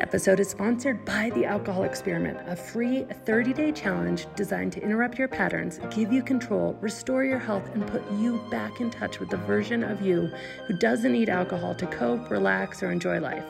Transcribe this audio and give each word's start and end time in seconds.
Episode 0.00 0.40
is 0.40 0.48
sponsored 0.48 1.04
by 1.04 1.30
The 1.30 1.44
Alcohol 1.44 1.84
Experiment, 1.84 2.38
a 2.46 2.56
free 2.56 3.04
30 3.24 3.52
day 3.52 3.72
challenge 3.72 4.26
designed 4.34 4.72
to 4.72 4.82
interrupt 4.82 5.18
your 5.18 5.28
patterns, 5.28 5.78
give 5.90 6.12
you 6.12 6.22
control, 6.22 6.76
restore 6.80 7.24
your 7.24 7.38
health, 7.38 7.68
and 7.74 7.86
put 7.86 8.02
you 8.12 8.40
back 8.50 8.80
in 8.80 8.90
touch 8.90 9.20
with 9.20 9.28
the 9.28 9.36
version 9.36 9.84
of 9.84 10.00
you 10.00 10.30
who 10.66 10.74
doesn't 10.74 11.12
need 11.12 11.28
alcohol 11.28 11.74
to 11.74 11.86
cope, 11.86 12.30
relax, 12.30 12.82
or 12.82 12.90
enjoy 12.90 13.20
life. 13.20 13.44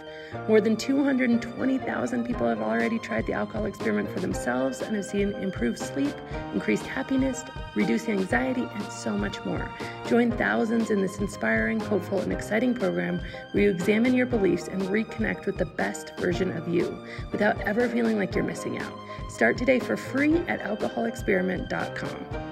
More 0.48 0.60
than 0.60 0.77
220,000 0.77 2.24
people 2.24 2.48
have 2.48 2.60
already 2.60 2.98
tried 2.98 3.27
the 3.27 3.32
alcohol 3.32 3.66
experiment 3.66 4.10
for 4.10 4.20
themselves 4.20 4.80
and 4.80 4.96
have 4.96 5.05
seen 5.05 5.32
improved 5.34 5.78
sleep, 5.78 6.14
increased 6.52 6.86
happiness, 6.86 7.44
reduced 7.74 8.08
anxiety, 8.08 8.69
and 8.74 8.84
so 8.92 9.10
much 9.16 9.44
more. 9.44 9.69
Join 10.10 10.32
thousands 10.32 10.91
in 10.91 11.00
this 11.00 11.19
inspiring, 11.19 11.78
hopeful, 11.78 12.19
and 12.19 12.32
exciting 12.32 12.74
program 12.74 13.20
where 13.52 13.62
you 13.62 13.70
examine 13.70 14.12
your 14.12 14.27
beliefs 14.27 14.66
and 14.66 14.83
reconnect 14.83 15.46
with 15.46 15.56
the 15.56 15.66
best 15.66 16.16
version 16.16 16.50
of 16.56 16.66
you 16.66 17.06
without 17.30 17.60
ever 17.60 17.88
feeling 17.88 18.19
like 18.19 18.34
you're 18.34 18.42
missing 18.42 18.77
out. 18.78 18.92
Start 19.28 19.56
today 19.56 19.78
for 19.78 19.96
free 19.96 20.38
at 20.48 20.59
alcoholexperiment.com. 20.62 22.49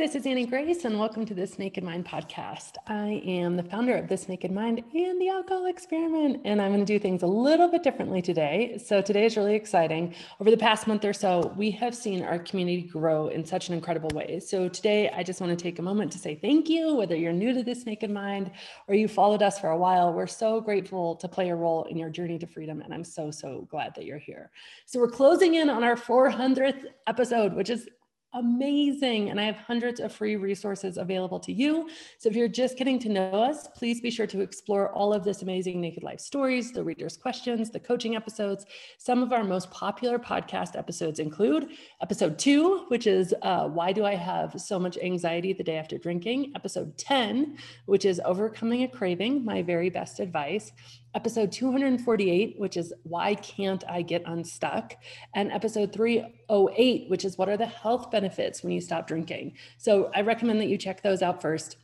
this 0.00 0.14
is 0.14 0.24
Annie 0.24 0.46
Grace, 0.46 0.86
and 0.86 0.98
welcome 0.98 1.26
to 1.26 1.34
This 1.34 1.58
Naked 1.58 1.84
Mind 1.84 2.06
podcast. 2.06 2.76
I 2.86 3.22
am 3.26 3.58
the 3.58 3.62
founder 3.62 3.94
of 3.94 4.08
This 4.08 4.30
Naked 4.30 4.50
Mind 4.50 4.82
and 4.94 5.20
the 5.20 5.28
Alcohol 5.28 5.66
Experiment, 5.66 6.40
and 6.46 6.62
I'm 6.62 6.72
going 6.72 6.80
to 6.80 6.90
do 6.90 6.98
things 6.98 7.22
a 7.22 7.26
little 7.26 7.68
bit 7.68 7.82
differently 7.82 8.22
today. 8.22 8.80
So, 8.82 9.02
today 9.02 9.26
is 9.26 9.36
really 9.36 9.54
exciting. 9.54 10.14
Over 10.40 10.50
the 10.50 10.56
past 10.56 10.86
month 10.86 11.04
or 11.04 11.12
so, 11.12 11.52
we 11.54 11.70
have 11.72 11.94
seen 11.94 12.22
our 12.22 12.38
community 12.38 12.80
grow 12.80 13.28
in 13.28 13.44
such 13.44 13.68
an 13.68 13.74
incredible 13.74 14.08
way. 14.14 14.40
So, 14.40 14.70
today, 14.70 15.10
I 15.10 15.22
just 15.22 15.38
want 15.38 15.50
to 15.50 15.62
take 15.62 15.78
a 15.78 15.82
moment 15.82 16.12
to 16.12 16.18
say 16.18 16.34
thank 16.34 16.70
you, 16.70 16.94
whether 16.94 17.14
you're 17.14 17.34
new 17.34 17.52
to 17.52 17.62
This 17.62 17.84
Naked 17.84 18.10
Mind 18.10 18.52
or 18.88 18.94
you 18.94 19.06
followed 19.06 19.42
us 19.42 19.60
for 19.60 19.68
a 19.68 19.76
while. 19.76 20.14
We're 20.14 20.26
so 20.26 20.62
grateful 20.62 21.14
to 21.16 21.28
play 21.28 21.50
a 21.50 21.54
role 21.54 21.84
in 21.84 21.98
your 21.98 22.08
journey 22.08 22.38
to 22.38 22.46
freedom, 22.46 22.80
and 22.80 22.94
I'm 22.94 23.04
so, 23.04 23.30
so 23.30 23.68
glad 23.70 23.94
that 23.96 24.06
you're 24.06 24.16
here. 24.16 24.50
So, 24.86 24.98
we're 24.98 25.08
closing 25.08 25.56
in 25.56 25.68
on 25.68 25.84
our 25.84 25.94
400th 25.94 26.86
episode, 27.06 27.52
which 27.52 27.68
is 27.68 27.86
amazing. 28.32 29.30
And 29.30 29.40
I 29.40 29.44
have 29.44 29.56
hundreds 29.56 30.00
of 30.00 30.12
free 30.12 30.36
resources 30.36 30.96
available 30.98 31.40
to 31.40 31.52
you. 31.52 31.88
So 32.18 32.28
if 32.28 32.36
you're 32.36 32.48
just 32.48 32.76
getting 32.76 32.98
to 33.00 33.08
know 33.08 33.42
us, 33.42 33.66
please 33.68 34.00
be 34.00 34.10
sure 34.10 34.26
to 34.28 34.40
explore 34.40 34.92
all 34.92 35.12
of 35.12 35.24
this 35.24 35.42
amazing 35.42 35.80
Naked 35.80 36.02
Life 36.02 36.20
stories, 36.20 36.72
the 36.72 36.84
reader's 36.84 37.16
questions, 37.16 37.70
the 37.70 37.80
coaching 37.80 38.16
episodes. 38.16 38.66
Some 38.98 39.22
of 39.22 39.32
our 39.32 39.44
most 39.44 39.70
popular 39.70 40.18
podcast 40.18 40.78
episodes 40.78 41.18
include 41.18 41.70
episode 42.00 42.38
two, 42.38 42.84
which 42.88 43.06
is 43.06 43.34
uh, 43.42 43.68
Why 43.68 43.92
Do 43.92 44.04
I 44.04 44.14
Have 44.14 44.60
So 44.60 44.78
Much 44.78 44.96
Anxiety 44.98 45.52
the 45.52 45.64
Day 45.64 45.76
After 45.76 45.98
Drinking? 45.98 46.52
Episode 46.54 46.96
10, 46.98 47.56
which 47.86 48.04
is 48.04 48.20
Overcoming 48.24 48.84
a 48.84 48.88
Craving, 48.88 49.44
My 49.44 49.62
Very 49.62 49.90
Best 49.90 50.20
Advice 50.20 50.72
episode 51.14 51.52
248, 51.52 52.54
which 52.58 52.76
is 52.76 52.92
Why 53.02 53.34
Can't 53.34 53.82
I 53.88 54.02
Get 54.02 54.22
Unstuck? 54.26 54.94
And 55.34 55.50
episode 55.50 55.92
308, 55.92 57.10
which 57.10 57.24
is 57.24 57.36
What 57.36 57.48
are 57.48 57.56
the 57.56 57.66
health 57.66 58.10
benefits 58.10 58.62
when 58.62 58.72
you 58.72 58.80
stop 58.80 59.06
drinking? 59.06 59.56
So 59.78 60.10
I 60.14 60.20
recommend 60.20 60.60
that 60.60 60.68
you 60.68 60.78
check 60.78 61.02
those 61.02 61.22
out 61.22 61.42
first. 61.42 61.76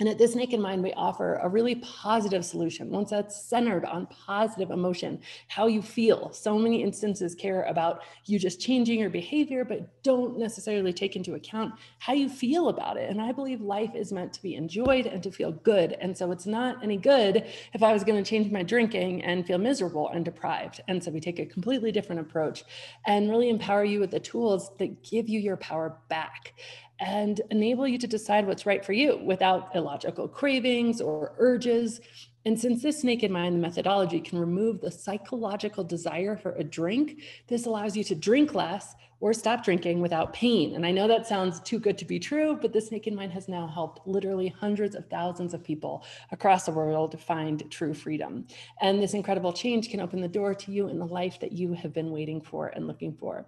And 0.00 0.08
at 0.08 0.18
This 0.18 0.34
Naked 0.34 0.58
Mind, 0.58 0.82
we 0.82 0.92
offer 0.94 1.36
a 1.36 1.48
really 1.48 1.76
positive 1.76 2.44
solution, 2.44 2.90
once 2.90 3.10
that's 3.10 3.44
centered 3.44 3.84
on 3.84 4.06
positive 4.06 4.72
emotion, 4.72 5.20
how 5.46 5.68
you 5.68 5.82
feel. 5.82 6.32
So 6.32 6.58
many 6.58 6.82
instances 6.82 7.32
care 7.34 7.62
about 7.64 8.02
you 8.24 8.40
just 8.40 8.60
changing 8.60 8.98
your 8.98 9.10
behavior, 9.10 9.64
but 9.64 10.02
don't 10.02 10.36
necessarily 10.36 10.92
take 10.92 11.14
into 11.14 11.34
account 11.34 11.74
how 12.00 12.12
you 12.12 12.28
feel 12.28 12.70
about 12.70 12.96
it. 12.96 13.08
And 13.08 13.22
I 13.22 13.30
believe 13.30 13.60
life 13.60 13.94
is 13.94 14.12
meant 14.12 14.32
to 14.32 14.42
be 14.42 14.56
enjoyed 14.56 15.06
and 15.06 15.22
to 15.22 15.30
feel 15.30 15.52
good. 15.52 15.92
And 16.00 16.16
so 16.16 16.32
it's 16.32 16.46
not 16.46 16.82
any 16.82 16.96
good 16.96 17.46
if 17.72 17.82
I 17.84 17.92
was 17.92 18.02
going 18.02 18.22
to 18.22 18.28
change 18.28 18.50
my 18.50 18.64
drinking 18.64 19.22
and 19.22 19.46
feel 19.46 19.58
miserable 19.58 20.08
and 20.08 20.24
deprived. 20.24 20.80
And 20.88 21.04
so 21.04 21.12
we 21.12 21.20
take 21.20 21.38
a 21.38 21.46
completely 21.46 21.92
different 21.92 22.20
approach 22.20 22.64
and 23.06 23.30
really 23.30 23.48
empower 23.48 23.84
you 23.84 24.00
with 24.00 24.10
the 24.10 24.20
tools 24.20 24.72
that 24.78 25.04
give 25.04 25.28
you 25.28 25.38
your 25.38 25.56
power 25.56 25.98
back 26.08 26.54
and 27.00 27.40
enable 27.50 27.86
you 27.86 27.98
to 27.98 28.06
decide 28.06 28.46
what's 28.46 28.66
right 28.66 28.84
for 28.84 28.92
you 28.92 29.18
without 29.24 29.74
illogical 29.74 30.28
cravings 30.28 31.00
or 31.00 31.34
urges. 31.38 32.00
And 32.46 32.58
since 32.58 32.82
this 32.82 33.02
naked 33.04 33.30
mind 33.30 33.60
methodology 33.60 34.20
can 34.20 34.38
remove 34.38 34.80
the 34.80 34.90
psychological 34.90 35.82
desire 35.82 36.36
for 36.36 36.52
a 36.52 36.64
drink, 36.64 37.22
this 37.48 37.66
allows 37.66 37.96
you 37.96 38.04
to 38.04 38.14
drink 38.14 38.54
less 38.54 38.94
or 39.20 39.32
stop 39.32 39.64
drinking 39.64 40.02
without 40.02 40.34
pain. 40.34 40.74
And 40.74 40.84
I 40.84 40.90
know 40.90 41.08
that 41.08 41.26
sounds 41.26 41.60
too 41.60 41.78
good 41.78 41.96
to 41.96 42.04
be 42.04 42.18
true, 42.18 42.58
but 42.60 42.74
this 42.74 42.90
naked 42.90 43.14
mind 43.14 43.32
has 43.32 43.48
now 43.48 43.66
helped 43.66 44.06
literally 44.06 44.48
hundreds 44.48 44.94
of 44.94 45.08
thousands 45.08 45.54
of 45.54 45.64
people 45.64 46.04
across 46.30 46.66
the 46.66 46.72
world 46.72 47.10
to 47.12 47.16
find 47.16 47.70
true 47.70 47.94
freedom. 47.94 48.46
And 48.82 49.02
this 49.02 49.14
incredible 49.14 49.54
change 49.54 49.88
can 49.88 50.00
open 50.00 50.20
the 50.20 50.28
door 50.28 50.54
to 50.54 50.70
you 50.70 50.88
in 50.88 50.98
the 50.98 51.06
life 51.06 51.40
that 51.40 51.52
you 51.52 51.72
have 51.72 51.94
been 51.94 52.10
waiting 52.10 52.42
for 52.42 52.68
and 52.68 52.86
looking 52.86 53.14
for. 53.14 53.46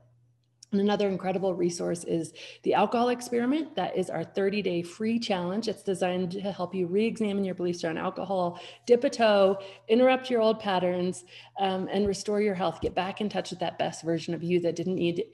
And 0.72 0.80
another 0.80 1.08
incredible 1.08 1.54
resource 1.54 2.04
is 2.04 2.32
the 2.64 2.74
alcohol 2.74 3.10
experiment. 3.10 3.76
That 3.76 3.96
is 3.96 4.10
our 4.10 4.24
30 4.24 4.62
day 4.62 4.82
free 4.82 5.18
challenge. 5.18 5.68
It's 5.68 5.82
designed 5.82 6.32
to 6.32 6.52
help 6.52 6.74
you 6.74 6.86
re 6.86 7.06
examine 7.06 7.44
your 7.44 7.54
beliefs 7.54 7.84
around 7.84 7.98
alcohol, 7.98 8.60
dip 8.84 9.04
a 9.04 9.10
toe, 9.10 9.58
interrupt 9.88 10.28
your 10.28 10.40
old 10.40 10.58
patterns, 10.58 11.24
um, 11.60 11.88
and 11.92 12.06
restore 12.06 12.40
your 12.40 12.54
health. 12.54 12.80
Get 12.80 12.94
back 12.94 13.20
in 13.20 13.28
touch 13.28 13.50
with 13.50 13.60
that 13.60 13.78
best 13.78 14.02
version 14.02 14.34
of 14.34 14.42
you 14.42 14.60
that 14.60 14.74
didn't 14.74 14.96
need 14.96 15.24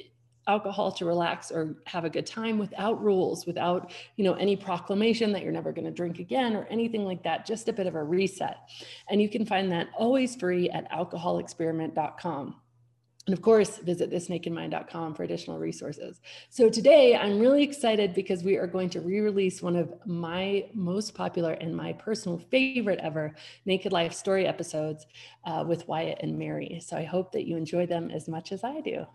alcohol 0.48 0.90
to 0.90 1.04
relax 1.04 1.50
or 1.52 1.76
have 1.86 2.04
a 2.04 2.10
good 2.10 2.26
time 2.26 2.58
without 2.58 3.00
rules 3.00 3.46
without 3.46 3.92
you 4.16 4.24
know 4.24 4.34
any 4.34 4.56
proclamation 4.56 5.32
that 5.32 5.42
you're 5.42 5.52
never 5.52 5.72
going 5.72 5.84
to 5.84 5.90
drink 5.92 6.18
again 6.18 6.56
or 6.56 6.64
anything 6.64 7.04
like 7.04 7.22
that 7.22 7.46
just 7.46 7.68
a 7.68 7.72
bit 7.72 7.86
of 7.86 7.94
a 7.94 8.02
reset 8.02 8.56
and 9.08 9.22
you 9.22 9.28
can 9.28 9.46
find 9.46 9.70
that 9.70 9.86
always 9.96 10.34
free 10.34 10.68
at 10.70 10.90
alcoholexperiment.com 10.90 12.56
and 13.26 13.32
of 13.32 13.40
course, 13.40 13.78
visit 13.78 14.10
thisnakedmind.com 14.10 15.14
for 15.14 15.22
additional 15.22 15.58
resources. 15.58 16.20
So 16.50 16.68
today 16.68 17.14
I'm 17.14 17.38
really 17.38 17.62
excited 17.62 18.14
because 18.14 18.42
we 18.42 18.56
are 18.56 18.66
going 18.66 18.90
to 18.90 19.00
re-release 19.00 19.62
one 19.62 19.76
of 19.76 19.94
my 20.04 20.66
most 20.74 21.14
popular 21.14 21.52
and 21.52 21.76
my 21.76 21.92
personal 21.92 22.38
favorite 22.38 22.98
ever 23.00 23.34
Naked 23.64 23.92
Life 23.92 24.12
story 24.12 24.46
episodes 24.46 25.06
uh, 25.44 25.64
with 25.66 25.86
Wyatt 25.86 26.18
and 26.20 26.36
Mary. 26.36 26.80
So 26.84 26.96
I 26.96 27.04
hope 27.04 27.30
that 27.32 27.46
you 27.46 27.56
enjoy 27.56 27.86
them 27.86 28.10
as 28.10 28.28
much 28.28 28.50
as 28.50 28.64
I 28.64 28.80
do. 28.80 29.06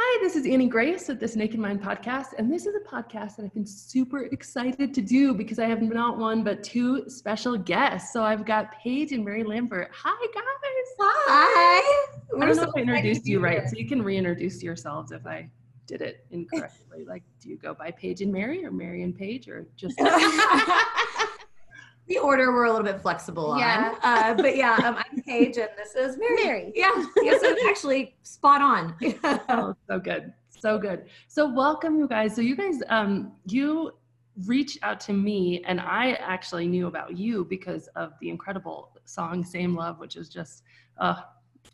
Hi, 0.00 0.22
this 0.22 0.36
is 0.36 0.46
Annie 0.46 0.68
Grace 0.68 1.08
with 1.08 1.18
this 1.18 1.34
Naked 1.34 1.58
Mind 1.58 1.82
podcast, 1.82 2.28
and 2.38 2.52
this 2.52 2.66
is 2.66 2.74
a 2.76 2.88
podcast 2.88 3.34
that 3.34 3.44
I've 3.44 3.52
been 3.52 3.66
super 3.66 4.26
excited 4.26 4.94
to 4.94 5.00
do 5.00 5.34
because 5.34 5.58
I 5.58 5.66
have 5.66 5.82
not 5.82 6.18
one 6.18 6.44
but 6.44 6.62
two 6.62 7.10
special 7.10 7.58
guests. 7.58 8.12
So 8.12 8.22
I've 8.22 8.44
got 8.44 8.80
Paige 8.80 9.10
and 9.10 9.24
Mary 9.24 9.42
Lambert. 9.42 9.90
Hi, 9.92 10.26
guys. 10.32 10.44
Hi. 11.00 12.06
I 12.40 12.46
don't 12.46 12.56
know 12.56 12.62
if 12.62 12.70
I 12.76 12.80
introduced 12.80 13.26
you 13.26 13.40
right, 13.40 13.68
so 13.68 13.76
you 13.76 13.88
can 13.88 14.00
reintroduce 14.00 14.62
yourselves 14.62 15.10
if 15.10 15.26
I 15.26 15.50
did 15.88 16.00
it 16.00 16.24
incorrectly. 16.30 17.04
like, 17.04 17.24
do 17.42 17.48
you 17.48 17.56
go 17.56 17.74
by 17.74 17.90
Paige 17.90 18.20
and 18.20 18.32
Mary, 18.32 18.64
or 18.64 18.70
Mary 18.70 19.02
and 19.02 19.18
Paige, 19.18 19.48
or 19.48 19.66
just? 19.76 19.98
the 22.08 22.18
order 22.18 22.52
we're 22.52 22.64
a 22.64 22.70
little 22.70 22.84
bit 22.84 23.00
flexible 23.00 23.56
yeah. 23.58 23.94
on. 24.02 24.30
Uh, 24.30 24.34
but 24.34 24.56
yeah, 24.56 24.74
um, 24.84 24.96
I'm 24.96 25.22
Paige 25.22 25.58
and 25.58 25.68
this 25.76 25.94
is 25.94 26.16
Mary. 26.16 26.44
Mary. 26.44 26.72
Yeah. 26.74 27.04
Yeah. 27.22 27.38
So 27.38 27.48
it's 27.48 27.64
actually 27.68 28.16
spot 28.22 28.62
on. 28.62 28.96
oh, 29.48 29.74
so 29.86 29.98
good. 29.98 30.32
So 30.48 30.78
good. 30.78 31.04
So 31.28 31.52
welcome 31.52 31.98
you 31.98 32.08
guys. 32.08 32.34
So 32.34 32.40
you 32.40 32.56
guys, 32.56 32.80
um, 32.88 33.32
you 33.46 33.92
reached 34.46 34.78
out 34.82 35.00
to 35.00 35.12
me 35.12 35.62
and 35.66 35.80
I 35.80 36.12
actually 36.14 36.66
knew 36.66 36.86
about 36.86 37.16
you 37.16 37.44
because 37.44 37.88
of 37.96 38.12
the 38.20 38.30
incredible 38.30 38.92
song 39.04 39.44
Same 39.44 39.74
Love, 39.76 39.98
which 39.98 40.16
is 40.16 40.28
just 40.28 40.62
uh, 40.98 41.20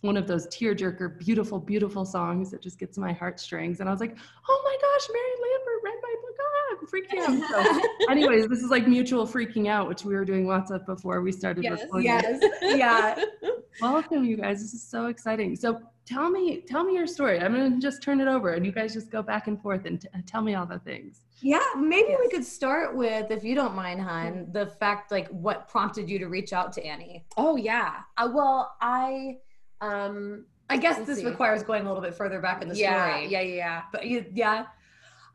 one 0.04 0.16
of 0.18 0.26
those 0.26 0.46
tearjerker, 0.48 1.18
beautiful, 1.18 1.58
beautiful 1.58 2.04
songs 2.04 2.50
that 2.50 2.60
just 2.60 2.78
gets 2.78 2.98
my 2.98 3.12
heartstrings. 3.12 3.80
And 3.80 3.88
I 3.88 3.92
was 3.92 4.00
like, 4.00 4.16
oh 4.48 4.62
my 4.64 4.76
gosh, 4.80 5.08
Mary 5.12 5.32
Lambert 5.42 5.82
read 5.82 5.98
my 6.02 6.14
book. 6.20 6.36
Ah, 6.40 6.76
I'm 6.78 6.86
freaking 6.86 7.42
out. 7.50 7.80
So, 7.80 7.88
anyways, 8.10 8.48
this 8.48 8.60
is 8.60 8.70
like 8.70 8.86
mutual 8.86 9.26
freaking 9.26 9.68
out, 9.68 9.88
which 9.88 10.04
we 10.04 10.14
were 10.14 10.24
doing 10.24 10.46
lots 10.46 10.70
of 10.70 10.84
before 10.84 11.22
we 11.22 11.32
started 11.32 11.64
yes, 11.64 11.82
recording. 11.82 12.06
Yes. 12.06 12.44
Yeah. 12.62 13.24
Welcome, 13.80 14.24
you 14.24 14.36
guys. 14.36 14.60
This 14.60 14.74
is 14.74 14.82
so 14.82 15.06
exciting. 15.06 15.56
So 15.56 15.80
tell 16.06 16.30
me, 16.30 16.60
tell 16.60 16.84
me 16.84 16.94
your 16.94 17.06
story. 17.06 17.40
I'm 17.40 17.52
gonna 17.52 17.80
just 17.80 18.02
turn 18.02 18.20
it 18.20 18.28
over, 18.28 18.50
and 18.50 18.64
you 18.64 18.72
guys 18.72 18.92
just 18.92 19.10
go 19.10 19.22
back 19.22 19.48
and 19.48 19.60
forth 19.60 19.84
and 19.84 20.00
t- 20.00 20.08
tell 20.26 20.42
me 20.42 20.54
all 20.54 20.66
the 20.66 20.78
things. 20.80 21.22
Yeah, 21.40 21.64
maybe 21.76 22.10
yes. 22.10 22.20
we 22.20 22.30
could 22.30 22.44
start 22.44 22.94
with, 22.94 23.30
if 23.30 23.42
you 23.42 23.54
don't 23.54 23.74
mind, 23.74 24.00
hon, 24.00 24.46
the 24.52 24.66
fact 24.66 25.10
like 25.10 25.28
what 25.28 25.68
prompted 25.68 26.08
you 26.08 26.18
to 26.20 26.28
reach 26.28 26.52
out 26.52 26.72
to 26.74 26.84
Annie. 26.84 27.24
Oh 27.36 27.56
yeah. 27.56 28.00
Uh, 28.16 28.30
well, 28.32 28.76
I 28.80 29.38
um 29.80 30.46
I 30.70 30.78
guess 30.78 31.06
this 31.06 31.18
see. 31.18 31.26
requires 31.26 31.62
going 31.62 31.84
a 31.84 31.88
little 31.88 32.02
bit 32.02 32.14
further 32.14 32.40
back 32.40 32.62
in 32.62 32.68
the 32.68 32.76
yeah, 32.76 33.10
story. 33.10 33.26
Yeah, 33.28 33.40
yeah, 33.42 33.54
yeah. 33.54 33.82
But 33.92 34.06
you, 34.06 34.24
yeah. 34.32 34.64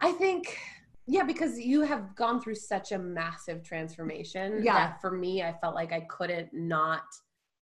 I 0.01 0.12
think, 0.13 0.57
yeah, 1.06 1.24
because 1.24 1.59
you 1.59 1.81
have 1.81 2.15
gone 2.15 2.41
through 2.41 2.56
such 2.56 2.91
a 2.91 2.97
massive 2.97 3.62
transformation. 3.63 4.63
Yeah. 4.63 4.74
That 4.74 5.01
for 5.01 5.12
me, 5.12 5.44
I 5.44 5.53
felt 5.53 5.75
like 5.75 5.94
I 5.94 6.01
couldn't 6.01 6.51
not 6.51 7.03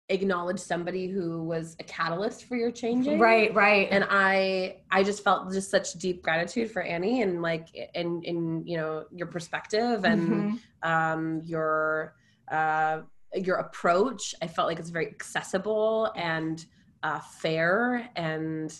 acknowledge 0.08 0.58
somebody 0.58 1.06
who 1.06 1.44
was 1.44 1.76
a 1.78 1.84
catalyst 1.84 2.46
for 2.46 2.56
your 2.56 2.72
changing. 2.72 3.20
Right, 3.20 3.54
right. 3.54 3.86
And 3.92 4.04
I, 4.10 4.78
I 4.90 5.04
just 5.04 5.22
felt 5.22 5.52
just 5.52 5.70
such 5.70 5.92
deep 5.94 6.20
gratitude 6.20 6.68
for 6.70 6.82
Annie 6.82 7.22
and 7.22 7.42
like, 7.42 7.68
in, 7.94 8.22
in, 8.24 8.66
you 8.66 8.76
know, 8.76 9.04
your 9.12 9.28
perspective 9.28 10.04
and, 10.04 10.28
Mhm. 10.32 10.58
um, 10.82 11.42
your, 11.44 12.16
uh, 12.50 13.02
your 13.34 13.56
approach. 13.56 14.34
I 14.42 14.46
felt 14.46 14.68
like 14.68 14.78
it's 14.78 14.90
very 14.90 15.06
accessible 15.08 16.12
and, 16.16 16.64
uh, 17.02 17.20
fair 17.20 18.08
and, 18.16 18.72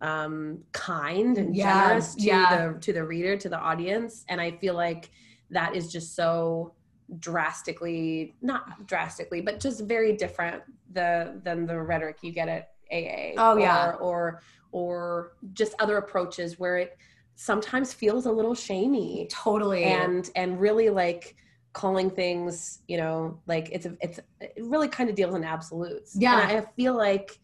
um, 0.00 0.64
kind 0.72 1.36
and 1.36 1.54
Yeah, 1.54 1.88
generous 1.88 2.14
to 2.14 2.22
yeah. 2.22 2.68
the 2.72 2.80
to 2.80 2.92
the 2.94 3.04
reader 3.04 3.36
to 3.36 3.48
the 3.50 3.58
audience 3.58 4.24
and 4.30 4.40
i 4.40 4.50
feel 4.50 4.72
like 4.72 5.10
that 5.50 5.76
is 5.76 5.92
just 5.92 6.16
so 6.16 6.72
drastically 7.18 8.34
not 8.40 8.86
drastically 8.86 9.40
but 9.40 9.60
just 9.60 9.82
very 9.84 10.16
different 10.16 10.62
the 10.92 11.40
than 11.44 11.66
the 11.66 11.78
rhetoric 11.80 12.18
you 12.22 12.32
get 12.32 12.48
at 12.48 12.70
aa 12.92 13.32
Oh, 13.36 13.52
or, 13.54 13.60
yeah. 13.60 13.92
or 14.00 14.40
or 14.72 15.32
just 15.52 15.74
other 15.80 15.96
approaches 15.98 16.58
where 16.58 16.78
it 16.78 16.96
sometimes 17.34 17.92
feels 17.92 18.26
a 18.26 18.32
little 18.32 18.54
shamey 18.54 19.28
totally. 19.30 19.84
and 19.84 20.30
and 20.36 20.60
really 20.60 20.88
like 20.90 21.36
calling 21.72 22.10
things 22.10 22.80
you 22.88 22.96
know 22.96 23.38
like 23.46 23.68
it's 23.70 23.86
a, 23.86 23.96
it's 24.00 24.18
it 24.40 24.52
really 24.58 24.88
kind 24.88 25.08
of 25.08 25.14
deals 25.14 25.34
in 25.34 25.44
absolutes 25.44 26.16
Yeah. 26.18 26.48
and 26.48 26.58
i 26.58 26.66
feel 26.76 26.96
like 26.96 27.38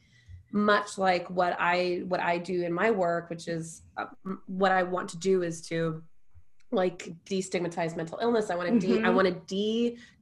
much 0.52 0.98
like 0.98 1.28
what 1.30 1.56
i 1.60 2.02
what 2.08 2.18
i 2.20 2.36
do 2.38 2.62
in 2.64 2.72
my 2.72 2.90
work 2.90 3.30
which 3.30 3.46
is 3.46 3.82
uh, 3.96 4.06
what 4.46 4.72
i 4.72 4.82
want 4.82 5.08
to 5.10 5.16
do 5.18 5.42
is 5.42 5.60
to 5.68 6.02
like 6.72 7.12
destigmatize 7.24 7.96
mental 7.96 8.18
illness 8.20 8.50
i 8.50 8.56
want 8.56 8.80
to 8.80 8.86
de- 8.86 9.00
i 9.00 9.06
Mhm. 9.08 9.14
want 9.14 9.48
to 9.48 9.54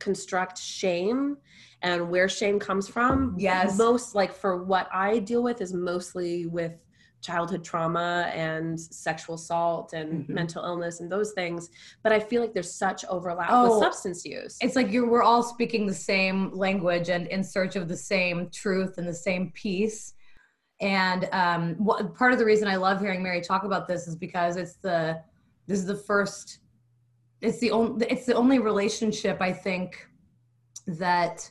deconstruct 0.02 0.58
shame 0.58 1.38
and 1.80 2.10
where 2.10 2.28
shame 2.28 2.58
comes 2.58 2.86
from 2.88 3.34
Yes. 3.38 3.78
most 3.78 4.14
like 4.14 4.34
for 4.34 4.62
what 4.64 4.86
i 4.92 5.18
deal 5.18 5.42
with 5.42 5.62
is 5.62 5.72
mostly 5.72 6.44
with 6.46 6.74
childhood 7.24 7.64
trauma 7.64 8.30
and 8.34 8.78
sexual 8.78 9.34
assault 9.36 9.94
and 9.94 10.26
Mhm. 10.26 10.28
mental 10.28 10.62
illness 10.62 11.00
and 11.00 11.10
those 11.10 11.32
things 11.32 11.70
but 12.02 12.12
i 12.12 12.20
feel 12.20 12.42
like 12.42 12.52
there's 12.52 12.74
such 12.74 13.04
overlap 13.06 13.48
Oh, 13.50 13.62
with 13.64 13.78
substance 13.78 14.24
use. 14.26 14.58
it's 14.60 14.76
like 14.76 14.92
you're 14.92 15.08
we're 15.08 15.22
all 15.22 15.42
speaking 15.42 15.86
the 15.86 15.94
same 15.94 16.50
language 16.52 17.08
and 17.08 17.26
in 17.28 17.42
search 17.42 17.76
of 17.76 17.88
the 17.88 17.96
same 17.96 18.50
truth 18.50 18.98
and 18.98 19.08
the 19.08 19.14
same 19.14 19.50
peace. 19.52 20.14
And 20.80 21.28
um 21.32 21.74
what, 21.76 22.14
part 22.14 22.32
of 22.34 22.38
the 22.38 22.44
reason 22.44 22.68
i 22.68 22.76
love 22.76 23.00
hearing 23.00 23.22
mary 23.22 23.40
talk 23.40 23.64
about 23.64 23.88
this 23.88 24.06
is 24.06 24.16
because 24.16 24.56
it's 24.56 24.76
the 24.76 25.22
this 25.66 25.78
is 25.78 25.86
the 25.86 25.96
first 25.96 26.58
it's 27.40 27.58
the 27.58 27.70
only 27.70 28.06
it's 28.10 28.26
the 28.26 28.34
only 28.34 28.58
relationship 28.58 29.36
i 29.40 29.52
think 29.52 30.06
that 30.86 31.50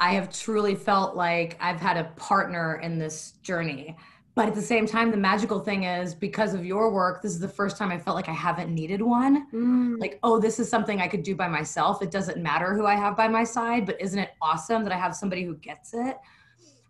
i 0.00 0.10
have 0.14 0.30
truly 0.32 0.74
felt 0.74 1.14
like 1.16 1.56
i've 1.60 1.80
had 1.80 1.96
a 1.98 2.04
partner 2.16 2.76
in 2.76 2.98
this 2.98 3.32
journey 3.42 3.96
but 4.38 4.46
at 4.46 4.54
the 4.54 4.62
same 4.62 4.86
time 4.86 5.10
the 5.10 5.16
magical 5.16 5.58
thing 5.58 5.82
is 5.82 6.14
because 6.14 6.54
of 6.54 6.64
your 6.64 6.92
work 6.92 7.22
this 7.22 7.32
is 7.32 7.40
the 7.40 7.48
first 7.60 7.76
time 7.76 7.90
i 7.90 7.98
felt 7.98 8.14
like 8.14 8.28
i 8.28 8.38
haven't 8.46 8.72
needed 8.72 9.02
one 9.02 9.48
Mm. 9.52 9.98
like, 10.00 10.18
oh, 10.22 10.38
this 10.38 10.60
is 10.60 10.68
something 10.68 11.00
I 11.00 11.08
could 11.08 11.22
do 11.22 11.34
by 11.34 11.48
myself. 11.48 12.02
It 12.02 12.10
doesn't 12.10 12.38
matter 12.50 12.74
who 12.76 12.84
I 12.86 12.94
have 13.04 13.16
by 13.16 13.26
my 13.28 13.44
side, 13.44 13.86
but 13.86 14.00
isn't 14.00 14.18
it 14.18 14.30
awesome 14.42 14.84
that 14.84 14.92
I 14.92 14.98
have 15.04 15.14
somebody 15.16 15.42
who 15.44 15.54
gets 15.56 15.94
it? 15.94 16.16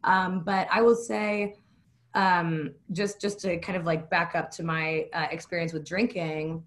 Um, 0.04 0.42
but 0.44 0.66
I 0.70 0.80
will 0.82 0.94
say, 0.96 1.54
um, 2.14 2.74
just 2.92 3.20
just 3.20 3.40
to 3.40 3.58
kind 3.58 3.76
of 3.78 3.84
like 3.86 4.10
back 4.10 4.34
up 4.34 4.50
to 4.56 4.62
my 4.62 5.06
uh, 5.12 5.28
experience 5.30 5.72
with 5.72 5.84
drinking, 5.84 6.62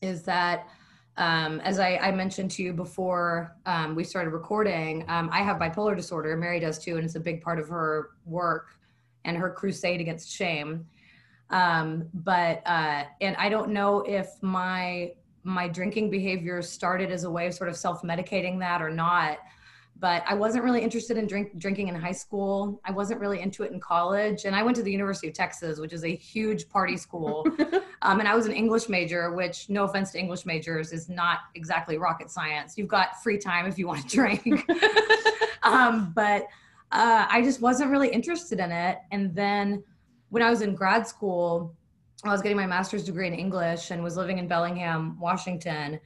is 0.00 0.22
that 0.22 0.68
um, 1.16 1.60
as 1.60 1.78
I, 1.78 1.90
I 1.96 2.10
mentioned 2.12 2.50
to 2.52 2.62
you 2.62 2.72
before 2.72 3.56
um, 3.66 3.94
we 3.94 4.04
started 4.04 4.30
recording, 4.30 5.04
um, 5.08 5.28
I 5.32 5.42
have 5.42 5.56
bipolar 5.58 5.96
disorder. 5.96 6.36
Mary 6.36 6.60
does 6.60 6.78
too, 6.78 6.96
and 6.96 7.04
it's 7.04 7.16
a 7.16 7.20
big 7.30 7.42
part 7.42 7.58
of 7.58 7.68
her 7.68 8.10
work 8.24 8.66
and 9.24 9.36
her 9.36 9.50
crusade 9.50 10.00
against 10.00 10.30
shame. 10.30 10.86
Um, 11.50 12.08
but 12.14 12.62
uh, 12.66 13.04
and 13.20 13.36
I 13.36 13.48
don't 13.48 13.70
know 13.70 14.00
if 14.00 14.28
my 14.42 15.12
my 15.42 15.68
drinking 15.68 16.10
behavior 16.10 16.62
started 16.62 17.10
as 17.10 17.24
a 17.24 17.30
way 17.30 17.46
of 17.46 17.54
sort 17.54 17.68
of 17.68 17.76
self-medicating 17.76 18.58
that 18.58 18.80
or 18.80 18.90
not 18.90 19.38
but 19.96 20.24
i 20.26 20.34
wasn't 20.34 20.62
really 20.62 20.82
interested 20.82 21.16
in 21.16 21.26
drink, 21.26 21.56
drinking 21.58 21.88
in 21.88 21.94
high 21.94 22.12
school. 22.12 22.80
I 22.84 22.90
wasn't 22.90 23.20
really 23.20 23.40
into 23.40 23.62
it 23.62 23.72
in 23.72 23.80
college. 23.80 24.44
And 24.44 24.54
i 24.54 24.62
went 24.62 24.76
to 24.76 24.82
the 24.82 24.90
university 24.90 25.28
of 25.28 25.34
texas 25.34 25.78
which 25.78 25.92
is 25.92 26.04
a 26.04 26.14
huge 26.14 26.68
party 26.68 26.96
school. 26.96 27.46
Um, 28.02 28.20
and 28.20 28.28
i 28.28 28.34
was 28.34 28.44
an 28.44 28.52
english 28.52 28.90
major 28.90 29.32
which 29.32 29.70
no 29.70 29.84
offense 29.84 30.12
to 30.12 30.18
english 30.18 30.44
majors 30.44 30.92
is 30.92 31.08
not 31.08 31.38
exactly 31.54 31.96
rocket 31.96 32.30
science. 32.30 32.76
You've 32.76 32.88
got 32.88 33.22
free 33.22 33.38
time 33.38 33.64
if 33.64 33.78
you 33.78 33.86
want 33.86 34.06
to 34.06 34.16
drink. 34.16 34.70
Um, 35.62 36.12
but 36.14 36.46
uh, 36.94 37.26
i 37.30 37.42
just 37.42 37.60
wasn't 37.60 37.90
really 37.90 38.08
interested 38.08 38.58
in 38.58 38.70
it 38.72 38.98
and 39.10 39.34
then 39.34 39.82
when 40.30 40.42
i 40.42 40.50
was 40.50 40.62
in 40.62 40.74
grad 40.74 41.06
school 41.06 41.76
I 42.24 42.32
was 42.32 42.40
getting 42.40 42.56
my 42.56 42.66
master's 42.66 43.04
degree 43.04 43.26
in 43.26 43.34
English 43.34 43.90
and 43.90 44.02
was 44.02 44.16
living 44.16 44.38
in 44.38 44.48
Bellingham, 44.48 45.18
Washington, 45.20 46.00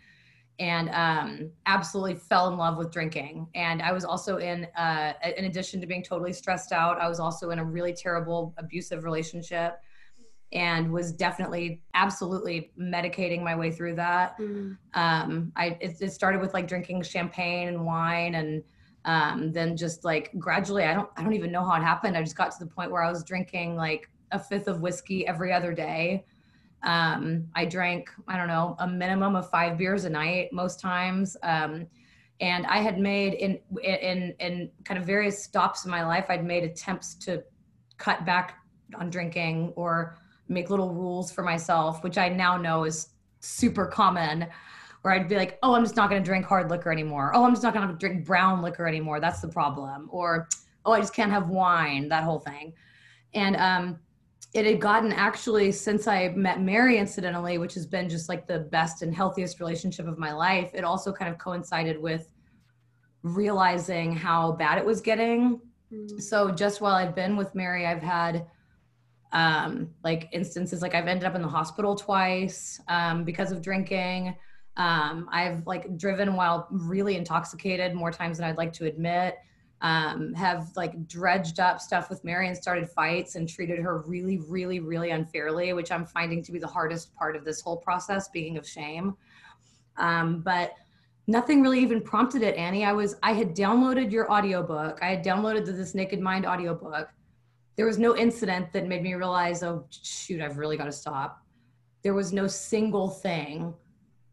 and 0.58 0.90
um, 0.90 1.50
absolutely 1.66 2.16
fell 2.16 2.48
in 2.48 2.56
love 2.56 2.76
with 2.76 2.90
drinking. 2.90 3.46
And 3.54 3.80
I 3.80 3.92
was 3.92 4.04
also 4.04 4.38
in, 4.38 4.66
uh, 4.76 5.12
in 5.36 5.44
addition 5.44 5.80
to 5.80 5.86
being 5.86 6.02
totally 6.02 6.32
stressed 6.32 6.72
out, 6.72 7.00
I 7.00 7.08
was 7.08 7.20
also 7.20 7.50
in 7.50 7.60
a 7.60 7.64
really 7.64 7.92
terrible 7.92 8.52
abusive 8.58 9.04
relationship 9.04 9.78
and 10.52 10.90
was 10.90 11.12
definitely 11.12 11.82
absolutely 11.94 12.72
medicating 12.80 13.42
my 13.42 13.54
way 13.54 13.70
through 13.70 13.94
that. 13.96 14.36
Mm. 14.38 14.76
Um, 14.94 15.52
I 15.54 15.78
it, 15.80 15.98
it 16.00 16.10
started 16.10 16.40
with 16.40 16.54
like 16.54 16.66
drinking 16.66 17.02
champagne 17.02 17.68
and 17.68 17.84
wine 17.84 18.34
and 18.34 18.64
um, 19.08 19.52
then 19.52 19.74
just 19.74 20.04
like 20.04 20.30
gradually 20.38 20.84
I 20.84 20.92
don't 20.92 21.08
I 21.16 21.22
don't 21.22 21.32
even 21.32 21.50
know 21.50 21.64
how 21.64 21.74
it 21.80 21.82
happened. 21.82 22.16
I 22.16 22.22
just 22.22 22.36
got 22.36 22.52
to 22.52 22.58
the 22.60 22.70
point 22.70 22.90
where 22.90 23.02
I 23.02 23.10
was 23.10 23.24
drinking 23.24 23.74
like 23.74 24.10
a 24.32 24.38
fifth 24.38 24.68
of 24.68 24.82
whiskey 24.82 25.26
every 25.26 25.50
other 25.50 25.72
day. 25.72 26.26
Um, 26.82 27.48
I 27.54 27.64
drank, 27.64 28.10
I 28.28 28.36
don't 28.36 28.46
know, 28.46 28.76
a 28.78 28.86
minimum 28.86 29.34
of 29.34 29.48
five 29.50 29.78
beers 29.78 30.04
a 30.04 30.10
night 30.10 30.52
most 30.52 30.78
times. 30.78 31.38
Um, 31.42 31.86
and 32.40 32.66
I 32.66 32.78
had 32.78 33.00
made 33.00 33.34
in, 33.34 33.58
in, 33.82 34.34
in 34.38 34.70
kind 34.84 35.00
of 35.00 35.06
various 35.06 35.42
stops 35.42 35.86
in 35.86 35.90
my 35.90 36.04
life, 36.04 36.26
I'd 36.28 36.44
made 36.44 36.62
attempts 36.62 37.14
to 37.16 37.42
cut 37.96 38.24
back 38.26 38.58
on 38.94 39.08
drinking 39.10 39.72
or 39.74 40.18
make 40.48 40.68
little 40.68 40.92
rules 40.92 41.32
for 41.32 41.42
myself, 41.42 42.04
which 42.04 42.18
I 42.18 42.28
now 42.28 42.58
know 42.58 42.84
is 42.84 43.08
super 43.40 43.86
common 43.86 44.46
where 45.02 45.14
I'd 45.14 45.28
be 45.28 45.36
like, 45.36 45.58
oh, 45.62 45.74
I'm 45.74 45.84
just 45.84 45.96
not 45.96 46.10
going 46.10 46.22
to 46.22 46.26
drink 46.26 46.44
hard 46.44 46.70
liquor 46.70 46.90
anymore. 46.90 47.32
Oh, 47.34 47.44
I'm 47.44 47.52
just 47.52 47.62
not 47.62 47.74
going 47.74 47.88
to 47.88 47.94
drink 47.94 48.26
brown 48.26 48.62
liquor 48.62 48.86
anymore. 48.86 49.20
That's 49.20 49.40
the 49.40 49.48
problem. 49.48 50.08
Or, 50.10 50.48
oh, 50.84 50.92
I 50.92 51.00
just 51.00 51.14
can't 51.14 51.30
have 51.30 51.48
wine, 51.48 52.08
that 52.08 52.24
whole 52.24 52.40
thing. 52.40 52.72
And, 53.34 53.56
um, 53.56 53.98
it 54.54 54.64
had 54.64 54.80
gotten 54.80 55.12
actually 55.12 55.70
since 55.72 56.06
I 56.06 56.28
met 56.28 56.60
Mary 56.60 56.98
incidentally, 56.98 57.58
which 57.58 57.74
has 57.74 57.86
been 57.86 58.08
just 58.08 58.28
like 58.28 58.46
the 58.46 58.60
best 58.60 59.02
and 59.02 59.14
healthiest 59.14 59.60
relationship 59.60 60.06
of 60.06 60.18
my 60.18 60.32
life. 60.32 60.70
It 60.74 60.84
also 60.84 61.12
kind 61.12 61.30
of 61.30 61.38
coincided 61.38 62.00
with 62.00 62.28
realizing 63.22 64.14
how 64.14 64.52
bad 64.52 64.78
it 64.78 64.84
was 64.84 65.00
getting. 65.00 65.60
Mm. 65.92 66.20
So 66.20 66.50
just 66.50 66.80
while 66.80 66.94
I've 66.94 67.14
been 67.14 67.36
with 67.36 67.54
Mary, 67.54 67.86
I've 67.86 68.02
had 68.02 68.46
um, 69.32 69.90
like 70.02 70.28
instances 70.32 70.80
like 70.80 70.94
I've 70.94 71.06
ended 71.06 71.26
up 71.26 71.34
in 71.34 71.42
the 71.42 71.48
hospital 71.48 71.94
twice 71.94 72.80
um, 72.88 73.24
because 73.24 73.52
of 73.52 73.60
drinking. 73.60 74.34
Um, 74.78 75.28
I've 75.30 75.66
like 75.66 75.96
driven 75.98 76.34
while 76.34 76.66
really 76.70 77.16
intoxicated 77.16 77.94
more 77.94 78.10
times 78.10 78.38
than 78.38 78.48
I'd 78.48 78.56
like 78.56 78.72
to 78.74 78.86
admit 78.86 79.36
um, 79.80 80.34
have 80.34 80.70
like 80.76 81.06
dredged 81.06 81.60
up 81.60 81.80
stuff 81.80 82.10
with 82.10 82.24
Mary 82.24 82.48
and 82.48 82.56
started 82.56 82.88
fights 82.88 83.36
and 83.36 83.48
treated 83.48 83.78
her 83.78 84.00
really, 84.00 84.38
really, 84.38 84.80
really 84.80 85.10
unfairly, 85.10 85.72
which 85.72 85.92
I'm 85.92 86.04
finding 86.04 86.42
to 86.44 86.52
be 86.52 86.58
the 86.58 86.66
hardest 86.66 87.14
part 87.14 87.36
of 87.36 87.44
this 87.44 87.60
whole 87.60 87.76
process, 87.76 88.26
speaking 88.26 88.56
of 88.56 88.66
shame. 88.66 89.16
Um, 89.96 90.40
but 90.40 90.72
nothing 91.26 91.62
really 91.62 91.80
even 91.80 92.00
prompted 92.00 92.42
it, 92.42 92.56
Annie. 92.56 92.84
I 92.84 92.92
was, 92.92 93.16
I 93.22 93.32
had 93.32 93.54
downloaded 93.54 94.10
your 94.10 94.30
audiobook. 94.32 94.98
I 95.00 95.10
had 95.10 95.24
downloaded 95.24 95.64
the 95.64 95.72
This 95.72 95.94
Naked 95.94 96.20
Mind 96.20 96.44
audiobook. 96.44 97.08
There 97.76 97.86
was 97.86 97.98
no 97.98 98.16
incident 98.16 98.72
that 98.72 98.88
made 98.88 99.02
me 99.02 99.14
realize, 99.14 99.62
oh, 99.62 99.86
shoot, 99.90 100.40
I've 100.40 100.58
really 100.58 100.76
got 100.76 100.86
to 100.86 100.92
stop. 100.92 101.40
There 102.02 102.14
was 102.14 102.32
no 102.32 102.48
single 102.48 103.08
thing. 103.08 103.74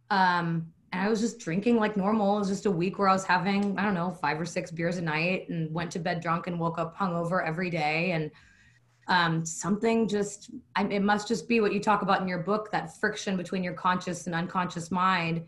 Um, 0.09 0.71
and 0.91 1.05
I 1.05 1.09
was 1.09 1.19
just 1.19 1.39
drinking 1.39 1.77
like 1.77 1.97
normal. 1.97 2.38
It 2.38 2.39
was 2.39 2.47
just 2.47 2.65
a 2.65 2.71
week 2.71 3.00
where 3.00 3.09
I 3.09 3.13
was 3.13 3.25
having, 3.25 3.77
I 3.77 3.83
don't 3.83 3.93
know, 3.93 4.12
five 4.12 4.39
or 4.39 4.45
six 4.45 4.71
beers 4.71 4.97
a 4.97 5.01
night 5.01 5.50
and 5.50 5.74
went 5.74 5.91
to 5.91 6.00
bed 6.00 6.21
drunk 6.21 6.47
and 6.47 6.59
woke 6.59 6.77
up 6.77 6.97
hungover 6.97 7.45
every 7.45 7.69
day. 7.69 8.12
And 8.12 8.31
um, 9.07 9.45
something 9.45 10.07
just, 10.07 10.51
I, 10.75 10.85
it 10.85 11.01
must 11.01 11.27
just 11.27 11.50
be 11.50 11.59
what 11.59 11.74
you 11.74 11.79
talk 11.79 12.01
about 12.01 12.21
in 12.21 12.27
your 12.27 12.39
book 12.39 12.71
that 12.71 12.97
friction 12.97 13.35
between 13.35 13.63
your 13.63 13.74
conscious 13.74 14.25
and 14.25 14.33
unconscious 14.33 14.89
mind. 14.89 15.43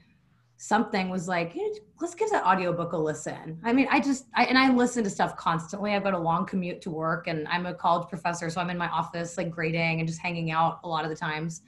Something 0.58 1.10
was 1.10 1.28
like, 1.28 1.54
"Hey, 1.54 1.72
let's 2.02 2.16
give 2.16 2.30
that 2.32 2.44
audiobook 2.44 2.92
a 2.94 2.98
listen. 2.98 3.60
I 3.64 3.74
mean, 3.74 3.88
I 3.92 4.00
just, 4.00 4.26
I, 4.36 4.46
and 4.46 4.58
I 4.58 4.74
listen 4.74 5.04
to 5.04 5.10
stuff 5.10 5.38
constantly. 5.38 5.94
I've 5.94 6.04
got 6.04 6.14
a 6.14 6.20
long 6.20 6.46
commute 6.46 6.82
to 6.82 6.90
work 6.90 7.28
and 7.28 7.48
I'm 7.48 7.68
a 7.68 7.74
college 7.74 8.10
professor. 8.10 8.50
So 8.50 8.60
I'm 8.60 8.70
in 8.70 8.78
my 8.78 8.90
office, 8.90 9.38
like 9.38 9.52
grading 9.52 10.00
and 10.00 10.08
just 10.08 10.20
hanging 10.20 10.52
out 10.52 10.80
a 10.84 10.88
lot 10.88 11.04
of 11.04 11.10
the 11.10 11.16
times 11.16 11.62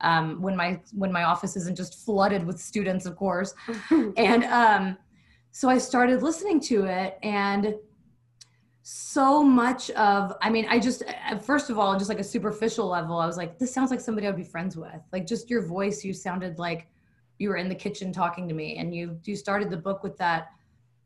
um, 0.00 0.40
when 0.40 0.56
my 0.56 0.80
when 0.92 1.12
my 1.12 1.24
office 1.24 1.56
isn't 1.56 1.76
just 1.76 2.04
flooded 2.04 2.44
with 2.44 2.60
students, 2.60 3.06
of 3.06 3.16
course. 3.16 3.54
and 4.16 4.44
um, 4.44 4.96
so 5.50 5.68
I 5.68 5.78
started 5.78 6.22
listening 6.22 6.60
to 6.62 6.84
it, 6.84 7.18
and 7.22 7.74
so 8.90 9.42
much 9.42 9.90
of 9.90 10.32
i 10.40 10.48
mean 10.48 10.64
i 10.70 10.78
just 10.78 11.02
first 11.42 11.68
of 11.68 11.78
all 11.78 11.98
just 11.98 12.08
like 12.08 12.20
a 12.20 12.24
superficial 12.24 12.86
level 12.86 13.18
i 13.18 13.26
was 13.26 13.36
like 13.36 13.58
this 13.58 13.70
sounds 13.74 13.90
like 13.90 14.00
somebody 14.00 14.26
i'd 14.26 14.34
be 14.34 14.42
friends 14.42 14.78
with. 14.78 15.02
Like 15.12 15.26
just 15.26 15.50
your 15.50 15.60
voice 15.60 16.02
you 16.02 16.14
sounded 16.14 16.58
like 16.58 16.88
you 17.38 17.48
were 17.48 17.56
in 17.56 17.68
the 17.68 17.74
kitchen 17.74 18.12
talking 18.12 18.48
to 18.48 18.54
me. 18.54 18.76
And 18.76 18.94
you 18.94 19.18
you 19.24 19.36
started 19.36 19.70
the 19.70 19.76
book 19.76 20.02
with 20.02 20.16
that 20.18 20.50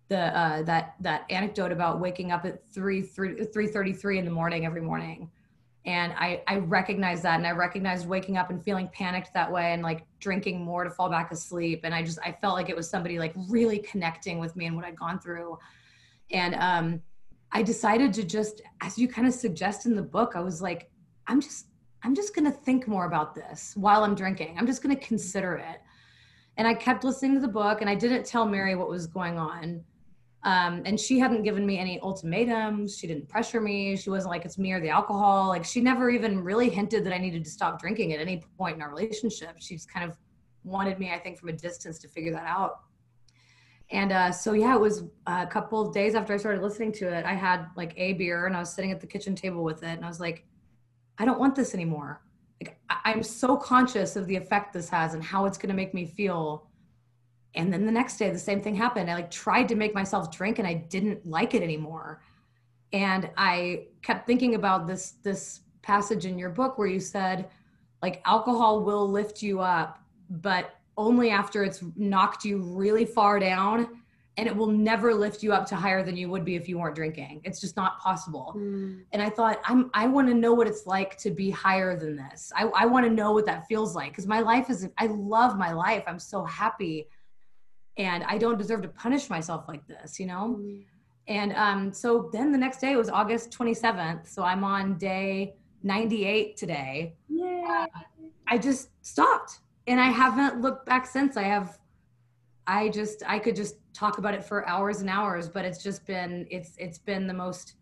the 0.09 0.37
uh 0.37 0.63
that 0.63 0.95
that 1.01 1.25
anecdote 1.31 1.73
about 1.73 2.01
waking 2.01 2.33
up 2.33 2.45
at 2.45 2.67
3 2.73 3.03
3 3.03 3.47
33 3.67 4.19
in 4.19 4.25
the 4.25 4.31
morning 4.31 4.67
every 4.67 4.81
morning 4.81 5.31
and 5.85 6.12
i 6.12 6.43
i 6.47 6.57
recognized 6.57 7.23
that 7.23 7.37
and 7.39 7.47
i 7.47 7.51
recognized 7.51 8.07
waking 8.07 8.37
up 8.37 8.51
and 8.51 8.62
feeling 8.65 8.89
panicked 8.93 9.33
that 9.35 9.51
way 9.51 9.73
and 9.73 9.83
like 9.83 10.05
drinking 10.21 10.65
more 10.65 10.85
to 10.85 10.91
fall 10.91 11.11
back 11.11 11.33
asleep 11.33 11.81
and 11.85 11.95
i 11.95 12.03
just 12.03 12.19
i 12.25 12.31
felt 12.41 12.55
like 12.55 12.69
it 12.69 12.77
was 12.77 12.89
somebody 12.89 13.19
like 13.19 13.33
really 13.49 13.79
connecting 13.79 14.39
with 14.39 14.55
me 14.55 14.67
and 14.67 14.77
what 14.77 14.85
i'd 14.85 14.97
gone 14.97 15.19
through 15.19 15.59
and 16.31 16.55
um 16.55 17.03
I 17.53 17.62
decided 17.62 18.15
to 18.15 18.25
just, 18.25 18.62
as 18.81 18.99
you 18.99 19.07
kind 19.07 19.29
of 19.29 19.35
suggest 19.35 19.85
in 19.85 19.95
the 19.95 20.03
book, 20.03 20.33
I 20.35 20.41
was 20.41 20.62
like, 20.62 20.91
I'm 21.27 21.41
just, 21.41 21.67
I'm 22.03 22.15
just 22.15 22.35
going 22.35 22.51
to 22.51 22.59
think 22.59 22.89
more 22.89 23.05
about 23.05 23.35
this 23.35 23.75
while 23.77 24.05
I'm 24.05 24.15
drinking. 24.15 24.57
I'm 24.59 24.67
just 24.67 24.83
going 24.83 24.97
to 24.97 25.07
consider 25.07 25.57
it. 25.57 25.81
And 26.57 26.67
I 26.67 26.75
kept 26.75 27.05
listening 27.05 27.35
to 27.35 27.41
the 27.41 27.49
book 27.49 27.81
and 27.81 27.89
I 27.89 27.95
didn't 27.95 28.25
tell 28.25 28.47
Mary 28.47 28.75
what 28.75 28.89
was 28.89 29.07
going 29.07 29.39
on. 29.39 29.85
Um, 30.45 30.83
and 30.85 30.99
she 30.99 31.19
hadn't 31.21 31.45
given 31.45 31.65
me 31.65 31.79
any 31.79 32.01
ultimatums. 32.01 32.99
She 32.99 33.07
didn't 33.07 33.29
pressure 33.29 33.61
me. 33.61 33.97
She 33.97 34.11
wasn't 34.11 34.31
like, 34.31 34.45
it's 34.45 34.59
me 34.59 34.73
or 34.73 34.81
the 34.81 34.91
alcohol. 34.91 35.49
Like, 35.49 35.65
she 35.65 35.81
never 35.81 36.11
even 36.11 36.43
really 36.43 36.69
hinted 36.69 37.05
that 37.05 37.13
I 37.13 37.19
needed 37.19 37.45
to 37.45 37.51
stop 37.51 37.81
drinking 37.81 38.13
at 38.13 38.21
any 38.21 38.43
point 38.59 38.77
in 38.77 38.83
our 38.83 38.91
relationship. 38.91 39.55
She's 39.61 39.87
kind 39.87 40.09
of 40.09 40.19
wanted 40.65 40.99
me, 40.99 41.13
I 41.13 41.19
think, 41.19 41.39
from 41.39 41.51
a 41.51 41.53
distance 41.53 41.99
to 42.01 42.09
figure 42.09 42.33
that 42.33 42.47
out 42.47 42.81
and 43.93 44.11
uh, 44.11 44.33
so 44.33 44.55
yeah 44.55 44.75
it 44.75 44.81
was 44.81 45.05
a 45.27 45.47
couple 45.47 45.81
of 45.81 45.95
days 45.95 46.15
after 46.15 46.33
i 46.33 46.37
started 46.37 46.63
listening 46.63 46.91
to 46.91 47.07
it 47.07 47.25
i 47.25 47.35
had 47.35 47.67
like 47.77 47.93
a 47.97 48.15
beer 48.15 48.47
and 48.47 48.57
i 48.57 48.59
was 48.59 48.73
sitting 48.73 48.91
at 48.91 49.01
the 49.01 49.07
kitchen 49.07 49.35
table 49.37 49.63
with 49.63 49.83
it 49.83 49.97
and 49.97 50.05
i 50.05 50.09
was 50.09 50.19
like 50.19 50.45
i 51.19 51.25
don't 51.25 51.39
want 51.39 51.55
this 51.55 51.75
anymore 51.75 52.23
like 52.61 52.79
I- 52.91 53.01
i'm 53.05 53.23
so 53.23 53.57
conscious 53.57 54.17
of 54.17 54.27
the 54.27 54.37
effect 54.37 54.73
this 54.73 54.89
has 54.89 55.15
and 55.15 55.23
how 55.23 55.45
it's 55.45 55.59
going 55.59 55.69
to 55.69 55.77
make 55.77 55.95
me 55.95 56.07
feel 56.07 56.69
and 57.54 57.73
then 57.73 57.85
the 57.87 57.92
next 57.92 58.16
day 58.16 58.30
the 58.30 58.38
same 58.38 58.62
thing 58.62 58.75
happened. 58.75 59.11
I 59.11 59.14
like 59.14 59.30
tried 59.30 59.68
to 59.68 59.75
make 59.75 59.94
myself 59.94 60.30
drink 60.30 60.59
and 60.59 60.66
i 60.66 60.75
didn't 60.75 61.26
like 61.26 61.54
it 61.54 61.62
anymore. 61.62 62.23
And 62.92 63.30
i 63.37 63.87
kept 64.02 64.26
thinking 64.26 64.54
about 64.54 64.87
this 64.87 65.12
this 65.23 65.61
passage 65.82 66.26
in 66.26 66.38
your 66.38 66.50
book 66.50 66.78
where 66.78 66.88
you 66.88 67.00
said 67.00 67.49
like 68.02 68.23
alcohol 68.25 68.82
will 68.82 69.09
lift 69.09 69.42
you 69.42 69.61
up 69.61 69.99
but 70.30 70.76
only 70.97 71.30
after 71.30 71.64
it's 71.64 71.82
knocked 71.97 72.44
you 72.44 72.59
really 72.59 73.04
far 73.04 73.38
down 73.38 73.88
and 74.38 74.47
it 74.47 74.56
will 74.56 74.68
never 74.68 75.12
lift 75.12 75.42
you 75.42 75.52
up 75.52 75.66
to 75.66 75.76
higher 75.76 76.02
than 76.02 76.16
you 76.16 76.28
would 76.30 76.44
be 76.44 76.56
if 76.56 76.66
you 76.66 76.78
weren't 76.78 76.94
drinking. 76.94 77.42
It's 77.44 77.61
just 77.61 77.76
not 77.76 77.99
possible. 77.99 78.54
Mm. 78.56 79.02
and 79.12 79.23
i 79.23 79.28
thought 79.28 79.61
i'm 79.64 79.90
i 79.94 80.06
want 80.06 80.28
to 80.28 80.35
know 80.35 80.54
what 80.54 80.66
it's 80.66 80.87
like 80.87 81.16
to 81.18 81.30
be 81.30 81.50
higher 81.50 81.99
than 81.99 82.16
this. 82.16 82.52
I, 82.56 82.64
I 82.64 82.87
want 82.87 83.06
to 83.06 83.12
know 83.12 83.32
what 83.32 83.47
that 83.47 83.66
feels 83.66 83.94
like 83.94 84.12
because 84.12 84.26
my 84.26 84.40
life 84.40 84.71
is 84.71 84.88
i 84.99 85.06
love 85.06 85.59
my 85.59 85.73
life. 85.73 86.04
I'm 86.06 86.18
so 86.18 86.44
happy 86.44 87.09
and 87.97 88.25
i 88.25 88.39
don't 88.39 88.59
deserve 88.59 88.83
to 88.83 88.89
punish 88.89 89.29
myself 89.31 89.65
like 89.69 89.87
this 89.87 90.19
you 90.19 90.27
know 90.27 90.59
mm. 90.61 90.83
and 91.29 91.53
um, 91.55 91.93
so 91.93 92.31
then 92.33 92.53
the 92.53 92.59
next 92.59 92.81
day 92.81 92.97
was 92.97 93.09
august 93.09 93.51
27th 93.51 94.29
so 94.29 94.43
i'm 94.43 94.65
on 94.65 94.97
day 94.99 95.55
98 95.83 96.57
today 96.57 97.15
Yeah. 97.29 97.87
Uh, 97.95 98.01
i 98.47 98.59
just 98.59 98.91
stopped 99.03 99.61
and 99.87 100.01
I 100.01 100.07
haven't 100.07 100.61
looked 100.61 100.87
back 100.87 101.07
since. 101.07 101.37
I 101.37 101.43
have 101.43 101.79
I 102.67 102.89
just 102.89 103.23
I 103.27 103.39
could 103.39 103.57
just 103.57 103.77
talk 103.93 104.19
about 104.19 104.35
it 104.35 104.45
for 104.45 104.69
hours 104.69 105.01
and 105.01 105.11
hours, 105.11 105.49
but 105.49 105.65
it's 105.65 105.83
just 105.83 106.07
been 106.07 106.47
it's 106.51 106.75
it's 106.79 106.99
been 106.99 107.27
the 107.27 107.35
most 107.35 107.75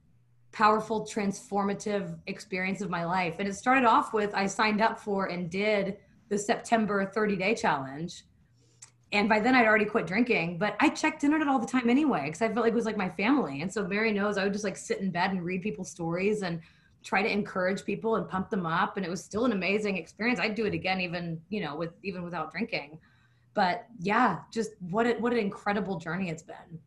powerful 0.52 1.06
transformative 1.06 2.18
experience 2.26 2.80
of 2.80 2.90
my 2.90 3.04
life. 3.04 3.36
And 3.38 3.48
it 3.48 3.54
started 3.54 3.84
off 3.84 4.12
with 4.12 4.34
I 4.34 4.46
signed 4.46 4.80
up 4.80 4.98
for 4.98 5.26
and 5.26 5.50
did 5.50 5.98
the 6.28 6.38
September 6.38 7.04
30 7.04 7.36
day 7.36 7.54
challenge. 7.54 8.24
And 9.12 9.28
by 9.28 9.40
then 9.40 9.54
I'd 9.54 9.66
already 9.66 9.86
quit 9.86 10.06
drinking, 10.06 10.58
but 10.58 10.76
I 10.78 10.88
checked 10.88 11.24
in 11.24 11.34
on 11.34 11.42
it 11.42 11.48
all 11.48 11.58
the 11.58 11.66
time 11.66 11.90
anyway, 11.90 12.26
because 12.26 12.42
I 12.42 12.48
felt 12.48 12.64
like 12.64 12.72
it 12.72 12.76
was 12.76 12.84
like 12.84 12.96
my 12.96 13.08
family. 13.08 13.60
And 13.60 13.72
so 13.72 13.84
Mary 13.86 14.12
knows 14.12 14.38
I 14.38 14.44
would 14.44 14.52
just 14.52 14.64
like 14.64 14.76
sit 14.76 15.00
in 15.00 15.10
bed 15.10 15.32
and 15.32 15.44
read 15.44 15.62
people's 15.62 15.90
stories 15.90 16.42
and 16.42 16.60
try 17.02 17.22
to 17.22 17.30
encourage 17.30 17.84
people 17.84 18.16
and 18.16 18.28
pump 18.28 18.50
them 18.50 18.66
up. 18.66 18.96
And 18.96 19.04
it 19.04 19.08
was 19.08 19.22
still 19.24 19.44
an 19.44 19.52
amazing 19.52 19.96
experience. 19.96 20.38
I'd 20.38 20.54
do 20.54 20.66
it 20.66 20.74
again 20.74 21.00
even 21.00 21.40
you 21.48 21.60
know 21.60 21.74
with 21.74 21.92
even 22.02 22.22
without 22.22 22.52
drinking. 22.52 22.98
But 23.54 23.86
yeah 23.98 24.40
just 24.52 24.70
what 24.90 25.06
it 25.06 25.20
what 25.20 25.32
an 25.32 25.38
incredible 25.38 25.98
journey 25.98 26.30
it's 26.30 26.42
been. 26.42 26.78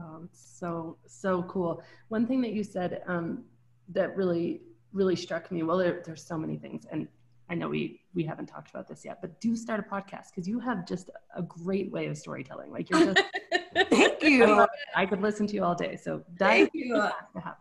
Oh 0.00 0.22
it's 0.24 0.58
so 0.58 0.96
so 1.06 1.44
cool. 1.44 1.82
One 2.08 2.26
thing 2.26 2.40
that 2.40 2.52
you 2.52 2.64
said 2.64 3.02
um, 3.06 3.44
that 3.90 4.16
really 4.16 4.60
really 4.92 5.14
struck 5.14 5.52
me 5.52 5.62
well 5.62 5.76
there, 5.76 6.02
there's 6.04 6.24
so 6.24 6.36
many 6.36 6.56
things. 6.56 6.84
And 6.90 7.06
I 7.50 7.54
know 7.54 7.68
we 7.68 8.00
we 8.14 8.22
haven't 8.22 8.46
talked 8.46 8.70
about 8.70 8.86
this 8.86 9.04
yet, 9.04 9.20
but 9.20 9.40
do 9.40 9.56
start 9.56 9.80
a 9.80 9.82
podcast 9.82 10.28
because 10.30 10.46
you 10.46 10.60
have 10.60 10.86
just 10.86 11.10
a 11.34 11.42
great 11.42 11.90
way 11.90 12.06
of 12.06 12.16
storytelling. 12.16 12.70
Like 12.70 12.88
you're 12.88 13.12
just 13.12 13.22
thank 13.90 14.22
you. 14.22 14.66
I 14.94 15.04
could 15.04 15.20
listen 15.20 15.48
to 15.48 15.54
you 15.54 15.64
all 15.64 15.74
day. 15.74 15.96
So 15.96 16.22
thank 16.38 16.70
you. 16.72 16.96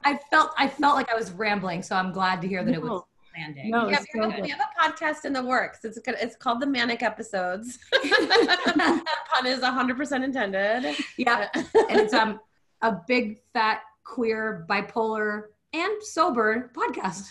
I 0.05 0.19
felt 0.29 0.51
I 0.59 0.67
felt 0.67 0.95
like 0.95 1.11
I 1.11 1.15
was 1.15 1.31
rambling, 1.31 1.81
so 1.81 1.95
I'm 1.95 2.11
glad 2.11 2.39
to 2.43 2.47
hear 2.47 2.63
that 2.63 2.71
no. 2.71 2.77
it 2.77 2.83
was 2.83 3.01
landing. 3.35 3.71
No, 3.71 3.87
we, 3.87 3.93
have, 3.93 4.05
so 4.13 4.27
we, 4.41 4.49
have, 4.49 4.59
a 4.59 4.79
podcast 4.79 5.25
in 5.25 5.33
the 5.33 5.43
works. 5.43 5.79
It's 5.83 5.97
it's 6.05 6.35
called 6.35 6.59
the 6.59 6.67
Manic 6.67 7.01
Episodes. 7.01 7.79
pun 8.03 9.45
is 9.47 9.61
100 9.61 9.97
percent 9.97 10.23
intended. 10.23 10.95
Yeah, 11.17 11.47
and 11.55 11.99
it's 11.99 12.13
um 12.13 12.39
a 12.83 12.95
big 13.07 13.39
fat 13.53 13.81
queer 14.03 14.67
bipolar 14.69 15.45
and 15.73 16.03
sober 16.03 16.71
podcast. 16.75 17.27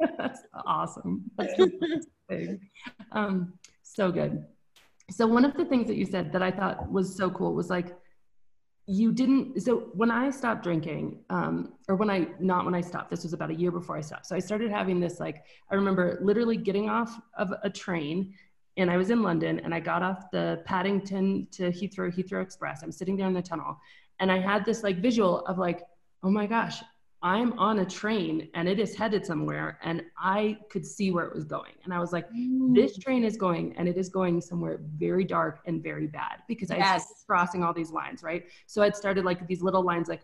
That's 0.18 0.42
awesome. 0.66 1.30
That's. 1.36 1.54
Um, 3.12 3.54
so 3.82 4.12
good. 4.12 4.44
So 5.10 5.26
one 5.26 5.44
of 5.44 5.56
the 5.56 5.64
things 5.64 5.86
that 5.86 5.96
you 5.96 6.04
said 6.04 6.32
that 6.32 6.42
I 6.42 6.50
thought 6.50 6.90
was 6.92 7.16
so 7.16 7.30
cool 7.30 7.54
was 7.54 7.70
like 7.70 7.96
you 8.90 9.12
didn't 9.12 9.60
so 9.60 9.90
when 9.92 10.10
i 10.10 10.30
stopped 10.30 10.62
drinking 10.62 11.18
um, 11.28 11.74
or 11.88 11.94
when 11.94 12.08
i 12.08 12.26
not 12.40 12.64
when 12.64 12.74
i 12.74 12.80
stopped 12.80 13.10
this 13.10 13.22
was 13.22 13.34
about 13.34 13.50
a 13.50 13.54
year 13.54 13.70
before 13.70 13.98
i 13.98 14.00
stopped 14.00 14.24
so 14.24 14.34
i 14.34 14.38
started 14.38 14.70
having 14.70 14.98
this 14.98 15.20
like 15.20 15.44
i 15.70 15.74
remember 15.74 16.18
literally 16.22 16.56
getting 16.56 16.88
off 16.88 17.20
of 17.36 17.52
a 17.64 17.68
train 17.68 18.32
and 18.78 18.90
i 18.90 18.96
was 18.96 19.10
in 19.10 19.22
london 19.22 19.60
and 19.60 19.74
i 19.74 19.78
got 19.78 20.02
off 20.02 20.30
the 20.32 20.62
paddington 20.64 21.46
to 21.50 21.70
heathrow 21.70 22.10
heathrow 22.10 22.42
express 22.42 22.82
i'm 22.82 22.90
sitting 22.90 23.14
there 23.14 23.26
in 23.26 23.34
the 23.34 23.42
tunnel 23.42 23.78
and 24.20 24.32
i 24.32 24.38
had 24.38 24.64
this 24.64 24.82
like 24.82 25.02
visual 25.02 25.44
of 25.44 25.58
like 25.58 25.82
oh 26.22 26.30
my 26.30 26.46
gosh 26.46 26.82
I'm 27.22 27.58
on 27.58 27.80
a 27.80 27.84
train 27.84 28.48
and 28.54 28.68
it 28.68 28.78
is 28.78 28.94
headed 28.94 29.26
somewhere 29.26 29.78
and 29.82 30.02
I 30.16 30.58
could 30.70 30.86
see 30.86 31.10
where 31.10 31.24
it 31.24 31.34
was 31.34 31.44
going. 31.44 31.72
And 31.82 31.92
I 31.92 31.98
was 31.98 32.12
like, 32.12 32.30
mm. 32.30 32.74
this 32.74 32.96
train 32.96 33.24
is 33.24 33.36
going 33.36 33.74
and 33.76 33.88
it 33.88 33.96
is 33.96 34.08
going 34.08 34.40
somewhere 34.40 34.80
very 34.96 35.24
dark 35.24 35.60
and 35.66 35.82
very 35.82 36.06
bad 36.06 36.42
because 36.46 36.70
yes. 36.70 36.86
I 36.86 36.94
was 36.94 37.24
crossing 37.26 37.64
all 37.64 37.74
these 37.74 37.90
lines, 37.90 38.22
right? 38.22 38.44
So 38.66 38.82
I'd 38.82 38.94
started 38.94 39.24
like 39.24 39.46
these 39.48 39.62
little 39.62 39.82
lines 39.82 40.08
like, 40.08 40.22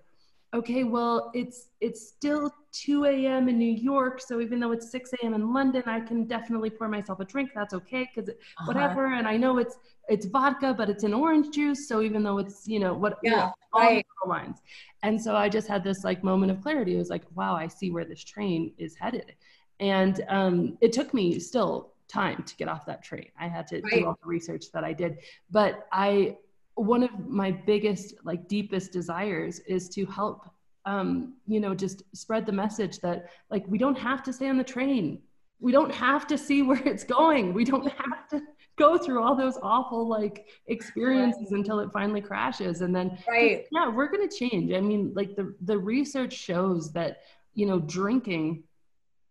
okay, 0.55 0.85
well, 0.85 1.31
it's 1.35 1.69
it's 1.81 2.09
still 2.09 2.51
2 2.73 3.05
a.m. 3.05 3.49
in 3.49 3.59
New 3.59 3.73
York, 3.73 4.21
so 4.21 4.41
even 4.41 4.61
though 4.61 4.73
it's 4.73 4.91
6 4.91 5.13
a.m. 5.15 5.35
in 5.35 5.53
London, 5.53 5.83
I 5.87 6.01
can 6.01 6.25
definitely 6.25 6.71
pour 6.71 6.89
myself 6.89 7.21
a 7.21 7.25
drink. 7.25 7.51
That's 7.55 7.75
okay, 7.75 8.09
because 8.15 8.31
uh-huh. 8.31 8.65
whatever. 8.67 9.15
And 9.15 9.27
I 9.27 9.37
know 9.37 9.59
it's 9.59 9.77
it's 10.09 10.27
vodka, 10.27 10.73
but 10.73 10.89
it's 10.89 11.05
an 11.05 11.13
orange 11.13 11.55
juice, 11.55 11.89
so 11.89 12.01
even 12.01 12.23
though 12.23 12.39
it's 12.39 12.67
you 12.67 12.79
know 12.79 12.95
what, 12.95 13.19
yeah, 13.23 13.31
you 13.31 13.37
know, 13.37 13.53
all 13.73 13.81
right. 13.81 14.07
lines. 14.27 14.59
And 15.03 15.21
so 15.21 15.37
I 15.37 15.49
just 15.49 15.69
had 15.69 15.85
this 15.85 16.05
like 16.05 16.25
moment 16.25 16.53
of 16.53 16.63
clarity. 16.63 16.95
It 16.95 16.99
was 16.99 17.11
like, 17.11 17.25
wow, 17.35 17.55
I 17.55 17.67
see 17.67 17.91
where 17.91 18.05
this 18.05 18.23
train 18.23 18.73
is 18.79 18.95
headed, 18.97 19.35
and 19.81 20.25
um, 20.29 20.79
it 20.81 20.93
took 20.93 21.13
me 21.13 21.39
still 21.41 21.93
time 22.07 22.43
to 22.45 22.55
get 22.57 22.69
off 22.69 22.87
that 22.87 23.03
train. 23.03 23.27
I 23.39 23.49
had 23.49 23.67
to 23.69 23.81
right. 23.81 23.93
do 23.93 24.07
all 24.07 24.19
the 24.23 24.29
research 24.29 24.67
that 24.73 24.85
I 24.85 24.93
did, 24.93 25.19
but 25.51 25.87
I 25.91 26.37
one 26.75 27.03
of 27.03 27.29
my 27.29 27.51
biggest 27.51 28.15
like 28.25 28.49
deepest 28.49 28.93
desires 28.93 29.61
is 29.61 29.89
to 29.91 30.07
help 30.07 30.51
um, 30.87 31.35
you 31.47 31.61
know 31.61 31.75
just 31.75 32.03
spread 32.15 32.47
the 32.47 32.53
message 32.53 32.99
that 33.01 33.31
like 33.51 33.65
we 33.69 33.79
don't 33.79 33.99
have 33.99 34.23
to 34.25 34.33
stay 34.33 34.49
on 34.49 34.59
the 34.59 34.65
train. 34.65 35.23
We 35.61 35.73
don't 35.73 35.95
have 35.95 36.27
to 36.27 36.37
see 36.37 36.63
where 36.63 36.83
it's 36.87 37.05
going. 37.05 37.55
We 37.55 37.65
don't 37.65 37.91
have 37.91 38.29
to 38.31 38.43
go 38.77 38.99
through 38.99 39.23
all 39.23 39.37
those 39.37 39.57
awful 39.63 40.09
like 40.09 40.47
experiences 40.67 41.53
until 41.53 41.79
it 41.79 41.91
finally 41.93 42.21
crashes. 42.21 42.81
And 42.81 42.95
then 42.95 43.19
right. 43.29 43.67
yeah 43.71 43.89
we're 43.89 44.09
going 44.09 44.29
to 44.29 44.37
change. 44.37 44.73
I 44.73 44.81
mean 44.81 45.13
like 45.15 45.37
the 45.37 45.55
the 45.63 45.79
research 45.79 46.33
shows 46.33 46.93
that 46.93 47.23
you 47.55 47.67
know 47.67 47.81
drinking 47.81 48.65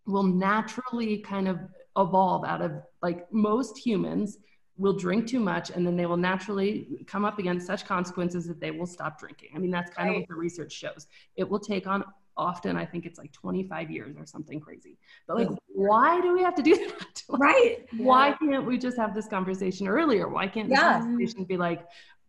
will 0.05 0.23
naturally 0.23 1.17
kind 1.19 1.47
of 1.47 1.59
evolve 1.97 2.43
out 2.45 2.61
of 2.61 2.71
like 3.01 3.31
most 3.31 3.77
humans 3.77 4.37
will 4.77 4.93
drink 4.93 5.27
too 5.27 5.39
much 5.39 5.69
and 5.69 5.85
then 5.85 5.95
they 5.95 6.05
will 6.05 6.17
naturally 6.17 6.87
come 7.05 7.25
up 7.25 7.37
against 7.39 7.67
such 7.67 7.85
consequences 7.85 8.47
that 8.47 8.59
they 8.59 8.71
will 8.71 8.87
stop 8.87 9.19
drinking. 9.19 9.49
I 9.55 9.59
mean, 9.59 9.69
that's 9.71 9.91
kind 9.93 10.09
right. 10.09 10.15
of 10.15 10.21
what 10.21 10.27
the 10.29 10.35
research 10.35 10.71
shows. 10.71 11.07
It 11.35 11.47
will 11.47 11.59
take 11.59 11.85
on 11.87 12.03
often 12.35 12.75
I 12.75 12.83
think 12.83 13.05
it's 13.05 13.19
like 13.19 13.31
25 13.31 13.91
years 13.91 14.15
or 14.17 14.25
something 14.25 14.59
crazy. 14.59 14.97
But 15.27 15.37
like, 15.37 15.49
why 15.67 16.19
do 16.19 16.33
we 16.33 16.41
have 16.41 16.55
to 16.55 16.63
do 16.63 16.75
that? 16.87 17.21
right. 17.29 17.85
Why 17.97 18.35
can't 18.41 18.65
we 18.65 18.79
just 18.79 18.97
have 18.97 19.13
this 19.13 19.27
conversation 19.27 19.87
earlier? 19.87 20.27
Why 20.27 20.47
can't 20.47 20.67
this 20.69 20.79
Yeah. 20.79 20.99
conversation 21.01 21.43
be 21.43 21.57
like 21.57 21.85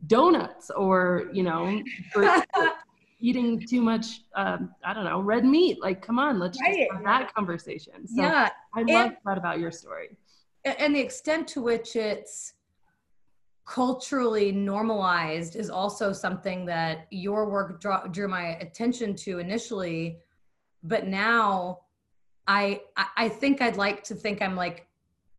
donuts 0.07 0.69
or, 0.71 1.31
you 1.33 1.43
know, 1.43 1.81
or 2.17 2.45
eating 3.21 3.59
too 3.67 3.81
much, 3.81 4.21
um, 4.37 4.75
I 4.85 4.93
don't 4.93 5.05
know, 5.05 5.21
red 5.21 5.47
meat? 5.47 5.81
Like, 5.81 6.03
come 6.03 6.19
on, 6.19 6.39
let's 6.39 6.61
Right. 6.61 6.81
just 6.81 6.93
have 6.93 7.05
that 7.05 7.35
conversation. 7.35 8.07
So 8.07 8.21
yeah. 8.23 8.51
I 8.75 8.81
And- 8.81 8.91
love 8.91 9.13
that 9.25 9.39
about 9.39 9.59
your 9.59 9.71
story. 9.71 10.19
And 10.64 10.94
the 10.94 11.00
extent 11.00 11.49
to 11.49 11.62
which 11.62 11.97
it's 11.97 12.54
culturally 13.66 14.52
normalized 14.52 15.56
is 15.56 15.71
also 15.71 16.12
something 16.12 16.66
that 16.66 17.06
your 17.11 17.49
work 17.49 17.80
draw, 17.80 18.06
drew 18.06 18.28
my 18.28 18.56
attention 18.56 19.14
to 19.16 19.38
initially. 19.38 20.18
But 20.83 21.06
now 21.06 21.80
I, 22.47 22.80
I 22.97 23.06
i 23.16 23.28
think 23.28 23.62
i'd 23.62 23.76
like 23.76 24.02
to 24.04 24.14
think 24.14 24.42
i'm 24.42 24.56
like 24.56 24.87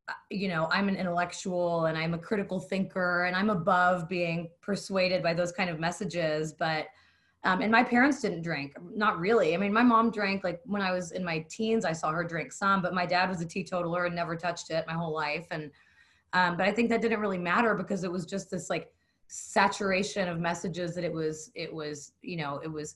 uh, 0.07 0.13
you 0.29 0.47
know 0.47 0.67
i'm 0.71 0.89
an 0.89 0.95
intellectual 0.95 1.85
and 1.85 1.97
i'm 1.97 2.13
a 2.13 2.17
critical 2.17 2.59
thinker 2.59 3.25
and 3.25 3.35
i'm 3.35 3.49
above 3.49 4.09
being 4.09 4.49
persuaded 4.61 5.21
by 5.21 5.33
those 5.33 5.51
kind 5.51 5.69
of 5.69 5.79
messages. 5.79 6.53
But 6.53 6.87
um, 7.45 7.61
and 7.61 7.71
my 7.71 7.83
parents 7.83 8.21
didn't 8.21 8.41
drink 8.41 8.75
not 8.93 9.19
really 9.19 9.53
i 9.53 9.57
mean 9.57 9.71
my 9.71 9.83
mom 9.83 10.11
drank 10.11 10.43
like 10.43 10.59
when 10.65 10.81
i 10.81 10.91
was 10.91 11.11
in 11.11 11.23
my 11.23 11.45
teens 11.49 11.85
i 11.85 11.93
saw 11.93 12.11
her 12.11 12.23
drink 12.23 12.51
some 12.51 12.81
but 12.81 12.93
my 12.93 13.05
dad 13.05 13.29
was 13.29 13.39
a 13.41 13.45
teetotaler 13.45 14.05
and 14.05 14.15
never 14.15 14.35
touched 14.35 14.69
it 14.71 14.83
my 14.87 14.93
whole 14.93 15.13
life 15.13 15.45
and 15.51 15.71
um, 16.33 16.57
but 16.57 16.67
i 16.67 16.71
think 16.71 16.89
that 16.89 17.01
didn't 17.01 17.19
really 17.19 17.37
matter 17.37 17.75
because 17.75 18.03
it 18.03 18.11
was 18.11 18.25
just 18.25 18.51
this 18.51 18.69
like 18.69 18.91
saturation 19.27 20.27
of 20.27 20.39
messages 20.39 20.95
that 20.95 21.03
it 21.03 21.13
was 21.13 21.51
it 21.55 21.73
was 21.73 22.11
you 22.21 22.37
know 22.37 22.59
it 22.63 22.71
was 22.71 22.95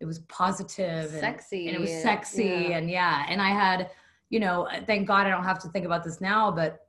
it 0.00 0.04
was 0.04 0.18
positive 0.28 1.10
and, 1.12 1.20
Sexy. 1.20 1.68
and 1.68 1.76
it 1.76 1.80
was 1.80 1.90
sexy 1.90 2.44
Yeah. 2.44 2.76
and 2.76 2.90
yeah 2.90 3.24
and 3.28 3.40
i 3.40 3.48
had 3.48 3.90
you 4.30 4.40
know 4.40 4.68
thank 4.86 5.06
god 5.06 5.26
i 5.26 5.30
don't 5.30 5.44
have 5.44 5.58
to 5.60 5.68
think 5.68 5.86
about 5.86 6.04
this 6.04 6.20
now 6.20 6.50
but 6.50 6.80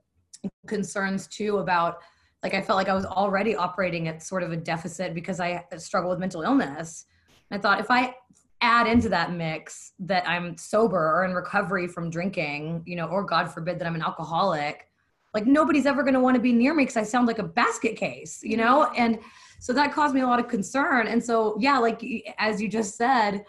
concerns 0.67 1.27
too 1.27 1.57
about 1.57 1.99
like 2.47 2.61
i 2.61 2.65
felt 2.65 2.77
like 2.77 2.89
i 2.89 2.93
was 2.93 3.05
already 3.05 3.55
operating 3.55 4.07
at 4.07 4.23
sort 4.23 4.43
of 4.43 4.51
a 4.51 4.57
deficit 4.57 5.13
because 5.13 5.39
i 5.39 5.63
struggle 5.77 6.09
with 6.09 6.19
mental 6.19 6.41
illness. 6.41 7.05
I 7.51 7.57
thought 7.57 7.79
if 7.79 7.91
i 7.91 8.15
add 8.61 8.87
into 8.87 9.09
that 9.09 9.31
mix 9.31 9.93
that 9.99 10.27
i'm 10.27 10.57
sober 10.57 10.97
or 10.97 11.25
in 11.25 11.33
recovery 11.33 11.87
from 11.87 12.09
drinking 12.09 12.83
you 12.85 12.95
know 12.95 13.05
or 13.07 13.23
god 13.23 13.51
forbid 13.51 13.79
that 13.79 13.87
i'm 13.87 13.95
an 13.95 14.01
alcoholic 14.01 14.89
like 15.33 15.45
nobody's 15.45 15.85
ever 15.85 16.01
going 16.01 16.13
to 16.13 16.19
want 16.19 16.35
to 16.35 16.41
be 16.41 16.51
near 16.51 16.73
me 16.73 16.83
because 16.83 16.97
i 16.97 17.03
sound 17.03 17.27
like 17.27 17.39
a 17.39 17.43
basket 17.43 17.95
case 17.95 18.39
you 18.43 18.57
know? 18.57 18.85
And 18.95 19.19
so 19.59 19.73
that 19.73 19.91
caused 19.91 20.13
me 20.13 20.21
a 20.21 20.27
lot 20.27 20.39
of 20.39 20.47
concern. 20.47 21.07
And 21.07 21.23
so 21.23 21.57
yeah 21.59 21.77
like 21.77 22.03
as 22.37 22.61
you 22.61 22.67
just 22.67 22.95
said 22.95 23.45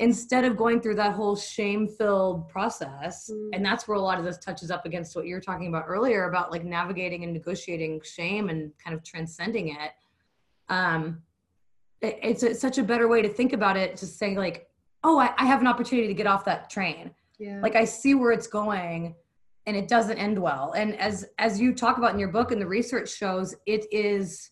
instead 0.00 0.44
of 0.46 0.56
going 0.56 0.80
through 0.80 0.94
that 0.96 1.12
whole 1.14 1.36
shame 1.36 1.86
filled 1.86 2.48
process 2.48 3.30
Mm. 3.32 3.50
and 3.54 3.64
that's 3.64 3.86
where 3.86 3.96
a 3.96 4.00
lot 4.00 4.18
of 4.18 4.24
this 4.24 4.38
touches 4.38 4.70
up 4.70 4.84
against 4.86 5.14
what 5.14 5.26
you 5.26 5.34
were 5.34 5.40
talking 5.40 5.68
about 5.68 5.84
earlier 5.86 6.24
about 6.28 6.50
like 6.50 6.64
navigating 6.64 7.22
and 7.22 7.32
negotiating 7.32 8.00
shame 8.02 8.48
and 8.48 8.72
kind 8.82 8.94
of 8.96 9.04
transcending 9.04 9.68
it 9.68 9.92
um 10.68 11.22
it- 12.00 12.18
it's, 12.22 12.42
it's 12.42 12.60
such 12.60 12.78
a 12.78 12.82
better 12.82 13.08
way 13.08 13.20
to 13.22 13.28
think 13.28 13.52
about 13.52 13.76
it 13.76 13.96
to 13.98 14.06
say 14.06 14.36
like 14.36 14.68
oh 15.04 15.18
I, 15.18 15.32
I 15.36 15.44
have 15.46 15.60
an 15.60 15.66
opportunity 15.66 16.08
to 16.08 16.14
get 16.14 16.26
off 16.26 16.44
that 16.46 16.70
train 16.70 17.10
Yeah. 17.38 17.60
like 17.62 17.76
i 17.76 17.84
see 17.84 18.14
where 18.14 18.32
it's 18.32 18.46
going 18.46 19.14
and 19.66 19.76
it 19.76 19.86
doesn't 19.86 20.16
end 20.18 20.38
well 20.38 20.72
and 20.72 20.98
as 20.98 21.26
as 21.38 21.60
you 21.60 21.74
talk 21.74 21.98
about 21.98 22.12
in 22.14 22.18
your 22.18 22.32
book 22.38 22.52
and 22.52 22.60
the 22.60 22.66
research 22.66 23.10
shows 23.14 23.54
it 23.66 23.84
is 23.92 24.50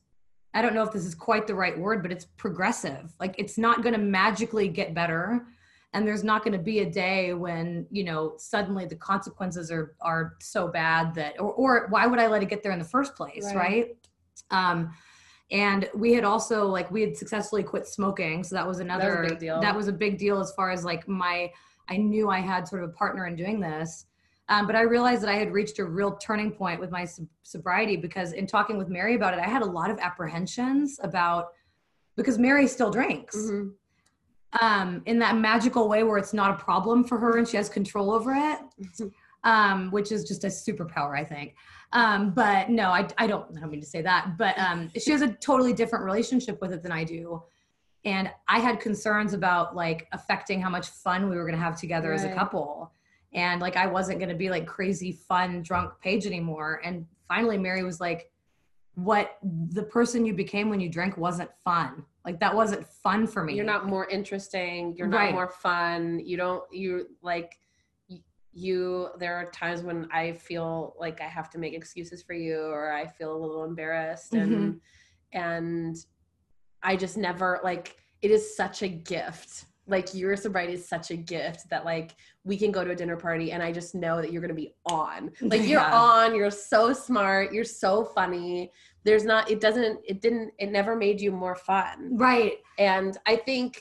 i 0.54 0.62
don't 0.62 0.74
know 0.74 0.82
if 0.82 0.92
this 0.92 1.04
is 1.04 1.14
quite 1.14 1.46
the 1.46 1.54
right 1.54 1.78
word 1.78 2.02
but 2.02 2.12
it's 2.12 2.24
progressive 2.36 3.12
like 3.20 3.34
it's 3.38 3.58
not 3.58 3.82
going 3.82 3.94
to 3.94 4.00
magically 4.00 4.68
get 4.68 4.94
better 4.94 5.46
and 5.94 6.06
there's 6.06 6.22
not 6.24 6.44
going 6.44 6.52
to 6.52 6.58
be 6.58 6.80
a 6.80 6.90
day 6.90 7.32
when 7.34 7.86
you 7.90 8.04
know 8.04 8.34
suddenly 8.38 8.84
the 8.84 8.96
consequences 8.96 9.70
are 9.70 9.94
are 10.00 10.34
so 10.40 10.68
bad 10.68 11.14
that 11.14 11.38
or 11.40 11.52
or 11.52 11.86
why 11.90 12.06
would 12.06 12.18
i 12.18 12.26
let 12.26 12.42
it 12.42 12.48
get 12.48 12.62
there 12.62 12.72
in 12.72 12.78
the 12.78 12.84
first 12.84 13.14
place 13.14 13.44
Right. 13.54 13.56
right, 13.56 13.96
um 14.50 14.94
and 15.50 15.88
we 15.94 16.12
had 16.12 16.24
also 16.24 16.66
like 16.66 16.90
we 16.90 17.00
had 17.00 17.16
successfully 17.16 17.62
quit 17.62 17.86
smoking 17.86 18.44
so 18.44 18.54
that 18.54 18.66
was 18.66 18.80
another 18.80 19.24
big 19.28 19.38
deal. 19.38 19.60
that 19.60 19.74
was 19.74 19.88
a 19.88 19.92
big 19.92 20.18
deal 20.18 20.40
as 20.40 20.52
far 20.52 20.70
as 20.70 20.84
like 20.84 21.08
my 21.08 21.50
i 21.88 21.96
knew 21.96 22.28
i 22.28 22.38
had 22.38 22.68
sort 22.68 22.82
of 22.84 22.90
a 22.90 22.92
partner 22.92 23.26
in 23.26 23.34
doing 23.34 23.58
this 23.60 24.06
um, 24.48 24.66
but 24.66 24.74
I 24.74 24.82
realized 24.82 25.22
that 25.22 25.28
I 25.30 25.34
had 25.36 25.52
reached 25.52 25.78
a 25.78 25.84
real 25.84 26.16
turning 26.16 26.50
point 26.50 26.80
with 26.80 26.90
my 26.90 27.04
sob- 27.04 27.28
sobriety 27.42 27.96
because 27.96 28.32
in 28.32 28.46
talking 28.46 28.78
with 28.78 28.88
Mary 28.88 29.14
about 29.14 29.34
it, 29.34 29.40
I 29.40 29.46
had 29.48 29.62
a 29.62 29.66
lot 29.66 29.90
of 29.90 29.98
apprehensions 29.98 30.98
about 31.02 31.48
because 32.16 32.38
Mary 32.38 32.66
still 32.66 32.90
drinks 32.90 33.36
Mhm. 33.36 33.72
um, 34.60 35.02
in 35.06 35.18
that 35.18 35.36
magical 35.36 35.88
way 35.88 36.02
where 36.02 36.18
it's 36.18 36.32
not 36.32 36.50
a 36.58 36.62
problem 36.62 37.04
for 37.04 37.18
her 37.18 37.36
and 37.36 37.46
she 37.46 37.56
has 37.56 37.68
control 37.68 38.10
over 38.10 38.32
it, 38.34 38.58
um, 39.44 39.90
which 39.90 40.10
is 40.10 40.24
just 40.24 40.42
a 40.44 40.48
superpower, 40.48 41.16
I 41.16 41.24
think. 41.24 41.54
Um, 41.92 42.30
but 42.32 42.68
no, 42.70 42.90
I, 42.90 43.06
I 43.18 43.26
don't, 43.26 43.46
I 43.56 43.60
don't 43.60 43.70
mean 43.70 43.80
to 43.80 43.86
say 43.86 44.02
that, 44.02 44.36
but 44.38 44.58
um, 44.58 44.90
she 44.98 45.10
has 45.10 45.22
a 45.22 45.28
totally 45.34 45.72
different 45.74 46.04
relationship 46.04 46.60
with 46.60 46.72
it 46.72 46.82
than 46.82 46.92
I 46.92 47.04
do. 47.04 47.42
And 48.04 48.30
I 48.48 48.58
had 48.60 48.80
concerns 48.80 49.32
about 49.34 49.76
like 49.76 50.08
affecting 50.12 50.60
how 50.60 50.70
much 50.70 50.88
fun 50.88 51.28
we 51.28 51.36
were 51.36 51.44
going 51.44 51.56
to 51.56 51.62
have 51.62 51.78
together 51.78 52.12
as 52.12 52.24
a 52.24 52.34
couple. 52.34 52.90
And 53.32 53.60
like, 53.60 53.76
I 53.76 53.86
wasn't 53.86 54.18
going 54.18 54.30
to 54.30 54.34
be 54.34 54.50
like 54.50 54.66
crazy, 54.66 55.12
fun, 55.12 55.62
drunk 55.62 55.92
Paige 56.00 56.26
anymore. 56.26 56.80
And 56.84 57.06
finally, 57.28 57.58
Mary 57.58 57.84
was 57.84 58.00
like, 58.00 58.30
what 58.94 59.38
the 59.42 59.84
person 59.84 60.26
you 60.26 60.34
became 60.34 60.68
when 60.68 60.80
you 60.80 60.88
drank 60.88 61.16
wasn't 61.16 61.50
fun. 61.62 62.04
Like, 62.24 62.40
that 62.40 62.54
wasn't 62.54 62.84
fun 62.84 63.26
for 63.26 63.44
me. 63.44 63.54
You're 63.54 63.64
not 63.64 63.86
more 63.86 64.08
interesting. 64.08 64.94
You're 64.96 65.06
not 65.06 65.32
more 65.32 65.48
fun. 65.48 66.20
You 66.24 66.36
don't. 66.36 66.64
You 66.72 67.06
like. 67.22 67.58
You. 68.52 69.10
There 69.18 69.36
are 69.36 69.50
times 69.50 69.82
when 69.82 70.08
I 70.12 70.32
feel 70.32 70.96
like 70.98 71.20
I 71.20 71.28
have 71.28 71.48
to 71.50 71.58
make 71.58 71.74
excuses 71.74 72.22
for 72.22 72.32
you, 72.32 72.58
or 72.58 72.92
I 72.92 73.06
feel 73.06 73.34
a 73.34 73.38
little 73.38 73.64
embarrassed, 73.64 74.34
and 74.34 74.52
mm-hmm. 74.52 75.38
and 75.38 75.96
I 76.82 76.96
just 76.96 77.16
never 77.16 77.60
like. 77.62 77.96
It 78.20 78.32
is 78.32 78.56
such 78.56 78.82
a 78.82 78.88
gift. 78.88 79.64
Like 79.88 80.14
your 80.14 80.36
sobriety 80.36 80.74
is 80.74 80.86
such 80.86 81.10
a 81.10 81.16
gift 81.16 81.68
that 81.70 81.84
like 81.84 82.14
we 82.44 82.56
can 82.56 82.70
go 82.70 82.84
to 82.84 82.90
a 82.90 82.94
dinner 82.94 83.16
party 83.16 83.52
and 83.52 83.62
I 83.62 83.72
just 83.72 83.94
know 83.94 84.20
that 84.20 84.30
you're 84.32 84.42
gonna 84.42 84.54
be 84.54 84.74
on. 84.86 85.30
Like 85.40 85.62
you're 85.62 85.80
Yeah. 85.80 85.94
on. 85.98 86.34
You're 86.34 86.50
so 86.50 86.92
smart. 86.92 87.52
You're 87.52 87.64
so 87.64 88.04
funny. 88.04 88.70
There's 89.04 89.24
not. 89.24 89.50
It 89.50 89.60
doesn't. 89.60 90.00
It 90.06 90.20
didn't. 90.20 90.52
It 90.58 90.70
never 90.70 90.94
made 90.94 91.20
you 91.20 91.32
more 91.32 91.54
fun 91.54 92.16
right. 92.16 92.54
and 92.78 93.16
i 93.26 93.34
think 93.36 93.80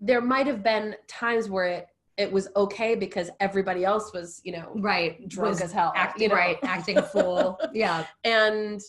there 0.00 0.20
might 0.20 0.46
have 0.46 0.62
been 0.62 0.94
times 1.08 1.48
where 1.48 1.64
it, 1.66 1.86
it 2.16 2.30
was 2.32 2.48
okay 2.56 2.94
because 2.94 3.30
everybody 3.40 3.84
else 3.84 4.12
was 4.12 4.40
you 4.44 4.52
know 4.52 4.72
Right. 4.76 5.28
drunk 5.28 5.50
Was 5.50 5.60
as 5.62 5.72
hell 5.72 5.92
acting 5.94 6.22
you 6.24 6.28
know? 6.30 6.34
right, 6.34 6.58
acting 6.62 6.96
a 6.98 7.02
fool. 7.02 7.58
Yeah. 7.74 8.06
and 8.24 8.80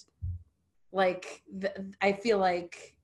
like 0.92 1.44
th- 1.62 1.74
i 2.02 2.12
feel 2.14 2.38
like 2.38 2.96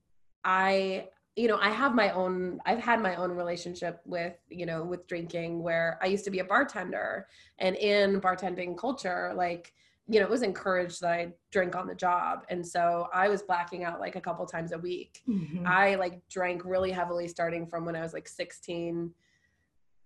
i 0.44 1.06
you 1.36 1.48
know 1.48 1.58
i 1.60 1.70
have 1.70 1.94
my 1.94 2.10
own 2.10 2.60
i've 2.66 2.78
had 2.78 3.00
my 3.00 3.14
own 3.14 3.30
relationship 3.32 4.00
with 4.04 4.34
you 4.50 4.66
know 4.66 4.84
with 4.84 5.06
drinking 5.06 5.62
where 5.62 5.98
i 6.02 6.06
used 6.06 6.24
to 6.24 6.30
be 6.30 6.40
a 6.40 6.44
bartender 6.44 7.26
and 7.58 7.74
in 7.76 8.20
bartending 8.20 8.76
culture 8.76 9.32
like 9.34 9.72
you 10.08 10.20
know 10.20 10.26
it 10.26 10.30
was 10.30 10.42
encouraged 10.42 11.00
that 11.00 11.10
i 11.12 11.32
drink 11.50 11.74
on 11.74 11.86
the 11.86 11.94
job 11.94 12.44
and 12.50 12.66
so 12.66 13.08
i 13.14 13.28
was 13.28 13.42
blacking 13.42 13.82
out 13.82 13.98
like 13.98 14.14
a 14.16 14.20
couple 14.20 14.44
times 14.44 14.72
a 14.72 14.78
week 14.78 15.22
Mhm. 15.28 15.66
I 15.66 15.94
like 15.94 16.20
drank 16.28 16.64
really 16.64 16.90
heavily 16.90 17.28
starting 17.28 17.66
from 17.66 17.84
when 17.84 17.94
I 17.94 18.00
was 18.00 18.12
like 18.12 18.26
16 18.26 19.12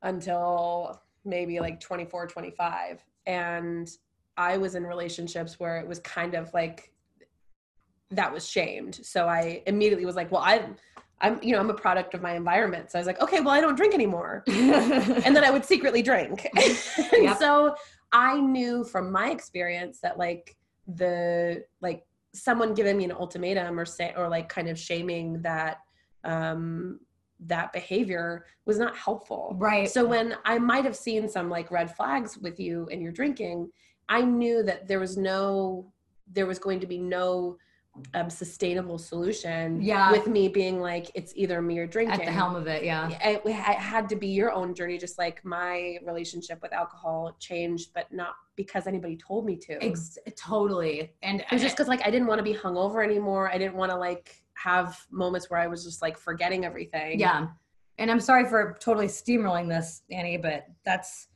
until 0.03 1.01
maybe 1.25 1.61
like 1.61 1.81
24, 1.81 2.27
25. 2.27 3.05
And 3.27 3.89
I 4.37 4.59
was 4.59 4.75
in 4.75 4.85
relationships 4.85 5.59
where 5.59 5.79
it 5.79 5.89
was 5.89 5.99
kind 6.01 6.35
of 6.35 6.53
like 6.53 6.93
that 8.11 8.33
was 8.33 8.47
shamed. 8.49 8.97
So 9.03 9.27
I 9.27 9.63
immediately 9.67 10.05
was 10.05 10.15
like, 10.15 10.31
well, 10.31 10.43
I'm, 10.45 10.77
I'm, 11.21 11.43
you 11.43 11.53
know, 11.53 11.61
I'm 11.61 11.71
a 11.71 11.75
product 11.75 12.15
of 12.15 12.21
my 12.21 12.35
environment. 12.35 12.91
So 12.91 12.99
I 12.99 13.01
was 13.01 13.07
like, 13.07 13.21
okay, 13.23 13.41
well, 13.41 13.55
I 13.55 13.61
don't 13.61 13.75
drink 13.75 13.95
anymore. 13.95 14.45
and 14.49 15.35
then 15.35 15.45
I 15.45 15.51
would 15.51 15.65
secretly 15.65 16.03
drink. 16.03 16.47
Yep. 17.13 17.39
so 17.39 17.75
I 18.13 18.41
knew 18.41 18.85
from 18.85 19.11
my 19.11 19.31
experience 19.31 20.01
that 20.01 20.19
like 20.19 20.57
the 20.87 21.65
like 21.81 22.05
someone 22.35 22.75
giving 22.75 22.97
me 22.97 23.05
an 23.05 23.13
ultimatum 23.13 23.81
or 23.81 23.85
say 23.85 24.13
or 24.17 24.29
like 24.29 24.49
kind 24.49 24.69
of 24.69 24.79
shaming 24.79 25.41
that 25.43 25.79
um 26.25 27.01
that 27.41 27.73
behavior 27.73 28.47
was 28.65 28.79
not 28.79 28.97
helpful. 28.97 29.55
right. 29.59 29.91
So 29.91 30.05
when 30.05 30.37
I 30.45 30.59
might 30.59 30.85
have 30.85 30.97
seen 30.97 31.29
some 31.29 31.51
like 31.51 31.71
red 31.71 31.95
flags 31.95 32.39
with 32.39 32.59
you 32.59 32.89
and 32.91 33.03
your 33.03 33.13
drinking, 33.13 33.71
I 34.09 34.23
knew 34.23 34.63
that 34.63 34.89
there 34.89 35.01
was 35.01 35.17
no 35.17 35.93
there 36.33 36.47
was 36.47 36.59
going 36.59 36.81
to 36.81 36.87
be 36.87 36.99
no 36.99 37.57
um, 38.15 38.31
sustainable 38.31 38.99
solution 38.99 39.81
Yeah. 39.81 40.11
with 40.11 40.27
me 40.27 40.49
being 40.49 40.81
like 40.81 41.11
it's 41.15 41.33
either 41.37 41.61
me 41.63 41.79
or 41.79 41.87
drinking 41.87 42.21
at 42.21 42.25
the 42.25 42.33
helm 42.33 42.55
of 42.57 42.67
it, 42.67 42.85
yeah. 42.85 43.09
it, 43.23 43.43
it 43.45 43.53
had 43.53 44.09
to 44.11 44.17
be 44.17 44.29
your 44.29 44.53
own 44.53 44.75
journey 44.75 44.99
just 44.99 45.19
like 45.19 45.45
my 45.45 45.99
relationship 46.05 46.61
with 46.63 46.73
alcohol 46.73 47.37
changed 47.39 47.91
but 47.95 48.13
not 48.13 48.35
because 48.57 48.87
anybody 48.87 49.17
told 49.17 49.45
me 49.45 49.57
to 49.57 49.83
Ex- 49.85 50.19
totally. 50.37 51.13
And 51.23 51.41
it 51.41 51.47
was 51.53 51.63
just 51.63 51.77
because 51.77 51.89
like 51.89 52.07
i 52.07 52.11
didn't 52.11 52.27
want 52.27 52.39
to 52.39 52.45
be 52.45 52.55
hungover 52.55 53.05
anymore 53.05 53.51
i 53.51 53.59
didn't 53.59 53.75
want 53.75 53.91
to 53.91 53.97
like 53.97 54.43
have 54.55 55.07
moments 55.11 55.51
where 55.51 55.61
i 55.61 55.67
was 55.67 55.85
just 55.85 56.01
like 56.03 56.17
forgetting 56.17 56.65
everything 56.65 57.21
yeah. 57.21 57.49
and 57.99 58.11
I'm 58.11 58.21
sorry 58.21 58.47
for 58.49 58.77
totally 58.81 59.07
steamrolling 59.07 59.69
this, 59.69 60.03
Annie, 60.11 60.37
but 60.37 60.67
that's 60.85 61.29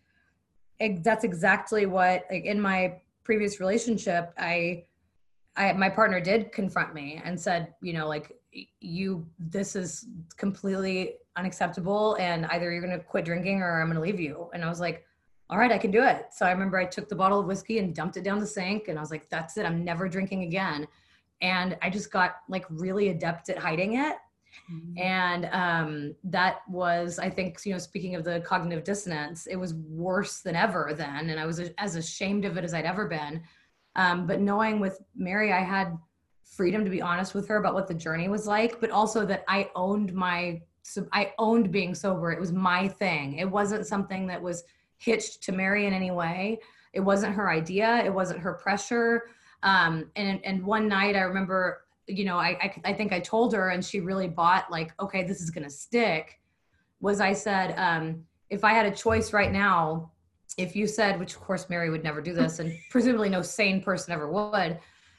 that's 1.03 1.25
exactly 1.25 1.87
what 1.87 2.25
like 2.31 2.45
in 2.45 2.61
my 2.61 3.01
previous 3.25 3.61
relationship, 3.61 4.33
I 4.39 4.85
I 5.57 5.73
my 5.73 5.89
partner 5.89 6.21
did 6.21 6.53
confront 6.53 6.95
me 6.95 7.21
and 7.25 7.39
said, 7.39 7.75
you 7.83 7.93
know, 7.93 8.09
like 8.09 8.39
you 8.81 9.27
this 9.39 9.77
is 9.77 10.07
completely 10.37 11.15
unacceptable 11.37 12.17
and 12.21 12.47
either 12.47 12.71
you're 12.71 12.83
going 12.83 12.99
to 12.99 13.05
quit 13.05 13.25
drinking 13.25 13.63
or 13.63 13.81
I'm 13.81 13.87
going 13.87 13.95
to 13.95 14.01
leave 14.01 14.21
you. 14.21 14.51
And 14.53 14.65
I 14.65 14.69
was 14.69 14.81
like, 14.81 15.05
all 15.49 15.59
right, 15.59 15.73
I 15.73 15.79
can 15.79 15.91
do 15.91 16.03
it. 16.03 16.27
So 16.33 16.47
I 16.47 16.53
remember 16.53 16.79
I 16.79 16.85
took 16.85 17.09
the 17.09 17.15
bottle 17.15 17.41
of 17.41 17.47
whiskey 17.47 17.79
and 17.79 17.95
dumped 17.95 18.17
it 18.17 18.25
down 18.25 18.39
the 18.39 18.47
sink 18.47 18.89
and 18.89 18.99
I 18.99 19.01
was 19.01 19.11
like, 19.11 19.29
that's 19.31 19.57
it. 19.57 19.67
I'm 19.67 19.85
never 19.85 20.09
drinking 20.09 20.43
again. 20.43 20.87
And 21.43 21.77
I 21.83 21.91
just 21.91 22.13
got 22.13 22.37
like 22.49 22.67
really 22.69 23.09
adept 23.09 23.49
at 23.49 23.59
hiding 23.59 23.95
it. 23.95 24.17
Mm-hmm. 24.73 24.99
And 24.99 25.49
um, 25.53 26.15
that 26.25 26.59
was, 26.69 27.19
I 27.19 27.31
think, 27.31 27.59
you 27.65 27.73
know, 27.73 27.79
speaking 27.79 28.15
of 28.15 28.25
the 28.25 28.41
cognitive 28.41 28.85
dissonance, 28.85 29.47
it 29.47 29.57
was 29.57 29.75
worse 29.75 30.41
than 30.41 30.55
ever 30.55 30.93
then. 30.97 31.31
And 31.31 31.41
I 31.41 31.47
was 31.47 31.61
as 31.79 31.97
ashamed 31.97 32.45
of 32.45 32.57
it 32.57 32.65
as 32.65 32.75
I'd 32.75 32.85
ever 32.85 33.07
been. 33.07 33.43
Um, 34.01 34.27
but 34.27 34.41
knowing 34.41 34.81
with 34.81 35.03
Mary, 35.15 35.53
I 35.53 35.61
had 35.61 35.99
freedom 36.43 36.85
to 36.85 36.91
be 36.91 37.03
honest 37.03 37.35
with 37.35 37.47
her 37.49 37.57
about 37.57 37.75
what 37.75 37.87
the 37.87 37.93
journey 37.93 38.29
was 38.29 38.47
like, 38.47 38.81
but 38.81 38.91
also 38.91 39.27
that 39.27 39.45
I 39.47 39.71
owned 39.75 40.15
my, 40.15 40.63
I 41.13 41.35
owned 41.39 41.71
being 41.71 41.95
sober. 41.95 42.33
It 42.33 42.41
was 42.41 42.51
my 42.51 42.89
thing. 42.89 43.37
It 43.37 43.51
wasn't 43.59 43.87
something 43.87 44.27
that 44.29 44.41
was 44.41 44.65
hitched 44.97 45.43
to 45.45 45.53
Mary 45.53 45.87
in 45.87 45.93
any 45.93 46.13
way. 46.13 46.61
It 46.95 47.01
wasn't 47.01 47.35
her 47.35 47.51
idea. 47.51 48.03
It 48.03 48.13
wasn't 48.13 48.41
her 48.41 48.55
pressure. 48.55 49.25
Um, 49.63 50.11
and 50.17 50.41
and 50.45 50.65
one 50.65 50.89
night 50.89 51.15
I 51.15 51.21
remember, 51.21 51.83
you 52.07 52.25
know, 52.25 52.39
I, 52.39 52.57
I 52.65 52.91
I 52.91 52.93
think 52.95 53.13
I 53.13 53.21
told 53.21 53.53
her, 53.53 53.69
and 53.69 53.85
she 53.85 54.01
really 54.01 54.29
bought 54.29 54.71
like, 54.71 54.95
okay, 54.99 55.23
this 55.23 55.41
is 55.43 55.51
gonna 55.51 55.71
stick. 55.71 56.41
Was 57.01 57.21
I 57.21 57.35
said, 57.35 57.75
um, 57.77 58.25
if 58.49 58.65
I 58.65 58.73
had 58.73 58.87
a 58.87 58.97
choice 59.05 59.35
right 59.35 59.53
now, 59.53 60.11
if 60.59 60.75
you 60.75 60.87
said, 60.87 61.19
which 61.19 61.35
of 61.35 61.41
course 61.41 61.69
Mary 61.69 61.91
would 61.91 62.05
never 62.05 62.21
do 62.21 62.35
this, 62.35 62.59
and 62.59 62.73
presumably 62.91 63.29
no 63.29 63.43
sane 63.43 63.83
person 63.83 64.13
ever 64.13 64.31
would, 64.31 64.79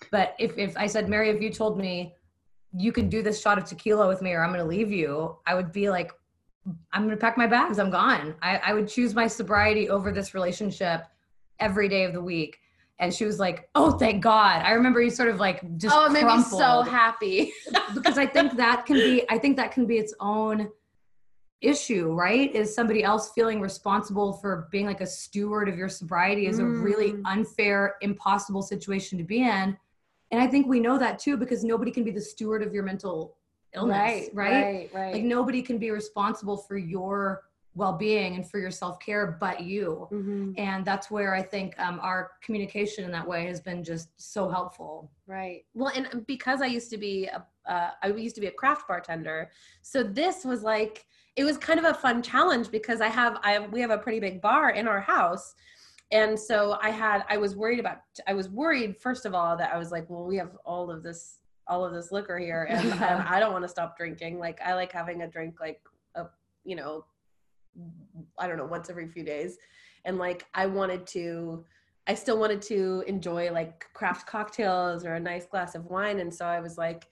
but 0.09 0.35
if 0.39 0.57
if 0.57 0.75
I 0.77 0.87
said, 0.87 1.09
Mary, 1.09 1.29
if 1.29 1.41
you 1.41 1.51
told 1.51 1.77
me 1.77 2.15
you 2.73 2.91
can 2.91 3.09
do 3.09 3.21
this 3.21 3.41
shot 3.41 3.57
of 3.57 3.65
tequila 3.65 4.07
with 4.07 4.21
me 4.21 4.31
or 4.33 4.43
I'm 4.43 4.51
gonna 4.51 4.63
leave 4.63 4.91
you, 4.91 5.37
I 5.45 5.55
would 5.55 5.71
be 5.71 5.89
like, 5.89 6.11
I'm 6.93 7.03
gonna 7.03 7.17
pack 7.17 7.37
my 7.37 7.47
bags. 7.47 7.79
I'm 7.79 7.89
gone. 7.89 8.35
I, 8.41 8.57
I 8.57 8.73
would 8.73 8.87
choose 8.87 9.13
my 9.13 9.27
sobriety 9.27 9.89
over 9.89 10.11
this 10.11 10.33
relationship 10.33 11.03
every 11.59 11.89
day 11.89 12.05
of 12.05 12.13
the 12.13 12.21
week. 12.21 12.57
And 12.99 13.11
she 13.11 13.25
was 13.25 13.39
like, 13.39 13.67
"Oh, 13.73 13.97
thank 13.97 14.21
God!" 14.21 14.61
I 14.63 14.73
remember 14.73 15.01
you 15.01 15.09
sort 15.09 15.29
of 15.29 15.39
like 15.39 15.77
just 15.77 15.95
oh, 15.95 16.05
it 16.05 16.11
made 16.11 16.25
me 16.25 16.39
so 16.43 16.83
happy 16.83 17.51
because 17.95 18.19
I 18.19 18.27
think 18.27 18.55
that 18.57 18.85
can 18.85 18.95
be 18.97 19.23
I 19.27 19.39
think 19.39 19.57
that 19.57 19.71
can 19.71 19.87
be 19.87 19.97
its 19.97 20.13
own 20.19 20.69
issue, 21.61 22.11
right? 22.11 22.53
Is 22.53 22.73
somebody 22.73 23.03
else 23.03 23.31
feeling 23.33 23.61
responsible 23.61 24.33
for 24.33 24.67
being 24.71 24.85
like 24.85 25.01
a 25.01 25.07
steward 25.07 25.69
of 25.69 25.77
your 25.77 25.89
sobriety 25.89 26.47
is 26.47 26.59
mm. 26.59 26.63
a 26.63 26.65
really 26.65 27.13
mm. 27.13 27.21
unfair, 27.25 27.95
impossible 28.01 28.61
situation 28.61 29.17
to 29.17 29.23
be 29.23 29.43
in. 29.43 29.77
And 30.31 30.41
I 30.41 30.47
think 30.47 30.67
we 30.67 30.79
know 30.79 30.97
that 30.97 31.19
too 31.19 31.37
because 31.37 31.63
nobody 31.63 31.91
can 31.91 32.03
be 32.03 32.11
the 32.11 32.21
steward 32.21 32.63
of 32.63 32.73
your 32.73 32.83
mental 32.83 33.37
illness, 33.75 33.95
right, 33.95 34.29
right? 34.33 34.63
Right, 34.63 34.89
right. 34.93 35.13
Like 35.13 35.23
nobody 35.23 35.61
can 35.61 35.77
be 35.77 35.91
responsible 35.91 36.57
for 36.57 36.77
your 36.77 37.43
well-being 37.73 38.35
and 38.35 38.49
for 38.49 38.59
your 38.59 38.69
self-care 38.69 39.37
but 39.39 39.61
you 39.61 40.05
mm-hmm. 40.11 40.51
and 40.57 40.83
that's 40.83 41.09
where 41.09 41.33
i 41.33 41.41
think 41.41 41.73
um, 41.79 42.01
our 42.01 42.31
communication 42.43 43.05
in 43.05 43.11
that 43.11 43.25
way 43.25 43.45
has 43.45 43.61
been 43.61 43.81
just 43.81 44.09
so 44.17 44.49
helpful 44.49 45.09
right 45.25 45.63
well 45.73 45.89
and 45.95 46.25
because 46.27 46.61
i 46.61 46.65
used 46.65 46.89
to 46.89 46.97
be 46.97 47.27
a 47.27 47.45
uh, 47.67 47.91
I 48.01 48.07
used 48.07 48.33
to 48.35 48.41
be 48.41 48.47
a 48.47 48.51
craft 48.51 48.87
bartender 48.87 49.51
so 49.83 50.03
this 50.03 50.43
was 50.43 50.63
like 50.63 51.05
it 51.35 51.43
was 51.43 51.57
kind 51.57 51.79
of 51.79 51.85
a 51.85 51.93
fun 51.93 52.21
challenge 52.21 52.69
because 52.71 53.01
i 53.01 53.07
have 53.07 53.37
i 53.43 53.51
have, 53.51 53.71
we 53.71 53.81
have 53.81 53.91
a 53.91 53.97
pretty 53.97 54.19
big 54.19 54.41
bar 54.41 54.71
in 54.71 54.87
our 54.87 55.01
house 55.01 55.53
and 56.11 56.37
so 56.37 56.77
i 56.81 56.89
had 56.89 57.23
i 57.29 57.37
was 57.37 57.55
worried 57.55 57.79
about 57.79 57.97
i 58.27 58.33
was 58.33 58.49
worried 58.49 58.97
first 58.97 59.25
of 59.25 59.33
all 59.33 59.55
that 59.55 59.73
i 59.73 59.77
was 59.77 59.91
like 59.91 60.09
well 60.09 60.25
we 60.25 60.35
have 60.35 60.57
all 60.65 60.91
of 60.91 61.03
this 61.03 61.41
all 61.71 61.85
of 61.85 61.93
this 61.93 62.11
liquor 62.11 62.37
here 62.37 62.67
and, 62.69 62.85
and 62.91 63.23
I 63.23 63.39
don't 63.39 63.53
want 63.53 63.63
to 63.63 63.69
stop 63.69 63.97
drinking. 63.97 64.37
Like 64.37 64.59
I 64.61 64.73
like 64.73 64.91
having 64.91 65.21
a 65.21 65.27
drink 65.27 65.59
like 65.59 65.79
a 66.15 66.25
you 66.63 66.75
know 66.75 67.05
I 68.37 68.47
don't 68.47 68.57
know 68.57 68.65
once 68.65 68.89
every 68.89 69.07
few 69.07 69.23
days. 69.23 69.57
And 70.05 70.17
like 70.17 70.45
I 70.53 70.65
wanted 70.65 71.07
to 71.07 71.65
I 72.07 72.15
still 72.15 72.37
wanted 72.37 72.61
to 72.63 73.03
enjoy 73.07 73.51
like 73.51 73.85
craft 73.93 74.27
cocktails 74.27 75.05
or 75.05 75.13
a 75.13 75.19
nice 75.19 75.45
glass 75.45 75.75
of 75.75 75.85
wine 75.85 76.19
and 76.19 76.33
so 76.33 76.45
I 76.45 76.59
was 76.59 76.77
like 76.77 77.07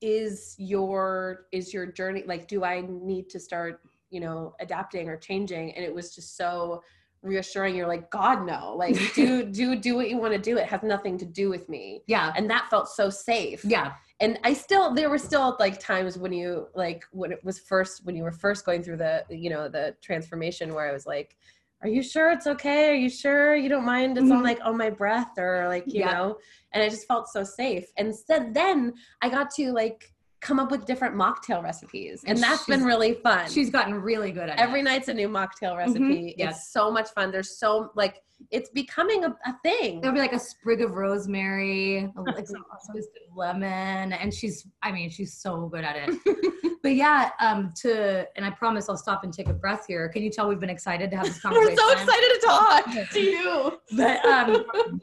is 0.00 0.54
your 0.58 1.46
is 1.52 1.72
your 1.72 1.86
journey 1.86 2.24
like 2.26 2.48
do 2.48 2.64
I 2.64 2.82
need 2.88 3.28
to 3.30 3.40
start, 3.40 3.80
you 4.10 4.20
know, 4.20 4.54
adapting 4.60 5.08
or 5.08 5.16
changing? 5.16 5.72
And 5.74 5.84
it 5.84 5.94
was 5.94 6.14
just 6.14 6.36
so 6.36 6.82
reassuring. 7.22 7.74
You're 7.74 7.86
like 7.86 8.10
god 8.10 8.46
no. 8.46 8.74
Like 8.76 8.96
do 9.14 9.44
do 9.44 9.76
do 9.76 9.96
what 9.96 10.08
you 10.08 10.16
want 10.16 10.32
to 10.32 10.40
do. 10.40 10.56
It 10.58 10.66
has 10.66 10.82
nothing 10.82 11.18
to 11.18 11.26
do 11.26 11.50
with 11.50 11.68
me. 11.68 12.02
Yeah. 12.06 12.32
And 12.36 12.48
that 12.50 12.68
felt 12.70 12.88
so 12.88 13.10
safe. 13.10 13.64
Yeah. 13.64 13.92
And 14.20 14.38
i 14.44 14.52
still 14.52 14.94
there 14.94 15.08
were 15.08 15.18
still 15.18 15.56
like 15.58 15.80
times 15.80 16.18
when 16.18 16.32
you 16.32 16.68
like 16.74 17.04
when 17.10 17.32
it 17.32 17.42
was 17.44 17.58
first 17.58 18.04
when 18.04 18.14
you 18.16 18.22
were 18.22 18.32
first 18.32 18.66
going 18.66 18.82
through 18.82 18.98
the 18.98 19.24
you 19.30 19.48
know 19.48 19.66
the 19.66 19.96
transformation 20.02 20.74
where 20.74 20.86
i 20.86 20.92
was 20.92 21.06
like 21.06 21.38
are 21.82 21.88
you 21.88 22.02
sure 22.02 22.30
it's 22.30 22.46
okay 22.46 22.90
are 22.90 22.94
you 22.94 23.10
sure 23.10 23.56
you 23.56 23.68
don't 23.68 23.84
mind 23.84 24.16
it's 24.16 24.24
mm-hmm. 24.24 24.36
on 24.38 24.42
like 24.42 24.58
on 24.64 24.76
my 24.76 24.90
breath 24.90 25.38
or 25.38 25.66
like 25.68 25.84
you 25.86 26.00
yeah. 26.00 26.12
know 26.12 26.36
and 26.72 26.82
i 26.82 26.88
just 26.88 27.06
felt 27.06 27.28
so 27.28 27.42
safe 27.42 27.86
and 27.96 28.14
said 28.14 28.52
then 28.54 28.92
i 29.22 29.28
got 29.28 29.50
to 29.50 29.72
like 29.72 30.12
come 30.40 30.58
up 30.58 30.70
with 30.70 30.86
different 30.86 31.14
mocktail 31.14 31.62
recipes. 31.62 32.22
And, 32.26 32.36
and 32.36 32.42
that's 32.42 32.64
been 32.64 32.84
really 32.84 33.14
fun. 33.14 33.48
she's 33.50 33.70
gotten 33.70 33.94
really 33.94 34.32
good 34.32 34.48
at 34.48 34.58
every 34.58 34.62
it. 34.62 34.68
Every 34.68 34.82
night's 34.82 35.08
a 35.08 35.14
new 35.14 35.28
mocktail 35.28 35.76
recipe. 35.76 36.00
Mm-hmm. 36.00 36.40
yes. 36.40 36.56
it's 36.56 36.72
so 36.72 36.90
much 36.90 37.10
fun. 37.10 37.30
There's 37.30 37.58
so 37.58 37.90
like 37.94 38.22
it's 38.50 38.70
becoming 38.70 39.24
a, 39.24 39.36
a 39.44 39.54
thing. 39.62 40.00
There'll 40.00 40.14
be 40.14 40.20
like 40.20 40.32
a 40.32 40.38
sprig 40.38 40.80
of 40.80 40.92
rosemary 40.92 42.10
like 42.34 42.46
some 42.46 42.64
twisted 42.90 43.22
lemon. 43.34 44.12
And 44.12 44.32
she's 44.32 44.66
i 44.82 44.90
mean 44.90 45.10
she's 45.10 45.34
so 45.34 45.66
good 45.68 45.84
at 45.84 45.96
it. 45.96 46.18
But 46.82 46.94
yeah 46.94 47.32
um 47.40 47.74
to 47.82 48.26
and 48.36 48.46
i 48.46 48.48
promise 48.48 48.88
i'll 48.88 48.96
stop 48.96 49.22
and 49.22 49.34
take 49.34 49.50
a 49.50 49.52
breath 49.52 49.84
here. 49.86 50.08
Can 50.08 50.22
you 50.22 50.30
tell 50.30 50.48
we've 50.48 50.58
been 50.58 50.70
excited 50.70 51.10
to 51.10 51.16
have 51.18 51.26
this 51.26 51.38
conversation 51.38 51.76
we're 51.76 51.76
so 51.76 51.92
excited 51.92 52.40
to 52.40 52.46
talk. 52.46 53.10
To 53.12 53.20
you? 53.20 53.80
But 53.94 54.24
um 54.24 55.00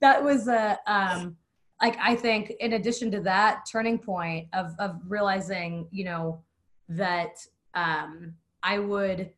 that 0.00 0.24
was 0.24 0.48
a 0.48 0.78
um 0.86 1.36
like 1.82 1.96
I 2.00 2.16
think 2.16 2.52
in 2.60 2.74
addition 2.74 3.10
to 3.12 3.20
that 3.20 3.64
turning 3.70 3.98
point 3.98 4.48
of 4.52 4.74
of 4.78 5.00
realizing, 5.06 5.88
you 5.90 6.04
know, 6.04 6.42
that 6.88 7.36
um 7.74 8.34
I 8.62 8.78
would 8.78 9.30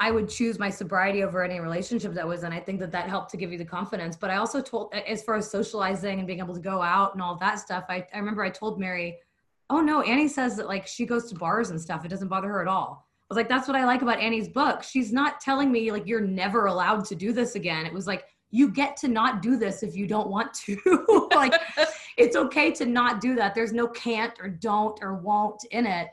I 0.00 0.10
would 0.10 0.28
choose 0.28 0.58
my 0.58 0.70
sobriety 0.70 1.22
over 1.22 1.42
any 1.42 1.60
relationship 1.60 2.14
that 2.14 2.26
was 2.26 2.42
in. 2.42 2.52
I 2.52 2.60
think 2.60 2.80
that 2.80 2.90
that 2.92 3.08
helped 3.08 3.30
to 3.30 3.36
give 3.36 3.52
you 3.52 3.58
the 3.58 3.64
confidence. 3.64 4.16
But 4.16 4.30
I 4.30 4.36
also 4.36 4.60
told, 4.60 4.92
as 4.92 5.22
far 5.22 5.36
as 5.36 5.48
socializing 5.50 6.18
and 6.18 6.26
being 6.26 6.40
able 6.40 6.54
to 6.54 6.60
go 6.60 6.82
out 6.82 7.14
and 7.14 7.22
all 7.22 7.36
that 7.36 7.60
stuff, 7.60 7.84
I, 7.88 8.04
I 8.12 8.18
remember 8.18 8.42
I 8.42 8.50
told 8.50 8.80
Mary, 8.80 9.18
oh 9.70 9.80
no, 9.80 10.02
Annie 10.02 10.28
says 10.28 10.56
that 10.56 10.66
like 10.66 10.86
she 10.86 11.06
goes 11.06 11.28
to 11.30 11.36
bars 11.36 11.70
and 11.70 11.80
stuff. 11.80 12.04
It 12.04 12.08
doesn't 12.08 12.28
bother 12.28 12.48
her 12.48 12.60
at 12.60 12.68
all. 12.68 13.06
I 13.06 13.34
was 13.34 13.36
like, 13.36 13.48
that's 13.48 13.68
what 13.68 13.76
I 13.76 13.84
like 13.84 14.02
about 14.02 14.18
Annie's 14.18 14.48
book. 14.48 14.82
She's 14.82 15.12
not 15.12 15.40
telling 15.40 15.70
me 15.70 15.90
like 15.92 16.06
you're 16.06 16.20
never 16.20 16.66
allowed 16.66 17.04
to 17.06 17.14
do 17.14 17.32
this 17.32 17.54
again. 17.54 17.86
It 17.86 17.92
was 17.92 18.06
like, 18.06 18.24
you 18.50 18.68
get 18.68 18.96
to 18.98 19.08
not 19.08 19.42
do 19.42 19.56
this 19.56 19.82
if 19.82 19.96
you 19.96 20.06
don't 20.06 20.28
want 20.28 20.52
to. 20.54 21.28
like 21.34 21.54
it's 22.16 22.36
okay 22.36 22.70
to 22.72 22.86
not 22.86 23.20
do 23.20 23.34
that. 23.34 23.54
There's 23.54 23.72
no 23.72 23.88
can't 23.88 24.34
or 24.40 24.48
don't 24.48 24.98
or 25.02 25.14
won't 25.14 25.64
in 25.70 25.86
it. 25.86 26.08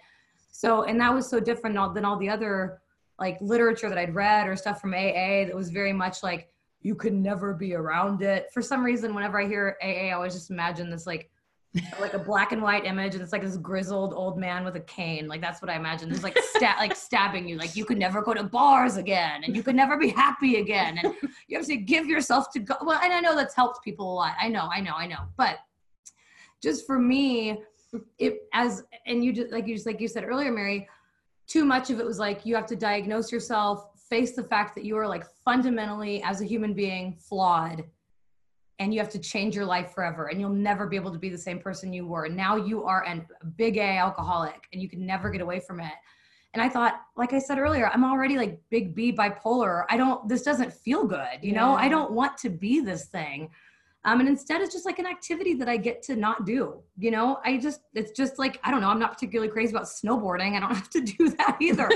So, 0.51 0.83
and 0.83 0.99
that 0.99 1.13
was 1.13 1.27
so 1.27 1.39
different 1.39 1.75
than 1.93 2.05
all 2.05 2.17
the 2.17 2.29
other 2.29 2.81
like 3.19 3.37
literature 3.39 3.87
that 3.89 3.97
I'd 3.97 4.15
read 4.15 4.47
or 4.47 4.55
stuff 4.55 4.81
from 4.81 4.93
AA 4.93 5.45
that 5.45 5.55
was 5.55 5.69
very 5.69 5.93
much 5.93 6.23
like 6.23 6.49
you 6.81 6.95
could 6.95 7.13
never 7.13 7.53
be 7.53 7.75
around 7.75 8.21
it. 8.21 8.47
For 8.51 8.61
some 8.61 8.83
reason, 8.83 9.13
whenever 9.13 9.39
I 9.39 9.47
hear 9.47 9.77
AA, 9.81 10.09
I 10.09 10.11
always 10.11 10.33
just 10.33 10.49
imagine 10.49 10.89
this 10.89 11.05
like 11.05 11.29
like 12.01 12.13
a 12.13 12.19
black 12.19 12.51
and 12.51 12.61
white 12.61 12.85
image 12.85 13.13
and 13.13 13.23
it's 13.23 13.31
like 13.31 13.41
this 13.41 13.55
grizzled 13.55 14.13
old 14.13 14.37
man 14.37 14.65
with 14.65 14.75
a 14.75 14.81
cane. 14.81 15.27
Like 15.27 15.39
that's 15.39 15.61
what 15.61 15.69
i 15.69 15.75
imagine. 15.75 16.11
It's 16.11 16.23
like 16.23 16.37
sta- 16.37 16.75
like 16.79 16.95
stabbing 16.95 17.47
you. 17.47 17.57
Like 17.57 17.75
you 17.75 17.85
could 17.85 17.97
never 17.97 18.21
go 18.21 18.33
to 18.33 18.43
bars 18.43 18.97
again 18.97 19.43
and 19.45 19.55
you 19.55 19.63
could 19.63 19.75
never 19.75 19.97
be 19.97 20.09
happy 20.09 20.57
again 20.57 20.99
and 21.01 21.13
you 21.47 21.57
have 21.57 21.67
to 21.67 21.77
give 21.77 22.07
yourself 22.07 22.51
to 22.51 22.59
go 22.59 22.75
well 22.81 22.99
and 23.01 23.13
i 23.13 23.19
know 23.19 23.35
that's 23.35 23.55
helped 23.55 23.83
people 23.83 24.11
a 24.11 24.15
lot. 24.15 24.35
I 24.41 24.49
know 24.49 24.69
i 24.73 24.81
know 24.81 24.93
i 24.95 25.07
know. 25.07 25.19
But 25.37 25.59
just 26.61 26.85
for 26.85 26.99
me 26.99 27.61
it 28.19 28.43
as 28.53 28.83
and 29.05 29.23
you 29.23 29.33
just 29.33 29.51
like 29.51 29.67
you 29.67 29.75
just 29.75 29.85
like 29.85 29.99
you 29.99 30.07
said 30.07 30.23
earlier 30.23 30.51
mary 30.51 30.87
too 31.47 31.65
much 31.65 31.89
of 31.89 31.99
it 31.99 32.05
was 32.05 32.19
like 32.19 32.45
you 32.45 32.55
have 32.55 32.65
to 32.65 32.75
diagnose 32.75 33.31
yourself 33.31 33.89
face 34.09 34.33
the 34.33 34.43
fact 34.43 34.75
that 34.75 34.85
you 34.85 34.95
are 34.97 35.07
like 35.07 35.25
fundamentally 35.43 36.21
as 36.23 36.41
a 36.41 36.45
human 36.45 36.73
being 36.73 37.17
flawed 37.19 37.83
and 38.81 38.91
you 38.91 38.99
have 38.99 39.09
to 39.11 39.19
change 39.19 39.55
your 39.55 39.65
life 39.65 39.93
forever 39.93 40.29
and 40.29 40.41
you'll 40.41 40.49
never 40.49 40.87
be 40.87 40.95
able 40.95 41.11
to 41.11 41.19
be 41.19 41.29
the 41.29 41.37
same 41.37 41.59
person 41.59 41.93
you 41.93 42.07
were. 42.07 42.25
And 42.25 42.35
now 42.35 42.55
you 42.55 42.83
are 42.83 43.05
a 43.05 43.23
big 43.55 43.77
A 43.77 43.97
alcoholic 43.97 44.63
and 44.73 44.81
you 44.81 44.89
can 44.89 45.05
never 45.05 45.29
get 45.29 45.39
away 45.39 45.59
from 45.59 45.79
it. 45.79 45.93
And 46.55 46.63
I 46.63 46.67
thought, 46.67 46.99
like 47.15 47.31
I 47.31 47.37
said 47.37 47.59
earlier, 47.59 47.91
I'm 47.93 48.03
already 48.03 48.37
like 48.37 48.59
big 48.71 48.95
B 48.95 49.13
bipolar. 49.13 49.85
I 49.87 49.97
don't, 49.97 50.27
this 50.27 50.41
doesn't 50.41 50.73
feel 50.73 51.05
good. 51.05 51.37
You 51.43 51.53
yeah. 51.53 51.59
know, 51.59 51.75
I 51.75 51.89
don't 51.89 52.11
want 52.11 52.39
to 52.39 52.49
be 52.49 52.79
this 52.79 53.05
thing. 53.05 53.51
Um, 54.03 54.19
and 54.19 54.27
instead, 54.27 54.61
it's 54.61 54.73
just 54.73 54.87
like 54.87 54.97
an 54.97 55.05
activity 55.05 55.53
that 55.53 55.69
I 55.69 55.77
get 55.77 56.01
to 56.03 56.15
not 56.15 56.47
do. 56.47 56.81
You 56.97 57.11
know, 57.11 57.39
I 57.45 57.57
just, 57.57 57.81
it's 57.93 58.11
just 58.11 58.39
like, 58.39 58.59
I 58.63 58.71
don't 58.71 58.81
know, 58.81 58.89
I'm 58.89 58.99
not 58.99 59.13
particularly 59.13 59.51
crazy 59.51 59.73
about 59.75 59.85
snowboarding. 59.85 60.57
I 60.57 60.59
don't 60.59 60.73
have 60.75 60.89
to 60.89 61.01
do 61.01 61.29
that 61.29 61.57
either. 61.61 61.87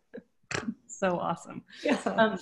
so 0.86 1.18
awesome. 1.18 1.62
Yeah. 1.84 1.98
Um, 2.06 2.38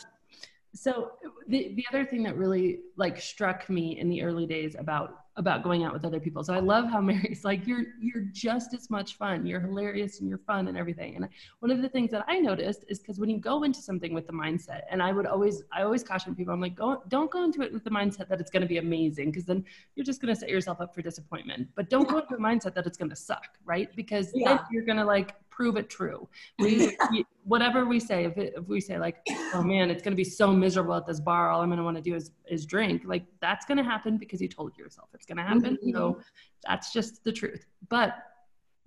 so 0.75 1.13
the, 1.49 1.75
the 1.75 1.85
other 1.91 2.05
thing 2.05 2.23
that 2.25 2.37
really 2.37 2.81
like 2.97 3.21
struck 3.21 3.69
me 3.69 3.99
in 3.99 4.09
the 4.09 4.23
early 4.23 4.47
days 4.47 4.77
about 4.79 5.25
about 5.39 5.63
going 5.63 5.85
out 5.85 5.93
with 5.93 6.05
other 6.05 6.19
people. 6.19 6.43
So 6.43 6.53
I 6.53 6.59
love 6.59 6.91
how 6.91 7.01
Mary's 7.11 7.45
like, 7.45 7.67
you're 7.67 7.85
you're 8.01 8.25
just 8.33 8.75
as 8.75 8.91
much 8.91 9.17
fun. 9.17 9.47
You're 9.47 9.61
hilarious 9.61 10.21
and 10.21 10.29
you're 10.29 10.39
fun 10.39 10.69
and 10.69 10.77
everything. 10.77 11.17
And 11.17 11.29
one 11.61 11.71
of 11.71 11.81
the 11.81 11.89
things 11.89 12.11
that 12.11 12.25
I 12.29 12.39
noticed 12.41 12.85
is 12.89 12.99
because 12.99 13.19
when 13.19 13.31
you 13.31 13.39
go 13.39 13.63
into 13.63 13.81
something 13.81 14.13
with 14.13 14.27
the 14.27 14.33
mindset, 14.33 14.83
and 14.91 15.03
I 15.03 15.13
would 15.13 15.27
always 15.27 15.63
I 15.73 15.83
always 15.83 16.03
caution 16.03 16.35
people, 16.35 16.53
I'm 16.53 16.61
like, 16.61 16.75
go 16.75 17.03
don't 17.09 17.31
go 17.31 17.45
into 17.45 17.63
it 17.63 17.73
with 17.73 17.85
the 17.85 17.91
mindset 17.91 18.29
that 18.29 18.41
it's 18.41 18.51
going 18.51 18.63
to 18.63 18.69
be 18.69 18.79
amazing, 18.79 19.31
because 19.31 19.47
then 19.47 19.65
you're 19.95 20.05
just 20.05 20.21
going 20.21 20.35
to 20.35 20.39
set 20.39 20.51
yourself 20.51 20.81
up 20.81 20.95
for 20.95 21.03
disappointment. 21.03 21.69
But 21.77 21.89
don't 21.89 22.09
go 22.09 22.19
into 22.19 22.35
a 22.35 22.39
mindset 22.39 22.75
that 22.75 22.87
it's 22.87 22.99
going 22.99 23.11
to 23.11 23.17
suck, 23.17 23.49
right? 23.65 23.89
Because 23.97 24.33
yeah. 24.35 24.49
then 24.49 24.59
you're 24.71 24.85
going 24.85 24.99
to 24.99 25.05
like 25.05 25.35
prove 25.59 25.77
it 25.77 25.91
true. 25.91 26.29
We, 26.61 27.25
whatever 27.45 27.87
we 27.87 27.99
say, 27.99 28.25
if, 28.25 28.37
it, 28.37 28.53
if 28.57 28.69
we 28.69 28.81
say 28.81 28.99
like, 28.99 29.17
oh 29.55 29.63
man, 29.63 29.91
it's 29.91 30.03
going 30.03 30.13
to 30.13 30.17
be 30.17 30.25
so 30.25 30.53
miserable 30.53 30.95
at 30.95 31.07
this 31.07 31.19
bar, 31.19 31.51
all 31.51 31.63
I'm 31.63 31.69
going 31.69 31.79
to 31.79 31.85
want 31.85 31.97
to 31.97 32.03
do 32.03 32.15
is, 32.15 32.31
is 32.49 32.65
drink, 32.67 33.03
like 33.07 33.25
that's 33.41 33.65
going 33.65 33.79
to 33.79 33.85
happen 33.85 34.19
because 34.19 34.41
you 34.41 34.49
told 34.49 34.77
yourself 34.77 35.09
it's 35.15 35.27
going 35.27 35.39
to 35.39 35.43
happen. 35.43 35.77
Mm-hmm. 35.77 35.93
So 35.93 36.21
that's 36.67 36.93
just 36.93 37.25
the 37.25 37.33
truth. 37.33 37.65
But 37.89 38.17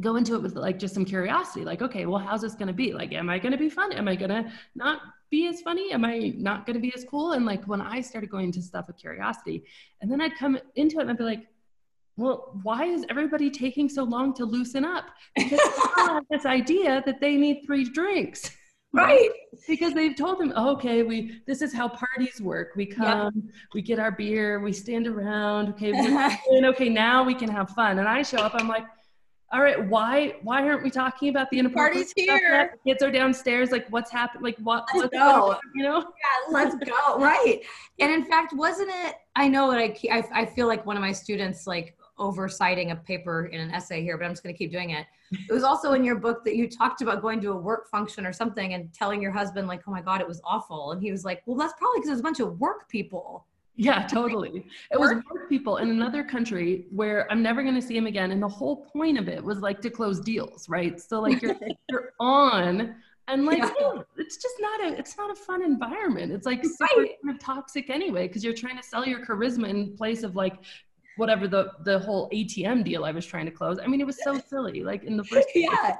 go 0.01 0.15
into 0.15 0.35
it 0.35 0.41
with 0.41 0.55
like 0.55 0.79
just 0.79 0.93
some 0.93 1.03
curiosity, 1.03 1.65
like, 1.65 1.81
okay, 1.81 2.05
well, 2.05 2.19
how's 2.19 2.41
this 2.41 2.53
going 2.53 2.67
to 2.67 2.73
be? 2.73 2.93
Like, 2.93 3.11
am 3.13 3.29
I 3.29 3.39
going 3.39 3.51
to 3.51 3.57
be 3.57 3.69
fun? 3.69 3.91
Am 3.91 4.07
I 4.07 4.15
going 4.15 4.29
to 4.29 4.51
not 4.75 5.01
be 5.29 5.47
as 5.47 5.61
funny? 5.61 5.91
Am 5.91 6.05
I 6.05 6.33
not 6.37 6.65
going 6.65 6.75
to 6.75 6.81
be 6.81 6.93
as 6.95 7.03
cool? 7.09 7.33
And 7.33 7.45
like 7.45 7.65
when 7.65 7.81
I 7.81 8.01
started 8.01 8.29
going 8.29 8.45
into 8.45 8.61
stuff 8.61 8.87
with 8.87 8.97
curiosity, 8.97 9.65
and 10.01 10.11
then 10.11 10.21
I'd 10.21 10.35
come 10.35 10.57
into 10.75 10.99
it 10.99 11.01
and 11.01 11.11
I'd 11.11 11.17
be 11.17 11.23
like, 11.23 11.47
well, 12.21 12.51
why 12.61 12.85
is 12.85 13.03
everybody 13.09 13.49
taking 13.49 13.89
so 13.89 14.03
long 14.03 14.33
to 14.35 14.45
loosen 14.45 14.85
up? 14.85 15.05
Because 15.35 15.59
they 15.59 16.03
have 16.03 16.23
this 16.29 16.45
idea 16.45 17.01
that 17.05 17.19
they 17.19 17.35
need 17.35 17.63
three 17.65 17.83
drinks. 17.83 18.51
Right. 18.93 19.29
Because 19.69 19.93
they've 19.93 20.17
told 20.17 20.37
them, 20.37 20.51
oh, 20.53 20.71
okay, 20.71 21.03
we 21.03 21.39
this 21.47 21.61
is 21.61 21.73
how 21.73 21.87
parties 21.87 22.41
work. 22.41 22.73
We 22.75 22.85
come, 22.85 23.31
yep. 23.33 23.55
we 23.73 23.81
get 23.81 23.99
our 23.99 24.11
beer, 24.11 24.59
we 24.59 24.73
stand 24.73 25.07
around. 25.07 25.69
Okay, 25.69 25.93
and 26.51 26.65
okay, 26.65 26.89
now 26.89 27.23
we 27.23 27.33
can 27.33 27.47
have 27.47 27.69
fun. 27.69 27.99
And 27.99 28.07
I 28.09 28.21
show 28.21 28.39
up, 28.39 28.53
I'm 28.53 28.67
like, 28.67 28.83
all 29.53 29.61
right, 29.61 29.81
why 29.87 30.35
why 30.43 30.67
aren't 30.67 30.83
we 30.83 30.89
talking 30.89 31.29
about 31.29 31.49
the 31.51 31.59
inappropriate 31.59 32.07
parties 32.07 32.13
here? 32.17 32.75
Kids 32.85 33.01
are 33.01 33.11
downstairs. 33.11 33.71
Like, 33.71 33.87
what's 33.91 34.11
happened? 34.11 34.43
Like, 34.43 34.57
what? 34.57 34.85
Let's 34.93 35.13
go. 35.13 35.55
You 35.73 35.83
know? 35.83 35.99
Yeah, 35.99 36.51
let's 36.51 36.75
go. 36.75 37.17
Right. 37.17 37.61
And 38.01 38.11
in 38.11 38.25
fact, 38.25 38.51
wasn't 38.51 38.89
it? 39.05 39.15
I 39.37 39.47
know 39.47 39.71
that 39.71 39.79
I, 39.79 39.95
I 40.11 40.41
I 40.41 40.45
feel 40.45 40.67
like 40.67 40.85
one 40.85 40.97
of 40.97 41.01
my 41.01 41.13
students 41.13 41.65
like 41.65 41.95
oversighting 42.21 42.91
a 42.91 42.95
paper 42.95 43.47
in 43.47 43.59
an 43.59 43.71
essay 43.71 44.01
here, 44.01 44.17
but 44.17 44.25
I'm 44.25 44.31
just 44.31 44.43
going 44.43 44.53
to 44.53 44.57
keep 44.57 44.71
doing 44.71 44.91
it. 44.91 45.07
It 45.31 45.51
was 45.51 45.63
also 45.63 45.93
in 45.93 46.03
your 46.03 46.15
book 46.15 46.45
that 46.45 46.55
you 46.55 46.69
talked 46.69 47.01
about 47.01 47.21
going 47.21 47.41
to 47.41 47.51
a 47.51 47.57
work 47.57 47.89
function 47.89 48.25
or 48.25 48.33
something 48.33 48.73
and 48.73 48.93
telling 48.93 49.21
your 49.21 49.31
husband, 49.31 49.67
like, 49.67 49.81
oh 49.87 49.91
my 49.91 50.01
God, 50.01 50.21
it 50.21 50.27
was 50.27 50.41
awful. 50.43 50.91
And 50.91 51.01
he 51.01 51.11
was 51.11 51.25
like, 51.25 51.41
well, 51.45 51.57
that's 51.57 51.73
probably 51.77 51.99
because 51.99 52.09
it 52.09 52.13
was 52.13 52.19
a 52.19 52.23
bunch 52.23 52.39
of 52.39 52.59
work 52.59 52.87
people. 52.89 53.45
Yeah, 53.75 54.05
totally. 54.05 54.65
It 54.91 54.99
was 54.99 55.11
work 55.31 55.49
people 55.49 55.77
in 55.77 55.89
another 55.89 56.23
country 56.23 56.85
where 56.91 57.31
I'm 57.31 57.41
never 57.41 57.63
going 57.63 57.75
to 57.75 57.81
see 57.81 57.97
him 57.97 58.05
again. 58.05 58.31
And 58.31 58.43
the 58.43 58.47
whole 58.47 58.85
point 58.93 59.17
of 59.17 59.27
it 59.27 59.43
was 59.43 59.59
like 59.59 59.81
to 59.81 59.89
close 59.89 60.19
deals, 60.19 60.69
right? 60.69 60.99
So 61.01 61.21
like 61.21 61.41
you're 61.41 61.55
you're 61.89 62.13
on 62.19 62.95
and 63.27 63.45
like 63.45 63.59
yeah. 63.59 64.01
it's 64.17 64.37
just 64.37 64.55
not 64.59 64.83
a 64.83 64.97
it's 64.97 65.17
not 65.17 65.31
a 65.31 65.35
fun 65.35 65.63
environment. 65.63 66.31
It's 66.31 66.45
like 66.45 66.63
super 66.63 67.01
right. 67.01 67.11
kind 67.23 67.35
of 67.35 67.39
toxic 67.39 67.89
anyway 67.89 68.27
because 68.27 68.43
you're 68.43 68.53
trying 68.53 68.77
to 68.77 68.83
sell 68.83 69.05
your 69.05 69.25
charisma 69.25 69.69
in 69.69 69.95
place 69.95 70.23
of 70.23 70.35
like 70.35 70.57
whatever 71.17 71.47
the 71.47 71.71
the 71.83 71.99
whole 71.99 72.29
ATM 72.29 72.83
deal 72.83 73.03
I 73.05 73.11
was 73.11 73.25
trying 73.25 73.45
to 73.45 73.51
close. 73.51 73.79
I 73.79 73.87
mean, 73.87 74.01
it 74.01 74.07
was 74.07 74.21
so 74.23 74.39
silly, 74.39 74.83
like 74.83 75.03
in 75.03 75.17
the 75.17 75.23
first 75.23 75.49
place. 75.53 75.67
yeah. 75.69 75.97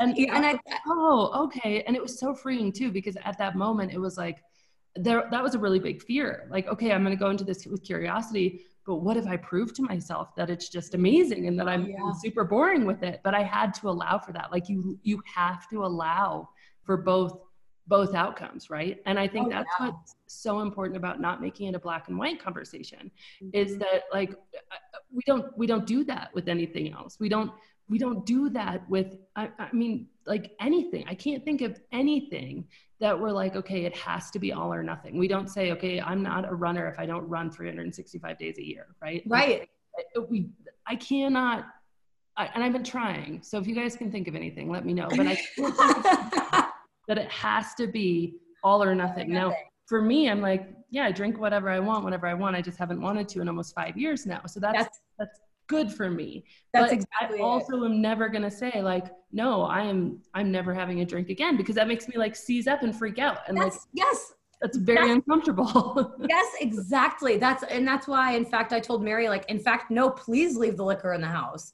And, 0.00 0.16
yeah, 0.16 0.34
and 0.36 0.46
I, 0.46 0.58
oh, 0.86 1.44
okay. 1.44 1.82
And 1.86 1.94
it 1.94 2.02
was 2.02 2.18
so 2.18 2.34
freeing 2.34 2.72
too, 2.72 2.90
because 2.90 3.16
at 3.24 3.38
that 3.38 3.56
moment 3.56 3.92
it 3.92 3.98
was 3.98 4.16
like 4.16 4.42
there 4.96 5.28
that 5.30 5.42
was 5.42 5.54
a 5.54 5.58
really 5.58 5.78
big 5.78 6.02
fear. 6.02 6.48
Like, 6.50 6.66
okay, 6.68 6.92
I'm 6.92 7.02
gonna 7.02 7.16
go 7.16 7.30
into 7.30 7.44
this 7.44 7.66
with 7.66 7.82
curiosity, 7.82 8.64
but 8.86 8.96
what 8.96 9.16
if 9.16 9.26
I 9.26 9.36
prove 9.36 9.74
to 9.74 9.82
myself 9.82 10.34
that 10.36 10.50
it's 10.50 10.68
just 10.68 10.94
amazing 10.94 11.46
and 11.46 11.58
that 11.58 11.68
I'm 11.68 11.86
yeah. 11.86 12.12
super 12.20 12.44
boring 12.44 12.84
with 12.84 13.02
it? 13.02 13.20
But 13.22 13.34
I 13.34 13.42
had 13.42 13.74
to 13.74 13.88
allow 13.88 14.18
for 14.18 14.32
that. 14.32 14.50
Like 14.50 14.68
you 14.68 14.98
you 15.02 15.22
have 15.34 15.68
to 15.70 15.84
allow 15.84 16.48
for 16.84 16.96
both 16.96 17.38
both 17.86 18.14
outcomes 18.14 18.70
right? 18.70 19.00
And 19.06 19.18
i 19.18 19.26
think 19.26 19.48
oh, 19.48 19.50
that's 19.50 19.68
yeah. 19.78 19.86
what's 19.86 20.14
so 20.32 20.60
important 20.60 20.96
about 20.96 21.20
not 21.20 21.40
making 21.40 21.68
it 21.68 21.74
a 21.74 21.78
black 21.78 22.08
and 22.08 22.18
white 22.18 22.42
conversation 22.42 23.10
mm-hmm. 23.42 23.50
is 23.52 23.78
that 23.78 24.04
like 24.12 24.32
uh, 24.32 24.76
we 25.12 25.22
don't 25.26 25.56
we 25.56 25.66
don't 25.66 25.86
do 25.86 26.04
that 26.04 26.30
with 26.34 26.48
anything 26.48 26.92
else. 26.92 27.18
We 27.20 27.28
don't 27.28 27.52
we 27.88 27.98
don't 27.98 28.24
do 28.24 28.48
that 28.50 28.88
with 28.88 29.16
I, 29.36 29.50
I 29.58 29.68
mean 29.72 30.08
like 30.26 30.52
anything. 30.60 31.04
I 31.06 31.14
can't 31.14 31.44
think 31.44 31.60
of 31.60 31.78
anything 31.92 32.66
that 33.00 33.18
we're 33.18 33.32
like 33.32 33.56
okay 33.56 33.84
it 33.84 33.96
has 33.96 34.30
to 34.30 34.38
be 34.38 34.52
all 34.52 34.72
or 34.72 34.82
nothing. 34.82 35.18
We 35.18 35.28
don't 35.28 35.48
say 35.48 35.72
okay 35.72 36.00
i'm 36.00 36.22
not 36.22 36.48
a 36.48 36.54
runner 36.54 36.88
if 36.88 36.98
i 36.98 37.06
don't 37.06 37.28
run 37.28 37.50
365 37.50 38.38
days 38.38 38.58
a 38.58 38.64
year 38.64 38.86
right? 39.02 39.22
Right. 39.26 39.68
like, 40.16 40.30
we 40.30 40.50
i 40.86 40.96
cannot 40.96 41.66
I, 42.36 42.46
and 42.54 42.64
i've 42.64 42.72
been 42.72 42.84
trying. 42.84 43.42
So 43.42 43.58
if 43.58 43.66
you 43.66 43.74
guys 43.74 43.96
can 43.96 44.10
think 44.10 44.28
of 44.28 44.34
anything 44.34 44.70
let 44.70 44.86
me 44.86 44.94
know. 44.94 45.08
But 45.10 45.26
i 45.26 46.38
that 47.08 47.18
it 47.18 47.30
has 47.30 47.74
to 47.74 47.86
be 47.86 48.36
all 48.62 48.82
or 48.82 48.94
nothing. 48.94 49.32
Now, 49.32 49.54
for 49.86 50.00
me, 50.00 50.30
I'm 50.30 50.40
like, 50.40 50.68
yeah, 50.90 51.06
I 51.06 51.12
drink 51.12 51.38
whatever 51.38 51.68
I 51.68 51.80
want, 51.80 52.04
whenever 52.04 52.26
I 52.26 52.34
want. 52.34 52.56
I 52.56 52.62
just 52.62 52.78
haven't 52.78 53.00
wanted 53.00 53.28
to 53.30 53.40
in 53.40 53.48
almost 53.48 53.74
five 53.74 53.96
years 53.96 54.26
now. 54.26 54.42
So 54.46 54.60
that's 54.60 54.78
that's, 54.78 55.00
that's 55.18 55.40
good 55.66 55.92
for 55.92 56.10
me. 56.10 56.44
That's 56.72 56.90
but 56.90 56.92
exactly. 56.92 57.40
I 57.40 57.42
also 57.42 57.82
it. 57.82 57.86
am 57.86 58.00
never 58.00 58.28
gonna 58.28 58.50
say 58.50 58.82
like, 58.82 59.06
no, 59.32 59.62
I 59.62 59.82
am 59.82 60.20
I'm 60.34 60.52
never 60.52 60.74
having 60.74 61.00
a 61.00 61.04
drink 61.04 61.28
again 61.28 61.56
because 61.56 61.74
that 61.74 61.88
makes 61.88 62.08
me 62.08 62.16
like 62.16 62.36
seize 62.36 62.66
up 62.66 62.82
and 62.82 62.94
freak 62.94 63.18
out. 63.18 63.38
And 63.48 63.56
that's, 63.56 63.76
like 63.76 63.84
yes. 63.94 64.34
That's 64.60 64.76
very 64.76 65.08
that's, 65.08 65.16
uncomfortable. 65.16 66.14
yes, 66.28 66.46
exactly. 66.60 67.36
That's 67.36 67.64
and 67.64 67.86
that's 67.86 68.06
why, 68.06 68.36
in 68.36 68.44
fact, 68.44 68.72
I 68.72 68.78
told 68.78 69.02
Mary, 69.02 69.28
like, 69.28 69.44
in 69.48 69.58
fact, 69.58 69.90
no, 69.90 70.08
please 70.08 70.56
leave 70.56 70.76
the 70.76 70.84
liquor 70.84 71.14
in 71.14 71.20
the 71.20 71.26
house 71.26 71.72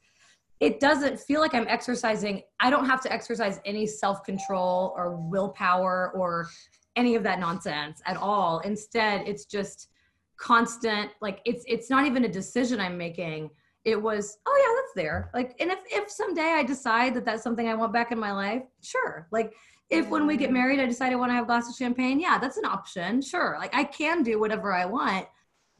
it 0.60 0.80
doesn't 0.80 1.20
feel 1.20 1.40
like 1.40 1.54
I'm 1.54 1.68
exercising. 1.68 2.42
I 2.60 2.70
don't 2.70 2.86
have 2.86 3.00
to 3.02 3.12
exercise 3.12 3.60
any 3.64 3.86
self 3.86 4.24
control 4.24 4.92
or 4.96 5.16
willpower 5.16 6.12
or 6.14 6.48
any 6.96 7.14
of 7.14 7.22
that 7.22 7.38
nonsense 7.38 8.02
at 8.06 8.16
all. 8.16 8.58
Instead, 8.60 9.26
it's 9.26 9.44
just 9.44 9.88
constant, 10.36 11.10
like 11.20 11.40
it's 11.44 11.64
it's 11.68 11.90
not 11.90 12.06
even 12.06 12.24
a 12.24 12.28
decision 12.28 12.80
I'm 12.80 12.98
making. 12.98 13.50
It 13.84 14.00
was, 14.00 14.38
oh 14.46 14.66
yeah, 14.66 14.80
that's 14.80 14.94
there. 14.96 15.30
Like, 15.32 15.54
and 15.60 15.70
if 15.70 15.78
if 15.90 16.10
someday 16.10 16.54
I 16.56 16.64
decide 16.64 17.14
that 17.14 17.24
that's 17.24 17.42
something 17.42 17.68
I 17.68 17.74
want 17.74 17.92
back 17.92 18.10
in 18.10 18.18
my 18.18 18.32
life, 18.32 18.62
sure. 18.82 19.28
Like, 19.30 19.54
if 19.90 20.08
when 20.08 20.26
we 20.26 20.36
get 20.36 20.52
married 20.52 20.80
I 20.80 20.86
decide 20.86 21.12
I 21.12 21.16
want 21.16 21.30
to 21.30 21.34
have 21.34 21.44
a 21.44 21.46
glass 21.46 21.68
of 21.68 21.76
champagne, 21.76 22.20
yeah, 22.20 22.38
that's 22.38 22.56
an 22.56 22.64
option. 22.64 23.22
Sure. 23.22 23.56
Like 23.58 23.74
I 23.74 23.84
can 23.84 24.22
do 24.22 24.38
whatever 24.40 24.72
I 24.72 24.84
want. 24.84 25.26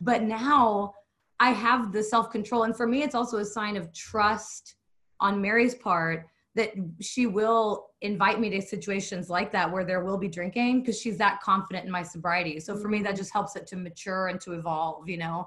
But 0.00 0.22
now 0.22 0.94
I 1.40 1.50
have 1.50 1.92
the 1.92 2.02
self 2.02 2.30
control. 2.30 2.64
And 2.64 2.76
for 2.76 2.86
me, 2.86 3.02
it's 3.02 3.14
also 3.14 3.38
a 3.38 3.44
sign 3.44 3.76
of 3.76 3.92
trust 3.92 4.76
on 5.20 5.40
Mary's 5.40 5.74
part 5.74 6.26
that 6.54 6.72
she 7.00 7.26
will 7.26 7.90
invite 8.00 8.40
me 8.40 8.50
to 8.50 8.60
situations 8.60 9.30
like 9.30 9.52
that 9.52 9.70
where 9.70 9.84
there 9.84 10.04
will 10.04 10.18
be 10.18 10.28
drinking 10.28 10.80
because 10.80 11.00
she's 11.00 11.16
that 11.18 11.40
confident 11.40 11.84
in 11.84 11.90
my 11.90 12.02
sobriety. 12.02 12.58
So 12.58 12.76
for 12.76 12.88
me, 12.88 13.00
that 13.02 13.16
just 13.16 13.32
helps 13.32 13.54
it 13.54 13.66
to 13.68 13.76
mature 13.76 14.26
and 14.28 14.40
to 14.40 14.52
evolve, 14.52 15.08
you 15.08 15.18
know? 15.18 15.46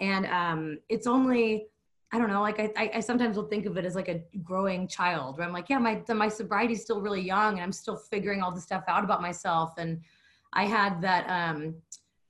And 0.00 0.26
um, 0.26 0.78
it's 0.88 1.06
only, 1.06 1.66
I 2.12 2.18
don't 2.18 2.30
know, 2.30 2.40
like 2.40 2.58
I, 2.60 2.90
I 2.94 3.00
sometimes 3.00 3.36
will 3.36 3.48
think 3.48 3.66
of 3.66 3.76
it 3.76 3.84
as 3.84 3.94
like 3.94 4.08
a 4.08 4.22
growing 4.42 4.88
child 4.88 5.36
where 5.36 5.46
I'm 5.46 5.52
like, 5.52 5.68
yeah, 5.68 5.78
my, 5.78 6.02
my 6.08 6.28
sobriety 6.28 6.74
is 6.74 6.82
still 6.82 7.02
really 7.02 7.20
young 7.20 7.54
and 7.54 7.62
I'm 7.62 7.72
still 7.72 7.96
figuring 7.96 8.40
all 8.40 8.52
the 8.52 8.60
stuff 8.60 8.84
out 8.88 9.04
about 9.04 9.20
myself. 9.20 9.74
And 9.76 10.00
I 10.54 10.64
had 10.64 11.02
that, 11.02 11.28
um, 11.28 11.74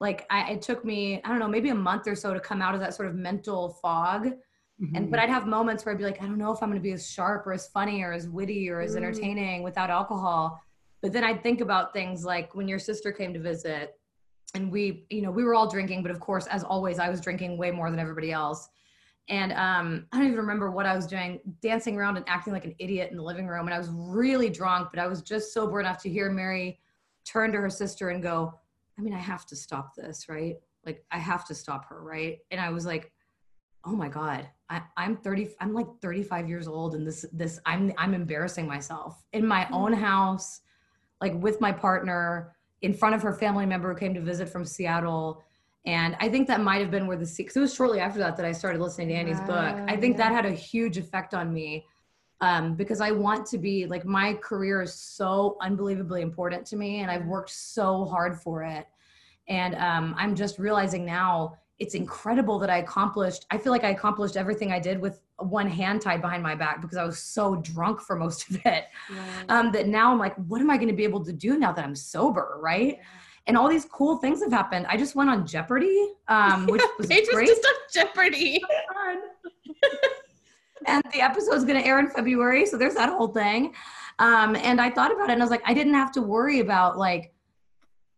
like 0.00 0.26
I, 0.30 0.52
it 0.52 0.62
took 0.62 0.84
me 0.84 1.20
i 1.24 1.28
don't 1.28 1.38
know 1.38 1.48
maybe 1.48 1.70
a 1.70 1.74
month 1.74 2.06
or 2.06 2.14
so 2.14 2.32
to 2.32 2.40
come 2.40 2.62
out 2.62 2.74
of 2.74 2.80
that 2.80 2.94
sort 2.94 3.08
of 3.08 3.14
mental 3.14 3.70
fog 3.82 4.26
mm-hmm. 4.26 4.96
and 4.96 5.10
but 5.10 5.20
i'd 5.20 5.30
have 5.30 5.46
moments 5.46 5.84
where 5.84 5.94
i'd 5.94 5.98
be 5.98 6.04
like 6.04 6.22
i 6.22 6.26
don't 6.26 6.38
know 6.38 6.52
if 6.52 6.62
i'm 6.62 6.70
going 6.70 6.80
to 6.80 6.82
be 6.82 6.92
as 6.92 7.10
sharp 7.10 7.46
or 7.46 7.52
as 7.52 7.68
funny 7.68 8.02
or 8.02 8.12
as 8.12 8.28
witty 8.28 8.68
or 8.68 8.80
as 8.80 8.90
mm-hmm. 8.90 9.04
entertaining 9.04 9.62
without 9.62 9.90
alcohol 9.90 10.60
but 11.02 11.12
then 11.12 11.24
i'd 11.24 11.42
think 11.42 11.60
about 11.60 11.92
things 11.92 12.24
like 12.24 12.54
when 12.54 12.68
your 12.68 12.78
sister 12.78 13.12
came 13.12 13.32
to 13.32 13.40
visit 13.40 13.94
and 14.54 14.70
we 14.70 15.06
you 15.10 15.22
know 15.22 15.30
we 15.30 15.44
were 15.44 15.54
all 15.54 15.68
drinking 15.68 16.02
but 16.02 16.10
of 16.10 16.20
course 16.20 16.46
as 16.46 16.64
always 16.64 16.98
i 16.98 17.08
was 17.08 17.20
drinking 17.20 17.58
way 17.58 17.70
more 17.70 17.90
than 17.90 18.00
everybody 18.00 18.32
else 18.32 18.68
and 19.28 19.52
um, 19.52 20.06
i 20.12 20.16
don't 20.16 20.26
even 20.26 20.38
remember 20.38 20.70
what 20.70 20.86
i 20.86 20.94
was 20.96 21.06
doing 21.06 21.38
dancing 21.60 21.96
around 21.96 22.16
and 22.16 22.24
acting 22.28 22.52
like 22.52 22.64
an 22.64 22.74
idiot 22.78 23.10
in 23.10 23.16
the 23.16 23.22
living 23.22 23.46
room 23.46 23.66
and 23.66 23.74
i 23.74 23.78
was 23.78 23.90
really 23.90 24.48
drunk 24.48 24.88
but 24.90 24.98
i 24.98 25.06
was 25.06 25.20
just 25.22 25.52
sober 25.52 25.80
enough 25.80 26.00
to 26.00 26.08
hear 26.08 26.30
mary 26.30 26.80
turn 27.24 27.52
to 27.52 27.58
her 27.58 27.68
sister 27.68 28.08
and 28.08 28.22
go 28.22 28.54
I 28.98 29.02
mean, 29.02 29.14
I 29.14 29.18
have 29.18 29.46
to 29.46 29.56
stop 29.56 29.94
this, 29.94 30.28
right? 30.28 30.56
Like, 30.84 31.04
I 31.10 31.18
have 31.18 31.44
to 31.46 31.54
stop 31.54 31.88
her, 31.88 32.02
right? 32.02 32.38
And 32.50 32.60
I 32.60 32.70
was 32.70 32.84
like, 32.84 33.12
oh 33.84 33.92
my 33.92 34.08
God, 34.08 34.48
I, 34.68 34.82
I'm 34.96 35.16
30, 35.16 35.50
I'm 35.60 35.72
like 35.72 35.86
35 36.02 36.48
years 36.48 36.66
old 36.66 36.94
and 36.94 37.06
this, 37.06 37.24
this, 37.32 37.60
I'm, 37.64 37.92
I'm 37.96 38.12
embarrassing 38.12 38.66
myself 38.66 39.24
in 39.32 39.46
my 39.46 39.64
mm-hmm. 39.64 39.74
own 39.74 39.92
house, 39.92 40.60
like 41.20 41.34
with 41.34 41.60
my 41.60 41.72
partner 41.72 42.54
in 42.82 42.92
front 42.92 43.14
of 43.14 43.22
her 43.22 43.32
family 43.32 43.66
member 43.66 43.92
who 43.92 43.98
came 43.98 44.14
to 44.14 44.20
visit 44.20 44.48
from 44.48 44.64
Seattle. 44.64 45.42
And 45.86 46.16
I 46.20 46.28
think 46.28 46.48
that 46.48 46.60
might 46.60 46.80
have 46.80 46.90
been 46.90 47.06
where 47.06 47.16
the 47.16 47.32
because 47.36 47.56
it 47.56 47.60
was 47.60 47.74
shortly 47.74 48.00
after 48.00 48.18
that 48.18 48.36
that 48.36 48.44
I 48.44 48.52
started 48.52 48.80
listening 48.80 49.08
to 49.08 49.14
Annie's 49.14 49.38
wow, 49.40 49.46
book. 49.46 49.84
I 49.88 49.96
think 49.96 50.18
yeah. 50.18 50.28
that 50.28 50.34
had 50.34 50.46
a 50.46 50.54
huge 50.54 50.98
effect 50.98 51.34
on 51.34 51.52
me 51.52 51.86
um, 52.40 52.74
because 52.74 53.00
I 53.00 53.10
want 53.10 53.46
to 53.46 53.58
be 53.58 53.86
like 53.86 54.04
my 54.04 54.34
career 54.34 54.82
is 54.82 54.94
so 54.94 55.56
unbelievably 55.60 56.22
important 56.22 56.66
to 56.66 56.76
me, 56.76 57.00
and 57.00 57.10
I've 57.10 57.26
worked 57.26 57.50
so 57.50 58.04
hard 58.04 58.40
for 58.40 58.62
it. 58.62 58.86
And 59.48 59.74
um, 59.76 60.14
I'm 60.18 60.34
just 60.34 60.58
realizing 60.58 61.04
now 61.04 61.56
it's 61.78 61.94
incredible 61.94 62.58
that 62.58 62.70
I 62.70 62.78
accomplished. 62.78 63.46
I 63.50 63.58
feel 63.58 63.72
like 63.72 63.84
I 63.84 63.90
accomplished 63.90 64.36
everything 64.36 64.72
I 64.72 64.80
did 64.80 65.00
with 65.00 65.20
one 65.38 65.68
hand 65.68 66.02
tied 66.02 66.20
behind 66.20 66.42
my 66.42 66.54
back 66.54 66.82
because 66.82 66.96
I 66.96 67.04
was 67.04 67.18
so 67.18 67.56
drunk 67.56 68.00
for 68.00 68.16
most 68.16 68.50
of 68.50 68.60
it. 68.64 68.86
Um, 69.48 69.70
that 69.72 69.86
now 69.86 70.10
I'm 70.10 70.18
like, 70.18 70.34
what 70.48 70.60
am 70.60 70.70
I 70.70 70.76
going 70.76 70.88
to 70.88 70.94
be 70.94 71.04
able 71.04 71.24
to 71.24 71.32
do 71.32 71.58
now 71.58 71.72
that 71.72 71.84
I'm 71.84 71.94
sober, 71.94 72.58
right? 72.60 72.96
Yeah. 72.98 73.04
And 73.46 73.56
all 73.56 73.68
these 73.68 73.86
cool 73.86 74.18
things 74.18 74.42
have 74.42 74.52
happened. 74.52 74.86
I 74.88 74.96
just 74.96 75.14
went 75.14 75.30
on 75.30 75.46
Jeopardy, 75.46 76.14
um, 76.26 76.66
which 76.68 76.82
was 76.98 77.06
great. 77.06 77.26
Just 77.48 77.66
on 77.66 77.74
Jeopardy. 77.92 78.62
and 80.86 81.02
the 81.12 81.20
episode 81.20 81.54
is 81.54 81.64
going 81.64 81.80
to 81.80 81.86
air 81.86 81.98
in 81.98 82.08
February, 82.08 82.66
so 82.66 82.76
there's 82.76 82.94
that 82.94 83.08
whole 83.08 83.28
thing. 83.28 83.74
Um, 84.18 84.56
and 84.56 84.80
I 84.80 84.90
thought 84.90 85.12
about 85.12 85.30
it, 85.30 85.34
and 85.34 85.42
I 85.42 85.44
was 85.44 85.50
like, 85.50 85.62
I 85.64 85.74
didn't 85.74 85.94
have 85.94 86.12
to 86.12 86.22
worry 86.22 86.60
about 86.60 86.98
like 86.98 87.32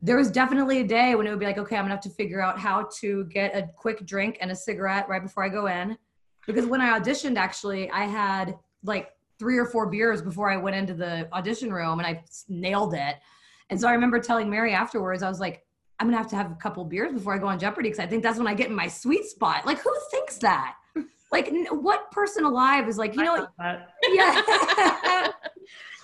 there 0.03 0.17
was 0.17 0.31
definitely 0.31 0.81
a 0.81 0.85
day 0.85 1.15
when 1.15 1.27
it 1.27 1.31
would 1.31 1.39
be 1.39 1.47
like, 1.47 1.59
okay, 1.59 1.77
I'm 1.77 1.85
gonna 1.85 1.95
have 1.95 2.03
to 2.05 2.11
figure 2.11 2.41
out 2.41 2.59
how 2.59 2.89
to 3.01 3.25
get 3.27 3.55
a 3.55 3.69
quick 3.77 4.07
drink 4.07 4.39
and 4.41 4.51
a 4.51 4.57
cigarette 4.57 5.09
right 5.09 5.23
before 5.23 5.45
I 5.45 5.49
go 5.49 5.67
in. 5.67 5.97
Because 6.47 6.67
when 6.67 6.81
I 6.81 6.99
auditioned, 6.99 7.37
actually, 7.37 7.91
I 7.91 8.05
had 8.05 8.57
like 8.83 9.11
three 9.39 9.59
or 9.59 9.67
four 9.67 9.87
beers 9.91 10.23
before 10.23 10.51
I 10.51 10.57
went 10.57 10.77
into 10.77 10.95
the 10.95 11.29
audition 11.35 11.73
room 11.73 11.99
and 11.99 12.07
I 12.07 12.23
nailed 12.49 12.95
it. 12.95 13.17
And 13.69 13.79
so 13.79 13.89
I 13.89 13.93
remember 13.93 14.21
telling 14.21 14.49
Mary 14.49 14.73
afterwards, 14.73 15.23
I 15.23 15.29
was 15.29 15.39
like, 15.39 15.65
I'm 15.99 16.07
gonna 16.07 16.17
have 16.17 16.31
to 16.31 16.37
have 16.37 16.51
a 16.51 16.55
couple 16.55 16.83
beers 16.87 17.13
before 17.13 17.35
I 17.35 17.39
go 17.39 17.47
on 17.47 17.59
Jeopardy 17.59 17.91
because 17.91 18.03
I 18.03 18.07
think 18.07 18.23
that's 18.23 18.39
when 18.39 18.47
I 18.47 18.55
get 18.55 18.69
in 18.69 18.75
my 18.75 18.89
sweet 18.89 19.27
spot. 19.27 19.67
Like, 19.67 19.81
who 19.81 19.95
thinks 20.11 20.39
that? 20.39 20.77
Like, 21.33 21.53
what 21.71 22.11
person 22.11 22.45
alive 22.45 22.89
is 22.89 22.99
like, 22.99 23.15
you 23.15 23.23
know, 23.23 23.47
yeah. 24.13 25.29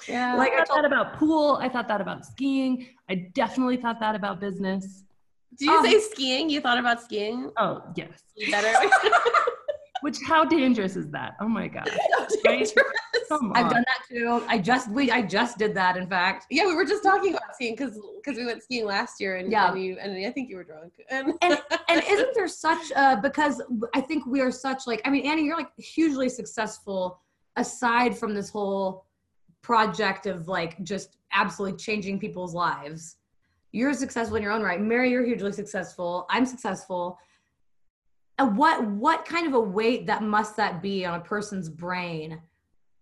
Yeah. 0.09 0.37
Like 0.37 0.53
I 0.53 0.59
thought 0.59 0.63
I 0.63 0.65
told- 0.67 0.85
that 0.85 0.87
about 0.87 1.15
pool. 1.15 1.59
I 1.61 1.69
thought 1.69 1.89
that 1.89 2.01
about 2.01 2.25
skiing. 2.25 2.87
I 3.09 3.15
definitely 3.35 3.77
thought 3.77 3.99
that 4.01 4.15
about 4.15 4.41
business. 4.41 5.03
Do 5.59 5.65
you 5.65 5.73
um, 5.73 5.85
say 5.85 5.99
skiing? 6.01 6.51
You 6.51 6.61
thought 6.61 6.79
about 6.79 7.03
skiing? 7.03 7.51
Oh, 7.57 7.83
yes. 7.97 8.23
Better. 8.51 8.73
Which 10.03 10.19
how 10.27 10.45
dangerous 10.45 10.97
is 10.97 11.11
that? 11.11 11.37
Oh 11.41 11.49
my 11.49 11.69
god. 11.69 11.91
So 13.29 13.41
I've 13.55 13.71
done 13.71 13.85
that 13.89 14.03
too. 14.09 14.45
I 14.47 14.57
just 14.57 14.89
we 14.89 15.11
I 15.11 15.21
just 15.21 15.59
did 15.59 15.75
that 15.75 15.97
in 15.97 16.07
fact. 16.07 16.47
Yeah, 16.49 16.67
we 16.67 16.75
were 16.75 16.85
just 16.85 17.03
talking 17.03 17.33
about 17.33 17.55
skiing 17.55 17.75
because 17.75 17.99
because 18.23 18.39
we 18.39 18.47
went 18.47 18.63
skiing 18.63 18.87
last 18.87 19.21
year 19.21 19.37
and, 19.37 19.51
yeah. 19.51 19.73
and 19.73 19.83
you 19.83 19.97
and 20.01 20.25
I 20.25 20.31
think 20.31 20.49
you 20.49 20.55
were 20.55 20.63
drunk. 20.63 20.93
And 21.11 21.35
and, 21.43 21.59
and 21.89 22.03
isn't 22.07 22.35
there 22.35 22.47
such 22.47 22.93
uh 22.95 23.17
because 23.17 23.61
I 23.95 24.01
think 24.01 24.27
we 24.27 24.41
are 24.41 24.53
such 24.53 24.87
like 24.87 25.03
I 25.05 25.11
mean 25.11 25.27
Annie, 25.27 25.43
you're 25.43 25.57
like 25.57 25.77
hugely 25.77 26.29
successful 26.29 27.21
aside 27.57 28.17
from 28.17 28.33
this 28.33 28.49
whole 28.49 29.07
project 29.63 30.27
of 30.27 30.47
like 30.47 30.81
just 30.85 31.17
absolutely 31.33 31.77
changing 31.79 32.21
people's 32.21 32.55
lives. 32.55 33.17
You're 33.73 33.93
successful 33.93 34.37
in 34.37 34.43
your 34.43 34.53
own 34.53 34.63
right. 34.63 34.81
Mary, 34.81 35.11
you're 35.11 35.25
hugely 35.25 35.53
successful. 35.53 36.27
I'm 36.31 36.47
successful. 36.47 37.19
And 38.39 38.57
what 38.57 38.85
what 38.85 39.25
kind 39.25 39.47
of 39.47 39.55
a 39.55 39.61
weight 39.61 40.07
that 40.07 40.23
must 40.23 40.57
that 40.57 40.83
be 40.83 41.05
on 41.07 41.15
a 41.15 41.23
person's 41.23 41.69
brain 41.69 42.41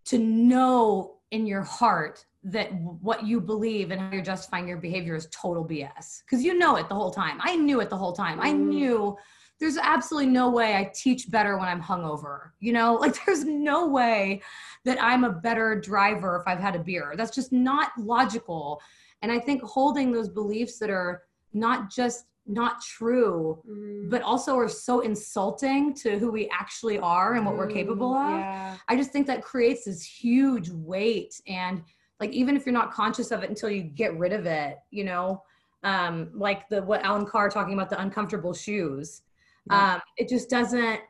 to 0.06 0.18
know 0.18 1.16
in 1.30 1.46
your 1.46 1.62
heart 1.62 2.24
that 2.44 2.72
what 2.74 3.24
you 3.24 3.40
believe 3.40 3.90
and 3.90 4.00
how 4.00 4.12
you're 4.12 4.22
justifying 4.22 4.68
your 4.68 4.76
behavior 4.76 5.14
is 5.14 5.26
total 5.32 5.66
BS. 5.66 6.22
Because 6.24 6.44
you 6.44 6.56
know 6.56 6.76
it 6.76 6.88
the 6.88 6.94
whole 6.94 7.10
time. 7.10 7.38
I 7.40 7.56
knew 7.56 7.80
it 7.80 7.90
the 7.90 7.96
whole 7.96 8.12
time. 8.12 8.38
I 8.40 8.52
mm. 8.52 8.66
knew 8.66 9.16
there's 9.58 9.78
absolutely 9.78 10.30
no 10.30 10.50
way 10.50 10.76
I 10.76 10.90
teach 10.94 11.30
better 11.30 11.56
when 11.56 11.68
I'm 11.68 11.80
hungover. 11.80 12.50
You 12.60 12.74
know, 12.74 12.94
like 13.00 13.16
there's 13.24 13.44
no 13.44 13.88
way 13.88 14.42
that 14.84 15.02
I'm 15.02 15.24
a 15.24 15.30
better 15.30 15.80
driver 15.80 16.36
if 16.36 16.46
I've 16.46 16.60
had 16.60 16.76
a 16.76 16.80
beer. 16.80 17.14
That's 17.16 17.34
just 17.34 17.50
not 17.50 17.92
logical. 17.98 18.80
And 19.22 19.32
I 19.32 19.38
think 19.38 19.62
holding 19.62 20.12
those 20.12 20.28
beliefs 20.28 20.78
that 20.78 20.90
are 20.90 21.22
not 21.54 21.90
just 21.90 22.26
not 22.46 22.82
true, 22.82 23.62
mm. 23.68 24.10
but 24.10 24.22
also 24.22 24.56
are 24.56 24.68
so 24.68 25.00
insulting 25.00 25.94
to 25.94 26.18
who 26.18 26.30
we 26.30 26.48
actually 26.50 26.98
are 26.98 27.34
and 27.34 27.46
what 27.46 27.54
mm, 27.54 27.58
we're 27.58 27.70
capable 27.70 28.14
of. 28.14 28.38
Yeah. 28.38 28.76
I 28.88 28.96
just 28.96 29.12
think 29.12 29.26
that 29.28 29.42
creates 29.42 29.84
this 29.84 30.02
huge 30.02 30.68
weight. 30.70 31.40
And 31.46 31.82
like, 32.20 32.32
even 32.32 32.56
if 32.56 32.66
you're 32.66 32.74
not 32.74 32.92
conscious 32.92 33.30
of 33.30 33.42
it 33.42 33.48
until 33.48 33.70
you 33.70 33.82
get 33.82 34.16
rid 34.18 34.32
of 34.32 34.46
it, 34.46 34.78
you 34.90 35.04
know, 35.04 35.42
um, 35.84 36.30
like 36.34 36.68
the 36.68 36.82
what 36.82 37.02
Allen 37.02 37.26
Carr 37.26 37.48
talking 37.48 37.74
about 37.74 37.90
the 37.90 38.00
uncomfortable 38.00 38.54
shoes. 38.54 39.22
Yeah. 39.70 39.94
Um, 39.94 40.00
it 40.16 40.28
just 40.28 40.50
doesn't, 40.50 41.00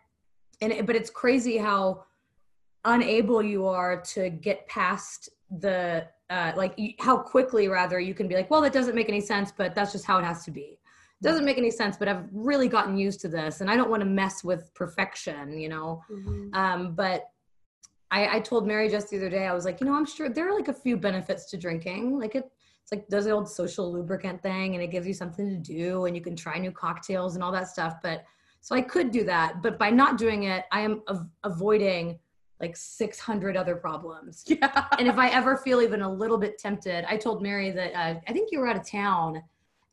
and 0.61 0.73
it, 0.73 0.87
but 0.87 0.95
it's 0.95 1.11
crazy 1.11 1.57
how 1.59 2.05
unable 2.85 3.43
you 3.43 3.67
are 3.67 4.01
to 4.03 4.31
get 4.31 4.67
past 4.69 5.31
the 5.59 6.07
uh, 6.31 6.53
like 6.57 6.79
how 7.01 7.17
quickly 7.17 7.69
rather 7.69 8.01
you 8.01 8.15
can 8.15 8.27
be 8.27 8.35
like 8.35 8.51
well 8.51 8.61
that 8.61 8.73
doesn't 8.73 8.95
make 8.95 9.09
any 9.09 9.21
sense 9.21 9.53
but 9.57 9.75
that's 9.75 9.93
just 9.93 10.05
how 10.05 10.19
it 10.19 10.25
has 10.25 10.45
to 10.45 10.51
be 10.51 10.79
doesn't 11.25 11.45
make 11.45 11.59
any 11.59 11.71
sense 11.71 11.97
but 11.97 12.09
i've 12.09 12.25
really 12.33 12.69
gotten 12.69 12.97
used 12.97 13.21
to 13.21 13.29
this 13.29 13.61
and 13.61 13.71
i 13.71 13.77
don't 13.77 13.91
want 13.91 14.01
to 14.01 14.09
mess 14.09 14.45
with 14.45 14.73
perfection 14.75 15.59
you 15.59 15.69
know 15.69 16.03
mm-hmm. 16.11 16.55
um, 16.55 16.95
but 16.95 17.25
I, 18.11 18.37
I 18.37 18.41
told 18.41 18.67
mary 18.67 18.89
just 18.89 19.11
the 19.11 19.17
other 19.17 19.31
day 19.31 19.47
i 19.47 19.53
was 19.53 19.65
like 19.65 19.81
you 19.81 19.87
know 19.87 19.95
i'm 19.95 20.07
sure 20.07 20.29
there 20.29 20.49
are 20.49 20.55
like 20.55 20.69
a 20.69 20.75
few 20.75 20.97
benefits 20.97 21.51
to 21.51 21.57
drinking 21.57 22.19
like 22.19 22.35
it 22.35 22.51
it's 22.83 22.93
like 22.93 23.09
does 23.09 23.25
the 23.25 23.31
old 23.31 23.49
social 23.49 23.91
lubricant 23.91 24.43
thing 24.43 24.75
and 24.75 24.83
it 24.83 24.89
gives 24.89 25.07
you 25.07 25.15
something 25.15 25.49
to 25.49 25.57
do 25.57 26.05
and 26.05 26.15
you 26.15 26.23
can 26.23 26.37
try 26.37 26.59
new 26.59 26.71
cocktails 26.71 27.35
and 27.35 27.43
all 27.43 27.53
that 27.53 27.69
stuff 27.69 27.97
but 28.03 28.25
so 28.61 28.75
i 28.75 28.81
could 28.81 29.11
do 29.11 29.25
that 29.25 29.63
but 29.63 29.79
by 29.79 29.91
not 29.91 30.19
doing 30.19 30.45
it 30.45 30.65
i 30.71 30.81
am 30.81 31.03
av- 31.09 31.27
avoiding 31.45 32.19
like 32.61 32.77
600 32.77 33.57
other 33.57 33.77
problems. 33.77 34.45
Yeah. 34.55 34.87
And 34.99 35.09
if 35.09 35.19
I 35.19 35.29
ever 35.31 35.57
feel 35.57 35.83
even 35.83 36.03
a 36.03 36.13
little 36.13 36.39
bit 36.39 36.59
tempted, 36.59 37.05
I 37.09 37.17
told 37.17 37.43
Mary 37.43 37.71
that 37.73 37.93
uh, 37.95 38.21
I 38.29 38.33
think 38.33 38.53
you 38.53 38.61
were 38.61 38.69
out 38.69 38.77
of 38.77 38.89
town 38.89 39.43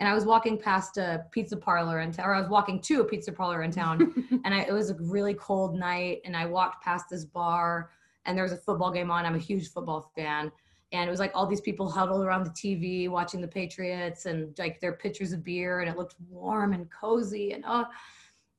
and 0.01 0.09
I 0.09 0.15
was 0.15 0.25
walking 0.25 0.57
past 0.57 0.97
a 0.97 1.27
pizza 1.29 1.55
parlor 1.55 1.99
in 1.99 2.11
town, 2.11 2.25
or 2.25 2.33
I 2.33 2.41
was 2.41 2.49
walking 2.49 2.81
to 2.81 3.01
a 3.01 3.03
pizza 3.03 3.31
parlor 3.31 3.61
in 3.61 3.69
town, 3.69 4.25
and 4.43 4.51
I, 4.51 4.61
it 4.61 4.73
was 4.73 4.89
a 4.89 4.95
really 4.95 5.35
cold 5.35 5.75
night, 5.75 6.21
and 6.25 6.35
I 6.35 6.47
walked 6.47 6.83
past 6.83 7.05
this 7.11 7.23
bar, 7.23 7.91
and 8.25 8.35
there 8.35 8.43
was 8.43 8.51
a 8.51 8.57
football 8.57 8.91
game 8.91 9.11
on. 9.11 9.27
I'm 9.27 9.35
a 9.35 9.37
huge 9.37 9.71
football 9.71 10.11
fan, 10.15 10.51
and 10.91 11.07
it 11.07 11.11
was 11.11 11.19
like 11.19 11.31
all 11.35 11.45
these 11.45 11.61
people 11.61 11.87
huddled 11.87 12.25
around 12.25 12.45
the 12.45 12.49
TV 12.49 13.09
watching 13.09 13.41
the 13.41 13.47
Patriots, 13.47 14.25
and 14.25 14.57
like 14.57 14.79
their 14.79 14.93
pitchers 14.93 15.33
of 15.33 15.43
beer, 15.43 15.81
and 15.81 15.89
it 15.89 15.95
looked 15.95 16.15
warm 16.27 16.73
and 16.73 16.89
cozy, 16.89 17.51
and 17.51 17.63
oh, 17.67 17.85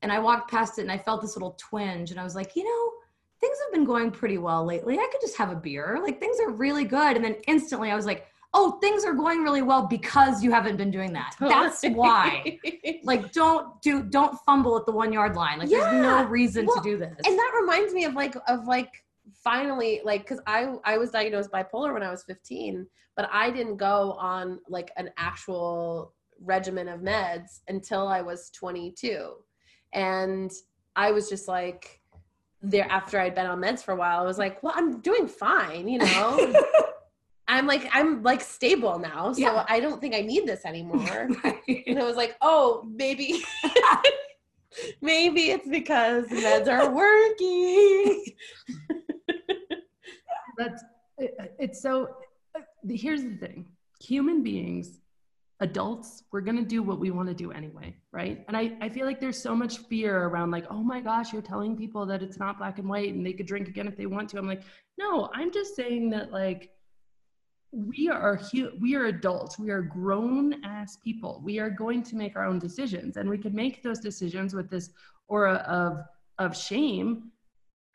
and 0.01 0.13
I 0.13 0.19
walked 0.19 0.49
past 0.49 0.79
it, 0.79 0.83
and 0.83 0.91
I 0.93 0.97
felt 0.97 1.21
this 1.21 1.35
little 1.35 1.57
twinge, 1.59 2.11
and 2.11 2.21
I 2.21 2.23
was 2.23 2.35
like, 2.35 2.55
you 2.55 2.63
know 2.63 2.91
things 3.41 3.57
have 3.65 3.73
been 3.73 3.83
going 3.83 4.09
pretty 4.09 4.37
well 4.37 4.63
lately. 4.63 4.97
I 4.97 5.09
could 5.11 5.19
just 5.19 5.35
have 5.35 5.51
a 5.51 5.55
beer. 5.55 5.99
Like 6.01 6.17
things 6.17 6.39
are 6.39 6.49
really 6.49 6.85
good. 6.85 7.17
And 7.17 7.25
then 7.25 7.35
instantly 7.45 7.91
I 7.91 7.95
was 7.95 8.05
like, 8.05 8.27
oh, 8.53 8.71
things 8.79 9.03
are 9.03 9.13
going 9.13 9.41
really 9.41 9.61
well 9.61 9.87
because 9.87 10.43
you 10.43 10.51
haven't 10.51 10.77
been 10.77 10.91
doing 10.91 11.11
that. 11.13 11.35
That's 11.39 11.83
why. 11.83 12.59
like 13.03 13.31
don't 13.31 13.81
do 13.81 14.03
don't 14.03 14.37
fumble 14.45 14.77
at 14.77 14.85
the 14.85 14.91
one 14.91 15.11
yard 15.11 15.35
line. 15.35 15.59
Like 15.59 15.69
yeah. 15.69 15.91
there's 15.91 16.01
no 16.01 16.23
reason 16.25 16.65
well, 16.65 16.77
to 16.77 16.81
do 16.81 16.97
this. 16.97 17.15
And 17.25 17.37
that 17.37 17.51
reminds 17.59 17.93
me 17.93 18.05
of 18.05 18.13
like 18.13 18.35
of 18.47 18.67
like 18.67 19.03
finally 19.43 20.01
like 20.03 20.21
because 20.21 20.39
I 20.45 20.75
I 20.83 20.97
was 20.97 21.11
diagnosed 21.11 21.51
bipolar 21.51 21.93
when 21.93 22.03
I 22.03 22.11
was 22.11 22.23
15, 22.23 22.85
but 23.15 23.29
I 23.31 23.49
didn't 23.49 23.77
go 23.77 24.13
on 24.13 24.59
like 24.69 24.91
an 24.97 25.09
actual 25.17 26.13
regimen 26.39 26.87
of 26.87 27.01
meds 27.01 27.61
until 27.67 28.07
I 28.07 28.21
was 28.21 28.49
22. 28.51 29.33
And 29.93 30.51
I 30.95 31.11
was 31.11 31.29
just 31.29 31.47
like 31.47 32.01
there 32.61 32.87
after 32.89 33.19
I'd 33.19 33.35
been 33.35 33.47
on 33.47 33.59
meds 33.59 33.83
for 33.83 33.93
a 33.93 33.95
while, 33.95 34.19
I 34.19 34.25
was 34.25 34.37
like, 34.37 34.61
well, 34.61 34.73
I'm 34.75 35.01
doing 35.01 35.27
fine, 35.27 35.87
you 35.87 35.97
know. 35.97 36.53
I'm 37.47 37.67
like, 37.67 37.89
I'm 37.91 38.23
like 38.23 38.41
stable 38.41 38.99
now. 38.99 39.33
So 39.33 39.41
yeah. 39.41 39.65
I 39.67 39.79
don't 39.79 39.99
think 39.99 40.15
I 40.15 40.21
need 40.21 40.47
this 40.47 40.65
anymore. 40.65 41.29
right. 41.43 41.83
And 41.87 41.99
I 41.99 42.03
was 42.03 42.15
like, 42.15 42.35
oh, 42.41 42.87
maybe 42.89 43.43
maybe 45.01 45.51
it's 45.51 45.67
because 45.67 46.25
meds 46.27 46.67
are 46.67 46.93
working. 46.93 48.25
That's 50.57 50.83
it's 51.59 51.81
so 51.81 52.15
uh, 52.55 52.61
here's 52.87 53.23
the 53.23 53.35
thing. 53.37 53.65
Human 53.99 54.43
beings 54.43 54.99
adults, 55.63 56.23
we're 56.31 56.41
going 56.41 56.57
to 56.57 56.63
do 56.63 56.83
what 56.83 56.99
we 56.99 57.09
want 57.09 57.29
to 57.29 57.33
do 57.33 57.51
anyway, 57.51 57.95
right? 58.11 58.43
And 58.47 58.57
I, 58.57 58.75
I 58.81 58.89
feel 58.89 59.05
like 59.05 59.21
there's 59.21 59.41
so 59.41 59.55
much 59.55 59.77
fear 59.77 60.25
around, 60.25 60.51
like, 60.51 60.65
oh 60.69 60.83
my 60.83 60.99
gosh, 60.99 61.31
you're 61.31 61.41
telling 61.41 61.77
people 61.77 62.05
that 62.07 62.21
it's 62.21 62.37
not 62.37 62.57
black 62.57 62.79
and 62.79 62.89
white 62.89 63.13
and 63.13 63.25
they 63.25 63.31
could 63.31 63.45
drink 63.45 63.69
again 63.69 63.87
if 63.87 63.95
they 63.95 64.05
want 64.05 64.29
to. 64.29 64.37
I'm 64.37 64.47
like, 64.47 64.63
no, 64.97 65.29
I'm 65.33 65.51
just 65.51 65.75
saying 65.75 66.09
that, 66.11 66.31
like, 66.31 66.71
we 67.73 68.07
are 68.07 68.39
we 68.79 68.95
are 68.95 69.05
adults. 69.05 69.57
We 69.57 69.71
are 69.71 69.81
grown 69.81 70.63
ass 70.63 70.97
people. 70.97 71.41
We 71.43 71.59
are 71.59 71.71
going 71.71 72.03
to 72.03 72.15
make 72.15 72.35
our 72.35 72.45
own 72.45 72.59
decisions 72.59 73.17
and 73.17 73.27
we 73.27 73.37
can 73.37 73.53
make 73.55 73.81
those 73.81 73.99
decisions 73.99 74.53
with 74.53 74.69
this 74.69 74.91
aura 75.27 75.55
of 75.67 75.99
of 76.37 76.55
shame 76.55 77.31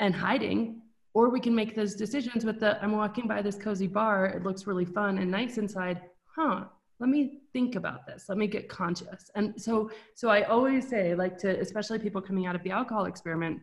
and 0.01 0.15
hiding 0.15 0.83
or 1.15 1.31
we 1.31 1.41
can 1.41 1.55
make 1.55 1.75
those 1.75 1.95
decisions 1.95 2.45
with 2.45 2.61
the 2.61 2.81
i'm 2.83 2.93
walking 2.93 3.29
by 3.29 3.41
this 3.41 3.57
cozy 3.57 3.87
bar. 3.87 4.27
It 4.27 4.43
looks 4.43 4.67
really 4.67 4.85
fun 4.85 5.19
and 5.19 5.31
nice 5.31 5.59
inside. 5.59 6.03
Huh 6.35 6.65
let 7.01 7.11
me 7.11 7.43
think 7.53 7.77
about 7.77 8.05
this. 8.09 8.29
Let 8.29 8.39
me 8.39 8.49
get 8.49 8.69
conscious. 8.69 9.31
And 9.37 9.61
so 9.61 9.91
so 10.15 10.29
i 10.29 10.43
always 10.43 10.89
say 10.89 11.15
like 11.15 11.39
to 11.39 11.61
especially 11.61 12.01
people 12.01 12.21
coming 12.21 12.47
out 12.47 12.57
of 12.57 12.63
the 12.65 12.73
alcohol 12.73 13.05
experiment 13.05 13.61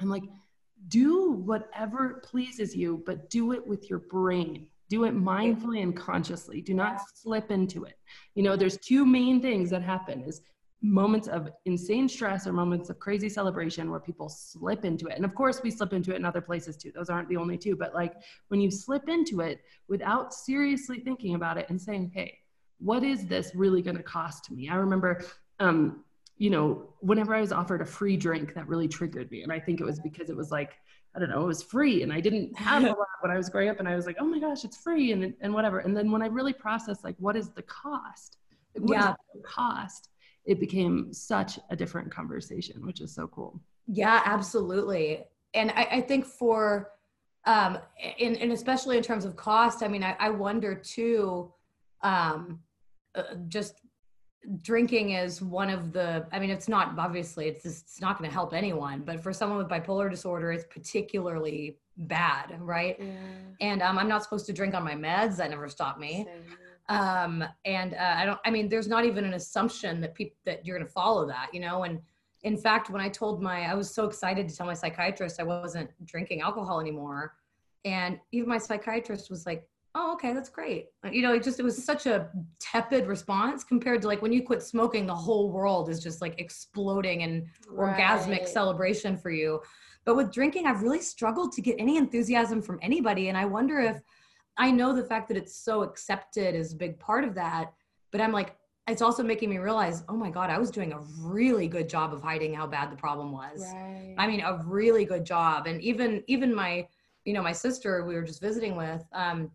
i'm 0.00 0.08
like 0.08 0.24
do 0.88 1.32
whatever 1.32 2.22
pleases 2.24 2.74
you 2.74 3.02
but 3.06 3.30
do 3.30 3.52
it 3.52 3.66
with 3.66 3.88
your 3.88 4.00
brain 4.00 4.66
do 4.88 5.04
it 5.04 5.14
mindfully 5.14 5.82
and 5.82 5.96
consciously 5.96 6.60
do 6.60 6.74
not 6.74 7.00
slip 7.14 7.50
into 7.50 7.84
it 7.84 7.98
you 8.34 8.42
know 8.42 8.56
there's 8.56 8.78
two 8.78 9.04
main 9.04 9.40
things 9.40 9.70
that 9.70 9.82
happen 9.82 10.22
is 10.22 10.40
moments 10.84 11.28
of 11.28 11.48
insane 11.64 12.06
stress 12.06 12.46
or 12.46 12.52
moments 12.52 12.90
of 12.90 12.98
crazy 12.98 13.28
celebration 13.28 13.90
where 13.90 13.98
people 13.98 14.28
slip 14.28 14.84
into 14.84 15.06
it. 15.06 15.16
And 15.16 15.24
of 15.24 15.34
course, 15.34 15.62
we 15.62 15.70
slip 15.70 15.94
into 15.94 16.12
it 16.12 16.16
in 16.16 16.26
other 16.26 16.42
places 16.42 16.76
too. 16.76 16.92
Those 16.94 17.08
aren't 17.08 17.28
the 17.30 17.38
only 17.38 17.56
two. 17.56 17.74
But 17.74 17.94
like 17.94 18.14
when 18.48 18.60
you 18.60 18.70
slip 18.70 19.08
into 19.08 19.40
it 19.40 19.60
without 19.88 20.34
seriously 20.34 21.00
thinking 21.00 21.36
about 21.36 21.56
it 21.56 21.70
and 21.70 21.80
saying, 21.80 22.12
hey, 22.14 22.38
what 22.78 23.02
is 23.02 23.24
this 23.26 23.52
really 23.54 23.80
going 23.80 23.96
to 23.96 24.02
cost 24.02 24.50
me? 24.50 24.68
I 24.68 24.74
remember, 24.74 25.24
um, 25.58 26.04
you 26.36 26.50
know, 26.50 26.90
whenever 27.00 27.34
I 27.34 27.40
was 27.40 27.52
offered 27.52 27.80
a 27.80 27.86
free 27.86 28.18
drink, 28.18 28.52
that 28.54 28.68
really 28.68 28.88
triggered 28.88 29.30
me. 29.30 29.42
And 29.42 29.50
I 29.50 29.60
think 29.60 29.80
it 29.80 29.84
was 29.84 30.00
because 30.00 30.28
it 30.28 30.36
was 30.36 30.50
like, 30.50 30.72
I 31.14 31.20
don't 31.20 31.28
know, 31.28 31.42
it 31.42 31.46
was 31.46 31.62
free 31.62 32.02
and 32.02 32.12
I 32.12 32.20
didn't 32.20 32.56
have 32.58 32.82
a 32.82 32.88
lot 32.88 33.08
when 33.20 33.30
I 33.30 33.36
was 33.36 33.48
growing 33.48 33.68
up 33.68 33.78
and 33.78 33.88
I 33.88 33.94
was 33.94 34.06
like, 34.06 34.16
oh 34.18 34.24
my 34.24 34.38
gosh, 34.38 34.64
it's 34.64 34.76
free 34.76 35.12
and, 35.12 35.32
and 35.40 35.54
whatever. 35.54 35.78
And 35.78 35.96
then 35.96 36.10
when 36.10 36.22
I 36.22 36.26
really 36.26 36.52
processed 36.52 37.04
like, 37.04 37.14
what 37.18 37.36
is 37.36 37.50
the 37.50 37.62
cost? 37.62 38.38
Like, 38.74 38.90
yeah. 38.90 39.14
The 39.34 39.40
cost? 39.42 40.08
it 40.44 40.60
became 40.60 41.12
such 41.12 41.58
a 41.70 41.76
different 41.76 42.10
conversation, 42.10 42.84
which 42.84 43.00
is 43.00 43.14
so 43.14 43.26
cool. 43.28 43.60
Yeah, 43.86 44.22
absolutely. 44.24 45.24
And 45.54 45.70
I, 45.70 45.88
I 45.92 46.00
think 46.00 46.26
for, 46.26 46.90
um, 47.46 47.78
in, 48.18 48.36
and 48.36 48.52
especially 48.52 48.96
in 48.96 49.02
terms 49.02 49.24
of 49.24 49.36
cost, 49.36 49.82
I 49.82 49.88
mean, 49.88 50.02
I, 50.02 50.16
I 50.18 50.30
wonder 50.30 50.74
too, 50.74 51.52
um, 52.02 52.60
uh, 53.14 53.34
just 53.48 53.80
drinking 54.62 55.10
is 55.10 55.40
one 55.42 55.70
of 55.70 55.92
the, 55.92 56.26
I 56.32 56.38
mean, 56.38 56.50
it's 56.50 56.68
not, 56.68 56.98
obviously 56.98 57.48
it's, 57.48 57.62
just, 57.62 57.84
it's 57.84 58.00
not 58.00 58.18
going 58.18 58.28
to 58.28 58.34
help 58.34 58.52
anyone, 58.54 59.02
but 59.04 59.20
for 59.20 59.32
someone 59.32 59.58
with 59.58 59.68
bipolar 59.68 60.10
disorder, 60.10 60.52
it's 60.52 60.64
particularly 60.64 61.78
bad. 61.96 62.56
Right. 62.60 62.96
Yeah. 62.98 63.12
And, 63.60 63.82
um, 63.82 63.98
I'm 63.98 64.08
not 64.08 64.22
supposed 64.22 64.46
to 64.46 64.52
drink 64.52 64.74
on 64.74 64.84
my 64.84 64.94
meds. 64.94 65.36
That 65.36 65.50
never 65.50 65.68
stopped 65.68 66.00
me. 66.00 66.26
Same 66.26 66.58
um 66.88 67.42
and 67.64 67.94
uh, 67.94 68.14
i 68.18 68.26
don't 68.26 68.38
i 68.44 68.50
mean 68.50 68.68
there's 68.68 68.88
not 68.88 69.06
even 69.06 69.24
an 69.24 69.34
assumption 69.34 70.00
that 70.00 70.14
people 70.14 70.36
that 70.44 70.66
you're 70.66 70.76
going 70.76 70.86
to 70.86 70.92
follow 70.92 71.26
that 71.26 71.48
you 71.52 71.60
know 71.60 71.84
and 71.84 71.98
in 72.42 72.58
fact 72.58 72.90
when 72.90 73.00
i 73.00 73.08
told 73.08 73.42
my 73.42 73.62
i 73.62 73.74
was 73.74 73.90
so 73.90 74.04
excited 74.04 74.48
to 74.48 74.54
tell 74.54 74.66
my 74.66 74.74
psychiatrist 74.74 75.40
i 75.40 75.42
wasn't 75.42 75.88
drinking 76.04 76.42
alcohol 76.42 76.80
anymore 76.80 77.34
and 77.86 78.18
even 78.32 78.48
my 78.48 78.58
psychiatrist 78.58 79.30
was 79.30 79.46
like 79.46 79.66
oh 79.94 80.12
okay 80.12 80.32
that's 80.32 80.48
great 80.48 80.86
you 81.10 81.22
know 81.22 81.32
it 81.32 81.42
just 81.42 81.60
it 81.60 81.62
was 81.62 81.84
such 81.84 82.06
a 82.06 82.28
tepid 82.58 83.06
response 83.06 83.62
compared 83.62 84.02
to 84.02 84.08
like 84.08 84.22
when 84.22 84.32
you 84.32 84.42
quit 84.42 84.62
smoking 84.62 85.06
the 85.06 85.14
whole 85.14 85.50
world 85.52 85.88
is 85.88 86.02
just 86.02 86.20
like 86.20 86.34
exploding 86.38 87.22
and 87.22 87.46
right. 87.68 87.96
orgasmic 87.96 88.46
celebration 88.46 89.16
for 89.16 89.30
you 89.30 89.60
but 90.04 90.16
with 90.16 90.32
drinking 90.32 90.66
i've 90.66 90.82
really 90.82 91.00
struggled 91.00 91.52
to 91.52 91.60
get 91.60 91.76
any 91.78 91.96
enthusiasm 91.96 92.60
from 92.60 92.78
anybody 92.82 93.28
and 93.28 93.38
i 93.38 93.44
wonder 93.44 93.78
if 93.78 94.00
I 94.56 94.70
know 94.70 94.94
the 94.94 95.04
fact 95.04 95.28
that 95.28 95.36
it's 95.36 95.56
so 95.56 95.82
accepted 95.82 96.54
is 96.54 96.72
a 96.72 96.76
big 96.76 96.98
part 96.98 97.24
of 97.24 97.34
that, 97.34 97.72
but 98.12 98.20
I'm 98.20 98.32
like, 98.32 98.56
it's 98.86 99.02
also 99.02 99.22
making 99.22 99.48
me 99.50 99.58
realize, 99.58 100.04
oh 100.08 100.16
my 100.16 100.30
God, 100.30 100.50
I 100.50 100.58
was 100.58 100.70
doing 100.70 100.92
a 100.92 101.00
really 101.18 101.66
good 101.66 101.88
job 101.88 102.12
of 102.12 102.20
hiding 102.20 102.54
how 102.54 102.66
bad 102.66 102.92
the 102.92 102.96
problem 102.96 103.32
was. 103.32 103.60
Right. 103.60 104.14
I 104.18 104.26
mean, 104.26 104.40
a 104.40 104.62
really 104.64 105.04
good 105.04 105.24
job. 105.24 105.66
And 105.66 105.80
even 105.80 106.22
even 106.26 106.54
my, 106.54 106.86
you 107.24 107.32
know, 107.32 107.42
my 107.42 107.52
sister 107.52 108.04
we 108.04 108.14
were 108.14 108.22
just 108.22 108.42
visiting 108.42 108.76
with, 108.76 109.02
um, 109.12 109.50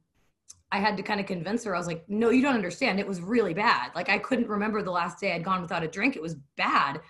I 0.71 0.79
had 0.79 0.97
to 0.97 1.03
kind 1.03 1.19
of 1.19 1.25
convince 1.25 1.63
her. 1.63 1.75
I 1.75 1.77
was 1.77 1.87
like, 1.87 2.03
no, 2.07 2.29
you 2.29 2.41
don't 2.41 2.55
understand. 2.55 2.99
It 2.99 3.07
was 3.07 3.21
really 3.21 3.53
bad. 3.53 3.91
Like 3.95 4.09
I 4.09 4.19
couldn't 4.19 4.47
remember 4.47 4.81
the 4.81 4.91
last 4.91 5.19
day 5.19 5.33
I'd 5.33 5.43
gone 5.43 5.61
without 5.61 5.83
a 5.83 5.87
drink. 5.87 6.15
It 6.15 6.21
was 6.21 6.35
bad. 6.57 7.01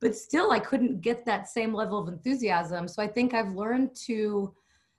But 0.00 0.16
still 0.16 0.50
I 0.50 0.58
couldn't 0.58 1.02
get 1.02 1.26
that 1.26 1.48
same 1.48 1.74
level 1.74 1.98
of 1.98 2.08
enthusiasm. 2.08 2.88
So 2.88 3.02
I 3.02 3.06
think 3.06 3.34
I've 3.34 3.52
learned 3.52 3.94
to 4.06 4.54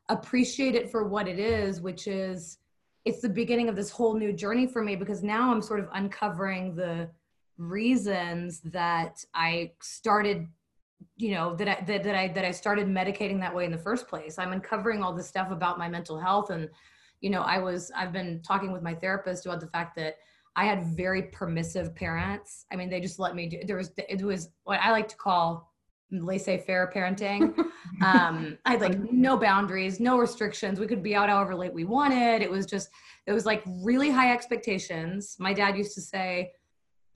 appreciate 0.09 0.75
it 0.75 0.91
for 0.91 1.07
what 1.07 1.27
it 1.27 1.39
is, 1.39 1.81
which 1.81 2.07
is 2.07 2.59
it's 3.03 3.21
the 3.21 3.29
beginning 3.29 3.67
of 3.67 3.75
this 3.75 3.89
whole 3.89 4.15
new 4.15 4.31
journey 4.31 4.67
for 4.67 4.81
me 4.81 4.95
because 4.95 5.23
now 5.23 5.51
I'm 5.51 5.61
sort 5.61 5.79
of 5.79 5.89
uncovering 5.93 6.75
the 6.75 7.09
reasons 7.57 8.61
that 8.61 9.23
I 9.33 9.71
started 9.81 10.47
you 11.17 11.31
know 11.31 11.53
that 11.55 11.67
I 11.67 11.83
that, 11.85 12.03
that 12.03 12.15
I 12.15 12.27
that 12.29 12.45
I 12.45 12.51
started 12.51 12.87
medicating 12.87 13.39
that 13.41 13.53
way 13.53 13.65
in 13.65 13.71
the 13.71 13.77
first 13.77 14.07
place. 14.07 14.39
I'm 14.39 14.53
uncovering 14.53 15.03
all 15.03 15.13
this 15.13 15.27
stuff 15.27 15.51
about 15.51 15.77
my 15.77 15.89
mental 15.89 16.17
health 16.19 16.49
and 16.49 16.69
you 17.23 17.29
know 17.31 17.41
I 17.41 17.57
was 17.57 17.91
I've 17.95 18.13
been 18.13 18.41
talking 18.43 18.71
with 18.71 18.83
my 18.83 18.93
therapist 18.93 19.45
about 19.45 19.61
the 19.61 19.67
fact 19.67 19.95
that 19.95 20.17
I 20.55 20.65
had 20.65 20.95
very 20.95 21.23
permissive 21.23 21.95
parents. 21.95 22.65
I 22.71 22.75
mean 22.75 22.89
they 22.89 22.99
just 22.99 23.17
let 23.17 23.33
me 23.33 23.47
do 23.47 23.59
there 23.65 23.77
was 23.77 23.91
it 23.97 24.21
was 24.21 24.49
what 24.65 24.79
I 24.81 24.91
like 24.91 25.07
to 25.07 25.15
call 25.15 25.73
laissez-faire 26.11 26.91
parenting. 26.93 27.57
um, 28.05 28.57
I 28.65 28.71
had 28.71 28.81
like 28.81 29.11
no 29.11 29.37
boundaries, 29.37 29.99
no 29.99 30.19
restrictions. 30.19 30.79
We 30.79 30.85
could 30.85 31.01
be 31.01 31.15
out 31.15 31.29
however 31.29 31.55
late 31.55 31.73
we 31.73 31.85
wanted. 31.85 32.41
It 32.41 32.51
was 32.51 32.65
just, 32.65 32.89
it 33.25 33.31
was 33.31 33.47
like 33.47 33.63
really 33.65 34.11
high 34.11 34.31
expectations. 34.31 35.35
My 35.39 35.53
dad 35.53 35.75
used 35.75 35.95
to 35.95 36.01
say, 36.01 36.51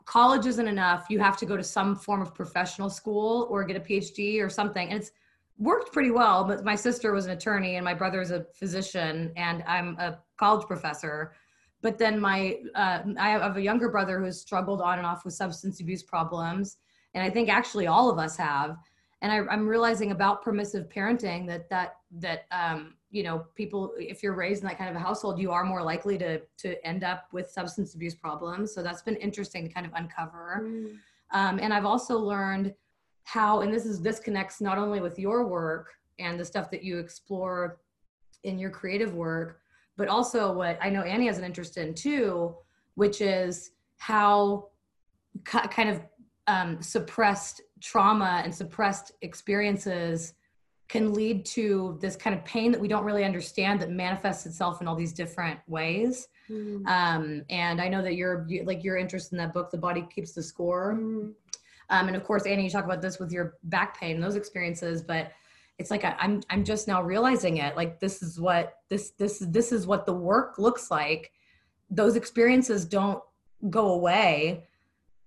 college 0.05 0.45
isn't 0.45 0.67
enough. 0.67 1.07
You 1.09 1.19
have 1.19 1.37
to 1.37 1.45
go 1.45 1.57
to 1.57 1.63
some 1.63 1.95
form 1.95 2.21
of 2.21 2.33
professional 2.33 2.89
school 2.89 3.47
or 3.51 3.63
get 3.65 3.77
a 3.77 3.81
PhD 3.81 4.41
or 4.41 4.49
something. 4.49 4.89
And 4.89 4.99
it's 4.99 5.11
worked 5.57 5.91
pretty 5.91 6.11
well. 6.11 6.43
But 6.43 6.63
my 6.63 6.75
sister 6.75 7.11
was 7.11 7.25
an 7.25 7.31
attorney 7.31 7.75
and 7.75 7.85
my 7.85 7.93
brother 7.93 8.21
is 8.21 8.31
a 8.31 8.45
physician 8.53 9.31
and 9.35 9.63
I'm 9.67 9.97
a 9.99 10.19
college 10.37 10.67
professor. 10.67 11.33
But 11.81 11.97
then 11.97 12.19
my, 12.19 12.59
uh, 12.75 13.03
I 13.19 13.29
have 13.29 13.55
a 13.55 13.61
younger 13.61 13.89
brother 13.89 14.19
who 14.19 14.25
has 14.25 14.41
struggled 14.41 14.81
on 14.81 14.97
and 14.97 15.05
off 15.05 15.25
with 15.25 15.33
substance 15.33 15.79
abuse 15.79 16.03
problems 16.03 16.77
and 17.17 17.25
i 17.25 17.29
think 17.29 17.49
actually 17.49 17.87
all 17.87 18.09
of 18.09 18.19
us 18.19 18.37
have 18.37 18.77
and 19.23 19.31
I, 19.31 19.53
am 19.53 19.67
realizing 19.67 20.11
about 20.11 20.43
permissive 20.43 20.87
parenting 20.89 21.47
that 21.47 21.67
that 21.69 21.95
that 22.19 22.45
um, 22.51 22.93
you 23.09 23.23
know 23.23 23.45
people 23.55 23.93
if 23.97 24.21
you're 24.21 24.35
raised 24.35 24.61
in 24.61 24.67
that 24.67 24.77
kind 24.77 24.89
of 24.89 24.95
a 24.95 24.99
household 24.99 25.39
you 25.39 25.51
are 25.51 25.63
more 25.63 25.81
likely 25.81 26.17
to 26.19 26.39
to 26.59 26.85
end 26.85 27.03
up 27.03 27.27
with 27.31 27.49
substance 27.49 27.95
abuse 27.95 28.15
problems 28.15 28.73
so 28.73 28.83
that's 28.83 29.01
been 29.01 29.15
interesting 29.15 29.67
to 29.67 29.73
kind 29.73 29.85
of 29.85 29.91
uncover 29.95 30.61
mm. 30.63 30.95
um, 31.31 31.59
and 31.59 31.73
i've 31.73 31.85
also 31.85 32.17
learned 32.17 32.73
how 33.27 33.59
and 33.59 33.73
this 33.73 33.85
is 33.85 34.01
this 34.01 34.19
connects 34.19 34.61
not 34.61 34.77
only 34.77 35.01
with 35.01 35.19
your 35.19 35.45
work 35.45 35.93
and 36.17 36.39
the 36.39 36.45
stuff 36.45 36.71
that 36.71 36.81
you 36.81 36.97
explore 36.97 37.77
in 38.45 38.57
your 38.57 38.69
creative 38.69 39.13
work 39.15 39.59
but 39.97 40.07
also 40.07 40.53
what 40.53 40.79
i 40.81 40.89
know 40.89 41.01
annie 41.01 41.27
has 41.27 41.37
an 41.37 41.43
interest 41.43 41.77
in 41.77 41.93
too 41.93 42.55
which 42.95 43.19
is 43.19 43.71
how 43.97 44.69
kind 45.43 45.89
of 45.89 46.01
um, 46.47 46.81
suppressed 46.81 47.61
trauma 47.81 48.41
and 48.45 48.55
suppressed 48.55 49.11
experiences 49.21 50.33
can 50.87 51.13
lead 51.13 51.45
to 51.45 51.97
this 51.99 52.15
kind 52.15 52.33
of 52.33 52.45
pain 52.45 52.71
that 52.71 52.79
we 52.79 52.87
don't 52.87 53.03
really 53.03 53.25
understand 53.25 53.81
that 53.81 53.91
manifests 53.91 54.45
itself 54.45 54.79
in 54.79 54.87
all 54.87 54.95
these 54.95 55.11
different 55.11 55.59
ways. 55.67 56.29
Mm. 56.49 56.87
Um, 56.87 57.43
and 57.49 57.81
I 57.81 57.89
know 57.89 58.01
that 58.01 58.15
you're 58.15 58.45
you, 58.47 58.63
like 58.63 58.85
your 58.85 58.95
interest 58.95 59.33
in 59.33 59.37
that 59.39 59.53
book, 59.53 59.69
The 59.69 59.77
Body 59.77 60.07
Keeps 60.15 60.31
the 60.31 60.41
Score. 60.41 60.95
Mm. 60.97 61.33
Um, 61.89 62.07
and 62.07 62.15
of 62.17 62.23
course, 62.23 62.45
Annie, 62.45 62.63
you 62.63 62.69
talk 62.69 62.85
about 62.85 63.01
this 63.01 63.19
with 63.19 63.31
your 63.31 63.55
back 63.63 63.99
pain, 63.99 64.19
those 64.19 64.35
experiences, 64.35 65.01
but 65.01 65.31
it's 65.79 65.91
like 65.91 66.03
I, 66.03 66.15
I'm 66.19 66.41
I'm 66.49 66.63
just 66.63 66.87
now 66.87 67.01
realizing 67.01 67.57
it. 67.57 67.75
Like 67.75 67.99
this 67.99 68.21
is 68.21 68.39
what 68.39 68.77
this 68.89 69.11
this 69.11 69.39
this 69.39 69.71
is 69.71 69.85
what 69.87 70.05
the 70.05 70.13
work 70.13 70.57
looks 70.57 70.89
like. 70.89 71.31
Those 71.89 72.15
experiences 72.15 72.85
don't 72.85 73.21
go 73.69 73.93
away 73.93 74.65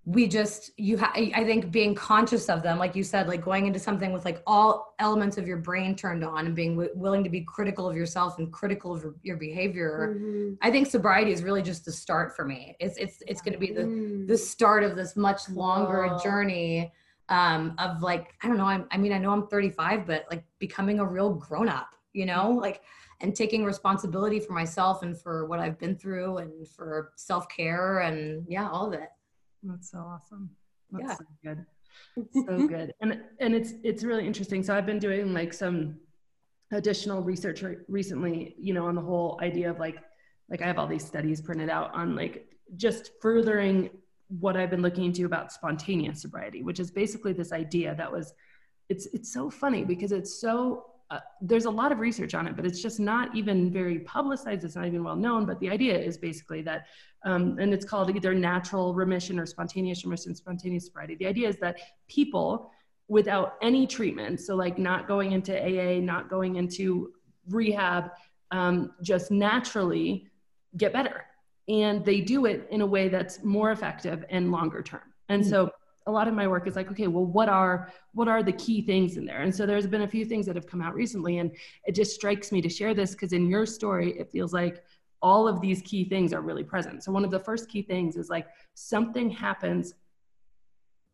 we 0.07 0.26
just 0.26 0.70
you 0.78 0.96
have 0.96 1.11
i 1.14 1.44
think 1.44 1.70
being 1.70 1.94
conscious 1.94 2.48
of 2.48 2.62
them 2.62 2.78
like 2.78 2.96
you 2.96 3.03
said 3.03 3.28
like 3.28 3.42
going 3.44 3.66
into 3.66 3.78
something 3.78 4.12
with 4.12 4.24
like 4.24 4.42
all 4.46 4.94
elements 4.98 5.36
of 5.36 5.46
your 5.46 5.59
brain 5.59 5.94
turned 5.94 6.24
on 6.24 6.46
and 6.46 6.57
being 6.57 6.74
w- 6.74 6.90
willing 6.94 7.22
to 7.22 7.28
be 7.28 7.42
critical 7.42 7.88
of 7.88 7.94
yourself 7.94 8.38
and 8.38 8.51
critical 8.51 8.94
of 8.94 9.14
your 9.22 9.36
behavior 9.36 10.16
mm-hmm. 10.16 10.55
i 10.62 10.70
think 10.70 10.86
sobriety 10.86 11.32
is 11.32 11.42
really 11.42 11.62
just 11.62 11.84
the 11.84 11.92
start 11.92 12.34
for 12.34 12.46
me 12.46 12.74
it's 12.80 12.96
it's 12.96 13.22
it's 13.26 13.42
going 13.42 13.53
to 13.53 13.59
be 13.59 13.72
the 13.72 13.82
mm. 13.82 14.26
the 14.26 14.36
start 14.36 14.82
of 14.82 14.96
this 14.96 15.16
much 15.16 15.48
longer 15.51 16.16
journey 16.22 16.90
um 17.28 17.74
of 17.76 18.03
like 18.03 18.34
i 18.42 18.48
don't 18.48 18.57
know 18.57 18.64
I'm, 18.64 18.86
i 18.90 18.96
mean 18.96 19.12
i 19.12 19.18
know 19.18 19.32
i'm 19.32 19.48
35 19.48 20.07
but 20.07 20.24
like 20.30 20.44
becoming 20.59 20.98
a 21.01 21.05
real 21.05 21.34
grown 21.34 21.68
up 21.68 21.90
you 22.14 22.24
know 22.24 22.53
like 22.53 22.80
and 23.20 23.36
taking 23.36 23.66
responsibility 23.66 24.40
for 24.40 24.55
myself 24.55 25.03
and 25.03 25.16
for 25.20 25.46
what 25.46 25.61
i've 25.61 25.78
been 25.78 25.94
through 25.94 26.38
and 26.38 26.66
for 26.66 27.12
self-care 27.16 27.98
and 28.01 28.46
yeah 28.48 28.68
all 28.70 28.86
of 28.86 28.94
it 28.94 29.11
that's 29.63 29.91
so 29.91 29.99
awesome. 29.99 30.51
That's 30.91 31.05
yeah. 31.05 31.17
so 31.17 31.25
good. 31.45 31.67
So 32.17 32.53
mm-hmm. 32.53 32.67
good. 32.67 32.93
And 33.01 33.21
and 33.41 33.55
it's 33.55 33.73
it's 33.83 34.05
really 34.05 34.27
interesting. 34.27 34.63
So 34.63 34.77
I've 34.77 34.87
been 34.87 34.99
doing 34.99 35.35
like 35.35 35.53
some 35.53 35.97
additional 36.73 37.23
research 37.23 37.65
recently, 37.89 38.55
you 38.59 38.75
know, 38.75 38.87
on 38.87 38.95
the 38.95 39.01
whole 39.01 39.39
idea 39.43 39.71
of 39.71 39.79
like 39.79 39.97
like 40.49 40.63
I 40.63 40.67
have 40.67 40.79
all 40.79 40.87
these 40.87 41.05
studies 41.05 41.41
printed 41.41 41.69
out 41.69 41.93
on 41.95 42.17
like 42.17 42.47
just 42.77 43.13
furthering 43.21 43.91
what 44.29 44.57
I've 44.57 44.71
been 44.71 44.83
looking 44.83 45.05
into 45.05 45.27
about 45.27 45.53
spontaneous 45.53 46.23
sobriety, 46.23 46.63
which 46.63 46.79
is 46.79 46.91
basically 46.91 47.33
this 47.33 47.53
idea 47.53 47.95
that 47.97 48.11
was 48.11 48.33
it's 48.89 49.07
it's 49.07 49.33
so 49.33 49.51
funny 49.51 49.85
because 49.85 50.13
it's 50.13 50.41
so 50.41 50.87
uh, 51.11 51.19
there's 51.41 51.65
a 51.65 51.71
lot 51.71 51.91
of 51.91 51.99
research 51.99 52.35
on 52.35 52.47
it, 52.47 52.55
but 52.55 52.65
it's 52.65 52.81
just 52.81 53.01
not 53.01 53.35
even 53.35 53.73
very 53.73 53.99
publicized. 54.01 54.65
It's 54.65 54.77
not 54.77 54.87
even 54.87 55.03
well 55.03 55.17
known. 55.17 55.45
But 55.45 55.59
the 55.59 55.69
idea 55.69 55.99
is 55.99 56.17
basically 56.17 56.63
that, 56.63 56.87
um, 57.25 57.59
and 57.59 57.75
it's 57.75 57.85
called 57.85 58.15
either 58.15 58.33
natural 58.33 58.95
remission 58.95 59.39
or 59.39 59.47
spontaneous 59.47 60.05
remission, 60.05 60.35
spontaneous 60.35 60.87
sobriety. 60.87 61.17
The 61.17 61.27
idea 61.27 61.49
is 61.49 61.57
that 61.59 61.79
people 62.09 62.71
without 63.09 63.55
any 63.61 63.89
treatment, 63.89 64.41
so 64.41 64.55
like 64.55 64.79
not 64.79 65.09
going 65.09 65.33
into 65.33 65.53
AA, 65.53 66.01
not 66.01 66.31
going 66.31 66.55
into 66.57 67.13
rehab, 67.49 68.11
um, 68.53 68.93
just 69.03 69.33
naturally 69.33 70.29
get 70.77 70.93
better. 70.93 71.25
And 71.69 72.05
they 72.05 72.21
do 72.21 72.47
it 72.47 72.69
in 72.71 72.83
a 72.83 72.87
way 72.87 73.09
that's 73.09 73.43
more 73.43 73.73
effective 73.73 74.25
and 74.31 74.53
longer 74.53 74.81
term. 74.81 75.03
And 75.29 75.45
so 75.45 75.71
a 76.07 76.11
lot 76.11 76.28
of 76.28 76.34
my 76.34 76.46
work 76.46 76.66
is 76.66 76.76
like 76.76 76.90
okay 76.90 77.07
well 77.07 77.26
what 77.26 77.48
are 77.48 77.92
what 78.12 78.28
are 78.28 78.42
the 78.42 78.53
key 78.53 78.82
things 78.82 79.16
in 79.16 79.24
there? 79.24 79.42
And 79.42 79.55
so 79.55 79.66
there's 79.66 79.86
been 79.86 80.03
a 80.03 80.09
few 80.09 80.24
things 80.24 80.46
that 80.46 80.57
have 80.57 80.66
come 80.66 80.82
out 80.82 80.94
recently 80.94 81.38
and 81.38 81.51
it 81.84 81.94
just 81.94 82.14
strikes 82.14 82.51
me 82.53 82.61
to 82.62 82.68
share 82.68 82.94
this 82.94 83.12
because 83.12 83.32
in 83.32 83.48
your 83.48 83.66
story 83.66 84.18
it 84.18 84.30
feels 84.30 84.53
like 84.53 84.82
all 85.22 85.46
of 85.46 85.61
these 85.61 85.82
key 85.82 86.09
things 86.09 86.32
are 86.32 86.40
really 86.40 86.64
present. 86.64 87.05
So 87.05 87.12
one 87.12 87.24
of 87.24 87.30
the 87.30 87.38
first 87.38 87.68
key 87.68 87.82
things 87.82 88.16
is 88.16 88.30
like 88.30 88.46
something 88.74 89.30
happens 89.30 89.94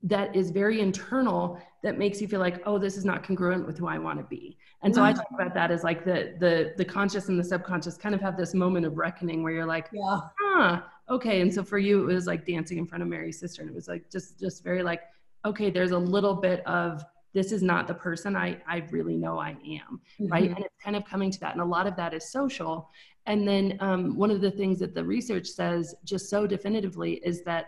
that 0.03 0.37
is 0.37 0.51
very 0.51 0.81
internal 0.81 1.61
that 1.83 1.99
makes 1.99 2.21
you 2.21 2.29
feel 2.29 2.39
like 2.39 2.63
oh 2.67 2.79
this 2.79 2.97
is 2.97 3.05
not 3.05 3.25
congruent 3.25 3.67
with 3.67 3.79
who 3.79 3.89
i 3.89 3.99
want 3.99 4.19
to 4.19 4.25
be. 4.25 4.57
And 4.83 4.95
so 4.95 5.03
i 5.03 5.11
mm-hmm. 5.11 5.19
talk 5.19 5.29
about 5.35 5.55
that 5.55 5.71
as 5.71 5.83
like 5.83 6.05
the 6.05 6.35
the 6.39 6.75
the 6.77 6.85
conscious 6.85 7.29
and 7.29 7.39
the 7.39 7.45
subconscious 7.45 7.97
kind 7.97 8.15
of 8.15 8.21
have 8.21 8.37
this 8.37 8.55
moment 8.55 8.87
of 8.87 8.97
reckoning 8.97 9.43
where 9.43 9.53
you're 9.53 9.67
like 9.67 9.89
yeah. 9.93 10.21
Huh 10.39 10.83
okay 11.09 11.41
and 11.41 11.53
so 11.53 11.63
for 11.63 11.79
you 11.79 12.09
it 12.09 12.15
was 12.15 12.27
like 12.27 12.47
dancing 12.47 12.79
in 12.79 12.87
front 12.87 13.03
of 13.03 13.09
mary's 13.09 13.39
sister 13.39 13.63
and 13.63 13.71
it 13.71 13.75
was 13.75 13.89
like 13.89 14.11
just 14.11 14.39
just 14.39 14.63
very 14.63 14.83
like 14.83 15.03
okay 15.45 15.71
there's 15.71 15.93
a 15.93 15.99
little 15.99 16.35
bit 16.35 16.67
of 16.67 17.05
this 17.33 17.53
is 17.53 17.63
not 17.63 17.87
the 17.87 17.95
person 17.95 18.35
i 18.37 18.57
i 18.69 18.79
really 18.91 19.17
know 19.17 19.39
i 19.39 19.51
am 19.51 19.57
mm-hmm. 19.59 20.27
right 20.29 20.51
and 20.51 20.59
it's 20.59 20.77
kind 20.83 20.97
of 20.97 21.05
coming 21.05 21.31
to 21.31 21.41
that 21.41 21.53
and 21.53 21.61
a 21.61 21.65
lot 21.65 21.87
of 21.87 21.97
that 21.97 22.15
is 22.15 22.31
social 22.31 22.89
and 23.27 23.47
then 23.47 23.77
um, 23.81 24.17
one 24.17 24.31
of 24.31 24.41
the 24.41 24.51
things 24.51 24.79
that 24.79 24.95
the 24.95 25.03
research 25.03 25.49
says 25.49 25.97
just 26.05 26.31
so 26.31 26.47
definitively 26.47 27.15
is 27.25 27.43
that 27.43 27.67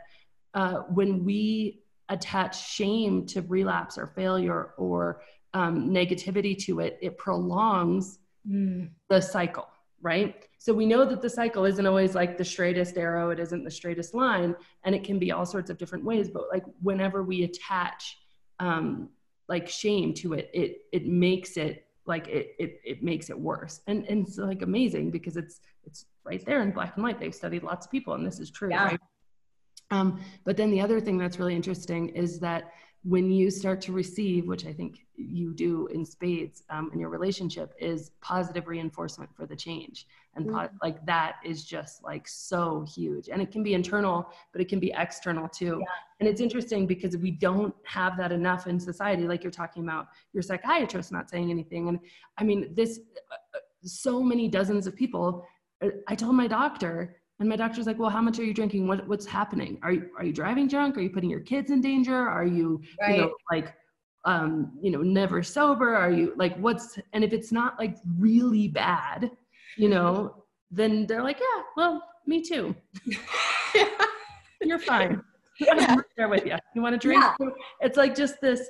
uh, 0.55 0.83
when 0.89 1.25
we 1.25 1.81
attach 2.09 2.71
shame 2.71 3.27
to 3.27 3.43
relapse 3.43 3.99
or 3.99 4.07
failure 4.07 4.75
or 4.79 5.23
um, 5.55 5.91
negativity 5.91 6.57
to 6.57 6.81
it, 6.81 6.99
it 7.03 7.19
prolongs 7.19 8.19
mm. 8.49 8.89
the 9.09 9.21
cycle, 9.21 9.69
right? 10.01 10.47
So 10.59 10.73
we 10.73 10.87
know 10.87 11.05
that 11.05 11.23
the 11.23 11.31
cycle 11.31 11.65
isn't 11.65 11.87
always 11.87 12.15
like 12.15 12.37
the 12.37 12.45
straightest 12.45 12.97
arrow, 12.97 13.31
it 13.31 13.39
isn't 13.39 13.65
the 13.65 13.71
straightest 13.71 14.15
line, 14.15 14.55
and 14.85 14.95
it 14.95 15.05
can 15.05 15.19
be 15.19 15.33
all 15.33 15.47
sorts 15.47 15.71
of 15.71 15.79
different 15.79 16.05
ways. 16.05 16.29
But 16.29 16.45
like 16.53 16.65
whenever 16.83 17.23
we 17.23 17.45
attach 17.45 18.19
um, 18.61 19.09
like 19.49 19.69
shame 19.69 20.15
to 20.15 20.35
it, 20.35 20.51
it 20.53 20.79
it 20.93 21.07
makes 21.07 21.57
it 21.57 21.87
like 22.07 22.29
it 22.29 22.55
it 22.59 22.81
it 22.85 23.03
makes 23.03 23.31
it 23.31 23.39
worse. 23.39 23.81
And 23.87 24.05
and 24.07 24.27
it's 24.27 24.39
like 24.39 24.63
amazing 24.63 25.11
because 25.11 25.37
it's 25.37 25.61
it's 25.85 26.07
right 26.25 26.45
there 26.45 26.63
in 26.63 26.71
black 26.71 26.97
and 26.97 27.05
white. 27.05 27.19
They've 27.19 27.35
studied 27.35 27.63
lots 27.63 27.87
of 27.87 27.93
people, 27.93 28.15
and 28.15 28.27
this 28.27 28.41
is 28.41 28.51
true, 28.51 28.71
yeah. 28.71 28.85
right? 28.85 29.01
Um, 29.91 30.21
but 30.45 30.57
then 30.57 30.71
the 30.71 30.81
other 30.81 31.01
thing 31.01 31.17
that's 31.17 31.39
really 31.39 31.57
interesting 31.57 32.11
is 32.11 32.41
that 32.41 32.73
when 33.05 33.31
you 33.31 33.51
start 33.51 33.81
to 33.83 33.93
receive, 33.93 34.47
which 34.47 34.67
I 34.67 34.73
think 34.73 35.07
you 35.15 35.55
do 35.55 35.87
in 35.89 36.05
spades 36.05 36.63
um, 36.69 36.91
in 36.93 37.01
your 37.01 37.11
relationship, 37.11 37.75
is 37.79 38.11
positive 38.21 38.67
reinforcement 38.67 39.31
for 39.35 39.47
the 39.47 39.57
change. 39.57 40.07
And 40.35 40.47
po- 40.47 40.55
mm-hmm. 40.55 40.77
like 40.83 41.05
that 41.07 41.37
is 41.45 41.65
just 41.65 42.03
like 42.03 42.27
so 42.27 42.85
huge. 42.95 43.29
And 43.29 43.41
it 43.41 43.51
can 43.51 43.63
be 43.63 43.75
internal, 43.75 44.31
but 44.53 44.61
it 44.61 44.69
can 44.69 44.81
be 44.81 44.93
external 44.97 45.49
too. 45.49 45.79
Yeah. 45.81 45.87
And 46.21 46.29
it's 46.29 46.41
interesting 46.41 46.87
because 46.87 47.17
we 47.17 47.31
don't 47.31 47.75
have 47.85 48.17
that 48.17 48.33
enough 48.33 48.67
in 48.67 48.81
society. 48.81 49.25
Like 49.29 49.43
you're 49.43 49.53
talking 49.53 49.85
about 49.85 50.09
your 50.33 50.43
psychiatrist 50.43 51.13
not 51.13 51.31
saying 51.31 51.51
anything. 51.51 51.89
And 51.89 52.01
I 52.37 52.45
mean, 52.45 52.75
this, 52.75 53.01
uh, 53.31 53.35
uh 53.57 53.61
so 53.85 54.23
many 54.23 54.49
dozens 54.49 54.89
of 54.89 54.97
people. 54.97 55.47
Uh, 55.83 55.91
I 56.09 56.17
told 56.17 56.35
my 56.35 56.49
doctor, 56.49 57.18
and 57.41 57.49
my 57.49 57.57
doctor's 57.57 57.87
like, 57.87 57.99
well, 57.99 58.11
how 58.11 58.21
much 58.21 58.39
are 58.39 58.45
you 58.45 58.53
drinking? 58.53 58.89
What, 58.89 59.07
what's 59.07 59.27
happening? 59.27 59.79
Are 59.83 59.93
you, 59.93 60.11
are 60.19 60.25
you 60.25 60.33
driving 60.33 60.67
drunk? 60.67 60.97
Are 60.97 61.01
you 61.01 61.11
putting 61.11 61.31
your 61.31 61.41
kids 61.41 61.71
in 61.71 61.81
danger? 61.81 62.17
Are 62.17 62.47
you, 62.47 62.81
right. 63.01 63.17
you 63.17 63.23
know, 63.23 63.35
like, 63.51 63.75
um, 64.25 64.73
you 64.81 64.91
know, 64.91 65.03
never 65.03 65.43
sober? 65.43 65.95
Are 65.95 66.11
you 66.11 66.33
like, 66.37 66.57
what's, 66.59 66.99
and 67.13 67.23
if 67.23 67.33
it's 67.33 67.53
not 67.53 67.79
like 67.79 67.97
really 68.19 68.67
bad, 68.69 69.31
you 69.77 69.89
know, 69.89 70.45
then 70.71 71.07
they're 71.07 71.23
like, 71.23 71.39
yeah, 71.39 71.63
well, 71.77 72.03
me 72.27 72.43
too. 72.43 72.75
You're 74.63 74.81
fine. 74.81 75.23
I'm 75.71 75.79
yeah. 75.79 75.97
there 76.17 76.29
with 76.29 76.45
you. 76.45 76.57
You 76.75 76.83
want 76.83 76.95
to 76.95 76.99
drink? 76.99 77.23
Yeah. 77.23 77.49
It's 77.81 77.97
like 77.97 78.15
just 78.15 78.41
this 78.41 78.69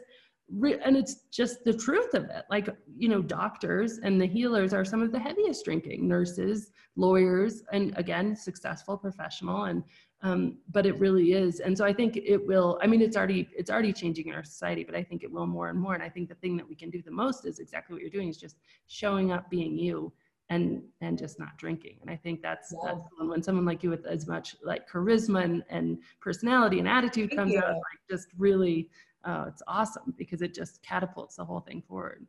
and 0.51 0.97
it's 0.97 1.27
just 1.31 1.63
the 1.65 1.73
truth 1.73 2.15
of 2.15 2.25
it 2.25 2.45
like 2.51 2.69
you 2.97 3.09
know 3.09 3.21
doctors 3.21 3.99
and 3.99 4.21
the 4.21 4.27
healers 4.27 4.73
are 4.73 4.85
some 4.85 5.03
of 5.03 5.13
the 5.13 5.19
heaviest 5.19 5.65
drinking 5.65 6.09
nurses 6.09 6.73
lawyers 6.97 7.63
and 7.73 7.97
again 7.97 8.35
successful 8.35 8.97
professional 8.97 9.65
and 9.65 9.83
um, 10.23 10.59
but 10.73 10.85
it 10.85 10.99
really 10.99 11.33
is 11.33 11.61
and 11.61 11.77
so 11.77 11.85
i 11.85 11.93
think 11.93 12.17
it 12.17 12.45
will 12.47 12.79
i 12.83 12.87
mean 12.87 13.03
it's 13.03 13.17
already 13.17 13.49
it's 13.57 13.71
already 13.71 13.93
changing 13.93 14.29
in 14.29 14.35
our 14.35 14.43
society 14.43 14.85
but 14.85 14.95
i 14.95 15.03
think 15.03 15.23
it 15.23 15.31
will 15.31 15.47
more 15.47 15.69
and 15.69 15.79
more 15.79 15.95
and 15.95 16.03
i 16.03 16.09
think 16.09 16.29
the 16.29 16.35
thing 16.37 16.57
that 16.57 16.69
we 16.69 16.75
can 16.75 16.91
do 16.91 17.03
the 17.03 17.11
most 17.11 17.45
is 17.45 17.59
exactly 17.59 17.95
what 17.95 18.01
you're 18.01 18.11
doing 18.11 18.29
is 18.29 18.39
just 18.39 18.57
showing 18.87 19.31
up 19.31 19.51
being 19.51 19.77
you 19.79 20.13
and 20.51 20.83
and 21.03 21.19
just 21.19 21.39
not 21.39 21.57
drinking 21.59 21.99
and 22.01 22.11
i 22.11 22.17
think 22.17 22.41
that's 22.41 22.73
yeah. 22.73 22.93
that's 22.93 23.07
when 23.21 23.43
someone 23.43 23.67
like 23.67 23.83
you 23.83 23.91
with 23.91 24.07
as 24.07 24.27
much 24.27 24.57
like 24.65 24.89
charisma 24.89 25.45
and, 25.45 25.63
and 25.69 25.99
personality 26.21 26.79
and 26.79 26.89
attitude 26.89 27.29
Thank 27.29 27.39
comes 27.39 27.53
you. 27.53 27.59
out 27.59 27.75
like 27.75 28.01
just 28.11 28.29
really 28.39 28.89
uh, 29.29 29.45
it's 29.47 29.63
awesome 29.69 30.15
because 30.17 30.41
it 30.41 30.55
just 30.55 30.83
catapults 30.83 31.37
the 31.37 31.45
whole 31.45 31.61
thing 31.61 31.83
forward. 31.87 32.27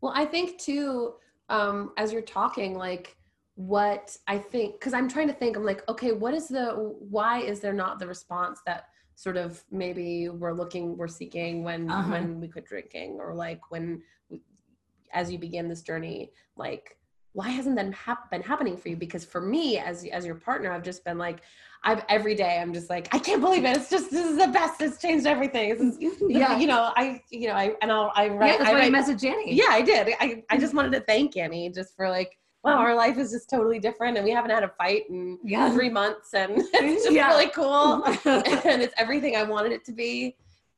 Well, 0.00 0.12
I 0.14 0.24
think 0.24 0.58
too, 0.58 1.14
um, 1.48 1.92
as 1.96 2.12
you're 2.12 2.22
talking, 2.22 2.76
like 2.76 3.16
what 3.54 4.16
I 4.26 4.38
think, 4.38 4.74
because 4.80 4.94
I'm 4.94 5.08
trying 5.08 5.28
to 5.28 5.32
think, 5.32 5.56
I'm 5.56 5.64
like, 5.64 5.88
okay, 5.88 6.12
what 6.12 6.34
is 6.34 6.48
the, 6.48 6.72
why 7.16 7.40
is 7.40 7.60
there 7.60 7.72
not 7.72 7.98
the 8.00 8.06
response 8.06 8.60
that 8.66 8.88
sort 9.14 9.36
of 9.36 9.64
maybe 9.70 10.28
we're 10.28 10.52
looking, 10.52 10.96
we're 10.96 11.08
seeking 11.08 11.62
when 11.62 11.88
uh-huh. 11.88 12.10
when 12.10 12.40
we 12.40 12.48
quit 12.48 12.66
drinking, 12.66 13.18
or 13.20 13.34
like 13.34 13.60
when, 13.70 14.02
as 15.12 15.30
you 15.32 15.38
begin 15.38 15.68
this 15.68 15.82
journey, 15.82 16.32
like 16.56 16.98
why 17.36 17.50
hasn't 17.50 17.76
that 17.76 17.92
hap- 17.92 18.30
been 18.30 18.40
happening 18.40 18.78
for 18.78 18.88
you? 18.88 18.96
Because 18.96 19.22
for 19.22 19.42
me, 19.42 19.76
as 19.76 20.06
as 20.06 20.24
your 20.24 20.36
partner, 20.36 20.72
I've 20.72 20.82
just 20.82 21.04
been 21.04 21.18
like, 21.18 21.42
I've 21.84 22.02
every 22.08 22.34
day 22.34 22.58
I'm 22.58 22.72
just 22.72 22.88
like, 22.88 23.14
I 23.14 23.18
can't 23.18 23.42
believe 23.42 23.62
it. 23.66 23.76
It's 23.76 23.90
just 23.90 24.10
this 24.10 24.26
is 24.26 24.38
the 24.38 24.48
best. 24.48 24.80
It's 24.80 24.98
changed 24.98 25.26
everything. 25.26 25.68
Is, 25.68 25.98
yeah, 26.30 26.56
you 26.56 26.66
know, 26.66 26.92
I 26.96 27.20
you 27.28 27.48
know, 27.48 27.52
I 27.52 27.74
and 27.82 27.92
I'll 27.92 28.10
I 28.14 28.28
write. 28.28 28.58
Yeah, 28.58 28.70
I 28.70 28.88
message 28.88 29.22
Annie. 29.22 29.52
Yeah, 29.52 29.68
I 29.68 29.82
did. 29.82 30.14
I 30.18 30.44
I 30.48 30.56
just 30.56 30.72
wanted 30.72 30.92
to 30.92 31.00
thank 31.00 31.36
Annie 31.36 31.70
just 31.70 31.94
for 31.94 32.08
like. 32.08 32.38
Wow, 32.64 32.78
our 32.78 32.96
life 32.96 33.16
is 33.16 33.30
just 33.30 33.48
totally 33.48 33.78
different, 33.78 34.16
and 34.16 34.24
we 34.24 34.32
haven't 34.32 34.50
had 34.50 34.64
a 34.64 34.72
fight 34.76 35.04
in 35.08 35.38
yeah. 35.44 35.70
three 35.72 35.90
months, 35.90 36.34
and 36.34 36.50
it's 36.56 37.04
just 37.04 37.14
yeah. 37.14 37.28
really 37.28 37.48
cool, 37.50 38.02
and 38.24 38.82
it's 38.82 38.94
everything 38.96 39.36
I 39.36 39.44
wanted 39.44 39.70
it 39.70 39.84
to 39.84 39.92
be. 39.92 40.34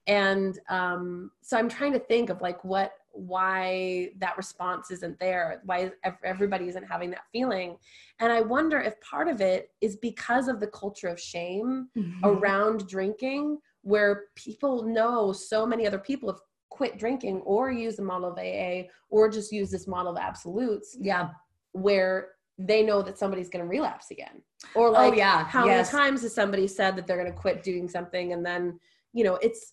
And 0.06 0.58
um, 0.68 1.30
so 1.40 1.56
I'm 1.56 1.68
trying 1.68 1.94
to 1.94 1.98
think 1.98 2.28
of 2.28 2.42
like 2.42 2.62
what 2.62 2.92
why 3.18 4.10
that 4.18 4.36
response 4.36 4.90
isn't 4.90 5.18
there 5.18 5.60
why 5.64 5.90
everybody 6.24 6.68
isn't 6.68 6.84
having 6.84 7.10
that 7.10 7.24
feeling 7.32 7.76
and 8.20 8.32
i 8.32 8.40
wonder 8.40 8.80
if 8.80 8.98
part 9.00 9.26
of 9.26 9.40
it 9.40 9.70
is 9.80 9.96
because 9.96 10.46
of 10.46 10.60
the 10.60 10.66
culture 10.68 11.08
of 11.08 11.18
shame 11.20 11.88
mm-hmm. 11.96 12.24
around 12.24 12.86
drinking 12.86 13.58
where 13.82 14.26
people 14.36 14.84
know 14.84 15.32
so 15.32 15.66
many 15.66 15.86
other 15.86 15.98
people 15.98 16.30
have 16.30 16.40
quit 16.70 16.96
drinking 16.96 17.40
or 17.40 17.72
use 17.72 17.96
the 17.96 18.02
model 18.02 18.30
of 18.30 18.38
aa 18.38 18.86
or 19.10 19.28
just 19.28 19.50
use 19.50 19.70
this 19.70 19.88
model 19.88 20.12
of 20.12 20.18
absolutes 20.18 20.96
yeah 21.00 21.30
where 21.72 22.28
they 22.56 22.82
know 22.82 23.02
that 23.02 23.18
somebody's 23.18 23.48
going 23.48 23.64
to 23.64 23.68
relapse 23.68 24.10
again 24.10 24.42
or 24.74 24.88
oh, 24.88 24.92
like 24.92 25.12
oh, 25.12 25.16
yeah 25.16 25.44
how 25.44 25.66
yes. 25.66 25.92
many 25.92 26.04
times 26.04 26.22
has 26.22 26.34
somebody 26.34 26.68
said 26.68 26.94
that 26.94 27.06
they're 27.06 27.20
going 27.20 27.32
to 27.32 27.38
quit 27.38 27.62
doing 27.64 27.88
something 27.88 28.32
and 28.32 28.46
then 28.46 28.78
you 29.12 29.24
know 29.24 29.36
it's 29.42 29.72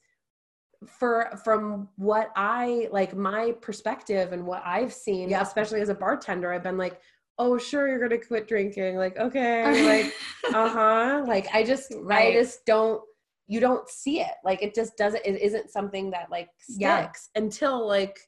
for 0.86 1.40
from 1.44 1.90
what 1.98 2.32
I 2.36 2.88
like 2.92 3.16
my 3.16 3.54
perspective 3.62 4.34
and 4.34 4.46
what 4.46 4.62
I've 4.66 4.94
seen, 4.94 5.30
yeah. 5.30 5.42
especially 5.42 5.82
as 5.82 5.90
a 5.90 5.96
bartender, 5.96 6.52
I've 6.52 6.64
been 6.64 6.78
like, 6.78 7.00
oh 7.38 7.58
sure 7.58 7.88
you're 7.88 8.00
gonna 8.00 8.22
quit 8.22 8.48
drinking. 8.48 8.98
Like, 8.98 9.18
okay, 9.18 10.04
like 10.44 10.54
uh-huh. 10.54 11.26
Like 11.28 11.48
I 11.54 11.64
just 11.64 11.94
right. 12.02 12.30
I 12.30 12.40
just 12.40 12.66
don't 12.66 13.02
you 13.48 13.60
don't 13.60 13.88
see 13.90 14.22
it. 14.22 14.34
Like 14.44 14.62
it 14.62 14.74
just 14.74 14.98
doesn't 14.98 15.26
it 15.26 15.42
isn't 15.42 15.70
something 15.70 16.12
that 16.12 16.32
like 16.32 16.50
sticks 16.60 16.80
yeah. 16.80 17.08
until 17.36 17.88
like 17.88 18.20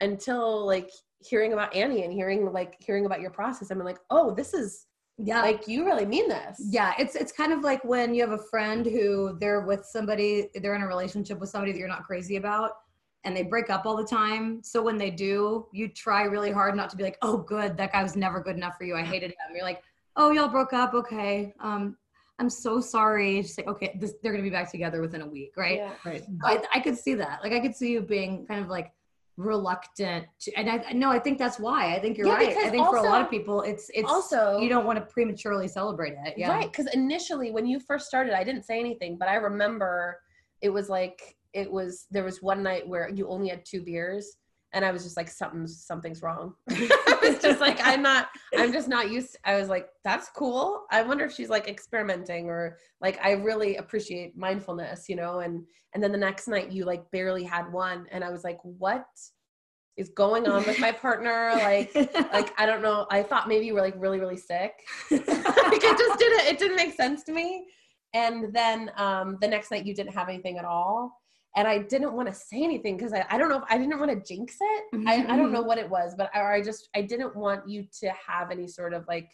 until 0.00 0.66
like 0.66 0.90
hearing 1.20 1.52
about 1.52 1.74
Annie 1.74 2.04
and 2.04 2.12
hearing 2.12 2.52
like 2.52 2.76
hearing 2.80 3.06
about 3.06 3.20
your 3.20 3.30
process. 3.30 3.70
I'm 3.70 3.78
like, 3.78 3.98
oh, 4.10 4.34
this 4.34 4.54
is 4.54 4.86
yeah. 5.18 5.42
Like 5.42 5.66
you 5.66 5.84
really 5.84 6.06
mean 6.06 6.28
this. 6.28 6.60
Yeah 6.60 6.94
it's 6.98 7.16
it's 7.16 7.32
kind 7.32 7.52
of 7.52 7.62
like 7.62 7.84
when 7.84 8.14
you 8.14 8.22
have 8.22 8.38
a 8.38 8.42
friend 8.44 8.86
who 8.86 9.36
they're 9.40 9.62
with 9.62 9.84
somebody 9.84 10.48
they're 10.54 10.74
in 10.74 10.82
a 10.82 10.86
relationship 10.86 11.40
with 11.40 11.50
somebody 11.50 11.72
that 11.72 11.78
you're 11.78 11.88
not 11.88 12.04
crazy 12.04 12.36
about 12.36 12.72
and 13.24 13.36
they 13.36 13.42
break 13.42 13.68
up 13.68 13.84
all 13.84 13.96
the 13.96 14.06
time. 14.06 14.62
So 14.62 14.80
when 14.80 14.96
they 14.96 15.10
do 15.10 15.66
you 15.72 15.88
try 15.88 16.22
really 16.22 16.52
hard 16.52 16.76
not 16.76 16.88
to 16.90 16.96
be 16.96 17.02
like 17.02 17.18
oh 17.22 17.38
good 17.38 17.76
that 17.76 17.92
guy 17.92 18.02
was 18.02 18.14
never 18.16 18.40
good 18.40 18.56
enough 18.56 18.76
for 18.78 18.84
you. 18.84 18.94
I 18.96 19.02
hated 19.02 19.30
him. 19.30 19.54
You're 19.54 19.64
like 19.64 19.82
oh 20.16 20.30
y'all 20.30 20.48
broke 20.48 20.72
up. 20.72 20.94
Okay. 20.94 21.52
Um 21.60 21.96
i'm 22.38 22.48
so 22.48 22.80
sorry. 22.80 23.42
Just 23.42 23.58
like 23.58 23.66
okay 23.66 23.98
this, 24.00 24.14
they're 24.22 24.32
gonna 24.32 24.44
be 24.44 24.50
back 24.50 24.70
together 24.70 25.00
within 25.00 25.22
a 25.22 25.26
week 25.26 25.54
right? 25.56 25.78
Yeah. 25.78 25.92
right. 26.04 26.22
I, 26.44 26.62
I 26.74 26.80
could 26.80 26.96
see 26.96 27.14
that. 27.14 27.42
Like 27.42 27.52
i 27.52 27.58
could 27.58 27.74
see 27.74 27.90
you 27.90 28.02
being 28.02 28.46
kind 28.46 28.62
of 28.62 28.68
like 28.68 28.92
reluctant 29.38 30.26
to 30.40 30.52
and 30.56 30.68
i 30.68 30.92
no 30.92 31.10
i 31.10 31.18
think 31.18 31.38
that's 31.38 31.60
why 31.60 31.94
i 31.94 31.98
think 32.00 32.18
you're 32.18 32.26
Yeah, 32.26 32.34
right 32.34 32.56
i 32.56 32.68
think 32.70 32.84
for 32.88 32.96
a 32.96 33.02
lot 33.02 33.22
of 33.22 33.30
people 33.30 33.62
it's 33.62 33.88
it's 33.94 34.10
also- 34.10 34.58
you 34.58 34.68
don't 34.68 34.84
want 34.84 34.98
to 34.98 35.04
prematurely 35.04 35.68
celebrate 35.68 36.14
it 36.26 36.34
yeah 36.36 36.50
Right. 36.50 36.66
Because 36.70 36.88
initially, 36.92 37.52
when 37.52 37.64
you 37.64 37.78
first 37.78 38.06
started, 38.08 38.32
I 38.36 38.42
didn't 38.42 38.64
say 38.64 38.80
anything, 38.80 39.16
but 39.16 39.28
I 39.28 39.34
remember 39.36 40.18
it 40.60 40.70
was 40.70 40.88
like, 40.88 41.36
it 41.52 41.70
was, 41.70 42.06
there 42.10 42.24
was 42.24 42.42
one 42.42 42.62
night 42.64 42.86
where 42.88 43.08
you 43.10 43.28
only 43.28 43.48
had 43.48 43.64
two 43.64 43.82
beers. 43.82 44.36
And 44.72 44.84
I 44.84 44.90
was 44.90 45.02
just 45.02 45.16
like, 45.16 45.28
something's, 45.28 45.84
something's 45.84 46.22
wrong. 46.22 46.54
I 46.70 47.18
was 47.22 47.38
just 47.38 47.60
like, 47.60 47.78
I'm 47.82 48.02
not, 48.02 48.28
I'm 48.56 48.72
just 48.72 48.88
not 48.88 49.10
used. 49.10 49.36
I 49.44 49.56
was 49.58 49.68
like, 49.68 49.88
that's 50.04 50.28
cool. 50.30 50.84
I 50.90 51.02
wonder 51.02 51.24
if 51.24 51.32
she's 51.32 51.48
like 51.48 51.68
experimenting 51.68 52.46
or 52.46 52.76
like, 53.00 53.18
I 53.24 53.32
really 53.32 53.76
appreciate 53.76 54.36
mindfulness, 54.36 55.08
you 55.08 55.16
know? 55.16 55.40
And, 55.40 55.64
and 55.94 56.02
then 56.02 56.12
the 56.12 56.18
next 56.18 56.48
night 56.48 56.70
you 56.70 56.84
like 56.84 57.10
barely 57.10 57.44
had 57.44 57.72
one. 57.72 58.06
And 58.10 58.22
I 58.22 58.30
was 58.30 58.44
like, 58.44 58.58
what 58.62 59.06
is 59.98 60.10
going 60.10 60.46
on 60.46 60.64
with 60.64 60.78
my 60.78 60.92
partner? 60.92 61.50
Like, 61.54 61.94
like 62.32 62.58
I 62.58 62.64
don't 62.64 62.82
know. 62.82 63.06
I 63.10 63.22
thought 63.22 63.48
maybe 63.48 63.66
you 63.66 63.74
were 63.74 63.80
like 63.80 63.96
really 63.98 64.20
really 64.20 64.36
sick. 64.36 64.72
like 65.10 65.22
it 65.26 65.98
just 65.98 66.18
didn't 66.18 66.46
it 66.46 66.58
didn't 66.58 66.76
make 66.76 66.94
sense 66.94 67.24
to 67.24 67.32
me. 67.32 67.66
And 68.14 68.54
then 68.54 68.90
um, 68.96 69.36
the 69.40 69.48
next 69.48 69.70
night 69.70 69.84
you 69.84 69.94
didn't 69.94 70.14
have 70.14 70.28
anything 70.28 70.56
at 70.56 70.64
all, 70.64 71.20
and 71.56 71.66
I 71.66 71.78
didn't 71.78 72.12
want 72.12 72.28
to 72.28 72.34
say 72.34 72.62
anything 72.62 72.96
because 72.96 73.12
I, 73.12 73.24
I 73.30 73.38
don't 73.38 73.48
know 73.48 73.58
if 73.58 73.64
I 73.68 73.78
didn't 73.78 73.98
want 73.98 74.10
to 74.10 74.34
jinx 74.34 74.56
it. 74.60 74.84
I, 75.08 75.24
I 75.28 75.36
don't 75.36 75.52
know 75.52 75.62
what 75.62 75.78
it 75.78 75.88
was, 75.88 76.14
but 76.16 76.30
I, 76.34 76.56
I 76.56 76.62
just 76.62 76.88
I 76.94 77.02
didn't 77.02 77.34
want 77.34 77.68
you 77.68 77.86
to 78.00 78.12
have 78.26 78.50
any 78.50 78.68
sort 78.68 78.92
of 78.94 79.06
like 79.08 79.30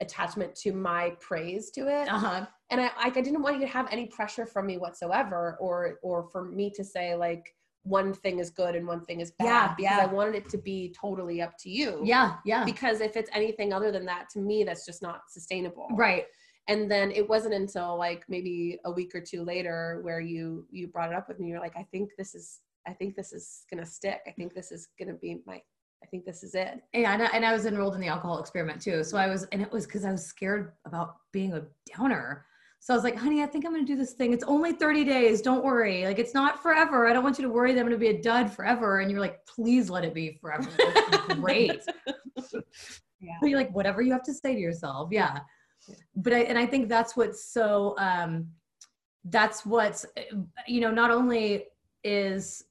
attachment 0.00 0.54
to 0.54 0.72
my 0.72 1.10
praise 1.18 1.72
to 1.72 1.88
it 1.88 2.08
uh-huh 2.08 2.46
and 2.70 2.80
I 2.80 2.90
like 3.02 3.16
I 3.16 3.20
didn't 3.20 3.42
want 3.42 3.56
you 3.56 3.62
to 3.62 3.72
have 3.72 3.88
any 3.90 4.06
pressure 4.06 4.46
from 4.46 4.66
me 4.66 4.78
whatsoever, 4.78 5.56
or 5.60 5.98
or 6.02 6.28
for 6.30 6.44
me 6.44 6.70
to 6.76 6.84
say 6.84 7.14
like 7.14 7.54
one 7.82 8.12
thing 8.12 8.38
is 8.38 8.50
good 8.50 8.74
and 8.74 8.86
one 8.86 9.02
thing 9.04 9.20
is 9.20 9.32
bad. 9.38 9.46
Yeah, 9.46 9.74
because 9.76 9.96
yeah. 9.98 10.02
I 10.02 10.06
wanted 10.06 10.34
it 10.34 10.48
to 10.50 10.58
be 10.58 10.94
totally 11.00 11.40
up 11.40 11.54
to 11.60 11.70
you. 11.70 12.00
yeah 12.04 12.36
yeah 12.44 12.64
Because 12.64 13.00
if 13.00 13.16
it's 13.16 13.30
anything 13.32 13.72
other 13.72 13.90
than 13.90 14.04
that, 14.06 14.28
to 14.34 14.40
me, 14.40 14.64
that's 14.64 14.84
just 14.84 15.00
not 15.00 15.22
sustainable. 15.30 15.88
right 15.92 16.24
And 16.68 16.90
then 16.90 17.10
it 17.10 17.28
wasn't 17.28 17.54
until 17.54 17.96
like 17.98 18.24
maybe 18.28 18.78
a 18.84 18.90
week 18.90 19.14
or 19.14 19.20
two 19.20 19.42
later 19.42 20.00
where 20.02 20.20
you 20.20 20.66
you 20.70 20.86
brought 20.88 21.10
it 21.10 21.16
up 21.16 21.26
with 21.28 21.40
me. 21.40 21.48
You're 21.48 21.60
like, 21.60 21.76
I 21.76 21.86
think 21.90 22.10
this 22.18 22.34
is 22.34 22.60
I 22.86 22.92
think 22.92 23.16
this 23.16 23.32
is 23.32 23.64
gonna 23.70 23.86
stick. 23.86 24.20
I 24.26 24.32
think 24.32 24.54
this 24.54 24.70
is 24.72 24.88
gonna 24.98 25.14
be 25.14 25.40
my. 25.46 25.60
I 26.00 26.06
think 26.06 26.24
this 26.24 26.44
is 26.44 26.54
it. 26.54 26.80
yeah 26.94 27.12
and 27.12 27.22
I, 27.24 27.26
and 27.34 27.44
I 27.44 27.52
was 27.52 27.66
enrolled 27.66 27.96
in 27.96 28.00
the 28.00 28.06
alcohol 28.06 28.38
experiment 28.38 28.80
too 28.80 29.02
so 29.02 29.18
i 29.18 29.26
was 29.26 29.42
and 29.50 29.60
it 29.60 29.72
was 29.72 29.84
because 29.84 30.04
i 30.04 30.12
was 30.12 30.24
scared 30.24 30.70
about 30.84 31.16
being 31.32 31.54
a 31.54 31.62
downer 31.92 32.46
so 32.78 32.94
i 32.94 32.96
was 32.96 33.02
like 33.02 33.16
honey 33.16 33.42
i 33.42 33.46
think 33.46 33.66
i'm 33.66 33.72
gonna 33.72 33.84
do 33.84 33.96
this 33.96 34.12
thing 34.12 34.32
it's 34.32 34.44
only 34.44 34.70
30 34.72 35.04
days 35.04 35.42
don't 35.42 35.64
worry 35.64 36.04
like 36.04 36.20
it's 36.20 36.34
not 36.34 36.62
forever 36.62 37.08
i 37.08 37.12
don't 37.12 37.24
want 37.24 37.36
you 37.36 37.42
to 37.42 37.50
worry 37.50 37.72
that 37.74 37.80
i'm 37.80 37.86
gonna 37.86 37.98
be 37.98 38.10
a 38.10 38.22
dud 38.22 38.48
forever 38.48 39.00
and 39.00 39.10
you're 39.10 39.18
like 39.18 39.44
please 39.46 39.90
let 39.90 40.04
it 40.04 40.14
be 40.14 40.38
forever 40.40 40.68
great 41.34 41.80
Yeah. 43.20 43.32
but 43.40 43.50
you're 43.50 43.58
like 43.58 43.74
whatever 43.74 44.00
you 44.00 44.12
have 44.12 44.22
to 44.22 44.32
say 44.32 44.54
to 44.54 44.60
yourself 44.60 45.08
yeah 45.10 45.40
but 46.16 46.32
i 46.32 46.40
and 46.40 46.58
i 46.58 46.66
think 46.66 46.88
that's 46.88 47.16
what's 47.16 47.44
so 47.44 47.94
um 47.98 48.46
that's 49.24 49.66
what's 49.66 50.06
you 50.66 50.80
know 50.80 50.90
not 50.90 51.10
only 51.10 51.64
is 52.04 52.64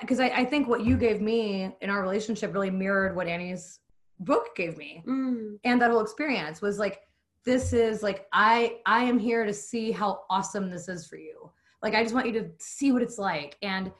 because 0.00 0.20
I, 0.20 0.28
I, 0.28 0.36
I 0.40 0.44
think 0.44 0.68
what 0.68 0.84
you 0.84 0.96
gave 0.96 1.20
me 1.20 1.74
in 1.80 1.90
our 1.90 2.02
relationship 2.02 2.52
really 2.52 2.70
mirrored 2.70 3.16
what 3.16 3.26
annie's 3.26 3.80
book 4.20 4.54
gave 4.54 4.76
me. 4.76 5.02
Mm. 5.06 5.58
and 5.64 5.80
that 5.80 5.90
whole 5.90 6.00
experience 6.00 6.60
was 6.62 6.78
like 6.78 7.00
this 7.44 7.72
is 7.72 8.02
like 8.02 8.26
i 8.32 8.76
i 8.86 9.02
am 9.02 9.18
here 9.18 9.44
to 9.44 9.52
see 9.52 9.90
how 9.90 10.22
awesome 10.30 10.70
this 10.70 10.88
is 10.88 11.06
for 11.06 11.16
you. 11.16 11.50
Like 11.82 11.94
i 11.94 12.02
just 12.02 12.14
want 12.14 12.26
you 12.26 12.32
to 12.34 12.50
see 12.58 12.92
what 12.92 13.02
it's 13.02 13.18
like. 13.18 13.56
And 13.62 13.92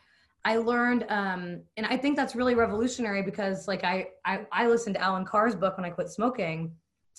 i 0.45 0.57
learned 0.57 1.05
um 1.09 1.63
and 1.77 1.87
i 1.87 1.97
think 1.97 2.17
that's 2.17 2.35
really 2.35 2.55
revolutionary 2.55 3.23
because 3.23 3.69
like 3.69 3.85
i 3.85 4.09
i, 4.25 4.45
I 4.51 4.67
listened 4.67 4.97
to 4.97 5.01
allen 5.01 5.25
carr's 5.25 5.55
book 5.55 5.77
when 5.77 5.87
i 5.87 5.91
quit 5.91 6.09
smoking. 6.09 6.73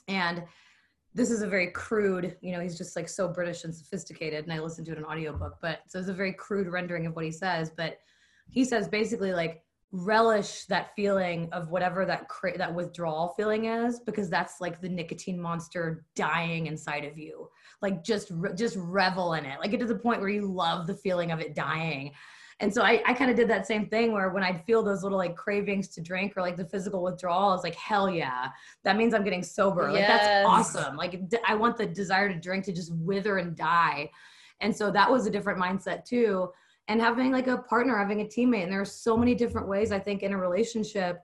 And 0.07 0.43
this 1.15 1.29
is 1.29 1.41
a 1.41 1.47
very 1.47 1.67
crude 1.67 2.35
you 2.41 2.51
know 2.51 2.59
he's 2.59 2.77
just 2.77 2.95
like 2.95 3.07
so 3.07 3.27
british 3.27 3.63
and 3.63 3.73
sophisticated 3.73 4.43
and 4.43 4.53
i 4.53 4.59
listened 4.59 4.85
to 4.85 4.91
it 4.91 4.97
in 4.97 5.05
audiobook 5.05 5.57
but 5.61 5.81
so 5.87 5.99
it's 5.99 6.07
a 6.07 6.13
very 6.13 6.33
crude 6.33 6.67
rendering 6.67 7.05
of 7.05 7.15
what 7.15 7.25
he 7.25 7.31
says 7.31 7.71
but 7.75 7.99
he 8.49 8.65
says 8.65 8.87
basically 8.87 9.31
like 9.31 9.63
relish 9.93 10.65
that 10.65 10.93
feeling 10.95 11.47
of 11.51 11.69
whatever 11.69 12.03
that 12.03 12.27
cra- 12.27 12.57
that 12.57 12.73
withdrawal 12.73 13.35
feeling 13.37 13.65
is 13.65 13.99
because 13.99 14.27
that's 14.27 14.59
like 14.59 14.81
the 14.81 14.89
nicotine 14.89 15.39
monster 15.39 16.03
dying 16.15 16.65
inside 16.65 17.05
of 17.05 17.15
you. 17.15 17.47
Like 17.79 18.03
just 18.03 18.29
re- 18.31 18.55
just 18.55 18.75
revel 18.79 19.33
in 19.35 19.45
it. 19.45 19.59
Like 19.59 19.69
get 19.69 19.79
to 19.81 19.85
the 19.85 19.95
point 19.95 20.19
where 20.19 20.31
you 20.31 20.51
love 20.51 20.87
the 20.87 20.95
feeling 20.95 21.31
of 21.31 21.39
it 21.39 21.53
dying 21.53 22.11
and 22.59 22.73
so 22.73 22.81
i, 22.81 23.01
I 23.05 23.13
kind 23.13 23.29
of 23.29 23.37
did 23.37 23.49
that 23.49 23.67
same 23.67 23.87
thing 23.87 24.11
where 24.11 24.29
when 24.29 24.43
i'd 24.43 24.63
feel 24.65 24.83
those 24.83 25.03
little 25.03 25.17
like 25.17 25.35
cravings 25.35 25.87
to 25.89 26.01
drink 26.01 26.33
or 26.35 26.41
like 26.41 26.57
the 26.57 26.65
physical 26.65 27.03
withdrawal 27.03 27.49
i 27.49 27.53
was 27.53 27.63
like 27.63 27.75
hell 27.75 28.09
yeah. 28.09 28.49
That 28.83 28.97
means 28.97 29.13
i'm 29.13 29.23
getting 29.23 29.43
sober. 29.43 29.91
Like 29.91 30.07
that's 30.07 30.47
awesome. 30.47 30.95
Like 30.95 31.19
i 31.47 31.55
want 31.55 31.77
the 31.77 31.85
desire 31.85 32.31
to 32.31 32.39
drink 32.39 32.65
to 32.65 32.71
just 32.71 32.93
wither 32.95 33.37
and 33.37 33.55
die. 33.55 34.09
And 34.61 34.75
so 34.75 34.91
that 34.91 35.11
was 35.11 35.25
a 35.25 35.29
different 35.29 35.59
mindset 35.59 36.05
too. 36.05 36.49
And 36.87 37.01
having 37.01 37.31
like 37.31 37.47
a 37.47 37.57
partner 37.57 37.97
having 37.97 38.21
a 38.21 38.25
teammate 38.25 38.63
and 38.63 38.71
there 38.71 38.81
are 38.81 38.85
so 38.85 39.15
many 39.17 39.35
different 39.35 39.67
ways 39.67 39.91
i 39.91 39.99
think 39.99 40.23
in 40.23 40.33
a 40.33 40.37
relationship. 40.37 41.21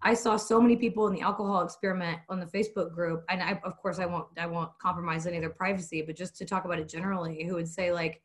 I 0.00 0.14
saw 0.14 0.36
so 0.36 0.60
many 0.60 0.76
people 0.76 1.08
in 1.08 1.12
the 1.12 1.22
alcohol 1.22 1.62
experiment 1.62 2.20
on 2.28 2.38
the 2.38 2.46
facebook 2.46 2.94
group 2.94 3.24
and 3.28 3.42
i 3.42 3.60
of 3.64 3.76
course 3.76 3.98
i 3.98 4.06
won't 4.06 4.26
i 4.38 4.46
won't 4.46 4.70
compromise 4.80 5.26
any 5.26 5.38
of 5.38 5.42
their 5.42 5.50
privacy 5.50 6.02
but 6.02 6.16
just 6.16 6.36
to 6.36 6.44
talk 6.44 6.64
about 6.64 6.78
it 6.78 6.88
generally 6.88 7.42
who 7.44 7.54
would 7.54 7.66
say 7.66 7.90
like 7.90 8.22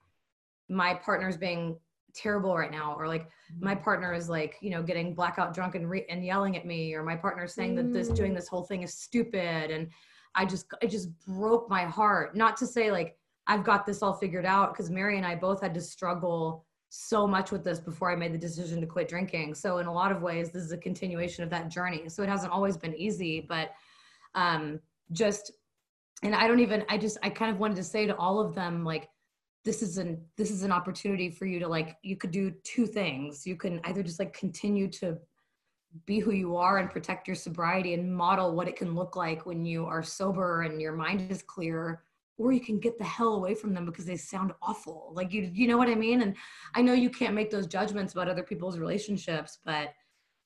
my 0.69 0.93
partner's 0.93 1.35
being 1.35 1.75
terrible 2.14 2.55
right 2.55 2.72
now 2.72 2.95
or 2.97 3.07
like 3.07 3.28
my 3.59 3.74
partner 3.76 4.14
is 4.14 4.30
like 4.30 4.57
you 4.61 4.70
know 4.70 4.84
getting 4.84 5.14
blackout 5.14 5.53
drunk 5.53 5.76
and, 5.76 5.89
re- 5.89 6.05
and 6.09 6.26
yelling 6.26 6.55
at 6.55 6.66
me 6.66 6.93
or 6.93 7.03
my 7.03 7.16
partner's 7.16 7.53
saying 7.53 7.76
that 7.76 7.91
this 7.91 8.09
Mm. 8.09 8.16
doing 8.16 8.34
this 8.34 8.47
whole 8.47 8.64
thing 8.64 8.84
is 8.84 8.93
stupid 8.93 9.72
and 9.72 9.89
i 10.36 10.45
just 10.45 10.66
it 10.82 10.88
just 10.88 11.09
broke 11.26 11.70
my 11.70 11.84
heart. 11.84 12.36
Not 12.36 12.57
to 12.57 12.68
say 12.68 12.91
like 12.91 13.18
i've 13.47 13.64
got 13.64 13.86
this 13.86 14.01
all 14.03 14.14
figured 14.14 14.45
out 14.45 14.74
because 14.74 14.89
mary 14.89 15.18
and 15.18 15.26
i 15.26 15.36
both 15.36 15.61
had 15.61 15.74
to 15.74 15.82
struggle 15.82 16.66
so 16.89 17.26
much 17.26 17.51
with 17.51 17.64
this 17.64 17.80
before 17.80 18.11
i 18.11 18.16
made 18.16 18.34
the 18.34 18.38
decision 18.38 18.80
to 18.82 18.88
quit 18.88 19.07
drinking. 19.07 19.55
So 19.55 19.80
in 19.80 19.88
a 19.88 19.93
lot 19.93 20.11
of 20.11 20.22
ways 20.22 20.51
this 20.51 20.64
is 20.64 20.72
a 20.72 20.78
continuation 20.78 21.43
of 21.43 21.49
that 21.49 21.70
journey. 21.70 22.07
So 22.09 22.22
it 22.24 22.30
hasn't 22.30 22.53
always 22.53 22.78
been 22.78 22.95
easy 22.95 23.45
but 23.47 23.72
um 24.36 24.80
just 25.11 25.51
and 26.22 26.34
i 26.36 26.47
don't 26.47 26.59
even 26.59 26.86
i 26.89 26.97
just 26.97 27.18
i 27.24 27.30
kind 27.30 27.51
of 27.51 27.59
wanted 27.59 27.76
to 27.78 27.84
say 27.84 28.05
to 28.05 28.16
all 28.18 28.39
of 28.39 28.53
them 28.55 28.84
like 28.84 29.09
this 29.66 29.82
is 29.82 29.97
an 29.97 30.22
this 30.38 30.51
is 30.51 30.64
an 30.64 30.72
opportunity 30.72 31.30
for 31.30 31.45
you 31.45 31.59
to 31.59 31.68
like 31.68 31.97
you 32.03 32.18
could 32.18 32.32
do 32.32 32.51
two 32.64 32.86
things. 32.86 33.47
You 33.47 33.55
can 33.55 33.80
either 33.86 34.03
just 34.03 34.20
like 34.20 34.34
continue 34.34 34.89
to 34.89 35.18
be 36.05 36.20
who 36.20 36.32
you 36.32 36.55
are 36.57 36.80
and 36.80 36.89
protect 36.89 37.28
your 37.28 37.36
sobriety 37.36 37.93
and 37.93 38.14
model 38.14 38.55
what 38.55 38.68
it 38.68 38.76
can 38.76 38.95
look 38.95 39.16
like 39.16 39.45
when 39.45 39.64
you 39.64 39.86
are 39.86 40.01
sober 40.01 40.64
and 40.64 40.82
your 40.82 40.93
mind 40.93 41.30
is 41.32 41.43
clear 41.43 42.01
or 42.39 42.51
you 42.51 42.59
can 42.59 42.80
get 42.80 42.97
the 42.97 43.03
hell 43.03 43.36
away 43.36 43.53
from 43.53 43.76
them 43.76 43.86
because 43.86 44.05
they 44.05 44.18
sound 44.18 44.51
awful. 44.61 45.11
Like 45.14 45.32
you 45.32 45.49
you 45.53 45.68
know 45.68 45.78
what 45.78 45.89
i 45.89 45.95
mean? 45.95 46.22
And 46.22 46.36
i 46.76 46.82
know 46.82 46.93
you 46.93 47.09
can't 47.09 47.36
make 47.36 47.51
those 47.51 47.68
judgments 47.68 48.14
about 48.14 48.28
other 48.28 48.43
people's 48.43 48.80
relationships 48.80 49.59
but 49.64 49.93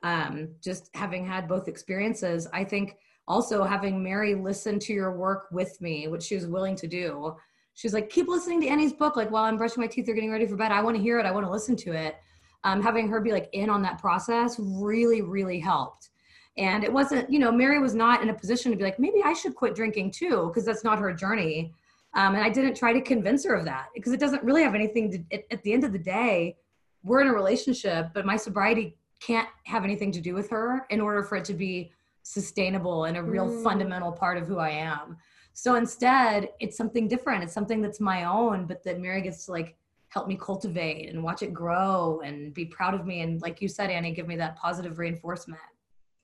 um 0.03 0.49
just 0.61 0.91
having 0.93 1.25
had 1.25 1.47
both 1.47 1.67
experiences 1.67 2.47
i 2.53 2.63
think 2.63 2.97
also 3.27 3.63
having 3.63 4.03
mary 4.03 4.35
listen 4.35 4.77
to 4.77 4.93
your 4.93 5.17
work 5.17 5.47
with 5.51 5.79
me 5.81 6.07
which 6.07 6.21
she 6.21 6.35
was 6.35 6.45
willing 6.45 6.75
to 6.75 6.87
do 6.87 7.35
she's 7.77 7.93
like 7.93 8.09
keep 8.09 8.27
listening 8.27 8.59
to 8.61 8.67
annie's 8.67 8.91
book. 8.91 9.15
Like 9.15 9.31
while 9.31 9.45
i'm 9.45 9.57
brushing 9.57 9.81
my 9.81 9.87
teeth 9.87 10.09
or 10.09 10.13
getting 10.13 10.31
ready 10.31 10.47
for 10.47 10.57
bed 10.57 10.71
i 10.73 10.81
want 10.81 10.97
to 10.97 11.01
hear 11.01 11.19
it. 11.19 11.25
I 11.25 11.31
want 11.31 11.45
to 11.45 11.51
listen 11.51 11.75
to 11.85 11.91
it. 11.93 12.17
Um, 12.63 12.81
having 12.81 13.07
her 13.07 13.21
be 13.21 13.31
like 13.31 13.49
in 13.53 13.69
on 13.69 13.81
that 13.83 13.99
process 13.99 14.59
really 14.59 15.21
really 15.21 15.59
helped. 15.59 16.09
And 16.57 16.83
it 16.83 16.91
wasn't 16.91 17.29
you 17.31 17.39
know 17.39 17.51
mary 17.51 17.79
was 17.79 17.95
not 17.95 18.21
in 18.23 18.29
a 18.29 18.33
position 18.33 18.71
to 18.71 18.77
be 18.77 18.83
like 18.83 18.99
maybe 18.99 19.21
i 19.23 19.33
should 19.33 19.55
quit 19.55 19.75
drinking 19.75 20.11
too 20.11 20.47
because 20.47 20.65
that's 20.65 20.83
not 20.83 20.99
her 20.99 21.13
journey. 21.13 21.73
Um, 22.15 22.33
and 22.35 22.43
i 22.43 22.49
didn't 22.49 22.75
try 22.75 22.91
to 22.93 23.01
convince 23.01 23.45
her 23.45 23.53
of 23.53 23.65
that 23.65 23.87
because 23.93 24.11
it 24.11 24.19
doesn't 24.19 24.43
really 24.43 24.63
have 24.63 24.75
anything 24.75 25.11
to 25.11 25.17
at, 25.35 25.43
at 25.51 25.63
the 25.63 25.71
end 25.71 25.83
of 25.83 25.91
the 25.93 25.99
day 25.99 26.57
we're 27.03 27.21
in 27.21 27.27
a 27.27 27.33
relationship 27.33 28.07
but 28.15 28.25
my 28.25 28.37
sobriety 28.37 28.97
can't 29.19 29.47
have 29.65 29.83
anything 29.83 30.11
to 30.11 30.21
do 30.21 30.33
with 30.33 30.49
her 30.49 30.85
in 30.89 30.99
order 31.01 31.21
for 31.23 31.35
it 31.37 31.45
to 31.45 31.53
be 31.53 31.91
sustainable 32.23 33.05
and 33.05 33.17
a 33.17 33.23
real 33.23 33.47
Mm. 33.49 33.63
fundamental 33.63 34.11
part 34.11 34.37
of 34.37 34.47
who 34.47 34.57
i 34.57 34.69
am 34.69 35.17
so 35.59 35.73
instead 35.73 36.49
it's 36.59 36.77
something 36.77 37.07
different 37.07 37.43
it's 37.43 37.53
something 37.53 37.81
that's 37.81 37.99
my 37.99 38.25
own 38.25 38.65
but 38.65 38.83
that 38.83 38.99
mary 38.99 39.21
gets 39.21 39.45
to 39.45 39.51
like 39.51 39.75
help 40.09 40.27
me 40.27 40.37
cultivate 40.39 41.09
and 41.09 41.23
watch 41.23 41.41
it 41.41 41.51
grow 41.53 42.21
and 42.23 42.53
be 42.53 42.65
proud 42.65 42.93
of 42.93 43.05
me 43.05 43.21
and 43.21 43.41
like 43.41 43.61
you 43.61 43.67
said 43.67 43.89
annie 43.89 44.11
give 44.11 44.27
me 44.27 44.35
that 44.35 44.55
positive 44.55 44.99
reinforcement 44.99 45.59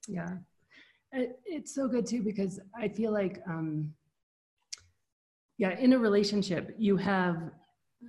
Yeah. 0.08 0.30
It, 1.12 1.40
it's 1.46 1.74
so 1.74 1.88
good 1.88 2.06
too 2.06 2.22
because 2.22 2.60
I 2.76 2.88
feel 2.88 3.12
like, 3.12 3.42
um, 3.48 3.94
yeah, 5.58 5.78
in 5.78 5.94
a 5.94 6.00
relationship, 6.00 6.76
you 6.78 6.98
have 6.98 7.52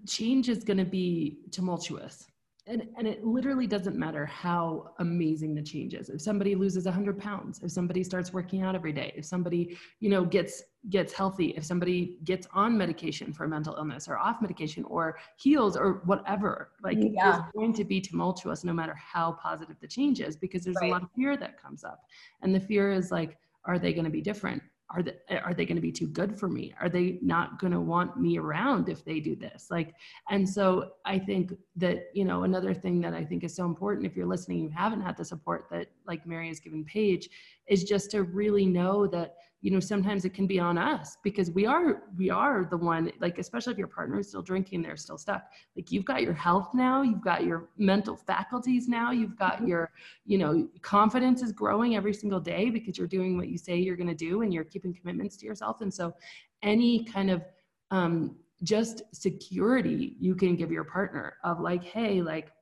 change 0.06 0.48
is 0.48 0.64
going 0.64 0.78
to 0.78 0.84
be 0.84 1.38
tumultuous. 1.50 2.26
And, 2.66 2.88
and 2.96 3.06
it 3.06 3.24
literally 3.24 3.66
doesn't 3.66 3.96
matter 3.96 4.24
how 4.24 4.94
amazing 4.98 5.54
the 5.54 5.62
change 5.62 5.92
is 5.92 6.08
if 6.08 6.20
somebody 6.20 6.54
loses 6.54 6.84
100 6.86 7.18
pounds 7.18 7.60
if 7.62 7.70
somebody 7.70 8.02
starts 8.02 8.32
working 8.32 8.62
out 8.62 8.74
every 8.74 8.92
day 8.92 9.12
if 9.16 9.24
somebody 9.24 9.76
you 10.00 10.08
know 10.08 10.24
gets 10.24 10.62
gets 10.88 11.12
healthy 11.12 11.48
if 11.56 11.64
somebody 11.64 12.16
gets 12.24 12.46
on 12.54 12.76
medication 12.76 13.32
for 13.32 13.46
mental 13.46 13.74
illness 13.76 14.08
or 14.08 14.16
off 14.16 14.40
medication 14.40 14.84
or 14.84 15.18
heals 15.36 15.76
or 15.76 16.02
whatever 16.04 16.70
like 16.82 16.98
mm, 16.98 17.12
yeah. 17.14 17.40
it's 17.40 17.52
going 17.54 17.72
to 17.72 17.84
be 17.84 18.00
tumultuous 18.00 18.64
no 18.64 18.72
matter 18.72 18.94
how 18.94 19.32
positive 19.32 19.76
the 19.80 19.88
change 19.88 20.20
is 20.20 20.36
because 20.36 20.64
there's 20.64 20.76
right. 20.80 20.88
a 20.88 20.92
lot 20.92 21.02
of 21.02 21.08
fear 21.14 21.36
that 21.36 21.60
comes 21.60 21.84
up 21.84 22.00
and 22.42 22.54
the 22.54 22.60
fear 22.60 22.92
is 22.92 23.10
like 23.10 23.36
are 23.66 23.78
they 23.78 23.92
going 23.92 24.04
to 24.04 24.10
be 24.10 24.20
different 24.20 24.62
are 24.94 25.02
they 25.02 25.14
are 25.30 25.54
they 25.54 25.66
going 25.66 25.76
to 25.76 25.82
be 25.82 25.92
too 25.92 26.06
good 26.06 26.38
for 26.38 26.48
me? 26.48 26.74
Are 26.80 26.88
they 26.88 27.18
not 27.20 27.58
going 27.58 27.72
to 27.72 27.80
want 27.80 28.18
me 28.18 28.38
around 28.38 28.88
if 28.88 29.04
they 29.04 29.20
do 29.20 29.34
this? 29.36 29.68
Like 29.70 29.94
and 30.30 30.48
so 30.48 30.92
i 31.04 31.18
think 31.18 31.52
that 31.76 32.10
you 32.14 32.24
know 32.24 32.44
another 32.44 32.74
thing 32.74 33.00
that 33.00 33.14
i 33.14 33.24
think 33.24 33.44
is 33.44 33.54
so 33.54 33.64
important 33.64 34.06
if 34.06 34.16
you're 34.16 34.26
listening 34.26 34.58
you 34.58 34.68
haven't 34.68 35.00
had 35.00 35.16
the 35.16 35.24
support 35.24 35.66
that 35.70 35.88
like 36.06 36.26
mary 36.26 36.48
has 36.48 36.60
given 36.60 36.84
paige 36.84 37.28
is 37.68 37.84
just 37.84 38.10
to 38.10 38.22
really 38.22 38.66
know 38.66 39.06
that 39.06 39.36
you 39.64 39.70
know 39.70 39.80
sometimes 39.80 40.26
it 40.26 40.34
can 40.34 40.46
be 40.46 40.60
on 40.60 40.76
us 40.76 41.16
because 41.24 41.50
we 41.50 41.64
are 41.64 42.02
we 42.18 42.28
are 42.28 42.66
the 42.70 42.76
one 42.76 43.10
like 43.18 43.38
especially 43.38 43.72
if 43.72 43.78
your 43.78 43.88
partner 43.88 44.18
is 44.18 44.28
still 44.28 44.42
drinking 44.42 44.82
they're 44.82 44.94
still 44.94 45.16
stuck 45.16 45.44
like 45.74 45.90
you've 45.90 46.04
got 46.04 46.20
your 46.20 46.34
health 46.34 46.68
now 46.74 47.00
you've 47.00 47.24
got 47.24 47.44
your 47.44 47.70
mental 47.78 48.14
faculties 48.14 48.88
now 48.88 49.10
you've 49.10 49.38
got 49.38 49.54
mm-hmm. 49.56 49.68
your 49.68 49.90
you 50.26 50.36
know 50.36 50.68
confidence 50.82 51.40
is 51.40 51.50
growing 51.50 51.96
every 51.96 52.12
single 52.12 52.40
day 52.40 52.68
because 52.68 52.98
you're 52.98 53.06
doing 53.06 53.38
what 53.38 53.48
you 53.48 53.56
say 53.56 53.74
you're 53.74 53.96
going 53.96 54.06
to 54.06 54.14
do 54.14 54.42
and 54.42 54.52
you're 54.52 54.64
keeping 54.64 54.92
commitments 54.92 55.34
to 55.34 55.46
yourself 55.46 55.80
and 55.80 55.92
so 55.92 56.14
any 56.62 57.02
kind 57.02 57.30
of 57.30 57.42
um 57.90 58.36
just 58.62 59.02
security 59.14 60.14
you 60.20 60.34
can 60.34 60.56
give 60.56 60.70
your 60.70 60.84
partner 60.84 61.36
of 61.42 61.58
like 61.58 61.82
hey 61.82 62.20
like 62.20 62.52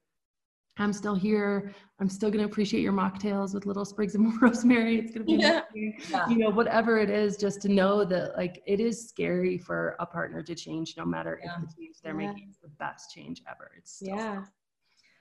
I'm 0.79 0.93
still 0.93 1.15
here. 1.15 1.75
I'm 2.01 2.09
still 2.09 2.31
going 2.31 2.41
to 2.41 2.51
appreciate 2.51 2.81
your 2.81 2.95
mocktails 2.95 3.55
with 3.55 3.67
little 3.67 3.85
sprigs 3.85 4.15
of 4.15 4.23
rosemary. 4.43 4.99
It's 4.99 5.13
going 5.13 5.27
to 5.27 5.37
be, 5.37 5.43
yeah. 5.43 5.63
yeah. 6.11 6.29
you 6.29 6.39
know, 6.39 6.51
whatever 6.51 6.99
it 6.99 7.11
is, 7.11 7.37
just 7.37 7.61
to 7.63 7.69
know 7.69 8.05
that 8.07 8.37
like 8.37 8.63
it 8.67 8.81
is 8.81 9.09
scary 9.09 9.59
for 9.59 9.97
a 10.01 10.07
partner 10.07 10.43
to 10.43 10.55
change, 10.55 10.95
no 10.97 11.05
matter 11.05 11.39
yeah. 11.45 11.57
if 11.57 11.61
the 11.61 11.83
change 11.83 11.97
they're 12.03 12.19
yeah. 12.19 12.33
making 12.33 12.49
is 12.51 12.59
the 12.63 12.69
best 12.69 13.13
change 13.13 13.43
ever. 13.51 13.71
It's 13.77 13.99
yeah. 14.01 14.45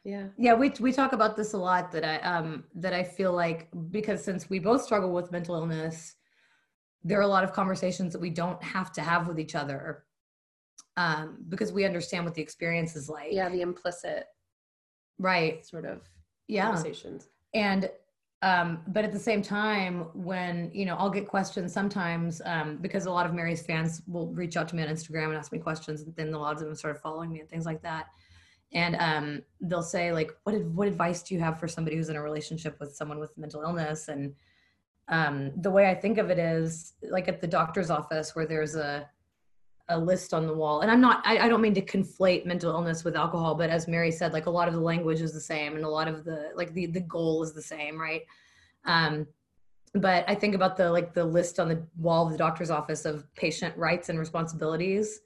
Yeah. 0.04 0.28
Yeah. 0.38 0.54
We, 0.54 0.72
we 0.80 0.91
talk 0.91 1.12
about 1.14 1.36
this 1.36 1.54
a 1.54 1.58
lot 1.58 1.91
that 1.91 2.06
I, 2.06 2.18
um, 2.18 2.64
that 2.76 2.93
I 2.93 3.04
feel 3.04 3.34
like 3.34 3.68
because 3.91 4.24
since 4.24 4.49
we 4.49 4.58
both 4.58 4.82
struggle 4.82 5.12
with 5.12 5.32
mental 5.32 5.56
illness, 5.56 6.16
there 7.04 7.20
are 7.20 7.24
a 7.24 7.28
lot 7.28 7.43
of 7.43 7.52
conversations 7.52 8.14
that 8.14 8.22
we 8.22 8.30
don't 8.30 8.62
have 8.64 8.91
to 8.93 9.02
have 9.02 9.28
with 9.28 9.39
each 9.39 9.54
other 9.54 10.06
um, 10.97 11.38
because 11.49 11.72
we 11.72 11.86
understand 11.86 12.26
what 12.26 12.34
the 12.34 12.41
experience 12.41 12.95
is 12.95 13.10
like. 13.10 13.32
Yeah. 13.32 13.49
The 13.49 13.62
implicit 13.62 14.26
right. 15.22 15.65
sort 15.65 15.86
of 15.86 16.01
yeah. 16.47 16.65
conversations. 16.65 17.30
And 17.53 17.89
um, 18.43 18.80
but 18.88 19.05
at 19.05 19.11
the 19.11 19.19
same 19.19 19.43
time 19.43 20.07
when 20.13 20.72
you 20.74 20.86
know 20.86 20.95
i'll 20.95 21.11
get 21.11 21.28
questions 21.28 21.72
sometimes 21.72 22.41
um, 22.45 22.78
because 22.78 23.05
a 23.05 23.11
lot 23.11 23.28
of 23.28 23.36
mary's 23.36 23.61
fans 23.61 24.01
will 24.07 24.28
reach 24.34 24.57
out 24.57 24.67
to 24.69 24.76
me 24.76 24.82
on 24.82 24.89
instagram 24.89 25.26
and 25.26 25.36
ask 25.36 25.51
me 25.51 25.59
questions 25.59 26.01
and 26.01 26.15
then 26.15 26.34
a 26.34 26.39
lot 26.39 26.53
of 26.53 26.59
them 26.59 26.74
started 26.74 26.99
following 26.99 27.32
me 27.32 27.39
and 27.39 27.49
things 27.49 27.65
like 27.65 27.82
that. 27.84 28.07
And 28.74 28.95
um, 28.95 29.41
they'll 29.59 29.84
say 29.84 30.13
like 30.13 30.32
what 30.43 30.59
what 30.65 30.88
advice 30.88 31.22
do 31.24 31.36
you 31.36 31.41
have 31.41 31.59
for 31.59 31.67
somebody 31.67 31.97
who's 31.97 32.09
in 32.09 32.15
a 32.15 32.22
relationship 32.22 32.80
with 32.80 32.95
someone 32.95 33.19
with 33.19 33.38
mental 33.38 33.61
illness? 33.61 34.07
And 34.07 34.34
um, 35.09 35.51
the 35.57 35.69
way 35.69 35.89
i 35.89 35.93
think 35.93 36.17
of 36.17 36.30
it 36.30 36.39
is 36.39 36.93
like 37.03 37.28
at 37.28 37.41
the 37.41 37.47
doctor's 37.47 37.89
office 37.89 38.34
where 38.34 38.47
there's 38.47 38.76
a 38.76 39.09
a 39.92 39.98
list 39.98 40.34
on 40.34 40.48
the 40.48 40.54
wall. 40.54 40.82
And 40.82 40.89
I'm 40.89 41.02
not, 41.02 41.22
I, 41.26 41.39
I, 41.39 41.48
don't 41.50 41.62
mean 41.62 41.74
to 41.76 41.82
conflate 41.82 42.46
mental 42.46 42.72
illness 42.72 43.04
with 43.04 43.16
alcohol, 43.16 43.56
but 43.56 43.70
as 43.70 43.88
Mary 43.88 44.12
said, 44.12 44.34
like 44.34 44.46
a 44.46 44.50
lot 44.50 44.68
of 44.68 44.74
the 44.74 44.80
language 44.80 45.22
is 45.22 45.34
the 45.34 45.42
same 45.42 45.76
and 45.76 45.84
a 45.84 45.89
lot 45.89 46.08
of 46.08 46.24
the, 46.24 46.52
like 46.56 46.74
the, 46.74 46.88
the 46.88 47.02
goal 47.02 47.44
is 47.44 47.54
the 47.54 47.62
same, 47.62 48.00
right? 48.00 48.22
Um, 48.86 49.28
but 49.94 50.24
I 50.28 50.36
think 50.36 50.56
about 50.56 50.78
the, 50.78 50.89
like 50.89 51.14
the 51.14 51.26
list 51.26 51.60
on 51.60 51.68
the 51.68 51.86
wall 51.98 52.26
of 52.26 52.32
the 52.32 52.38
doctor's 52.38 52.72
office 52.72 53.06
of 53.06 53.26
patient 53.36 53.76
rights 53.78 54.10
and 54.10 54.18
responsibilities. 54.18 55.20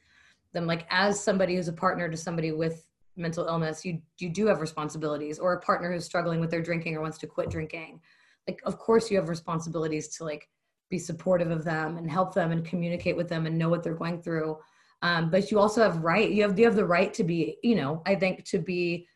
Then 0.53 0.65
like 0.65 0.87
as 0.89 1.23
somebody 1.23 1.55
who's 1.55 1.67
a 1.67 1.73
partner 1.73 2.09
to 2.09 2.17
somebody 2.17 2.51
with 2.51 2.87
mental 3.15 3.45
illness, 3.45 3.85
you, 3.85 4.01
you 4.19 4.29
do 4.29 4.47
have 4.47 4.61
responsibilities 4.61 5.37
or 5.37 5.53
a 5.53 5.61
partner 5.61 5.93
who's 5.93 6.05
struggling 6.05 6.39
with 6.39 6.49
their 6.49 6.61
drinking 6.61 6.95
or 6.95 7.01
wants 7.01 7.19
to 7.19 7.27
quit 7.27 7.49
drinking. 7.49 8.01
Like, 8.47 8.61
of 8.65 8.77
course 8.77 9.09
you 9.11 9.17
have 9.17 9.29
responsibilities 9.29 10.07
to 10.17 10.23
like 10.23 10.49
be 10.89 10.99
supportive 10.99 11.51
of 11.51 11.63
them 11.63 11.97
and 11.97 12.09
help 12.09 12.33
them 12.33 12.51
and 12.51 12.65
communicate 12.65 13.15
with 13.15 13.27
them 13.27 13.45
and 13.45 13.57
know 13.57 13.69
what 13.69 13.83
they're 13.83 13.93
going 13.93 14.21
through 14.21 14.57
um, 15.01 15.29
but 15.29 15.51
you 15.51 15.59
also 15.59 15.81
have 15.81 16.03
right 16.03 16.31
you 16.31 16.41
have 16.41 16.57
you 16.57 16.65
have 16.65 16.75
the 16.75 16.85
right 16.85 17.13
to 17.13 17.23
be 17.23 17.57
you 17.63 17.75
know 17.75 18.01
i 18.05 18.15
think 18.15 18.43
to 18.43 18.59
be 18.59 19.07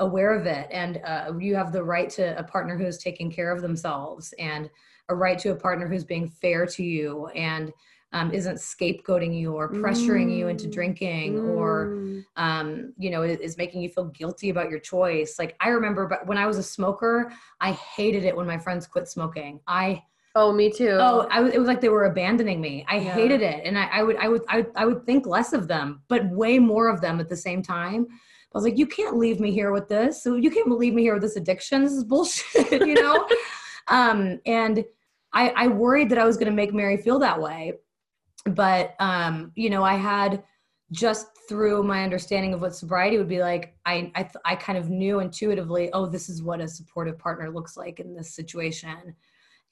aware 0.00 0.32
of 0.32 0.46
it 0.46 0.68
and 0.70 1.00
uh, 1.04 1.32
you 1.38 1.54
have 1.54 1.72
the 1.72 1.82
right 1.82 2.10
to 2.10 2.38
a 2.38 2.42
partner 2.42 2.76
who's 2.76 2.98
taking 2.98 3.30
care 3.30 3.50
of 3.50 3.62
themselves 3.62 4.32
and 4.38 4.70
a 5.08 5.14
right 5.14 5.38
to 5.38 5.50
a 5.50 5.56
partner 5.56 5.88
who's 5.88 6.04
being 6.04 6.28
fair 6.28 6.66
to 6.66 6.84
you 6.84 7.26
and 7.28 7.72
um, 8.12 8.32
isn't 8.32 8.56
scapegoating 8.56 9.38
you 9.38 9.52
or 9.54 9.70
pressuring 9.70 10.28
mm. 10.28 10.38
you 10.38 10.48
into 10.48 10.66
mm. 10.66 10.72
drinking 10.72 11.34
mm. 11.34 11.56
or 11.56 12.24
um, 12.36 12.94
you 12.96 13.10
know 13.10 13.22
is 13.22 13.56
making 13.58 13.82
you 13.82 13.88
feel 13.88 14.06
guilty 14.06 14.50
about 14.50 14.70
your 14.70 14.78
choice 14.78 15.38
like 15.38 15.56
i 15.60 15.68
remember 15.68 16.06
but 16.06 16.26
when 16.26 16.38
i 16.38 16.46
was 16.46 16.58
a 16.58 16.62
smoker 16.62 17.32
i 17.60 17.72
hated 17.72 18.24
it 18.24 18.34
when 18.34 18.46
my 18.46 18.58
friends 18.58 18.86
quit 18.86 19.08
smoking 19.08 19.60
i 19.66 20.02
Oh, 20.40 20.52
me 20.52 20.70
too. 20.70 20.96
Oh, 21.00 21.26
I 21.32 21.44
it 21.48 21.58
was 21.58 21.66
like 21.66 21.80
they 21.80 21.88
were 21.88 22.04
abandoning 22.04 22.60
me. 22.60 22.84
I 22.88 22.98
yeah. 22.98 23.12
hated 23.12 23.42
it. 23.42 23.62
And 23.64 23.76
I, 23.76 23.86
I, 23.86 24.02
would, 24.04 24.16
I 24.16 24.28
would, 24.28 24.42
I, 24.48 24.66
I 24.76 24.86
would 24.86 25.04
think 25.04 25.26
less 25.26 25.52
of 25.52 25.66
them, 25.66 26.02
but 26.06 26.30
way 26.30 26.60
more 26.60 26.88
of 26.88 27.00
them 27.00 27.18
at 27.18 27.28
the 27.28 27.36
same 27.36 27.60
time. 27.60 28.06
I 28.08 28.56
was 28.56 28.62
like, 28.62 28.78
you 28.78 28.86
can't 28.86 29.16
leave 29.16 29.40
me 29.40 29.50
here 29.50 29.72
with 29.72 29.88
this. 29.88 30.22
So 30.22 30.36
you 30.36 30.48
can't 30.52 30.70
leave 30.70 30.94
me 30.94 31.02
here 31.02 31.14
with 31.14 31.24
this 31.24 31.34
addiction. 31.34 31.82
This 31.82 31.92
is 31.92 32.04
bullshit, 32.04 32.70
you 32.86 32.94
know? 32.94 33.28
um, 33.88 34.38
and 34.46 34.84
I, 35.32 35.50
I 35.50 35.66
worried 35.66 36.08
that 36.10 36.18
I 36.18 36.24
was 36.24 36.36
going 36.36 36.46
to 36.46 36.54
make 36.54 36.72
Mary 36.72 36.98
feel 36.98 37.18
that 37.18 37.40
way. 37.42 37.72
But, 38.46 38.94
um, 39.00 39.50
you 39.56 39.70
know, 39.70 39.82
I 39.82 39.96
had 39.96 40.44
just 40.92 41.26
through 41.48 41.82
my 41.82 42.04
understanding 42.04 42.54
of 42.54 42.60
what 42.60 42.76
sobriety 42.76 43.18
would 43.18 43.28
be 43.28 43.40
like, 43.40 43.74
I, 43.84 44.12
I, 44.14 44.30
I 44.44 44.54
kind 44.54 44.78
of 44.78 44.88
knew 44.88 45.18
intuitively, 45.18 45.90
oh, 45.92 46.06
this 46.06 46.28
is 46.28 46.44
what 46.44 46.60
a 46.60 46.68
supportive 46.68 47.18
partner 47.18 47.50
looks 47.50 47.76
like 47.76 47.98
in 47.98 48.14
this 48.14 48.36
situation 48.36 49.16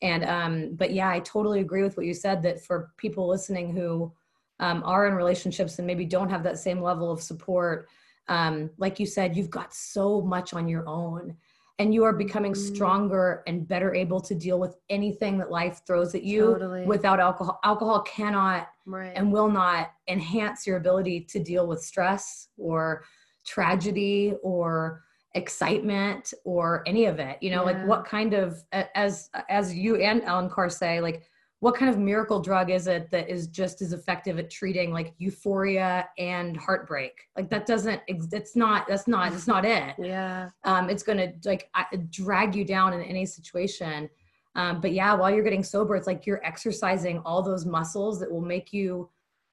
and 0.03 0.25
um, 0.25 0.75
but 0.75 0.93
yeah, 0.93 1.09
I 1.09 1.21
totally 1.21 1.61
agree 1.61 1.83
with 1.83 1.97
what 1.97 2.07
you 2.07 2.15
said 2.15 2.43
that 2.43 2.61
for 2.61 2.93
people 2.97 3.29
listening 3.29 3.75
who 3.75 4.13
um, 4.61 4.83
are 4.85 5.07
in 5.07 5.15
relationships 5.15 5.79
and 5.79 5.87
maybe 5.87 6.05
don't 6.05 6.31
have 6.31 6.43
that 6.43 6.59
same 6.59 6.81
level 6.81 7.11
of 7.11 7.23
support, 7.23 7.89
um, 8.29 8.71
like 8.79 9.01
you 9.01 9.07
said, 9.07 9.37
you've 9.37 9.51
got 9.51 9.73
so 9.73 10.21
much 10.21 10.53
on 10.55 10.69
your 10.69 10.87
own 10.89 11.37
and 11.79 11.93
you 11.93 12.05
are 12.05 12.13
becoming 12.13 12.53
mm-hmm. 12.53 12.75
stronger 12.75 13.43
and 13.47 13.69
better 13.69 13.95
able 13.95 14.21
to 14.21 14.35
deal 14.35 14.59
with 14.59 14.77
anything 14.89 15.39
that 15.39 15.51
life 15.51 15.83
throws 15.87 16.15
at 16.15 16.23
you 16.23 16.53
totally. 16.53 16.85
without 16.85 17.21
alcohol 17.21 17.61
alcohol 17.65 18.01
cannot 18.03 18.69
right. 18.87 19.13
and 19.15 19.31
will 19.31 19.51
not 19.51 19.93
enhance 20.09 20.67
your 20.67 20.79
ability 20.79 21.21
to 21.21 21.39
deal 21.39 21.67
with 21.67 21.83
stress 21.83 22.49
or 22.57 23.05
tragedy 23.45 24.35
or 24.43 25.03
excitement 25.37 26.33
or 26.45 26.83
any 26.87 27.05
of 27.05 27.19
it 27.19 27.37
you 27.41 27.51
know 27.51 27.67
yeah. 27.67 27.73
like 27.73 27.87
what 27.87 28.05
kind 28.05 28.35
of 28.35 28.65
as 28.73 29.31
as 29.49 29.75
you 29.75 29.97
and 29.97 30.23
Allen 30.25 30.49
Carr 30.49 30.69
say 30.69 31.01
like 31.01 31.23
what 31.61 31.75
kind 31.75 31.91
of 31.91 31.99
miracle 31.99 32.41
drug 32.41 32.71
is 32.71 32.87
it 32.87 33.11
that 33.11 33.31
is 33.31 33.47
just 33.47 33.81
as 33.81 33.93
effective 33.93 34.39
at 34.39 34.51
treating 34.51 34.93
like 34.93 35.15
euphoria 35.19 36.09
and 36.19 36.57
heartbreak? 36.57 37.23
Like 37.35 37.49
that 37.51 37.67
doesn't 37.67 38.01
it's 38.07 38.55
not 38.57 38.87
that's 38.87 39.09
not 39.09 39.33
it's 39.33 39.47
not 39.47 39.65
it. 39.65 39.95
Yeah. 39.99 40.51
Um 40.65 40.91
it's 40.91 41.03
gonna 41.03 41.33
like 41.45 41.71
drag 42.11 42.55
you 42.55 42.65
down 42.65 42.93
in 42.93 43.03
any 43.03 43.25
situation. 43.25 44.11
Um 44.55 44.81
but 44.81 44.93
yeah 44.93 45.15
while 45.15 45.31
you're 45.31 45.45
getting 45.45 45.65
sober 45.65 45.97
it's 45.97 46.07
like 46.07 46.27
you're 46.27 46.45
exercising 46.45 47.21
all 47.21 47.43
those 47.43 47.65
muscles 47.65 48.21
that 48.21 48.31
will 48.31 48.43
make 48.43 48.73
you 48.73 49.09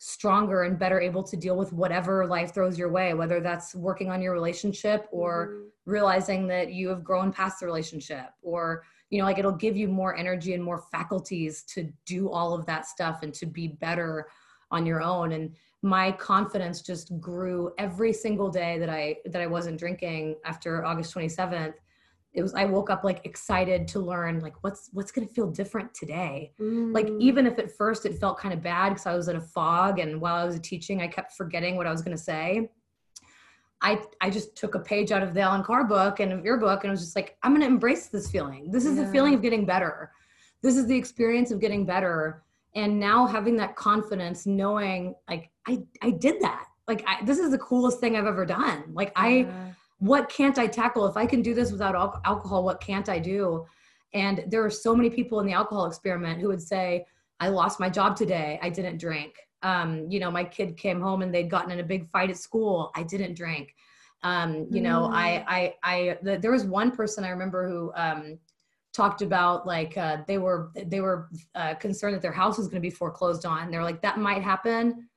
stronger 0.05 0.63
and 0.63 0.77
better 0.77 0.99
able 0.99 1.23
to 1.23 1.37
deal 1.37 1.55
with 1.55 1.71
whatever 1.71 2.27
life 2.27 2.53
throws 2.53 2.77
your 2.77 2.91
way, 2.91 3.13
whether 3.13 3.39
that's 3.39 3.73
working 3.73 4.11
on 4.11 4.21
your 4.21 4.33
relationship 4.33 5.07
or 5.11 5.47
mm-hmm. 5.47 5.67
realizing 5.85 6.45
that 6.45 6.73
you 6.73 6.89
have 6.89 7.05
grown 7.05 7.31
past 7.31 7.61
the 7.61 7.65
relationship 7.65 8.25
or 8.41 8.83
you 9.09 9.19
know 9.19 9.23
like 9.23 9.39
it'll 9.39 9.51
give 9.53 9.77
you 9.77 9.87
more 9.87 10.13
energy 10.17 10.53
and 10.55 10.61
more 10.61 10.83
faculties 10.91 11.63
to 11.63 11.89
do 12.05 12.29
all 12.29 12.53
of 12.53 12.65
that 12.65 12.85
stuff 12.85 13.23
and 13.23 13.33
to 13.33 13.45
be 13.45 13.69
better 13.69 14.27
on 14.71 14.85
your 14.85 15.01
own 15.01 15.31
and 15.31 15.55
my 15.83 16.11
confidence 16.13 16.81
just 16.81 17.17
grew 17.21 17.71
every 17.77 18.11
single 18.11 18.49
day 18.49 18.77
that 18.79 18.89
i 18.89 19.15
that 19.25 19.41
i 19.41 19.45
wasn't 19.45 19.77
drinking 19.77 20.35
after 20.45 20.83
august 20.83 21.13
27th 21.15 21.75
it 22.33 22.41
was 22.41 22.53
i 22.55 22.65
woke 22.65 22.89
up 22.89 23.03
like 23.03 23.25
excited 23.25 23.87
to 23.87 23.99
learn 23.99 24.39
like 24.39 24.55
what's 24.63 24.89
what's 24.93 25.11
going 25.11 25.27
to 25.27 25.33
feel 25.33 25.49
different 25.49 25.93
today? 25.93 26.51
Mm. 26.59 26.93
like 26.93 27.09
even 27.19 27.45
if 27.45 27.59
at 27.59 27.71
first 27.71 28.05
it 28.05 28.19
felt 28.19 28.39
kind 28.39 28.53
of 28.53 28.61
bad 28.61 28.89
because 28.89 29.05
i 29.05 29.15
was 29.15 29.27
in 29.27 29.35
a 29.35 29.41
fog 29.41 29.99
and 29.99 30.19
while 30.19 30.35
i 30.35 30.43
was 30.43 30.59
teaching 30.59 31.01
i 31.01 31.07
kept 31.07 31.33
forgetting 31.33 31.75
what 31.75 31.87
i 31.87 31.91
was 31.91 32.01
going 32.01 32.15
to 32.15 32.23
say. 32.23 32.69
I 33.81 34.01
i 34.21 34.29
just 34.29 34.55
took 34.55 34.75
a 34.75 34.79
page 34.79 35.11
out 35.11 35.23
of 35.23 35.33
the 35.33 35.41
Allen 35.41 35.63
Carr 35.63 35.83
book 35.83 36.21
and 36.21 36.31
of 36.31 36.45
your 36.45 36.57
book 36.57 36.83
and 36.83 36.91
was 36.91 37.01
just 37.01 37.15
like 37.17 37.37
i'm 37.43 37.51
going 37.51 37.61
to 37.61 37.67
embrace 37.67 38.07
this 38.07 38.31
feeling. 38.31 38.71
This 38.71 38.85
is 38.85 38.97
yeah. 38.97 39.03
the 39.03 39.11
feeling 39.11 39.33
of 39.33 39.41
getting 39.41 39.65
better. 39.65 40.11
This 40.61 40.77
is 40.77 40.87
the 40.87 40.95
experience 40.95 41.51
of 41.51 41.59
getting 41.59 41.85
better. 41.85 42.43
And 42.75 42.99
now 42.99 43.27
having 43.27 43.57
that 43.57 43.75
confidence 43.75 44.45
knowing 44.45 45.15
like 45.29 45.51
i 45.67 45.83
i 46.01 46.11
did 46.11 46.41
that. 46.41 46.65
Like 46.87 47.03
I, 47.05 47.23
this 47.25 47.39
is 47.39 47.51
the 47.51 47.57
coolest 47.57 47.99
thing 47.99 48.15
i've 48.15 48.25
ever 48.25 48.45
done. 48.45 48.85
Like 48.93 49.09
yeah. 49.09 49.21
i 49.21 49.75
what 49.99 50.29
can't 50.29 50.57
I 50.57 50.67
tackle? 50.67 51.05
If 51.07 51.17
I 51.17 51.25
can 51.25 51.41
do 51.41 51.53
this 51.53 51.71
without 51.71 51.95
al- 51.95 52.21
alcohol, 52.25 52.63
what 52.63 52.81
can't 52.81 53.09
I 53.09 53.19
do? 53.19 53.65
And 54.13 54.43
there 54.47 54.63
are 54.63 54.69
so 54.69 54.95
many 54.95 55.09
people 55.09 55.39
in 55.39 55.45
the 55.45 55.53
alcohol 55.53 55.85
experiment 55.85 56.39
who 56.39 56.47
would 56.49 56.61
say, 56.61 57.05
I 57.39 57.49
lost 57.49 57.79
my 57.79 57.89
job 57.89 58.15
today. 58.15 58.59
I 58.61 58.69
didn't 58.69 58.99
drink. 58.99 59.35
Um, 59.63 60.05
you 60.09 60.19
know, 60.19 60.29
my 60.29 60.43
kid 60.43 60.77
came 60.77 61.01
home 61.01 61.21
and 61.21 61.33
they'd 61.33 61.49
gotten 61.49 61.71
in 61.71 61.79
a 61.79 61.83
big 61.83 62.07
fight 62.09 62.29
at 62.29 62.37
school. 62.37 62.91
I 62.95 63.03
didn't 63.03 63.35
drink. 63.35 63.73
Um, 64.21 64.67
you 64.69 64.81
know, 64.81 65.09
mm. 65.09 65.13
I, 65.13 65.45
I, 65.47 65.73
I, 65.83 66.17
the, 66.21 66.37
there 66.37 66.51
was 66.51 66.63
one 66.63 66.91
person 66.91 67.23
I 67.23 67.29
remember 67.29 67.67
who, 67.67 67.91
um, 67.95 68.39
talked 68.93 69.23
about 69.23 69.65
like 69.65 69.97
uh, 69.97 70.17
they 70.27 70.37
were 70.37 70.71
they 70.75 71.01
were 71.01 71.29
uh, 71.55 71.73
concerned 71.75 72.15
that 72.15 72.21
their 72.21 72.31
house 72.31 72.57
was 72.57 72.67
going 72.67 72.81
to 72.81 72.87
be 72.87 72.91
foreclosed 72.91 73.45
on. 73.45 73.71
They're 73.71 73.83
like 73.83 74.01
that 74.03 74.19
might 74.19 74.43
happen, 74.43 75.09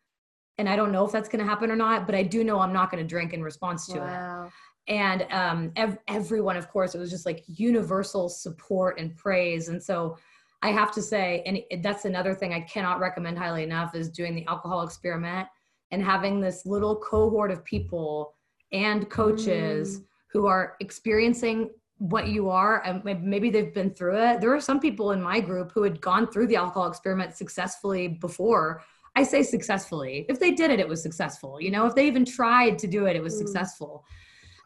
and 0.59 0.69
I 0.69 0.77
don't 0.77 0.93
know 0.93 1.05
if 1.05 1.13
that's 1.13 1.29
going 1.29 1.45
to 1.45 1.49
happen 1.49 1.71
or 1.71 1.77
not. 1.77 2.07
But 2.07 2.15
I 2.15 2.23
do 2.23 2.43
know 2.43 2.59
I'm 2.59 2.73
not 2.73 2.91
going 2.91 3.03
to 3.03 3.09
drink 3.09 3.33
in 3.33 3.43
response 3.43 3.87
to 3.89 3.99
wow. 3.99 4.47
it 4.47 4.53
and 4.89 5.27
um, 5.31 5.73
ev- 5.77 5.99
everyone 6.09 6.57
of 6.57 6.69
course 6.69 6.95
it 6.95 6.99
was 6.99 7.11
just 7.11 7.27
like 7.27 7.45
universal 7.47 8.29
support 8.29 8.99
and 8.99 9.17
praise 9.17 9.69
and 9.69 9.83
so 9.83 10.17
i 10.63 10.71
have 10.71 10.93
to 10.93 11.03
say 11.03 11.43
and 11.47 11.83
that's 11.83 12.05
another 12.05 12.35
thing 12.35 12.53
i 12.53 12.61
cannot 12.61 13.01
recommend 13.01 13.37
highly 13.37 13.63
enough 13.63 13.95
is 13.95 14.09
doing 14.09 14.35
the 14.35 14.47
alcohol 14.47 14.83
experiment 14.83 15.49
and 15.91 16.03
having 16.03 16.41
this 16.41 16.67
little 16.67 16.97
cohort 16.97 17.51
of 17.51 17.65
people 17.65 18.35
and 18.73 19.09
coaches 19.11 20.01
mm. 20.01 20.05
who 20.29 20.47
are 20.47 20.77
experiencing 20.81 21.71
what 21.99 22.29
you 22.29 22.51
are 22.51 22.83
and 22.85 23.03
maybe 23.23 23.49
they've 23.49 23.73
been 23.73 23.91
through 23.91 24.17
it 24.17 24.41
there 24.41 24.55
are 24.55 24.61
some 24.61 24.79
people 24.79 25.13
in 25.13 25.23
my 25.23 25.41
group 25.41 25.73
who 25.73 25.83
had 25.83 26.01
gone 26.01 26.27
through 26.27 26.47
the 26.47 26.57
alcohol 26.57 26.89
experiment 26.89 27.35
successfully 27.35 28.07
before 28.07 28.83
i 29.15 29.23
say 29.23 29.43
successfully 29.43 30.27
if 30.29 30.39
they 30.39 30.53
did 30.53 30.71
it 30.71 30.79
it 30.79 30.87
was 30.87 31.03
successful 31.03 31.59
you 31.59 31.71
know 31.71 31.87
if 31.87 31.95
they 31.95 32.07
even 32.07 32.25
tried 32.25 32.79
to 32.79 32.87
do 32.87 33.07
it 33.07 33.17
it 33.17 33.23
was 33.23 33.35
mm. 33.35 33.39
successful. 33.39 34.05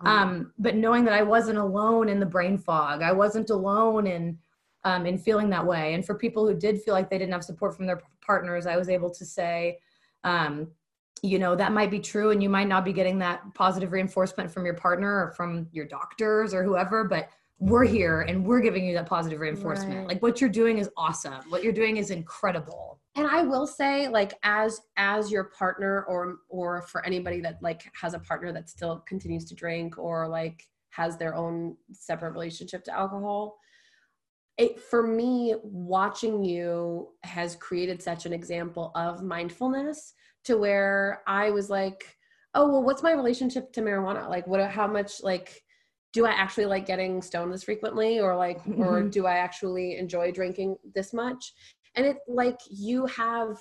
Um, 0.05 0.53
but 0.59 0.77
knowing 0.77 1.05
that 1.05 1.15
I 1.15 1.23
wasn't 1.23 1.59
alone 1.59 2.09
in 2.09 2.21
the 2.21 2.27
brain 2.27 2.57
fog, 2.57 3.03
I 3.03 3.13
wasn't 3.13 3.51
alone 3.51 4.07
in 4.07 4.39
um, 4.85 5.05
in 5.05 5.19
feeling 5.19 5.51
that 5.51 5.67
way. 5.67 5.93
And 5.93 6.05
for 6.05 6.15
people 6.15 6.47
who 6.47 6.55
did 6.55 6.81
feel 6.81 6.95
like 6.95 7.11
they 7.11 7.19
didn't 7.19 7.33
have 7.33 7.45
support 7.45 7.77
from 7.77 7.87
their 7.87 8.01
partners, 8.25 8.67
I 8.67 8.79
was 8.79 8.89
able 8.89 9.11
to 9.11 9.25
say, 9.27 9.79
um, 10.25 10.69
you 11.23 11.39
know, 11.39 11.55
that 11.55 11.73
might 11.73 11.91
be 11.91 12.01
true, 12.01 12.31
and 12.31 12.43
you 12.43 12.49
might 12.49 12.69
not 12.69 12.83
be 12.85 12.93
getting 12.95 13.19
that 13.19 13.43
positive 13.55 13.93
reinforcement 13.93 14.51
from 14.51 14.65
your 14.65 14.75
partner 14.75 15.27
or 15.27 15.33
from 15.33 15.69
your 15.73 15.85
doctors 15.85 16.55
or 16.55 16.65
whoever, 16.65 17.05
but 17.05 17.29
we're 17.59 17.85
here 17.85 18.23
and 18.23 18.43
we're 18.43 18.61
giving 18.61 18.87
you 18.87 18.95
that 18.95 19.05
positive 19.05 19.39
reinforcement. 19.39 19.99
Right. 19.99 20.09
Like 20.09 20.23
what 20.23 20.41
you're 20.41 20.49
doing 20.49 20.79
is 20.79 20.89
awesome. 20.97 21.43
What 21.51 21.63
you're 21.63 21.75
doing 21.75 21.99
is 21.99 22.11
incredible 22.11 23.00
and 23.21 23.29
i 23.29 23.43
will 23.43 23.67
say 23.67 24.09
like 24.09 24.35
as 24.43 24.81
as 24.97 25.31
your 25.31 25.45
partner 25.45 26.05
or 26.09 26.39
or 26.49 26.83
for 26.83 27.05
anybody 27.05 27.41
that 27.41 27.59
like 27.63 27.83
has 28.01 28.15
a 28.15 28.19
partner 28.19 28.53
that 28.53 28.69
still 28.69 29.05
continues 29.07 29.45
to 29.45 29.55
drink 29.55 29.99
or 29.99 30.29
like 30.29 30.65
has 30.91 31.17
their 31.17 31.35
own 31.35 31.77
separate 31.93 32.33
relationship 32.33 32.83
to 32.85 32.97
alcohol 32.97 33.57
it 34.59 34.81
for 34.81 35.07
me 35.07 35.55
watching 35.63 36.45
you 36.45 37.09
has 37.23 37.57
created 37.57 38.03
such 38.03 38.27
an 38.27 38.33
example 38.33 38.91
of 38.95 39.23
mindfulness 39.23 40.15
to 40.45 40.57
where 40.57 41.23
i 41.27 41.51
was 41.51 41.71
like 41.71 42.17
oh 42.55 42.69
well 42.69 42.83
what's 42.83 43.03
my 43.03 43.13
relationship 43.13 43.73
to 43.73 43.81
marijuana? 43.81 44.29
Like 44.29 44.47
what 44.47 44.69
how 44.71 44.87
much 44.87 45.23
like 45.23 45.63
do 46.13 46.27
i 46.27 46.31
actually 46.31 46.67
like 46.67 46.87
getting 46.87 47.23
stoned 47.23 47.53
this 47.53 47.65
frequently? 47.65 48.21
Or 48.21 48.37
like 48.37 48.59
mm-hmm. 48.65 48.83
or 48.83 49.03
do 49.03 49.27
i 49.27 49.37
actually 49.37 49.97
enjoy 49.97 50.33
drinking 50.33 50.77
this 50.95 51.13
much 51.13 51.53
and 51.97 52.07
it 52.07 52.19
like 52.29 52.59
you 52.71 53.07
have 53.07 53.59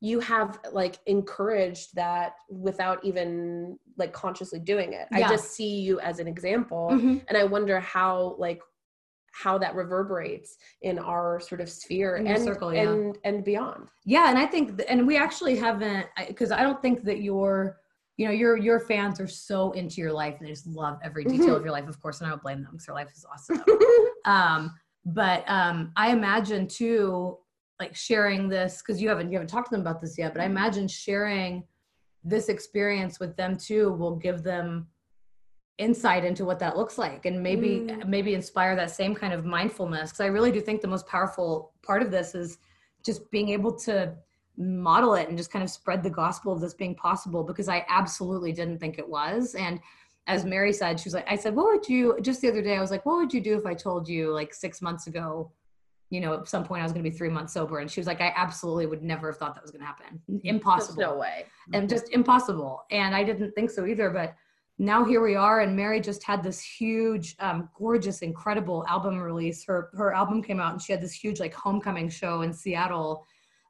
you 0.00 0.20
have 0.20 0.58
like 0.72 0.98
encouraged 1.06 1.94
that 1.94 2.34
without 2.50 3.02
even 3.04 3.78
like 3.96 4.12
consciously 4.12 4.58
doing 4.58 4.92
it 4.92 5.08
yeah. 5.12 5.26
i 5.26 5.28
just 5.28 5.52
see 5.52 5.80
you 5.80 5.98
as 6.00 6.18
an 6.18 6.26
example 6.28 6.90
mm-hmm. 6.92 7.16
and 7.28 7.36
i 7.36 7.44
wonder 7.44 7.80
how 7.80 8.36
like 8.38 8.60
how 9.32 9.58
that 9.58 9.74
reverberates 9.74 10.56
in 10.82 10.98
our 10.98 11.38
sort 11.40 11.60
of 11.60 11.68
sphere 11.68 12.16
and 12.16 12.42
circle, 12.42 12.72
yeah. 12.72 12.88
and 12.88 13.18
and 13.24 13.44
beyond 13.44 13.88
yeah 14.04 14.28
and 14.30 14.38
i 14.38 14.46
think 14.46 14.76
th- 14.76 14.88
and 14.88 15.06
we 15.06 15.16
actually 15.16 15.56
haven't 15.56 16.06
because 16.28 16.50
I, 16.50 16.60
I 16.60 16.62
don't 16.62 16.80
think 16.80 17.04
that 17.04 17.20
your 17.20 17.78
you 18.16 18.26
know 18.26 18.32
your 18.32 18.56
your 18.56 18.80
fans 18.80 19.20
are 19.20 19.28
so 19.28 19.72
into 19.72 20.00
your 20.00 20.12
life 20.12 20.36
and 20.38 20.46
they 20.46 20.52
just 20.52 20.66
love 20.66 20.98
every 21.02 21.24
detail 21.24 21.46
mm-hmm. 21.46 21.54
of 21.56 21.62
your 21.62 21.72
life 21.72 21.88
of 21.88 22.00
course 22.00 22.20
and 22.20 22.26
i 22.26 22.30
don't 22.30 22.42
blame 22.42 22.62
them 22.62 22.72
because 22.72 22.86
their 22.86 22.94
life 22.94 23.10
is 23.14 23.26
awesome 23.30 23.62
um 24.24 24.74
but 25.04 25.44
um 25.48 25.92
i 25.96 26.10
imagine 26.10 26.66
too 26.66 27.36
like 27.80 27.94
sharing 27.94 28.48
this 28.48 28.82
because 28.82 29.00
you 29.00 29.08
haven't 29.08 29.30
you 29.30 29.36
haven't 29.36 29.48
talked 29.48 29.68
to 29.68 29.74
them 29.74 29.80
about 29.80 30.00
this 30.00 30.16
yet 30.18 30.32
but 30.32 30.40
i 30.40 30.44
mm-hmm. 30.44 30.56
imagine 30.56 30.88
sharing 30.88 31.62
this 32.24 32.48
experience 32.48 33.20
with 33.20 33.36
them 33.36 33.56
too 33.56 33.92
will 33.92 34.16
give 34.16 34.42
them 34.42 34.86
insight 35.78 36.24
into 36.24 36.44
what 36.44 36.58
that 36.58 36.76
looks 36.76 36.96
like 36.96 37.26
and 37.26 37.42
maybe 37.42 37.86
mm. 37.86 38.06
maybe 38.06 38.34
inspire 38.34 38.74
that 38.74 38.90
same 38.90 39.14
kind 39.14 39.34
of 39.34 39.44
mindfulness 39.44 40.10
because 40.10 40.20
i 40.20 40.26
really 40.26 40.50
do 40.50 40.60
think 40.60 40.80
the 40.80 40.88
most 40.88 41.06
powerful 41.06 41.72
part 41.82 42.02
of 42.02 42.10
this 42.10 42.34
is 42.34 42.58
just 43.04 43.30
being 43.30 43.50
able 43.50 43.72
to 43.72 44.12
model 44.56 45.14
it 45.14 45.28
and 45.28 45.36
just 45.36 45.52
kind 45.52 45.62
of 45.62 45.70
spread 45.70 46.02
the 46.02 46.08
gospel 46.08 46.52
of 46.52 46.62
this 46.62 46.72
being 46.72 46.94
possible 46.94 47.44
because 47.44 47.68
i 47.68 47.84
absolutely 47.90 48.52
didn't 48.52 48.78
think 48.78 48.98
it 48.98 49.06
was 49.06 49.54
and 49.54 49.78
as 50.28 50.46
mary 50.46 50.72
said 50.72 50.98
she 50.98 51.06
was 51.06 51.14
like 51.14 51.30
i 51.30 51.36
said 51.36 51.54
what 51.54 51.66
would 51.66 51.86
you 51.86 52.18
just 52.22 52.40
the 52.40 52.48
other 52.48 52.62
day 52.62 52.76
i 52.76 52.80
was 52.80 52.90
like 52.90 53.04
what 53.04 53.16
would 53.18 53.34
you 53.34 53.42
do 53.42 53.58
if 53.58 53.66
i 53.66 53.74
told 53.74 54.08
you 54.08 54.32
like 54.32 54.54
six 54.54 54.80
months 54.80 55.06
ago 55.08 55.52
you 56.10 56.20
know, 56.20 56.34
at 56.34 56.48
some 56.48 56.64
point 56.64 56.80
I 56.80 56.84
was 56.84 56.92
going 56.92 57.04
to 57.04 57.10
be 57.10 57.16
three 57.16 57.28
months 57.28 57.52
sober. 57.52 57.80
And 57.80 57.90
she 57.90 57.98
was 57.98 58.06
like, 58.06 58.20
I 58.20 58.32
absolutely 58.36 58.86
would 58.86 59.02
never 59.02 59.28
have 59.28 59.38
thought 59.38 59.54
that 59.54 59.62
was 59.62 59.72
going 59.72 59.80
to 59.80 59.86
happen. 59.86 60.20
Impossible. 60.44 60.96
There's 60.96 61.10
no 61.10 61.16
way. 61.16 61.46
And 61.72 61.88
just 61.88 62.10
impossible. 62.12 62.84
And 62.90 63.14
I 63.14 63.24
didn't 63.24 63.52
think 63.52 63.70
so 63.70 63.86
either. 63.86 64.10
But 64.10 64.36
now 64.78 65.04
here 65.04 65.22
we 65.22 65.34
are. 65.34 65.60
And 65.60 65.74
Mary 65.74 66.00
just 66.00 66.22
had 66.22 66.44
this 66.44 66.60
huge, 66.60 67.34
um, 67.40 67.68
gorgeous, 67.76 68.22
incredible 68.22 68.84
album 68.88 69.18
release. 69.18 69.64
Her, 69.64 69.90
her 69.94 70.14
album 70.14 70.42
came 70.42 70.60
out 70.60 70.72
and 70.72 70.82
she 70.82 70.92
had 70.92 71.02
this 71.02 71.12
huge 71.12 71.40
like 71.40 71.54
homecoming 71.54 72.08
show 72.08 72.42
in 72.42 72.52
Seattle 72.52 73.26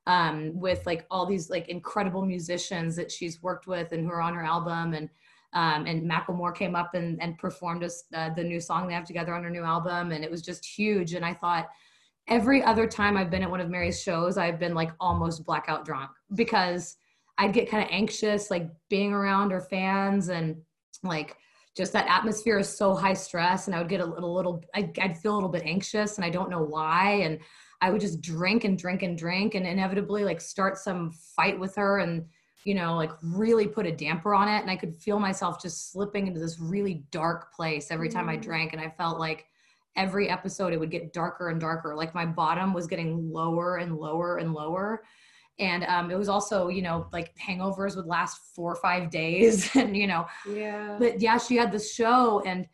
um, 0.07 0.59
with 0.61 0.85
like 0.85 1.07
all 1.11 1.25
these 1.25 1.49
like 1.49 1.69
incredible 1.69 2.25
musicians 2.25 2.97
that 2.97 3.11
she's 3.11 3.43
worked 3.43 3.67
with 3.67 3.93
and 3.93 4.05
who 4.05 4.11
are 4.11 4.21
on 4.21 4.35
her 4.35 4.45
album. 4.45 4.93
And, 4.93 5.09
um, 5.55 5.87
and 5.87 6.11
Macklemore 6.11 6.55
came 6.55 6.77
up 6.77 6.95
and, 6.95 7.21
and 7.23 7.39
performed 7.39 7.83
us 7.83 8.05
uh, 8.15 8.29
the 8.35 8.45
new 8.45 8.61
song 8.61 8.87
they 8.87 8.95
have 8.95 9.07
together 9.07 9.35
on 9.35 9.43
her 9.43 9.49
new 9.49 9.65
album. 9.65 10.13
And 10.13 10.23
it 10.23 10.31
was 10.31 10.43
just 10.43 10.67
huge. 10.67 11.15
And 11.15 11.25
I 11.25 11.33
thought, 11.33 11.71
every 12.29 12.63
other 12.63 12.87
time 12.87 13.17
I've 13.17 13.31
been 13.31 13.43
at 13.43 13.51
one 13.51 13.61
of 13.61 13.71
Mary's 13.71 14.03
shows, 14.03 14.37
I've 14.37 14.59
been 14.59 14.75
like 14.75 14.91
almost 15.01 15.45
blackout 15.45 15.85
drunk 15.85 16.11
because 16.35 16.97
I'd 17.39 17.53
get 17.53 17.71
kind 17.71 17.85
of 17.85 17.89
anxious, 17.93 18.51
like 18.51 18.69
being 18.89 19.13
around 19.13 19.51
her 19.51 19.61
fans 19.61 20.29
and 20.29 20.57
like 21.03 21.37
just 21.77 21.93
that 21.93 22.09
atmosphere 22.09 22.59
is 22.59 22.69
so 22.69 22.95
high 22.95 23.15
stress. 23.15 23.67
And 23.67 23.77
I 23.77 23.79
would 23.79 23.89
get 23.89 24.01
a 24.01 24.07
little, 24.07 24.35
little 24.35 24.65
I'd, 24.75 24.99
I'd 24.99 25.19
feel 25.19 25.35
a 25.35 25.37
little 25.37 25.51
bit 25.51 25.65
anxious 25.65 26.17
and 26.17 26.25
I 26.25 26.31
don't 26.31 26.51
know 26.51 26.63
why. 26.63 27.21
And 27.23 27.39
I 27.81 27.91
would 27.91 28.01
just 28.01 28.23
drink 28.23 28.65
and 28.65 28.79
drink 28.79 29.03
and 29.03 29.17
drink 29.17 29.55
and 29.55 29.67
inevitably 29.67 30.25
like 30.25 30.41
start 30.41 30.79
some 30.79 31.13
fight 31.37 31.61
with 31.61 31.77
her 31.77 31.99
and, 31.99 32.25
you 32.65 32.75
know, 32.75 32.97
like 32.97 33.13
really 33.23 33.69
put 33.69 33.87
a 33.87 33.93
damper 33.93 34.35
on 34.35 34.49
it. 34.49 34.63
And 34.63 34.71
I 34.71 34.77
could 34.77 34.97
feel 34.97 35.21
myself 35.21 35.61
just 35.61 35.93
slipping 35.93 36.27
into 36.27 36.41
this 36.41 36.59
really 36.59 37.05
dark 37.11 37.53
place 37.53 37.91
every 37.91 38.09
time 38.09 38.29
I 38.29 38.39
mm. 38.39 38.43
drank. 38.43 38.73
And 38.73 38.81
I 38.81 38.89
felt 38.89 39.21
like, 39.21 39.47
every 39.97 40.29
episode 40.29 40.73
it 40.73 40.81
would 40.81 40.91
get 40.91 41.13
darker 41.13 41.49
and 41.49 41.61
darker. 41.61 41.95
Like 41.95 42.15
my 42.15 42.27
bottom 42.27 42.73
was 42.73 42.87
getting 42.87 43.33
lower 43.33 43.77
and 43.77 43.97
lower 43.97 44.39
and 44.39 44.53
lower. 44.53 45.05
And 45.59 45.85
um, 45.85 46.11
it 46.11 46.19
was 46.19 46.29
also 46.29 46.69
you 46.69 46.83
know 46.83 47.09
like 47.13 47.35
hangovers 47.37 47.97
would 47.97 48.07
last 48.07 48.55
four 48.55 48.73
or 48.73 48.77
five 48.77 49.11
days 49.11 49.71
and 49.77 49.97
you 49.97 50.07
know. 50.07 50.27
Yeah. 50.49 50.97
But 50.99 51.21
yeah 51.21 51.39
she 51.39 51.57
had 51.57 51.73
this 51.73 51.93
show 51.95 52.43
and 52.47 52.67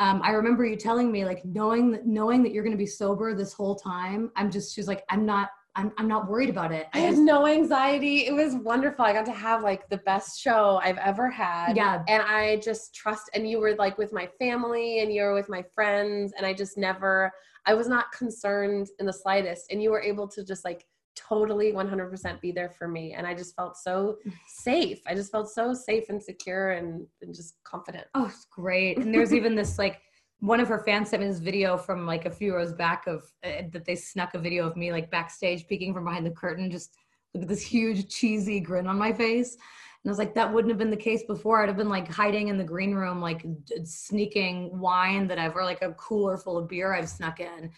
um, 0.00 0.20
i 0.24 0.30
remember 0.30 0.64
you 0.64 0.76
telling 0.76 1.12
me 1.12 1.24
like 1.24 1.44
knowing 1.44 1.92
that 1.92 2.06
knowing 2.06 2.42
that 2.42 2.52
you're 2.52 2.64
going 2.64 2.76
to 2.76 2.78
be 2.78 2.86
sober 2.86 3.34
this 3.34 3.52
whole 3.52 3.76
time 3.76 4.30
i'm 4.34 4.50
just 4.50 4.74
she's 4.74 4.88
like 4.88 5.04
i'm 5.10 5.24
not 5.24 5.50
I'm, 5.76 5.92
I'm 5.98 6.08
not 6.08 6.28
worried 6.28 6.50
about 6.50 6.72
it. 6.72 6.88
I, 6.92 6.98
I 6.98 7.02
had 7.02 7.16
no 7.16 7.46
anxiety. 7.46 8.26
It 8.26 8.32
was 8.32 8.54
wonderful. 8.54 9.04
I 9.04 9.12
got 9.12 9.26
to 9.26 9.32
have 9.32 9.62
like 9.62 9.88
the 9.88 9.98
best 9.98 10.40
show 10.40 10.80
I've 10.82 10.98
ever 10.98 11.30
had. 11.30 11.76
Yeah. 11.76 12.02
And 12.08 12.22
I 12.22 12.56
just 12.56 12.94
trust, 12.94 13.30
and 13.34 13.48
you 13.48 13.60
were 13.60 13.74
like 13.76 13.96
with 13.96 14.12
my 14.12 14.28
family 14.38 15.00
and 15.00 15.12
you 15.12 15.22
were 15.22 15.34
with 15.34 15.48
my 15.48 15.64
friends. 15.74 16.32
And 16.36 16.44
I 16.44 16.52
just 16.52 16.76
never, 16.76 17.32
I 17.66 17.74
was 17.74 17.88
not 17.88 18.10
concerned 18.12 18.88
in 18.98 19.06
the 19.06 19.12
slightest. 19.12 19.70
And 19.70 19.82
you 19.82 19.90
were 19.90 20.02
able 20.02 20.26
to 20.28 20.44
just 20.44 20.64
like 20.64 20.84
totally 21.14 21.72
100% 21.72 22.40
be 22.40 22.50
there 22.50 22.70
for 22.70 22.88
me. 22.88 23.12
And 23.12 23.26
I 23.26 23.34
just 23.34 23.54
felt 23.54 23.76
so 23.76 24.16
safe. 24.48 25.00
I 25.06 25.14
just 25.14 25.30
felt 25.30 25.50
so 25.50 25.72
safe 25.72 26.04
and 26.08 26.22
secure 26.22 26.72
and, 26.72 27.06
and 27.22 27.34
just 27.34 27.54
confident. 27.62 28.06
Oh, 28.14 28.26
it's 28.26 28.46
great. 28.50 28.98
And 28.98 29.14
there's 29.14 29.32
even 29.34 29.54
this 29.54 29.78
like, 29.78 30.00
one 30.40 30.60
of 30.60 30.68
her 30.68 30.82
fans 30.84 31.10
sent 31.10 31.22
me 31.22 31.28
this 31.28 31.38
video 31.38 31.76
from 31.76 32.06
like 32.06 32.24
a 32.24 32.30
few 32.30 32.54
rows 32.54 32.72
back 32.72 33.06
of 33.06 33.22
uh, 33.44 33.62
that 33.72 33.84
they 33.84 33.94
snuck 33.94 34.34
a 34.34 34.38
video 34.38 34.66
of 34.66 34.76
me 34.76 34.90
like 34.90 35.10
backstage 35.10 35.66
peeking 35.66 35.94
from 35.94 36.04
behind 36.04 36.24
the 36.24 36.30
curtain 36.30 36.70
just 36.70 36.96
look 37.34 37.42
at 37.42 37.48
this 37.48 37.62
huge 37.62 38.08
cheesy 38.08 38.58
grin 38.58 38.86
on 38.86 38.98
my 38.98 39.12
face. 39.12 39.54
And 39.54 40.08
i 40.08 40.10
was 40.10 40.18
like 40.18 40.34
that 40.34 40.52
wouldn't 40.52 40.70
have 40.70 40.78
been 40.78 40.90
the 40.90 40.96
case 40.96 41.22
before. 41.24 41.62
I'd 41.62 41.68
have 41.68 41.76
been 41.76 41.88
like 41.88 42.08
hiding 42.08 42.48
in 42.48 42.56
the 42.56 42.64
green 42.64 42.94
room 42.94 43.20
like 43.20 43.42
d- 43.64 43.84
sneaking 43.84 44.78
wine 44.78 45.28
that 45.28 45.38
i've 45.38 45.54
or 45.54 45.64
like 45.64 45.82
a 45.82 45.92
cooler 45.92 46.36
full 46.38 46.56
of 46.56 46.68
beer 46.68 46.94
i've 46.94 47.08
snuck 47.08 47.40
in. 47.40 47.70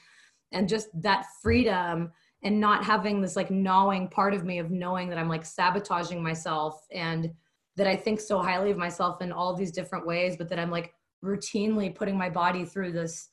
And 0.52 0.68
just 0.68 0.88
that 1.02 1.26
freedom 1.42 2.12
and 2.44 2.60
not 2.60 2.84
having 2.84 3.20
this 3.20 3.36
like 3.36 3.50
gnawing 3.50 4.08
part 4.08 4.34
of 4.34 4.44
me 4.44 4.58
of 4.58 4.70
knowing 4.70 5.08
that 5.08 5.18
i'm 5.18 5.28
like 5.28 5.44
sabotaging 5.44 6.22
myself 6.22 6.86
and 6.92 7.32
that 7.76 7.86
I 7.86 7.96
think 7.96 8.20
so 8.20 8.40
highly 8.40 8.70
of 8.70 8.76
myself 8.76 9.22
in 9.22 9.32
all 9.32 9.54
these 9.54 9.72
different 9.72 10.06
ways, 10.06 10.36
but 10.36 10.48
that 10.50 10.58
I'm 10.58 10.70
like 10.70 10.94
routinely 11.24 11.94
putting 11.94 12.18
my 12.18 12.28
body 12.28 12.64
through 12.64 12.92
this 12.92 13.30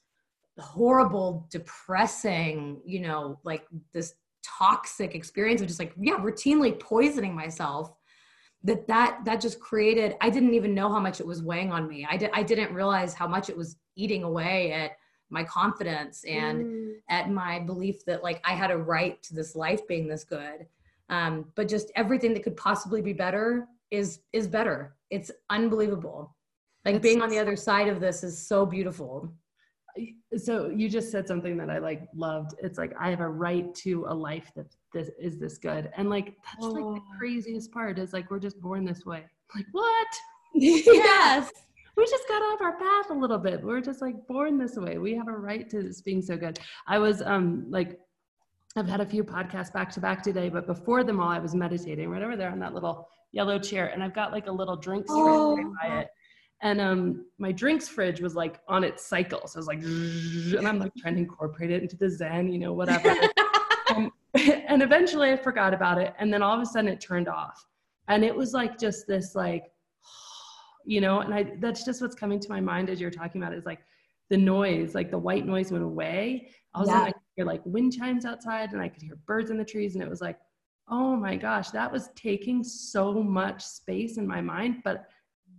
horrible, 0.59 1.47
depressing, 1.49 2.81
you 2.85 3.01
know, 3.01 3.39
like 3.43 3.65
this 3.93 4.13
toxic 4.43 5.15
experience 5.15 5.61
of 5.61 5.67
just 5.67 5.79
like, 5.79 5.93
yeah, 5.99 6.17
routinely 6.17 6.79
poisoning 6.79 7.35
myself. 7.35 7.93
That 8.65 8.87
that 8.87 9.21
that 9.23 9.39
just 9.39 9.61
created. 9.61 10.17
I 10.19 10.29
didn't 10.29 10.53
even 10.53 10.75
know 10.75 10.89
how 10.89 10.99
much 10.99 11.21
it 11.21 11.25
was 11.25 11.41
weighing 11.41 11.71
on 11.71 11.87
me. 11.87 12.05
I 12.09 12.17
did. 12.17 12.29
I 12.33 12.43
didn't 12.43 12.73
realize 12.73 13.13
how 13.13 13.25
much 13.25 13.49
it 13.49 13.55
was 13.55 13.77
eating 13.95 14.23
away 14.23 14.73
at 14.73 14.91
my 15.29 15.45
confidence 15.45 16.25
and 16.25 16.65
mm. 16.65 16.93
at 17.09 17.29
my 17.29 17.59
belief 17.59 18.03
that 18.05 18.21
like 18.21 18.41
I 18.43 18.53
had 18.53 18.71
a 18.71 18.77
right 18.77 19.21
to 19.23 19.33
this 19.33 19.55
life 19.55 19.87
being 19.87 20.09
this 20.09 20.25
good. 20.25 20.67
Um, 21.09 21.45
but 21.55 21.69
just 21.69 21.89
everything 21.95 22.33
that 22.33 22.43
could 22.43 22.57
possibly 22.57 23.01
be 23.01 23.13
better 23.13 23.65
is 23.91 24.19
is 24.33 24.47
better. 24.47 24.95
It's 25.09 25.31
unbelievable. 25.49 26.35
Like 26.85 26.95
That's 26.95 27.03
being 27.03 27.21
on 27.21 27.29
the 27.29 27.39
other 27.39 27.55
side 27.55 27.87
of 27.87 27.99
this 27.99 28.23
is 28.23 28.47
so 28.47 28.65
beautiful. 28.65 29.33
So 30.37 30.69
you 30.69 30.87
just 30.87 31.11
said 31.11 31.27
something 31.27 31.57
that 31.57 31.69
I 31.69 31.79
like 31.79 32.07
loved. 32.15 32.55
It's 32.59 32.77
like 32.77 32.93
I 32.99 33.09
have 33.09 33.19
a 33.19 33.27
right 33.27 33.73
to 33.75 34.05
a 34.07 34.13
life 34.13 34.51
that 34.55 34.67
this 34.93 35.09
is 35.19 35.39
this 35.39 35.57
good. 35.57 35.91
And 35.97 36.09
like 36.09 36.35
that's 36.45 36.65
oh. 36.65 36.69
like 36.69 36.83
the 36.83 37.01
oh. 37.01 37.17
craziest 37.17 37.71
part 37.71 37.99
is 37.99 38.13
like 38.13 38.31
we're 38.31 38.39
just 38.39 38.61
born 38.61 38.85
this 38.85 39.05
way. 39.05 39.25
Like 39.55 39.65
what? 39.71 40.07
yes. 40.53 41.51
we 41.97 42.05
just 42.05 42.27
got 42.27 42.41
off 42.41 42.61
our 42.61 42.77
path 42.77 43.09
a 43.09 43.13
little 43.13 43.37
bit. 43.37 43.61
We're 43.61 43.81
just 43.81 44.01
like 44.01 44.15
born 44.27 44.57
this 44.57 44.77
way. 44.77 44.97
We 44.97 45.15
have 45.15 45.27
a 45.27 45.33
right 45.33 45.69
to 45.69 45.83
this 45.83 46.01
being 46.01 46.21
so 46.21 46.37
good. 46.37 46.59
I 46.87 46.97
was 46.97 47.21
um 47.21 47.65
like 47.69 47.99
I've 48.75 48.87
had 48.87 49.01
a 49.01 49.05
few 49.05 49.23
podcasts 49.23 49.73
back 49.73 49.91
to 49.93 49.99
back 49.99 50.23
today, 50.23 50.47
but 50.47 50.65
before 50.67 51.03
them 51.03 51.19
all, 51.19 51.29
I 51.29 51.39
was 51.39 51.55
meditating 51.55 52.09
right 52.09 52.21
over 52.21 52.37
there 52.37 52.51
on 52.51 52.59
that 52.59 52.73
little 52.73 53.09
yellow 53.31 53.59
chair, 53.59 53.87
and 53.87 54.03
I've 54.03 54.13
got 54.13 54.31
like 54.31 54.47
a 54.47 54.51
little 54.51 54.77
drink 54.77 55.05
oh. 55.09 55.57
right 55.57 55.65
by 55.81 55.99
it. 56.01 56.07
And 56.61 56.81
um, 56.81 57.25
my 57.37 57.51
drinks 57.51 57.87
fridge 57.87 58.19
was 58.19 58.35
like 58.35 58.59
on 58.67 58.83
its 58.83 59.05
cycle, 59.05 59.47
so 59.47 59.57
I 59.57 59.59
was 59.59 59.67
like, 59.67 59.81
and 59.83 60.67
I'm 60.67 60.79
like 60.79 60.91
trying 60.97 61.15
to 61.15 61.21
incorporate 61.21 61.71
it 61.71 61.81
into 61.81 61.95
the 61.95 62.09
Zen, 62.09 62.51
you 62.51 62.59
know, 62.59 62.73
whatever. 62.73 63.15
and, 63.95 64.11
and 64.33 64.83
eventually, 64.83 65.31
I 65.31 65.37
forgot 65.37 65.73
about 65.73 65.99
it, 65.99 66.13
and 66.19 66.33
then 66.33 66.43
all 66.43 66.53
of 66.53 66.61
a 66.61 66.65
sudden, 66.65 66.89
it 66.89 66.99
turned 66.99 67.29
off, 67.29 67.65
and 68.09 68.25
it 68.25 68.35
was 68.35 68.53
like 68.53 68.77
just 68.77 69.07
this 69.07 69.35
like, 69.35 69.71
you 70.85 70.99
know, 70.99 71.21
and 71.21 71.33
I 71.33 71.53
that's 71.59 71.85
just 71.85 72.01
what's 72.01 72.15
coming 72.15 72.39
to 72.41 72.49
my 72.49 72.59
mind 72.59 72.89
as 72.89 72.99
you're 72.99 73.09
talking 73.09 73.41
about 73.41 73.53
it, 73.53 73.57
is 73.57 73.65
like 73.65 73.79
the 74.29 74.37
noise, 74.37 74.93
like 74.93 75.11
the 75.11 75.17
white 75.17 75.45
noise 75.45 75.71
went 75.71 75.85
away. 75.85 76.49
All 76.75 76.83
of 76.83 76.89
a 76.89 76.91
sudden, 76.91 77.07
I 77.07 77.11
could 77.11 77.21
hear 77.37 77.45
like 77.45 77.61
wind 77.65 77.93
chimes 77.93 78.25
outside, 78.25 78.73
and 78.73 78.81
I 78.81 78.89
could 78.89 79.01
hear 79.01 79.17
birds 79.25 79.49
in 79.49 79.57
the 79.57 79.65
trees, 79.65 79.95
and 79.95 80.03
it 80.03 80.09
was 80.09 80.21
like 80.21 80.37
oh 80.91 81.15
my 81.15 81.35
gosh, 81.35 81.69
that 81.69 81.91
was 81.91 82.09
taking 82.15 82.63
so 82.63 83.21
much 83.21 83.63
space 83.63 84.17
in 84.17 84.25
my 84.25 84.41
mind, 84.41 84.77
but 84.83 85.05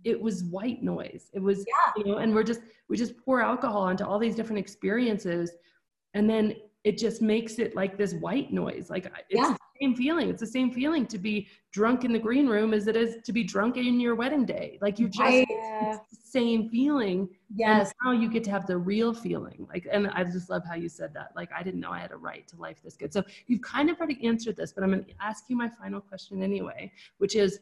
it 0.03 0.19
was 0.19 0.43
white 0.45 0.81
noise. 0.83 1.29
It 1.33 1.39
was, 1.39 1.65
yeah. 1.67 1.93
you 1.97 2.11
know, 2.11 2.17
and 2.17 2.33
we're 2.33 2.43
just, 2.43 2.61
we 2.89 2.97
just 2.97 3.17
pour 3.17 3.41
alcohol 3.41 3.89
into 3.89 4.05
all 4.05 4.19
these 4.19 4.35
different 4.35 4.59
experiences. 4.59 5.51
And 6.13 6.29
then 6.29 6.55
it 6.83 6.97
just 6.97 7.21
makes 7.21 7.59
it 7.59 7.75
like 7.75 7.97
this 7.97 8.13
white 8.15 8.51
noise. 8.51 8.89
Like 8.89 9.05
it's 9.05 9.23
yeah. 9.29 9.49
the 9.49 9.57
same 9.79 9.95
feeling. 9.95 10.29
It's 10.29 10.39
the 10.39 10.47
same 10.47 10.71
feeling 10.71 11.05
to 11.07 11.19
be 11.19 11.47
drunk 11.71 12.03
in 12.03 12.11
the 12.11 12.19
green 12.19 12.47
room 12.47 12.73
as 12.73 12.87
it 12.87 12.95
is 12.95 13.17
to 13.23 13.31
be 13.31 13.43
drunk 13.43 13.77
in 13.77 13.99
your 13.99 14.15
wedding 14.15 14.45
day. 14.45 14.79
Like 14.81 14.97
you 14.97 15.07
just, 15.07 15.45
it's 15.47 16.09
the 16.09 16.17
same 16.27 16.69
feeling. 16.69 17.29
Yes. 17.53 17.93
And 18.01 18.15
now 18.15 18.19
you 18.19 18.29
get 18.29 18.43
to 18.45 18.49
have 18.51 18.65
the 18.65 18.77
real 18.77 19.13
feeling. 19.13 19.67
Like, 19.69 19.87
and 19.91 20.07
I 20.07 20.23
just 20.23 20.49
love 20.49 20.63
how 20.67 20.73
you 20.73 20.89
said 20.89 21.13
that. 21.13 21.33
Like, 21.35 21.51
I 21.55 21.61
didn't 21.61 21.81
know 21.81 21.91
I 21.91 21.99
had 21.99 22.11
a 22.11 22.17
right 22.17 22.47
to 22.47 22.55
life 22.57 22.81
this 22.83 22.97
good. 22.97 23.13
So 23.13 23.23
you've 23.45 23.61
kind 23.61 23.91
of 23.91 23.97
already 23.97 24.25
answered 24.25 24.57
this, 24.57 24.73
but 24.73 24.83
I'm 24.83 24.91
going 24.91 25.05
to 25.05 25.13
ask 25.21 25.43
you 25.49 25.55
my 25.55 25.69
final 25.69 26.01
question 26.01 26.41
anyway, 26.41 26.91
which 27.19 27.35
is 27.35 27.59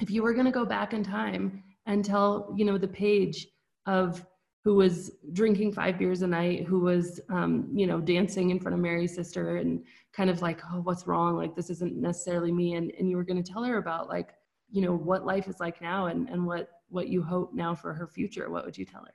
if 0.00 0.10
you 0.10 0.22
were 0.22 0.34
going 0.34 0.46
to 0.46 0.52
go 0.52 0.64
back 0.64 0.92
in 0.92 1.02
time 1.02 1.62
and 1.86 2.04
tell, 2.04 2.54
you 2.56 2.64
know, 2.64 2.78
the 2.78 2.88
page 2.88 3.46
of, 3.86 4.24
who 4.64 4.74
was 4.74 5.12
drinking 5.32 5.72
five 5.72 5.96
beers 5.96 6.22
a 6.22 6.26
night, 6.26 6.64
who 6.64 6.80
was, 6.80 7.20
um, 7.28 7.68
you 7.72 7.86
know, 7.86 8.00
dancing 8.00 8.50
in 8.50 8.58
front 8.58 8.74
of 8.74 8.80
Mary's 8.80 9.14
sister 9.14 9.58
and 9.58 9.84
kind 10.12 10.28
of 10.28 10.42
like, 10.42 10.60
oh, 10.72 10.80
what's 10.80 11.06
wrong? 11.06 11.36
Like, 11.36 11.54
this 11.54 11.70
isn't 11.70 11.94
necessarily 11.94 12.50
me. 12.50 12.74
And, 12.74 12.90
and 12.98 13.08
you 13.08 13.16
were 13.16 13.22
going 13.22 13.40
to 13.40 13.52
tell 13.52 13.62
her 13.62 13.78
about 13.78 14.08
like, 14.08 14.34
you 14.72 14.82
know, 14.82 14.92
what 14.92 15.24
life 15.24 15.46
is 15.46 15.60
like 15.60 15.80
now 15.80 16.06
and, 16.06 16.28
and 16.28 16.44
what, 16.44 16.68
what 16.88 17.06
you 17.06 17.22
hope 17.22 17.54
now 17.54 17.76
for 17.76 17.94
her 17.94 18.08
future. 18.08 18.50
What 18.50 18.64
would 18.64 18.76
you 18.76 18.84
tell 18.84 19.02
her? 19.02 19.14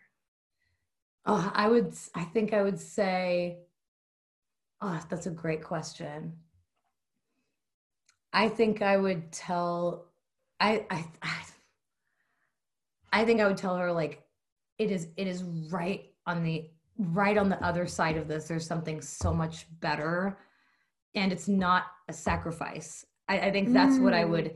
Oh, 1.25 1.51
I 1.53 1.67
would, 1.67 1.93
I 2.15 2.23
think 2.23 2.53
I 2.53 2.63
would 2.63 2.79
say, 2.79 3.59
oh, 4.79 5.03
that's 5.09 5.27
a 5.27 5.31
great 5.31 5.65
question. 5.65 6.37
I 8.31 8.47
think 8.47 8.81
I 8.81 8.95
would 8.95 9.33
tell, 9.33 10.10
I, 10.61 10.85
I, 10.89 11.05
I, 11.21 11.37
I 13.11 13.25
think 13.25 13.41
I 13.41 13.47
would 13.47 13.57
tell 13.57 13.75
her 13.75 13.91
like, 13.91 14.23
it 14.81 14.89
is 14.89 15.09
it 15.15 15.27
is 15.27 15.43
right 15.69 16.09
on 16.25 16.43
the 16.43 16.67
right 16.97 17.37
on 17.37 17.49
the 17.49 17.63
other 17.63 17.85
side 17.85 18.17
of 18.17 18.27
this 18.27 18.47
there's 18.47 18.65
something 18.65 18.99
so 18.99 19.31
much 19.31 19.67
better 19.79 20.39
and 21.13 21.31
it's 21.31 21.47
not 21.47 21.83
a 22.09 22.13
sacrifice 22.13 23.05
i, 23.29 23.39
I 23.39 23.51
think 23.51 23.73
that's 23.73 23.97
mm. 23.97 24.01
what 24.01 24.13
i 24.13 24.25
would 24.25 24.55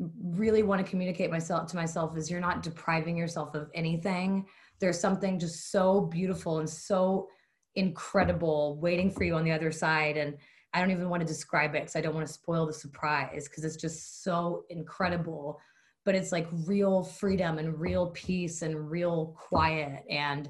mm. 0.00 0.10
really 0.22 0.62
want 0.62 0.84
to 0.84 0.90
communicate 0.90 1.30
myself 1.30 1.68
to 1.70 1.76
myself 1.76 2.16
is 2.16 2.30
you're 2.30 2.40
not 2.40 2.62
depriving 2.62 3.18
yourself 3.18 3.54
of 3.54 3.68
anything 3.74 4.46
there's 4.80 4.98
something 4.98 5.38
just 5.38 5.70
so 5.70 6.00
beautiful 6.00 6.58
and 6.58 6.68
so 6.68 7.28
incredible 7.74 8.78
waiting 8.80 9.10
for 9.10 9.24
you 9.24 9.34
on 9.34 9.44
the 9.44 9.52
other 9.52 9.70
side 9.70 10.16
and 10.16 10.38
i 10.74 10.80
don't 10.80 10.90
even 10.90 11.08
want 11.08 11.20
to 11.20 11.26
describe 11.26 11.74
it 11.74 11.82
because 11.82 11.96
i 11.96 12.00
don't 12.00 12.14
want 12.14 12.26
to 12.26 12.32
spoil 12.32 12.66
the 12.66 12.72
surprise 12.72 13.48
because 13.48 13.64
it's 13.64 13.76
just 13.76 14.22
so 14.22 14.64
incredible. 14.70 15.60
But 16.04 16.14
it's 16.14 16.30
like 16.30 16.46
real 16.66 17.02
freedom 17.02 17.58
and 17.58 17.80
real 17.80 18.10
peace 18.10 18.62
and 18.62 18.90
real 18.90 19.36
quiet 19.36 20.04
and 20.08 20.48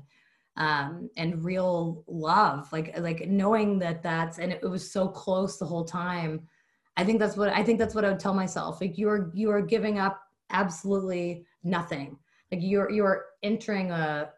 um 0.58 1.08
and 1.16 1.44
real 1.44 2.04
love. 2.06 2.70
Like 2.72 2.98
like 2.98 3.26
knowing 3.28 3.78
that 3.80 4.02
that's 4.02 4.38
and 4.38 4.52
it, 4.52 4.60
it 4.62 4.66
was 4.68 4.90
so 4.90 5.08
close 5.08 5.58
the 5.58 5.64
whole 5.64 5.84
time. 5.84 6.46
I 6.98 7.04
think 7.04 7.18
that's 7.18 7.36
what 7.36 7.50
i 7.50 7.62
think 7.62 7.78
that's 7.78 7.94
what 7.94 8.04
i 8.04 8.10
would 8.10 8.20
tell 8.20 8.34
myself. 8.34 8.80
Like 8.80 8.98
you're 8.98 9.30
you 9.34 9.50
are 9.50 9.62
giving 9.62 9.98
up 9.98 10.20
absolutely 10.50 11.46
nothing. 11.64 12.18
Like 12.52 12.60
you're 12.62 12.90
you're 12.90 13.24
entering 13.42 13.90
a 13.90 14.30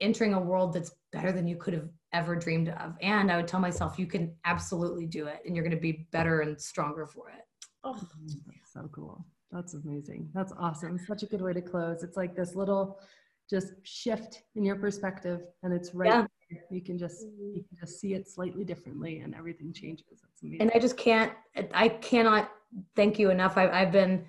entering 0.00 0.34
a 0.34 0.40
world 0.40 0.74
that's 0.74 0.92
better 1.12 1.32
than 1.32 1.46
you 1.46 1.56
could 1.56 1.74
have 1.74 1.88
ever 2.12 2.36
dreamed 2.36 2.68
of 2.68 2.94
and 3.00 3.30
i 3.30 3.36
would 3.36 3.48
tell 3.48 3.60
myself 3.60 3.98
you 3.98 4.06
can 4.06 4.34
absolutely 4.44 5.06
do 5.06 5.26
it 5.26 5.40
and 5.46 5.56
you're 5.56 5.64
going 5.64 5.74
to 5.74 5.80
be 5.80 6.06
better 6.12 6.40
and 6.40 6.60
stronger 6.60 7.06
for 7.06 7.28
it 7.30 7.44
oh 7.84 7.94
mm, 7.94 8.34
that's 8.46 8.72
so 8.72 8.88
cool 8.92 9.24
that's 9.52 9.74
amazing. 9.74 10.30
That's 10.32 10.52
awesome. 10.58 10.98
Such 10.98 11.22
a 11.22 11.26
good 11.26 11.42
way 11.42 11.52
to 11.52 11.60
close. 11.60 12.02
It's 12.02 12.16
like 12.16 12.34
this 12.34 12.54
little 12.54 12.98
just 13.50 13.74
shift 13.82 14.42
in 14.56 14.64
your 14.64 14.76
perspective 14.76 15.42
and 15.62 15.74
it's 15.74 15.94
right 15.94 16.26
yeah. 16.50 16.58
you 16.70 16.80
can 16.80 16.96
just 16.96 17.26
you 17.38 17.62
can 17.68 17.76
just 17.78 18.00
see 18.00 18.14
it 18.14 18.26
slightly 18.26 18.64
differently 18.64 19.18
and 19.18 19.34
everything 19.34 19.72
changes. 19.74 20.06
That's 20.22 20.42
amazing. 20.42 20.62
And 20.62 20.72
I 20.74 20.78
just 20.78 20.96
can't 20.96 21.32
I 21.74 21.88
cannot 21.88 22.50
thank 22.96 23.18
you 23.18 23.30
enough. 23.30 23.58
I've 23.58 23.70
I've 23.70 23.92
been 23.92 24.24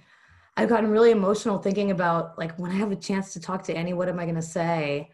I've 0.58 0.68
gotten 0.68 0.90
really 0.90 1.12
emotional 1.12 1.58
thinking 1.58 1.92
about 1.92 2.38
like 2.38 2.58
when 2.60 2.72
I 2.72 2.76
have 2.76 2.92
a 2.92 2.98
chance 2.98 3.32
to 3.34 3.40
talk 3.40 3.64
to 3.64 3.76
Annie, 3.76 3.94
what 3.94 4.10
am 4.10 4.20
I 4.20 4.26
going 4.26 4.36
to 4.36 4.42
say? 4.42 5.10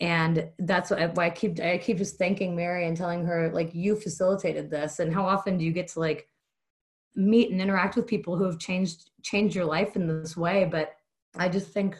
And 0.00 0.48
that's 0.58 0.90
why 0.90 1.26
I 1.26 1.30
keep 1.30 1.58
I 1.58 1.78
keep 1.78 1.98
just 1.98 2.18
thanking 2.18 2.54
Mary 2.54 2.86
and 2.86 2.96
telling 2.96 3.24
her 3.24 3.50
like 3.52 3.74
you 3.74 3.96
facilitated 3.96 4.70
this. 4.70 4.98
And 4.98 5.12
how 5.12 5.24
often 5.24 5.56
do 5.56 5.64
you 5.64 5.72
get 5.72 5.88
to 5.88 6.00
like 6.00 6.28
meet 7.16 7.50
and 7.50 7.60
interact 7.60 7.96
with 7.96 8.06
people 8.06 8.36
who 8.36 8.44
have 8.44 8.58
changed 8.58 9.10
changed 9.22 9.56
your 9.56 9.64
life 9.64 9.96
in 9.96 10.06
this 10.06 10.36
way 10.36 10.68
but 10.70 10.96
i 11.36 11.48
just 11.48 11.72
think 11.72 11.96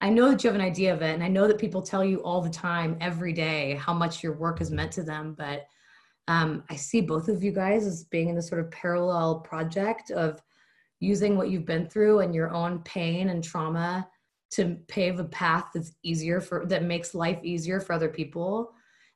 i 0.00 0.08
know 0.08 0.30
that 0.30 0.42
you 0.42 0.48
have 0.48 0.58
an 0.58 0.66
idea 0.66 0.92
of 0.92 1.02
it 1.02 1.12
and 1.12 1.22
i 1.22 1.28
know 1.28 1.46
that 1.46 1.58
people 1.58 1.82
tell 1.82 2.02
you 2.02 2.22
all 2.22 2.40
the 2.40 2.50
time 2.50 2.96
every 3.00 3.32
day 3.34 3.74
how 3.74 3.92
much 3.92 4.22
your 4.22 4.32
work 4.32 4.60
is 4.62 4.70
meant 4.70 4.90
to 4.90 5.02
them 5.02 5.34
but 5.36 5.66
um, 6.28 6.64
i 6.70 6.74
see 6.74 7.02
both 7.02 7.28
of 7.28 7.44
you 7.44 7.52
guys 7.52 7.86
as 7.86 8.04
being 8.04 8.30
in 8.30 8.34
this 8.34 8.48
sort 8.48 8.60
of 8.60 8.70
parallel 8.70 9.40
project 9.40 10.10
of 10.10 10.42
using 11.00 11.36
what 11.36 11.50
you've 11.50 11.66
been 11.66 11.86
through 11.86 12.20
and 12.20 12.34
your 12.34 12.50
own 12.50 12.78
pain 12.80 13.28
and 13.28 13.44
trauma 13.44 14.08
to 14.50 14.76
pave 14.88 15.18
a 15.18 15.24
path 15.24 15.66
that's 15.74 15.92
easier 16.02 16.40
for 16.40 16.66
that 16.66 16.84
makes 16.84 17.14
life 17.14 17.38
easier 17.42 17.80
for 17.80 17.92
other 17.92 18.08
people. 18.08 18.72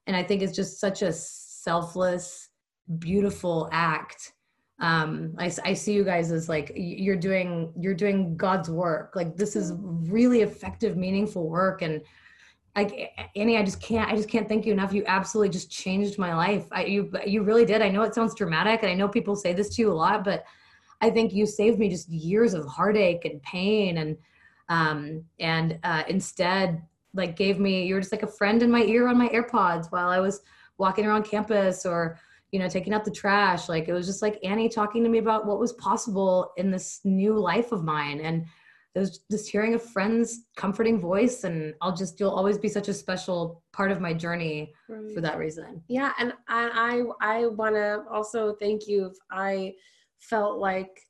And 0.07 0.17
i 0.17 0.23
think 0.23 0.43
it's 0.43 0.57
just 0.57 0.81
such 0.81 1.03
a 1.03 1.13
selfless 1.13 2.49
beautiful 2.99 3.69
act. 3.73 4.33
Um 4.81 5.35
I, 5.39 5.53
I 5.65 5.75
see 5.75 5.93
you 5.93 6.05
guys 6.05 6.33
as 6.33 6.49
like 6.49 6.73
you're 6.75 7.17
doing 7.17 7.73
you're 7.79 7.95
doing 7.95 8.37
god's 8.37 8.71
work. 8.71 9.13
Like 9.15 9.37
this 9.37 9.55
is 9.57 9.73
really 9.79 10.41
effective 10.41 10.97
meaningful 10.97 11.49
work. 11.49 11.83
And 11.83 12.03
like 12.77 13.11
annie 13.35 13.57
i 13.57 13.65
just 13.65 13.81
can't 13.83 14.09
i 14.13 14.15
just 14.15 14.29
can't 14.29 14.49
thank 14.49 14.65
you 14.65 14.73
enough. 14.73 14.93
You 14.93 15.05
absolutely 15.07 15.51
just 15.51 15.71
changed 15.71 16.19
my 16.19 16.35
life. 16.35 16.67
I, 16.73 16.85
you 16.85 17.13
you 17.27 17.43
really 17.43 17.65
did. 17.65 17.83
I 17.83 17.89
know 17.89 18.03
it 18.03 18.15
sounds 18.15 18.35
dramatic 18.35 18.83
and 18.83 18.91
i 18.91 18.95
know 18.95 19.09
people 19.09 19.37
say 19.37 19.53
this 19.53 19.69
to 19.77 19.83
you 19.83 19.93
a 19.93 19.95
lot 19.95 20.25
but 20.25 20.45
i 21.01 21.11
think 21.11 21.33
you 21.33 21.47
saved 21.47 21.79
me 21.79 21.89
just 21.89 22.09
years 22.09 22.55
of 22.55 22.67
heartache 22.67 23.25
and 23.25 23.43
pain 23.43 23.99
and 23.99 24.17
um 24.71 25.23
and 25.39 25.79
uh 25.85 26.03
instead 26.09 26.83
like 27.13 27.37
gave 27.37 27.59
me 27.61 27.87
you 27.87 27.95
were 27.95 28.01
just 28.01 28.13
like 28.13 28.23
a 28.23 28.27
friend 28.27 28.63
in 28.63 28.71
my 28.71 28.83
ear 28.83 29.07
on 29.09 29.19
my 29.19 29.29
airpods 29.29 29.93
while 29.93 30.09
i 30.09 30.19
was 30.19 30.41
walking 30.79 31.05
around 31.05 31.25
campus 31.25 31.85
or 31.85 32.19
you 32.53 32.59
know, 32.59 32.69
taking 32.69 32.93
out 32.93 33.05
the 33.05 33.11
trash. 33.11 33.69
Like 33.69 33.89
it 33.89 33.93
was 33.93 34.07
just 34.07 34.23
like 34.23 34.39
Annie 34.45 34.69
talking 34.69 35.05
to 35.05 35.09
me 35.09 35.19
about 35.19 35.47
what 35.47 35.61
was 35.61 35.73
possible 35.75 36.53
in 36.57 36.71
this 36.71 37.01
new 37.05 37.39
life 37.39 37.73
of 37.73 37.85
mine. 37.85 38.21
And 38.21 38.45
there's 38.95 39.21
just 39.31 39.49
hearing 39.49 39.75
a 39.75 39.79
friend's 39.79 40.47
comforting 40.57 41.01
voice 41.01 41.45
and 41.45 41.75
I'll 41.81 41.95
just 41.95 42.19
you'll 42.19 42.33
always 42.33 42.59
be 42.59 42.69
such 42.69 42.89
a 42.89 42.95
special 42.95 43.63
part 43.73 43.93
of 43.93 44.01
my 44.01 44.13
journey 44.13 44.73
right. 44.89 45.15
for 45.15 45.21
that 45.21 45.39
reason. 45.39 45.83
Yeah, 45.87 46.13
and 46.19 46.33
I 46.49 47.05
I, 47.21 47.37
I 47.39 47.47
want 47.47 47.77
to 47.77 48.03
also 48.11 48.55
thank 48.55 48.89
you. 48.89 49.15
I 49.31 49.75
felt 50.19 50.59
like 50.59 51.07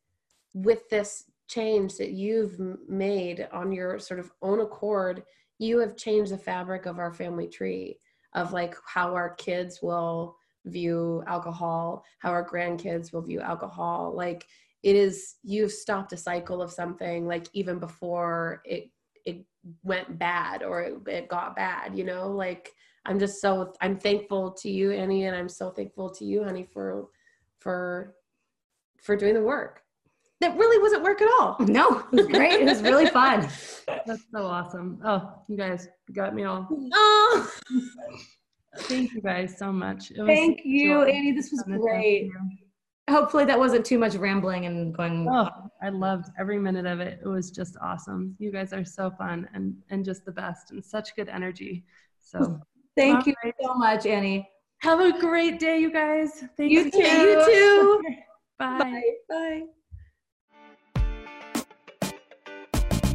with 0.53 0.87
this 0.91 1.25
change 1.51 1.97
that 1.97 2.13
you've 2.13 2.59
made 2.89 3.49
on 3.53 3.73
your 3.73 3.99
sort 3.99 4.21
of 4.21 4.31
own 4.41 4.61
accord, 4.61 5.25
you 5.59 5.79
have 5.79 5.97
changed 5.97 6.33
the 6.33 6.39
fabric 6.39 6.87
of 6.87 6.99
our 6.99 7.13
family 7.13 7.49
tree 7.49 7.99
of 8.35 8.53
like 8.53 8.77
how 8.87 9.15
our 9.15 9.35
kids 9.35 9.81
will 9.83 10.37
view 10.67 11.23
alcohol, 11.27 12.05
how 12.21 12.31
our 12.31 12.49
grandkids 12.49 13.13
will 13.13 13.23
view 13.23 13.41
alcohol. 13.41 14.15
Like 14.15 14.47
it 14.83 14.97
is 14.97 15.37
you've 15.43 15.73
stopped 15.73 16.13
a 16.13 16.17
cycle 16.17 16.63
of 16.63 16.73
something 16.73 17.27
like 17.27 17.49
even 17.53 17.79
before 17.79 18.63
it 18.65 18.91
it 19.27 19.45
went 19.83 20.19
bad 20.19 20.63
or 20.63 20.83
it, 20.83 20.95
it 21.07 21.29
got 21.29 21.55
bad 21.55 21.97
you 21.97 22.03
know 22.03 22.31
like 22.31 22.71
i'm 23.05 23.19
just 23.19 23.41
so 23.41 23.75
i'm 23.83 23.99
thankful 23.99 24.51
to 24.51 24.71
you 24.71 24.91
annie 24.91 25.25
and 25.25 25.37
i'm 25.37 25.49
so 25.49 25.71
thankful 25.71 26.09
to 26.09 26.25
you 26.25 26.43
honey 26.43 26.67
for 26.73 27.09
for 27.59 28.15
for 29.03 29.17
doing 29.17 29.35
the 29.35 29.43
work 29.43 29.83
that 30.41 30.57
really 30.57 30.83
wasn't 30.83 31.03
work 31.03 31.21
at 31.21 31.29
all. 31.39 31.57
No 31.71 32.05
it 32.13 32.13
was 32.13 32.27
great. 32.27 32.61
It 32.61 32.65
was 32.65 32.83
really 32.83 33.07
fun. 33.07 33.49
That's 34.07 34.23
so 34.33 34.45
awesome. 34.45 35.01
Oh 35.05 35.43
you 35.49 35.57
guys 35.57 35.89
got 36.13 36.35
me 36.35 36.45
all. 36.45 36.69
Oh. 36.93 37.51
Thank 38.83 39.13
you 39.13 39.21
guys 39.21 39.59
so 39.59 39.73
much. 39.73 40.13
Thank 40.17 40.61
you 40.65 41.03
annie. 41.03 41.33
This 41.33 41.51
was 41.51 41.63
great. 41.63 42.31
Hopefully 43.09 43.45
that 43.45 43.59
wasn't 43.59 43.85
too 43.85 43.99
much 43.99 44.15
rambling 44.15 44.67
and 44.67 44.95
going 44.95 45.29
oh 45.29 45.49
i 45.83 45.89
loved 45.89 46.27
every 46.39 46.59
minute 46.59 46.87
of 46.87 47.01
it. 47.01 47.21
It 47.25 47.29
was 47.29 47.51
just 47.51 47.77
awesome. 47.83 48.37
You 48.39 48.53
guys 48.53 48.73
are 48.73 48.85
so 48.85 49.11
fun 49.11 49.49
and 49.55 49.75
and 49.91 50.05
just 50.05 50.25
the 50.25 50.33
best 50.33 50.71
and 50.71 50.85
such 50.85 51.15
good 51.17 51.29
energy. 51.29 51.85
So 52.21 52.61
thank 52.97 53.27
you 53.27 53.35
right. 53.45 53.55
so 53.61 53.75
much 53.75 54.07
annie. 54.07 54.49
Have 54.83 55.01
a 55.01 55.19
great 55.21 55.59
day 55.59 55.79
you 55.79 55.93
guys. 55.93 56.45
Thank 56.57 56.73
you, 56.73 56.85
you. 56.85 56.91
too. 56.91 56.99
You 56.99 57.45
too. 57.45 58.03
Bye. 58.59 58.79
Bye, 58.79 59.03
bye. 59.29 59.63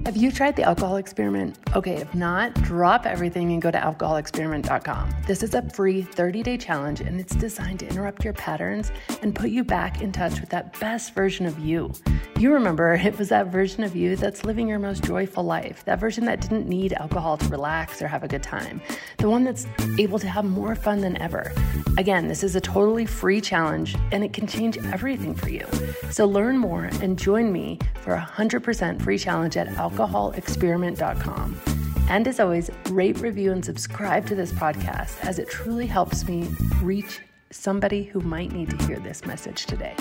Have 0.06 0.16
you 0.16 0.32
tried 0.32 0.56
the 0.56 0.62
alcohol 0.62 0.98
experiment? 0.98 1.58
Okay, 1.76 1.96
if 1.96 2.14
not, 2.14 2.54
drop 2.62 3.08
everything 3.08 3.54
and 3.54 3.60
go 3.60 3.72
to 3.72 3.78
alcoholexperiment.com. 3.80 5.10
This 5.26 5.42
is 5.42 5.56
a 5.56 5.68
free 5.72 6.04
30 6.04 6.44
day 6.44 6.58
challenge 6.58 7.02
and 7.02 7.20
it's 7.20 7.36
designed 7.36 7.80
to 7.80 7.88
interrupt 7.88 8.24
your 8.24 8.34
patterns 8.34 8.92
and 9.24 9.34
put 9.34 9.50
you 9.50 9.64
back 9.64 10.02
in 10.02 10.12
touch 10.12 10.40
with 10.40 10.50
that 10.50 10.80
best 10.80 11.16
version 11.16 11.48
of 11.48 11.58
you. 11.58 11.92
You 12.38 12.54
remember 12.54 12.94
it 13.04 13.18
was 13.18 13.30
that 13.30 13.48
version 13.48 13.84
of 13.84 13.96
you 13.96 14.16
that's 14.16 14.46
living 14.46 14.68
your 14.68 14.78
most 14.78 15.04
joyful 15.04 15.44
life, 15.44 15.84
that 15.86 16.00
version 16.00 16.24
that 16.26 16.40
didn't 16.40 16.70
need 16.70 16.94
alcohol 16.94 17.38
to 17.38 17.50
relax 17.50 18.00
or 18.00 18.08
have 18.08 18.24
a 18.24 18.28
good 18.28 18.44
time, 18.44 18.82
the 19.18 19.28
one 19.28 19.44
that's 19.44 19.66
able 19.98 20.20
to 20.20 20.28
have 20.28 20.46
more 20.46 20.76
fun 20.76 21.02
than 21.02 21.20
ever. 21.20 21.52
Again, 21.98 22.28
this 22.28 22.44
is 22.44 22.56
a 22.56 22.62
totally 22.62 23.08
free 23.08 23.42
challenge 23.42 23.96
and 24.12 24.24
it 24.24 24.34
can 24.34 24.46
change 24.46 24.78
everything 24.94 25.34
for 25.34 25.50
you. 25.50 25.66
So 26.12 26.28
learn 26.28 26.60
more 26.60 26.92
and 27.02 27.18
join 27.18 27.52
me 27.52 27.80
for 28.04 28.14
a 28.14 28.22
100% 28.22 29.02
free 29.02 29.18
challenge 29.18 29.58
at 29.58 29.68
alcohol 29.70 29.95
alcoholexperiment.com. 29.96 31.62
And 32.10 32.28
as 32.28 32.40
always, 32.40 32.70
rate, 32.90 33.20
review, 33.20 33.52
and 33.52 33.66
subscribe 33.66 34.28
to 34.28 34.36
this 34.36 34.52
podcast 34.52 35.24
as 35.26 35.40
it 35.40 35.50
truly 35.50 35.88
helps 35.88 36.28
me 36.28 36.48
reach 36.82 37.22
somebody 37.52 38.04
who 38.04 38.20
might 38.22 38.52
need 38.52 38.70
to 38.70 38.86
hear 38.86 39.00
this 39.00 39.26
message 39.26 39.66
today. 39.66 39.96